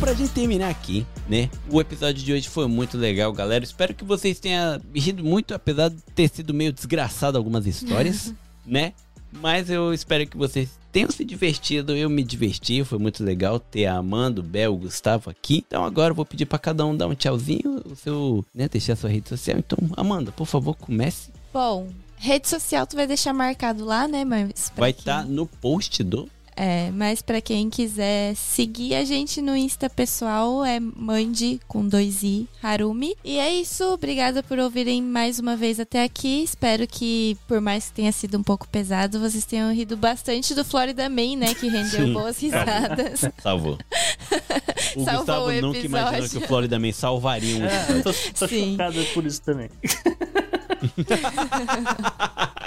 Pra 0.00 0.14
gente 0.14 0.32
terminar 0.32 0.70
aqui, 0.70 1.06
né? 1.28 1.50
O 1.68 1.78
episódio 1.78 2.24
de 2.24 2.32
hoje 2.32 2.48
foi 2.48 2.66
muito 2.66 2.96
legal, 2.96 3.30
galera. 3.34 3.62
Espero 3.62 3.92
que 3.92 4.02
vocês 4.02 4.40
tenham 4.40 4.80
rido 4.94 5.22
muito, 5.22 5.52
apesar 5.52 5.90
de 5.90 6.00
ter 6.14 6.26
sido 6.30 6.54
meio 6.54 6.72
desgraçado 6.72 7.36
algumas 7.36 7.66
histórias, 7.66 8.32
né? 8.64 8.94
Mas 9.30 9.68
eu 9.68 9.92
espero 9.92 10.26
que 10.26 10.38
vocês 10.38 10.70
tenham 10.90 11.10
se 11.10 11.22
divertido. 11.22 11.94
Eu 11.94 12.08
me 12.08 12.24
diverti, 12.24 12.82
foi 12.82 12.98
muito 12.98 13.22
legal 13.22 13.60
ter 13.60 13.84
a 13.84 13.96
Amanda, 13.96 14.40
o 14.40 14.42
Bel, 14.42 14.72
o 14.72 14.78
Gustavo 14.78 15.28
aqui. 15.28 15.62
Então 15.66 15.84
agora 15.84 16.12
eu 16.12 16.16
vou 16.16 16.24
pedir 16.24 16.46
pra 16.46 16.58
cada 16.58 16.84
um 16.86 16.96
dar 16.96 17.06
um 17.06 17.14
tchauzinho, 17.14 17.82
o 17.84 17.94
seu, 17.94 18.44
né? 18.54 18.68
Deixar 18.68 18.94
a 18.94 18.96
sua 18.96 19.10
rede 19.10 19.28
social. 19.28 19.58
Então, 19.58 19.78
Amanda, 19.98 20.32
por 20.32 20.46
favor, 20.46 20.74
comece. 20.74 21.30
Bom, 21.52 21.88
rede 22.16 22.48
social 22.48 22.86
tu 22.86 22.96
vai 22.96 23.06
deixar 23.06 23.34
marcado 23.34 23.84
lá, 23.84 24.08
né? 24.08 24.24
Mas 24.24 24.72
Vai 24.74 24.90
estar 24.92 25.26
no 25.26 25.46
post 25.46 26.02
do. 26.02 26.26
É, 26.56 26.90
mas 26.90 27.22
pra 27.22 27.40
quem 27.40 27.70
quiser 27.70 28.34
seguir 28.34 28.94
a 28.94 29.04
gente 29.04 29.40
no 29.40 29.56
Insta 29.56 29.88
pessoal 29.88 30.64
é 30.64 30.78
Mandi 30.80 31.60
com 31.66 31.86
dois 31.86 32.22
i 32.22 32.48
Harumi. 32.62 33.16
E 33.24 33.38
é 33.38 33.52
isso, 33.54 33.84
obrigada 33.84 34.42
por 34.42 34.58
ouvirem 34.58 35.02
mais 35.02 35.38
uma 35.38 35.56
vez 35.56 35.80
até 35.80 36.02
aqui. 36.04 36.42
Espero 36.42 36.86
que, 36.86 37.36
por 37.48 37.60
mais 37.60 37.86
que 37.86 37.94
tenha 37.94 38.12
sido 38.12 38.38
um 38.38 38.42
pouco 38.42 38.68
pesado, 38.68 39.18
vocês 39.20 39.44
tenham 39.44 39.72
rido 39.72 39.96
bastante 39.96 40.54
do 40.54 40.64
Florida 40.64 41.08
Man, 41.08 41.36
né? 41.36 41.54
Que 41.54 41.68
rendeu 41.68 42.06
Sim. 42.06 42.12
boas 42.12 42.38
risadas. 42.38 43.24
Salvou. 43.42 43.78
O 44.96 45.04
Salvou 45.04 45.18
Gustavo 45.18 45.46
o 45.46 45.60
nunca 45.60 45.78
imaginou 45.78 46.28
que 46.28 46.38
o 46.38 46.40
Florida 46.46 46.78
Man 46.78 46.92
salvaria 46.92 47.56
um 47.56 47.64
É, 47.64 47.86
eu 47.90 48.02
tô, 48.02 48.12
tô 48.12 48.48
Sim. 48.48 48.72
chocado 48.72 49.04
por 49.14 49.24
isso 49.24 49.42
também. 49.42 49.68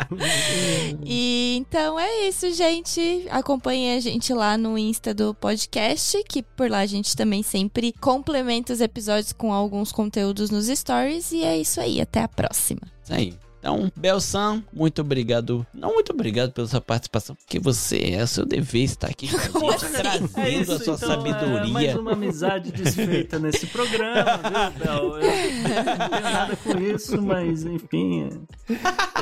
E 1.06 1.56
então 1.58 2.00
é 2.00 2.28
isso, 2.28 2.52
gente. 2.52 3.26
Acompanhe 3.30 3.96
a 3.96 4.00
gente 4.00 4.34
lá 4.34 4.58
no 4.58 4.78
Insta 4.78 5.14
do 5.14 5.34
podcast, 5.34 6.24
que 6.28 6.44
por 6.44 6.70
lá 6.70 6.80
a 6.80 6.86
gente 6.86 7.16
também 7.16 7.42
sempre 7.42 7.94
complementa 7.94 8.74
os 8.74 8.82
episódios 8.82 9.34
com 9.34 9.52
alguns 9.52 9.92
conteúdos 9.92 10.50
nos 10.50 10.68
stories. 10.68 11.32
E 11.32 11.44
é 11.44 11.58
isso 11.58 11.80
aí, 11.80 12.00
até 12.00 12.22
a 12.22 12.28
próxima. 12.28 12.82
Isso 13.04 13.14
aí. 13.14 13.43
Então, 13.64 13.90
Belsan, 13.96 14.62
muito 14.74 15.00
obrigado. 15.00 15.66
Não 15.74 15.94
muito 15.94 16.12
obrigado 16.12 16.52
pela 16.52 16.68
sua 16.68 16.82
participação, 16.82 17.34
porque 17.34 17.58
você 17.60 18.16
é 18.16 18.24
o 18.24 18.28
seu 18.28 18.46
dever 18.46 18.84
estar 18.84 19.08
aqui 19.08 19.30
com 19.30 19.38
a 19.70 19.72
gente, 19.72 19.86
assim? 19.86 19.94
trazendo 20.02 20.30
É 20.36 20.50
isso, 20.50 20.72
a 20.74 20.80
sua 20.80 20.96
então, 20.96 21.12
É 21.14 21.16
sabedoria. 21.16 21.72
mais 21.74 21.96
uma 21.96 22.12
amizade 22.12 22.74
desfeita 22.74 23.40
nesse 23.40 23.66
programa, 23.68 24.38
viu, 24.44 24.86
Bel? 24.86 25.04
Eu 25.04 25.12
não 25.14 26.10
tenho 26.10 26.22
nada 26.22 26.56
com 26.58 26.78
isso, 26.78 27.22
mas 27.22 27.64
enfim. 27.64 28.46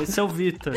Esse 0.02 0.18
é 0.18 0.22
o 0.24 0.28
Vitor. 0.28 0.74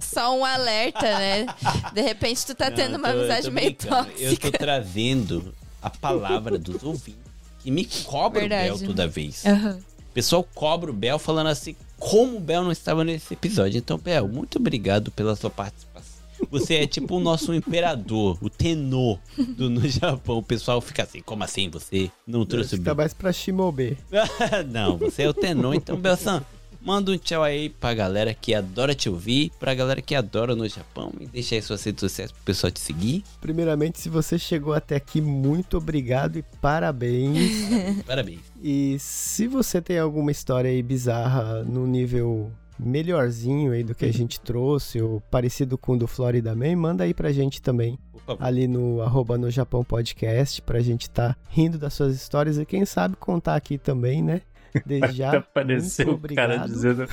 Só 0.00 0.38
um 0.38 0.44
alerta, 0.44 1.02
né? 1.18 1.46
De 1.92 2.00
repente 2.00 2.46
tu 2.46 2.54
tá 2.54 2.70
Não, 2.70 2.76
tendo 2.76 2.96
uma 2.96 3.10
tô- 3.10 3.18
amizade 3.18 3.50
meio 3.50 3.70
brincando. 3.76 4.08
Eu 4.20 4.30
tô 4.36 4.36
tóxica. 4.42 4.50
trazendo 4.52 5.52
a 5.82 5.90
palavra 5.90 6.56
dos 6.56 6.80
ouvintes 6.84 7.18
que 7.58 7.72
me 7.72 7.86
cobra 8.04 8.38
Verdade. 8.42 8.70
o 8.70 8.78
Bel 8.78 8.86
toda 8.86 9.08
vez. 9.08 9.44
Aham. 9.44 9.80
O 10.10 10.14
pessoal 10.14 10.46
cobra 10.54 10.90
o 10.92 10.94
Bel 10.94 11.18
falando 11.18 11.48
assim, 11.48 11.74
como 11.98 12.36
o 12.36 12.40
Bel 12.40 12.62
não 12.62 12.72
estava 12.72 13.04
nesse 13.04 13.34
episódio. 13.34 13.78
Então, 13.78 13.98
Bel, 13.98 14.28
muito 14.28 14.58
obrigado 14.58 15.10
pela 15.10 15.34
sua 15.36 15.50
participação. 15.50 16.14
Você 16.50 16.74
é 16.74 16.86
tipo 16.86 17.16
o 17.16 17.20
nosso 17.20 17.54
imperador, 17.54 18.36
o 18.40 18.50
tenor 18.50 19.18
do 19.56 19.70
no 19.70 19.88
Japão. 19.88 20.38
O 20.38 20.42
pessoal 20.42 20.80
fica 20.80 21.02
assim, 21.04 21.20
como 21.20 21.42
assim 21.42 21.70
você 21.70 22.10
não 22.26 22.44
trouxe 22.44 22.72
o 22.72 22.74
Acho 22.74 22.78
que 22.78 22.84
tá 22.84 22.94
Bel? 22.94 22.96
mais 23.02 23.14
pra 23.14 23.32
Shimobe. 23.32 23.96
não, 24.70 24.98
você 24.98 25.22
é 25.22 25.28
o 25.28 25.34
tenor. 25.34 25.74
Então, 25.74 25.96
Belsan, 25.96 26.44
manda 26.84 27.10
um 27.10 27.16
tchau 27.16 27.42
aí 27.42 27.70
pra 27.70 27.94
galera 27.94 28.34
que 28.34 28.54
adora 28.54 28.94
te 28.94 29.08
ouvir, 29.08 29.50
pra 29.58 29.74
galera 29.74 30.02
que 30.02 30.14
adora 30.14 30.54
no 30.54 30.68
Japão 30.68 31.12
e 31.18 31.26
deixa 31.26 31.54
aí 31.54 31.62
suas 31.62 31.82
redes 31.82 32.00
sociais 32.00 32.30
pro 32.30 32.42
pessoal 32.42 32.70
te 32.70 32.80
seguir. 32.80 33.24
Primeiramente, 33.40 33.98
se 34.00 34.08
você 34.08 34.38
chegou 34.38 34.74
até 34.74 34.96
aqui, 34.96 35.20
muito 35.20 35.78
obrigado 35.78 36.36
e 36.38 36.42
parabéns. 36.60 37.64
Parabéns. 38.06 38.40
e 38.62 38.96
se 38.98 39.46
você 39.46 39.80
tem 39.80 39.98
alguma 39.98 40.30
história 40.30 40.70
aí 40.70 40.82
bizarra 40.82 41.62
no 41.64 41.86
nível 41.86 42.52
melhorzinho 42.78 43.72
aí 43.72 43.82
do 43.82 43.94
que 43.94 44.04
a 44.04 44.12
gente 44.12 44.40
trouxe, 44.40 45.00
ou 45.00 45.20
parecido 45.30 45.78
com 45.78 45.92
o 45.92 45.98
do 45.98 46.06
Florida 46.06 46.54
Man, 46.54 46.76
manda 46.76 47.04
aí 47.04 47.14
pra 47.14 47.32
gente 47.32 47.62
também. 47.62 47.98
Ali 48.40 48.66
no 48.66 49.02
arroba 49.02 49.36
no 49.36 49.50
Japão 49.50 49.84
Podcast, 49.84 50.62
pra 50.62 50.80
gente 50.80 51.10
tá 51.10 51.36
rindo 51.50 51.78
das 51.78 51.92
suas 51.92 52.16
histórias 52.16 52.56
e 52.58 52.64
quem 52.64 52.84
sabe 52.86 53.16
contar 53.16 53.54
aqui 53.54 53.76
também, 53.76 54.22
né? 54.22 54.40
Desde 54.84 55.12
já, 55.18 55.36
Apareceu 55.38 56.06
muito 56.18 56.32
o 56.32 56.34
cara 56.34 56.56
dizendo: 56.58 57.06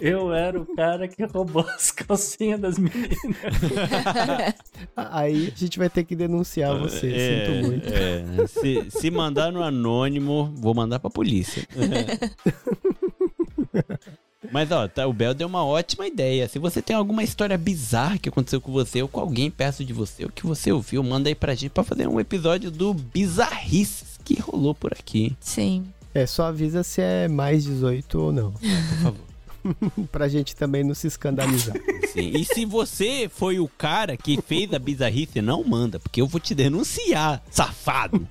Eu 0.00 0.32
era 0.34 0.60
o 0.60 0.66
cara 0.74 1.06
que 1.06 1.24
roubou 1.24 1.64
as 1.68 1.90
calcinhas 1.90 2.60
das 2.60 2.78
meninas. 2.78 3.18
Aí 4.96 5.52
a 5.54 5.58
gente 5.58 5.78
vai 5.78 5.88
ter 5.88 6.04
que 6.04 6.16
denunciar 6.16 6.76
você, 6.78 7.12
É, 7.14 7.46
sinto 7.46 7.66
muito. 7.68 7.88
é. 7.88 8.46
Se, 8.46 8.90
se 8.90 9.10
mandar 9.10 9.52
no 9.52 9.62
anônimo, 9.62 10.52
vou 10.56 10.74
mandar 10.74 10.98
pra 10.98 11.08
polícia. 11.10 11.66
Mas 14.52 14.70
ó, 14.70 14.86
tá, 14.86 15.06
o 15.06 15.12
Bel 15.12 15.32
deu 15.34 15.48
uma 15.48 15.64
ótima 15.64 16.06
ideia. 16.06 16.46
Se 16.48 16.58
você 16.58 16.82
tem 16.82 16.94
alguma 16.94 17.22
história 17.22 17.56
bizarra 17.56 18.18
que 18.18 18.28
aconteceu 18.28 18.60
com 18.60 18.70
você 18.72 19.00
ou 19.02 19.08
com 19.08 19.18
alguém 19.20 19.50
perto 19.50 19.84
de 19.84 19.92
você, 19.92 20.24
ou 20.24 20.30
que 20.30 20.46
você 20.46 20.70
ouviu, 20.70 21.02
manda 21.02 21.28
aí 21.28 21.34
pra 21.34 21.54
gente 21.54 21.70
pra 21.70 21.82
fazer 21.82 22.06
um 22.06 22.20
episódio 22.20 22.70
do 22.70 22.92
Bizarrices 22.92 24.18
que 24.22 24.38
rolou 24.38 24.74
por 24.74 24.92
aqui. 24.92 25.34
Sim. 25.40 25.86
É, 26.14 26.26
só 26.26 26.44
avisa 26.46 26.82
se 26.84 27.00
é 27.02 27.26
mais 27.28 27.64
18 27.64 28.20
ou 28.20 28.32
não. 28.32 28.52
Por 28.52 29.02
favor. 29.02 29.34
pra 30.12 30.28
gente 30.28 30.54
também 30.54 30.84
não 30.84 30.94
se 30.94 31.06
escandalizar. 31.06 31.74
Sim. 32.12 32.32
E 32.36 32.44
se 32.44 32.64
você 32.66 33.30
foi 33.34 33.58
o 33.58 33.66
cara 33.66 34.14
que 34.16 34.40
fez 34.42 34.72
a 34.74 34.78
bizarrice, 34.78 35.40
não 35.40 35.64
manda, 35.64 35.98
porque 35.98 36.20
eu 36.20 36.26
vou 36.26 36.38
te 36.38 36.54
denunciar, 36.54 37.42
safado. 37.50 38.26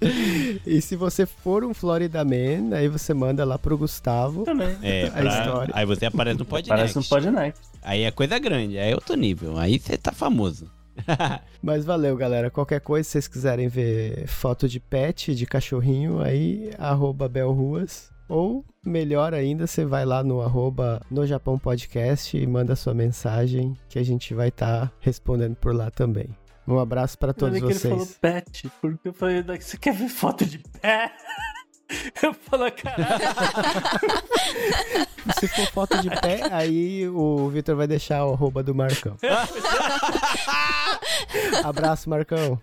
e 0.66 0.80
se 0.80 0.96
você 0.96 1.26
for 1.26 1.64
um 1.64 1.74
Florida 1.74 2.24
Man, 2.24 2.76
aí 2.76 2.88
você 2.88 3.12
manda 3.12 3.44
lá 3.44 3.58
pro 3.58 3.76
Gustavo. 3.76 4.44
Também. 4.44 4.76
É, 4.82 5.08
A 5.08 5.10
pra- 5.10 5.40
história. 5.40 5.74
aí 5.76 5.84
você 5.86 6.06
aparece 6.06 6.38
no 6.38 6.44
podcast. 6.44 6.94
Parece 6.94 6.98
um 6.98 7.02
podcast. 7.02 7.60
Aí 7.82 8.02
é 8.02 8.10
coisa 8.10 8.38
grande, 8.38 8.78
aí 8.78 8.92
é 8.92 8.94
outro 8.94 9.16
nível. 9.16 9.58
Aí 9.58 9.78
você 9.78 9.96
tá 9.96 10.12
famoso. 10.12 10.70
Mas 11.62 11.84
valeu, 11.84 12.16
galera. 12.16 12.50
Qualquer 12.50 12.80
coisa, 12.80 13.04
se 13.04 13.12
vocês 13.12 13.28
quiserem 13.28 13.68
ver 13.68 14.26
foto 14.26 14.68
de 14.68 14.80
pet, 14.80 15.34
de 15.34 15.46
cachorrinho, 15.46 16.20
aí 16.20 16.70
arroba 16.78 17.28
belruas. 17.28 18.10
Ou, 18.28 18.62
melhor 18.84 19.32
ainda, 19.32 19.66
você 19.66 19.84
vai 19.86 20.04
lá 20.04 20.22
no 20.22 20.42
arroba 20.42 21.00
no 21.10 21.26
Japão 21.26 21.58
Podcast 21.58 22.36
e 22.36 22.46
manda 22.46 22.76
sua 22.76 22.92
mensagem 22.92 23.74
que 23.88 23.98
a 23.98 24.02
gente 24.02 24.34
vai 24.34 24.48
estar 24.48 24.92
respondendo 25.00 25.56
por 25.56 25.74
lá 25.74 25.90
também. 25.90 26.28
Um 26.66 26.78
abraço 26.78 27.16
pra 27.18 27.32
todos 27.32 27.58
que 27.58 27.64
ele 27.64 27.74
falou 27.74 27.98
vocês. 28.00 28.18
pet, 28.18 28.70
porque 28.82 29.08
eu 29.08 29.14
falei, 29.14 29.42
"Daqui, 29.42 29.64
você 29.64 29.78
quer 29.78 29.94
ver 29.94 30.10
foto 30.10 30.44
de 30.44 30.58
pé? 30.58 31.10
Eu 32.22 32.34
falo, 32.34 32.70
caralho. 32.70 33.18
Se 35.38 35.48
for 35.48 35.66
foto 35.72 35.98
de 36.02 36.10
pé, 36.10 36.42
aí 36.50 37.08
o 37.08 37.48
Vitor 37.48 37.76
vai 37.76 37.86
deixar 37.86 38.26
o 38.26 38.34
arroba 38.34 38.62
do 38.62 38.74
Marcão. 38.74 39.16
Abraço, 41.64 42.10
Marcão. 42.10 42.60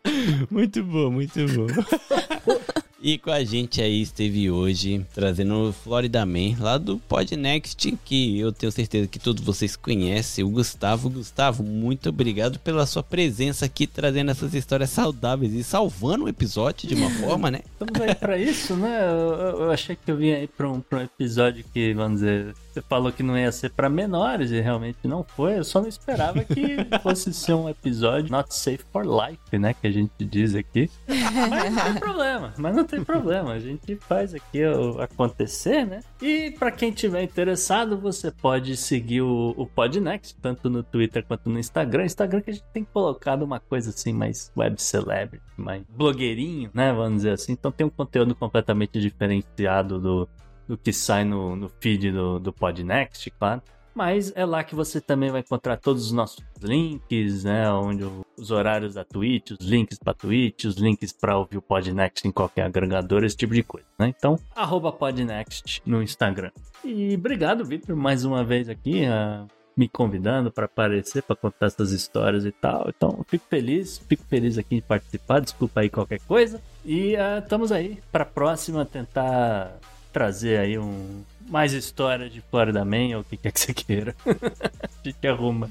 Muito 0.49 0.83
bom, 0.83 1.11
muito 1.11 1.39
bom. 1.47 1.67
E 3.07 3.19
com 3.19 3.29
a 3.29 3.43
gente 3.43 3.83
aí 3.83 4.01
esteve 4.01 4.49
hoje 4.49 5.05
trazendo 5.13 5.69
o 5.69 5.71
Florida 5.71 6.25
Man 6.25 6.55
lá 6.59 6.75
do 6.79 6.97
Podnext, 6.97 7.95
que 8.03 8.39
eu 8.39 8.51
tenho 8.51 8.71
certeza 8.71 9.07
que 9.07 9.19
todos 9.19 9.43
vocês 9.43 9.75
conhecem, 9.75 10.43
o 10.43 10.49
Gustavo. 10.49 11.07
Gustavo, 11.07 11.61
muito 11.61 12.09
obrigado 12.09 12.57
pela 12.57 12.83
sua 12.87 13.03
presença 13.03 13.63
aqui, 13.65 13.85
trazendo 13.85 14.31
essas 14.31 14.55
histórias 14.55 14.89
saudáveis 14.89 15.53
e 15.53 15.63
salvando 15.63 16.23
o 16.25 16.29
episódio 16.29 16.89
de 16.89 16.95
uma 16.95 17.11
forma, 17.21 17.51
né? 17.51 17.59
Estamos 17.79 18.01
aí 18.01 18.15
pra 18.15 18.39
isso, 18.39 18.75
né? 18.75 19.01
Eu, 19.07 19.59
eu- 19.65 19.71
achei 19.71 19.95
que 19.95 20.09
eu 20.09 20.17
vinha 20.17 20.37
aí 20.37 20.47
pra 20.47 20.67
um, 20.67 20.81
pra 20.81 20.97
um 20.97 21.03
episódio 21.03 21.63
que, 21.71 21.93
vamos 21.93 22.21
dizer, 22.21 22.55
você 22.75 22.81
falou 22.81 23.09
que 23.09 23.23
não 23.23 23.37
ia 23.37 23.51
ser 23.53 23.69
pra 23.69 23.89
menores 23.89 24.51
e 24.51 24.59
realmente 24.59 25.07
não 25.07 25.23
foi. 25.23 25.59
Eu 25.59 25.63
só 25.63 25.79
não 25.79 25.87
esperava 25.87 26.43
que 26.43 26.77
fosse 27.01 27.33
ser 27.33 27.53
um 27.53 27.69
episódio 27.69 28.29
not 28.29 28.53
safe 28.53 28.83
for 28.91 29.05
life, 29.05 29.57
né? 29.57 29.73
Que 29.73 29.87
a 29.87 29.91
gente 29.91 30.25
diz 30.25 30.53
aqui. 30.53 30.89
Mas 31.07 31.73
não 31.73 31.83
tem 31.83 31.99
problema, 32.01 32.53
mas 32.57 32.75
não 32.75 32.83
tem 32.83 33.03
problema. 33.03 33.53
A 33.53 33.59
gente 33.59 33.95
faz 33.95 34.33
aqui 34.33 34.65
o 34.65 34.99
acontecer, 34.99 35.85
né? 35.85 36.01
E 36.21 36.51
pra 36.51 36.69
quem 36.69 36.91
tiver 36.91 37.23
interessado, 37.23 37.97
você 37.97 38.29
pode 38.29 38.75
seguir 38.75 39.21
o, 39.21 39.53
o 39.55 39.65
Podnext, 39.65 40.35
tanto 40.41 40.69
no 40.69 40.83
Twitter 40.83 41.23
quanto 41.25 41.49
no 41.49 41.57
Instagram. 41.57 42.05
Instagram 42.05 42.41
que 42.41 42.49
a 42.49 42.53
gente 42.53 42.65
tem 42.73 42.83
colocado 42.83 43.43
uma 43.43 43.59
coisa 43.59 43.91
assim 43.91 44.11
mais 44.11 44.51
web 44.57 44.81
celebrity, 44.81 45.43
mais 45.55 45.83
blogueirinho, 45.87 46.69
né? 46.73 46.91
Vamos 46.91 47.17
dizer 47.17 47.31
assim. 47.31 47.53
Então 47.53 47.71
tem 47.71 47.87
um 47.87 47.89
conteúdo 47.89 48.35
completamente 48.35 48.99
diferenciado 48.99 49.97
do, 49.97 50.29
do 50.67 50.77
que 50.77 50.91
sai 50.91 51.23
no, 51.23 51.55
no 51.55 51.69
feed 51.79 52.11
do, 52.11 52.39
do 52.39 52.53
Podnext, 52.53 53.29
claro. 53.31 53.61
Mas 53.95 54.33
é 54.35 54.43
lá 54.43 54.61
que 54.61 54.75
você 54.75 54.99
também 54.99 55.31
vai 55.31 55.39
encontrar 55.39 55.77
todos 55.77 56.07
os 56.07 56.11
nossos 56.11 56.43
links, 56.61 57.45
né? 57.45 57.71
Onde 57.71 58.03
os 58.37 58.51
horários 58.51 58.93
da 58.93 59.05
Twitch, 59.05 59.51
os 59.51 59.65
links 59.65 59.97
pra 59.97 60.13
Twitch, 60.13 60.65
os 60.65 60.75
links 60.75 61.13
pra 61.13 61.37
ouvir 61.37 61.57
o 61.57 61.61
Podnext 61.61 62.27
em 62.27 62.31
qualquer 62.31 62.63
agregador, 62.63 63.23
esse 63.23 63.37
tipo 63.37 63.53
de 63.53 63.63
coisa, 63.63 63.87
né? 63.97 64.13
Então, 64.15 64.37
Podnext 64.91 65.81
no 65.85 66.03
Instagram. 66.03 66.51
E 66.83 67.15
obrigado, 67.15 67.63
Victor, 67.63 67.95
mais 67.95 68.25
uma 68.25 68.43
vez 68.43 68.67
aqui, 68.67 69.05
ah, 69.05 69.45
me 69.77 69.87
convidando 69.87 70.51
para 70.51 70.65
aparecer, 70.65 71.23
para 71.23 71.35
contar 71.37 71.67
essas 71.67 71.91
histórias 71.91 72.45
e 72.45 72.51
tal. 72.51 72.89
Então, 72.89 73.23
fico 73.29 73.45
feliz, 73.49 73.97
fico 73.97 74.23
feliz 74.25 74.57
aqui 74.57 74.75
de 74.75 74.81
participar. 74.81 75.39
Desculpa 75.39 75.79
aí 75.79 75.89
qualquer 75.89 76.19
coisa. 76.21 76.61
E 76.83 77.15
ah, 77.15 77.39
estamos 77.39 77.71
aí 77.71 77.99
para 78.11 78.23
a 78.23 78.27
próxima 78.27 78.83
tentar 78.83 79.79
trazer 80.15 80.57
aí 80.59 80.79
um 80.79 81.25
mais 81.49 81.73
história 81.73 82.29
de 82.29 82.39
Florida 82.39 82.85
Man 82.85 83.15
ou 83.15 83.19
o 83.19 83.23
que 83.25 83.35
quer 83.35 83.51
que 83.51 83.59
você 83.59 83.73
queira. 83.73 84.15
a 84.25 84.89
gente 85.03 85.27
arruma. 85.27 85.69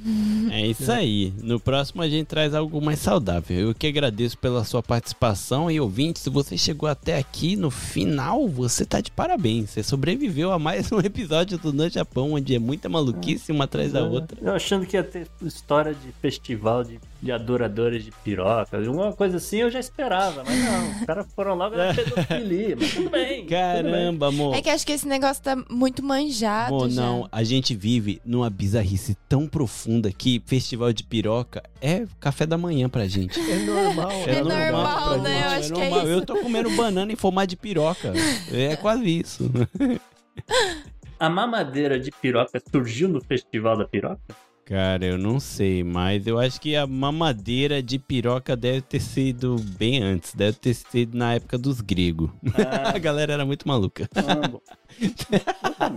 É 0.52 0.66
isso 0.66 0.92
aí. 0.92 1.32
No 1.42 1.58
próximo 1.58 2.02
a 2.02 2.08
gente 2.08 2.26
traz 2.26 2.54
algo 2.54 2.78
mais 2.80 2.98
saudável. 2.98 3.58
Eu 3.58 3.74
que 3.74 3.86
agradeço 3.86 4.36
pela 4.36 4.62
sua 4.62 4.82
participação 4.82 5.70
e 5.70 5.80
ouvinte, 5.80 6.20
se 6.20 6.28
você 6.28 6.58
chegou 6.58 6.88
até 6.88 7.16
aqui 7.16 7.56
no 7.56 7.70
final, 7.70 8.46
você 8.46 8.84
tá 8.84 9.00
de 9.00 9.10
parabéns. 9.10 9.70
Você 9.70 9.82
sobreviveu 9.82 10.52
a 10.52 10.58
mais 10.58 10.92
um 10.92 11.00
episódio 11.00 11.56
do 11.56 11.72
No 11.72 11.88
Japão, 11.88 12.34
onde 12.34 12.54
é 12.54 12.58
muita 12.58 12.86
maluquice 12.86 13.50
uma 13.50 13.64
atrás 13.64 13.92
da 13.92 14.04
outra. 14.04 14.38
Eu 14.42 14.54
achando 14.54 14.84
que 14.84 14.94
ia 14.94 15.02
ter 15.02 15.26
história 15.40 15.94
de 15.94 16.12
festival 16.20 16.84
de, 16.84 17.00
de 17.24 17.32
adoradores 17.32 18.04
de 18.04 18.10
piroca, 18.22 18.76
alguma 18.76 19.10
coisa 19.14 19.38
assim 19.38 19.56
eu 19.62 19.70
já 19.70 19.80
esperava, 19.80 20.44
mas 20.44 20.62
não. 20.62 20.90
Os 20.90 21.00
caras 21.06 21.26
foram 21.34 21.54
logo 21.54 21.74
na 21.74 21.94
pedofilia, 21.94 22.76
mas 22.78 22.92
tudo 22.92 23.08
bem. 23.10 23.26
tudo 23.26 23.46
bem. 23.46 23.46
Caramba, 23.46 24.28
amor. 24.28 24.54
É 24.54 24.60
que 24.60 24.68
acho 24.68 24.84
que 24.86 24.92
esse 24.92 25.08
negócio 25.08 25.42
tá 25.42 25.56
muito 25.70 26.02
manjado 26.04 26.74
Amor, 26.74 26.90
já. 26.90 27.00
não, 27.00 27.26
a 27.32 27.42
gente 27.42 27.74
vive 27.74 28.20
numa 28.26 28.50
bizarrice 28.50 29.16
tão 29.26 29.46
profunda 29.48 30.12
que 30.12 30.42
festival 30.44 30.92
de 30.92 31.02
piroca 31.02 31.62
é 31.80 32.04
café 32.20 32.44
da 32.44 32.58
manhã 32.58 32.90
pra 32.90 33.06
gente. 33.06 33.40
É 33.40 33.56
normal. 33.64 34.10
É 34.26 34.42
normal, 34.42 35.08
pra 35.08 35.18
né? 35.22 35.30
gente, 35.34 35.44
Eu 35.44 35.50
acho 35.58 35.72
que 35.72 35.80
é 35.80 35.88
normal. 35.88 36.04
isso. 36.04 36.12
Eu 36.12 36.26
tô 36.26 36.36
comendo 36.38 36.70
banana 36.76 37.10
em 37.10 37.16
formato 37.16 37.46
de 37.48 37.56
piroca. 37.56 38.12
É 38.52 38.76
quase 38.76 39.20
isso. 39.20 39.50
A 41.18 41.30
mamadeira 41.30 41.98
de 41.98 42.10
piroca 42.10 42.60
surgiu 42.70 43.08
no 43.08 43.20
festival 43.24 43.78
da 43.78 43.86
piroca? 43.86 44.20
Cara, 44.64 45.04
eu 45.04 45.18
não 45.18 45.38
sei, 45.38 45.84
mas 45.84 46.26
eu 46.26 46.38
acho 46.38 46.58
que 46.58 46.74
a 46.74 46.86
mamadeira 46.86 47.82
de 47.82 47.98
piroca 47.98 48.56
deve 48.56 48.80
ter 48.80 49.00
sido 49.00 49.56
bem 49.78 50.02
antes. 50.02 50.34
Deve 50.34 50.56
ter 50.58 50.74
sido 50.74 51.16
na 51.16 51.34
época 51.34 51.58
dos 51.58 51.82
gregos. 51.82 52.30
a 52.94 52.98
galera 52.98 53.34
era 53.34 53.44
muito 53.44 53.68
maluca. 53.68 54.08
Ah. 54.16 55.92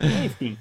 Enfim. 0.24 0.56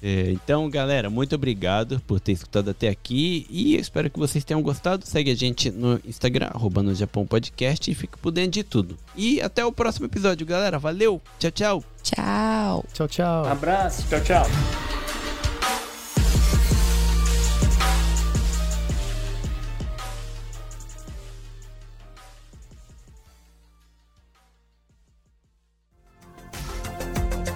É, 0.00 0.32
então, 0.32 0.68
galera, 0.68 1.08
muito 1.08 1.34
obrigado 1.34 2.00
por 2.06 2.18
ter 2.18 2.32
escutado 2.32 2.70
até 2.70 2.88
aqui 2.88 3.46
e 3.48 3.74
eu 3.74 3.80
espero 3.80 4.10
que 4.10 4.18
vocês 4.18 4.44
tenham 4.44 4.62
gostado. 4.62 5.06
Segue 5.06 5.30
a 5.30 5.34
gente 5.34 5.70
no 5.70 6.00
Instagram, 6.04 6.50
arroba 6.52 6.82
no 6.82 6.94
Japão 6.94 7.26
Podcast 7.26 7.90
e 7.90 7.94
fique 7.94 8.18
por 8.18 8.32
dentro 8.32 8.52
de 8.52 8.64
tudo. 8.64 8.96
E 9.16 9.40
até 9.40 9.64
o 9.64 9.72
próximo 9.72 10.06
episódio, 10.06 10.46
galera. 10.46 10.78
Valeu, 10.78 11.20
tchau, 11.38 11.50
tchau. 11.50 11.84
Tchau. 12.02 12.84
Tchau, 12.92 13.08
tchau. 13.08 13.46
Abraço, 13.46 14.06
tchau, 14.08 14.20
tchau. 14.20 15.01